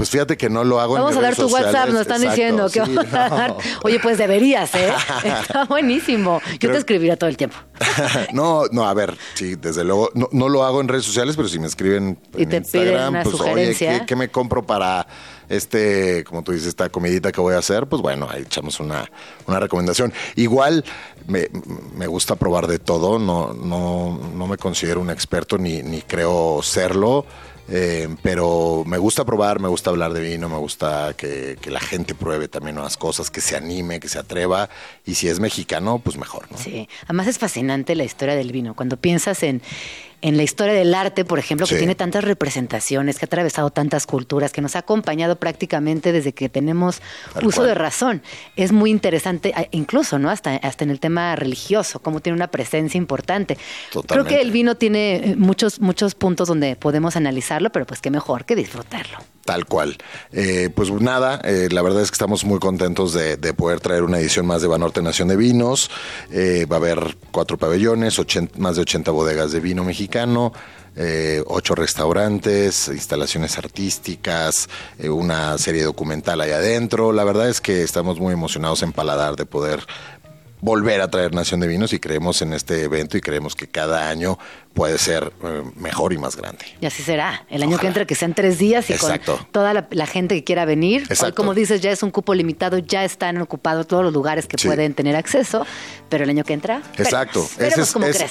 Pues 0.00 0.08
fíjate 0.08 0.36
que 0.36 0.48
no 0.48 0.64
lo 0.64 0.80
hago 0.80 0.94
vamos 0.94 1.12
en 1.12 1.18
a 1.18 1.20
dar 1.20 1.36
tu 1.36 1.46
WhatsApp, 1.46 1.90
nos 1.90 2.00
están 2.00 2.22
diciendo 2.22 2.70
que 2.70 2.80
vamos 2.80 3.12
a 3.12 3.28
dar. 3.28 3.56
Oye, 3.82 4.00
pues 4.00 4.16
deberías, 4.16 4.74
¿eh? 4.74 4.90
Está 5.42 5.64
buenísimo. 5.64 6.40
Yo 6.58 6.70
te 6.72 6.78
escribiría 6.78 7.16
todo 7.16 7.28
el 7.28 7.36
tiempo. 7.36 7.56
no, 8.32 8.64
no, 8.72 8.88
a 8.88 8.94
ver, 8.94 9.16
sí, 9.34 9.56
desde 9.56 9.84
luego, 9.84 10.10
no, 10.14 10.48
lo 10.48 10.64
hago 10.64 10.80
en 10.80 10.88
redes 10.88 11.04
sociales, 11.04 11.36
pero 11.36 11.48
si 11.48 11.58
me 11.58 11.66
escriben 11.66 12.18
en 12.34 12.40
y 12.40 12.46
te 12.46 12.56
Instagram, 12.56 13.14
una 13.14 13.22
pues 13.24 13.36
sugerencia. 13.36 13.90
oye, 13.90 14.06
¿qué, 14.06 14.16
me 14.16 14.30
compro 14.30 14.64
para 14.64 15.06
este, 15.50 16.24
como 16.24 16.42
tú 16.42 16.52
dices, 16.52 16.68
esta 16.68 16.88
comidita 16.88 17.32
que 17.32 17.40
voy 17.40 17.54
a 17.54 17.58
hacer? 17.58 17.86
Pues 17.86 18.00
bueno, 18.00 18.28
ahí 18.30 18.42
echamos 18.42 18.80
una, 18.80 19.10
una 19.46 19.60
recomendación. 19.60 20.12
Igual 20.36 20.84
me, 21.26 21.48
me, 21.94 22.06
gusta 22.06 22.36
probar 22.36 22.68
de 22.68 22.78
todo, 22.78 23.18
no, 23.18 23.52
no, 23.52 24.18
no 24.34 24.46
me 24.46 24.56
considero 24.56 25.00
un 25.00 25.10
experto 25.10 25.58
ni, 25.58 25.82
ni 25.82 26.00
creo 26.02 26.60
serlo. 26.62 27.26
Eh, 27.72 28.08
pero 28.22 28.82
me 28.84 28.98
gusta 28.98 29.24
probar, 29.24 29.60
me 29.60 29.68
gusta 29.68 29.90
hablar 29.90 30.12
de 30.12 30.20
vino, 30.20 30.48
me 30.48 30.56
gusta 30.56 31.14
que, 31.16 31.56
que, 31.60 31.70
la 31.70 31.78
gente 31.78 32.16
pruebe 32.16 32.48
también 32.48 32.74
nuevas 32.74 32.96
cosas, 32.96 33.30
que 33.30 33.40
se 33.40 33.56
anime, 33.56 34.00
que 34.00 34.08
se 34.08 34.18
atreva. 34.18 34.68
Y 35.06 35.14
si 35.14 35.28
es 35.28 35.38
mexicano, 35.38 36.00
pues 36.02 36.16
mejor. 36.16 36.48
Sí, 36.56 36.88
además 37.04 37.28
es 37.28 37.38
fascinante 37.38 37.94
la 37.94 38.02
historia 38.02 38.34
del 38.34 38.50
vino. 38.50 38.74
Cuando 38.74 38.96
piensas 38.96 39.44
en 39.44 39.62
en 40.22 40.36
la 40.36 40.42
historia 40.42 40.74
del 40.74 40.94
arte, 40.94 41.24
por 41.24 41.38
ejemplo, 41.38 41.66
que 41.66 41.76
tiene 41.76 41.94
tantas 41.94 42.24
representaciones, 42.24 43.18
que 43.18 43.24
ha 43.24 43.28
atravesado 43.28 43.70
tantas 43.70 44.06
culturas, 44.06 44.52
que 44.52 44.60
nos 44.60 44.76
ha 44.76 44.80
acompañado 44.80 45.36
prácticamente 45.36 46.12
desde 46.12 46.32
que 46.32 46.48
tenemos 46.48 47.00
uso 47.42 47.64
de 47.64 47.74
razón. 47.74 48.22
Es 48.56 48.72
muy 48.72 48.90
interesante, 48.90 49.54
incluso, 49.70 50.18
¿no? 50.18 50.30
Hasta, 50.30 50.56
hasta 50.56 50.84
en 50.84 50.90
el 50.90 51.00
tema 51.00 51.36
religioso, 51.36 52.00
cómo 52.00 52.20
tiene 52.20 52.36
una 52.36 52.48
presencia 52.48 52.98
importante. 52.98 53.56
Creo 54.06 54.24
que 54.24 54.40
el 54.40 54.50
vino 54.50 54.76
tiene 54.76 55.16
eh, 55.16 55.36
muchos, 55.36 55.80
muchos 55.80 56.14
puntos 56.14 56.48
donde 56.48 56.76
podemos 56.76 57.16
analizarlo, 57.16 57.70
pero 57.70 57.86
pues 57.86 58.00
qué 58.00 58.10
mejor 58.10 58.44
que 58.44 58.56
disfrutarlo. 58.56 59.18
Tal 59.44 59.64
cual. 59.64 59.96
Eh, 60.32 60.68
pues 60.72 60.90
nada, 60.90 61.40
eh, 61.44 61.68
la 61.70 61.82
verdad 61.82 62.02
es 62.02 62.10
que 62.10 62.14
estamos 62.14 62.44
muy 62.44 62.58
contentos 62.58 63.14
de, 63.14 63.38
poder 63.54 63.80
traer 63.80 64.04
una 64.04 64.20
edición 64.20 64.46
más 64.46 64.62
de 64.62 64.68
Banorte 64.68 65.02
Nación 65.02 65.28
de 65.28 65.36
Vinos. 65.36 65.90
va 66.30 66.76
a 66.76 66.78
haber 66.78 67.16
cuatro 67.32 67.58
pabellones, 67.58 68.20
más 68.58 68.76
de 68.76 68.82
80 68.82 69.10
bodegas 69.10 69.50
de 69.50 69.60
vino 69.60 69.82
mexicano 69.82 70.09
eh, 70.96 71.42
ocho 71.46 71.74
restaurantes, 71.74 72.88
instalaciones 72.88 73.56
artísticas, 73.58 74.68
eh, 74.98 75.08
una 75.08 75.56
serie 75.58 75.84
documental 75.84 76.40
ahí 76.40 76.50
adentro. 76.50 77.12
La 77.12 77.24
verdad 77.24 77.48
es 77.48 77.60
que 77.60 77.82
estamos 77.82 78.18
muy 78.18 78.32
emocionados 78.34 78.82
en 78.82 78.92
Paladar 78.92 79.36
de 79.36 79.46
poder 79.46 79.86
volver 80.60 81.00
a 81.00 81.08
traer 81.10 81.34
Nación 81.34 81.60
de 81.60 81.68
Vinos 81.68 81.92
y 81.92 82.00
creemos 82.00 82.42
en 82.42 82.52
este 82.52 82.82
evento 82.82 83.16
y 83.16 83.20
creemos 83.20 83.54
que 83.54 83.68
cada 83.68 84.08
año 84.08 84.38
puede 84.74 84.98
ser 84.98 85.32
eh, 85.44 85.62
mejor 85.76 86.12
y 86.12 86.18
más 86.18 86.36
grande. 86.36 86.64
Y 86.80 86.86
así 86.86 87.02
será. 87.02 87.44
El 87.50 87.62
año 87.62 87.78
que 87.78 87.86
entra 87.86 88.04
que 88.04 88.14
sean 88.14 88.34
tres 88.34 88.58
días 88.58 88.88
y 88.90 88.94
con 88.94 89.12
toda 89.50 89.86
la, 89.90 90.06
gente 90.06 90.34
que 90.34 90.44
quiera 90.44 90.64
venir. 90.64 91.06
Hoy, 91.22 91.32
como 91.32 91.54
dices, 91.54 91.80
ya 91.80 91.90
es 91.90 92.02
un 92.02 92.10
cupo 92.10 92.34
limitado, 92.34 92.78
ya 92.78 93.04
están 93.04 93.38
ocupados 93.38 93.86
todos 93.86 94.02
los 94.02 94.12
lugares 94.12 94.46
que 94.46 94.56
pueden 94.56 94.94
tener 94.94 95.16
acceso, 95.16 95.66
pero 96.08 96.24
el 96.24 96.30
año 96.30 96.44
que 96.44 96.54
entra. 96.54 96.82
Exacto. 96.96 97.46
ese, 97.58 97.82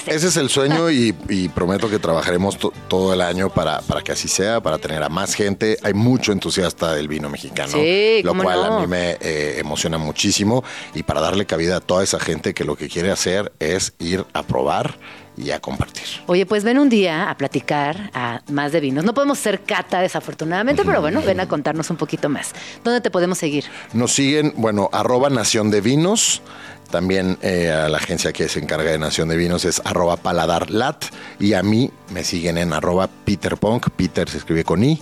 es, 0.06 0.36
el 0.36 0.48
sueño 0.48 0.90
y, 0.90 1.12
prometo 1.54 1.88
que 1.88 1.98
trabajaremos 1.98 2.58
todo 2.88 3.12
el 3.12 3.20
año 3.20 3.50
para, 3.50 3.80
para 3.82 4.02
que 4.02 4.12
así 4.12 4.28
sea, 4.28 4.60
para 4.60 4.78
tener 4.78 5.02
a 5.02 5.08
más 5.08 5.34
gente. 5.34 5.78
Hay 5.82 5.94
mucho 5.94 6.32
entusiasta 6.32 6.94
del 6.94 7.08
vino 7.08 7.28
mexicano, 7.28 7.76
lo 8.22 8.34
cual 8.34 8.64
a 8.64 8.80
mí 8.80 8.86
me 8.86 9.16
eh, 9.20 9.58
emociona 9.58 9.98
muchísimo 9.98 10.64
y 10.94 11.02
para 11.02 11.20
darle 11.20 11.46
cabida 11.46 11.76
a 11.76 11.80
toda 11.80 12.02
esa 12.02 12.18
gente 12.18 12.54
que 12.54 12.64
lo 12.64 12.76
que 12.76 12.88
quiere 12.88 13.10
hacer 13.10 13.52
es 13.58 13.92
ir 13.98 14.24
a 14.32 14.42
probar 14.42 14.96
y 15.42 15.50
a 15.50 15.60
compartir. 15.60 16.04
Oye, 16.26 16.46
pues 16.46 16.64
ven 16.64 16.78
un 16.78 16.88
día 16.88 17.30
a 17.30 17.36
platicar 17.36 18.10
a 18.14 18.42
más 18.50 18.72
de 18.72 18.80
vinos. 18.80 19.04
No 19.04 19.14
podemos 19.14 19.38
ser 19.38 19.62
cata, 19.62 20.00
desafortunadamente, 20.00 20.82
pero 20.84 21.00
bueno, 21.00 21.22
ven 21.22 21.40
a 21.40 21.48
contarnos 21.48 21.90
un 21.90 21.96
poquito 21.96 22.28
más. 22.28 22.52
¿Dónde 22.84 23.00
te 23.00 23.10
podemos 23.10 23.38
seguir? 23.38 23.64
Nos 23.92 24.12
siguen, 24.12 24.54
bueno, 24.56 24.88
arroba 24.92 25.30
Nación 25.30 25.70
de 25.70 25.80
Vinos. 25.80 26.42
También 26.90 27.38
eh, 27.40 27.70
a 27.70 27.88
la 27.88 27.98
agencia 27.98 28.32
que 28.32 28.48
se 28.48 28.58
encarga 28.58 28.90
de 28.90 28.98
Nación 28.98 29.28
de 29.28 29.36
Vinos 29.36 29.64
es 29.64 29.80
arroba 29.84 30.16
paladarlat. 30.16 31.04
Y 31.38 31.54
a 31.54 31.62
mí 31.62 31.90
me 32.12 32.24
siguen 32.24 32.58
en 32.58 32.72
arroba 32.72 33.08
Peter 33.24 33.56
Punk. 33.56 33.90
Peter 33.90 34.28
se 34.28 34.38
escribe 34.38 34.64
con 34.64 34.82
I 34.82 35.00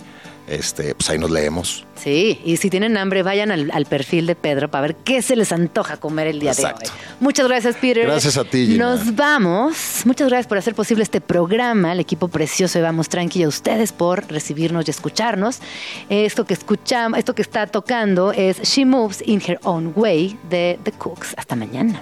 este, 0.49 0.95
pues 0.95 1.09
ahí 1.09 1.17
nos 1.17 1.29
leemos. 1.29 1.85
Sí, 1.95 2.39
y 2.43 2.57
si 2.57 2.69
tienen 2.69 2.97
hambre, 2.97 3.23
vayan 3.23 3.51
al, 3.51 3.85
perfil 3.85 4.25
de 4.25 4.35
Pedro 4.35 4.69
para 4.71 4.83
ver 4.83 4.95
qué 4.95 5.21
se 5.21 5.35
les 5.35 5.51
antoja 5.51 5.97
comer 5.97 6.27
el 6.27 6.39
día 6.39 6.53
de 6.53 6.65
hoy. 6.65 6.71
Muchas 7.19 7.47
gracias, 7.47 7.75
Peter. 7.75 8.05
Gracias 8.05 8.37
a 8.37 8.45
ti. 8.45 8.77
Nos 8.77 9.15
vamos. 9.15 10.01
Muchas 10.05 10.29
gracias 10.29 10.47
por 10.47 10.57
hacer 10.57 10.75
posible 10.75 11.03
este 11.03 11.21
programa, 11.21 11.91
el 11.91 11.99
equipo 11.99 12.27
precioso 12.27 12.79
de 12.79 12.83
Vamos 12.83 13.09
Tranqui, 13.09 13.43
a 13.43 13.47
ustedes 13.47 13.91
por 13.91 14.25
recibirnos 14.31 14.87
y 14.87 14.91
escucharnos. 14.91 15.59
Esto 16.09 16.45
que 16.45 16.53
escuchamos, 16.53 17.19
esto 17.19 17.35
que 17.35 17.41
está 17.41 17.67
tocando 17.67 18.31
es 18.31 18.61
She 18.61 18.85
Moves 18.85 19.21
in 19.25 19.41
Her 19.45 19.59
Own 19.63 19.93
Way 19.95 20.39
de 20.49 20.79
The 20.83 20.91
Cooks. 20.93 21.33
Hasta 21.37 21.55
mañana. 21.55 22.01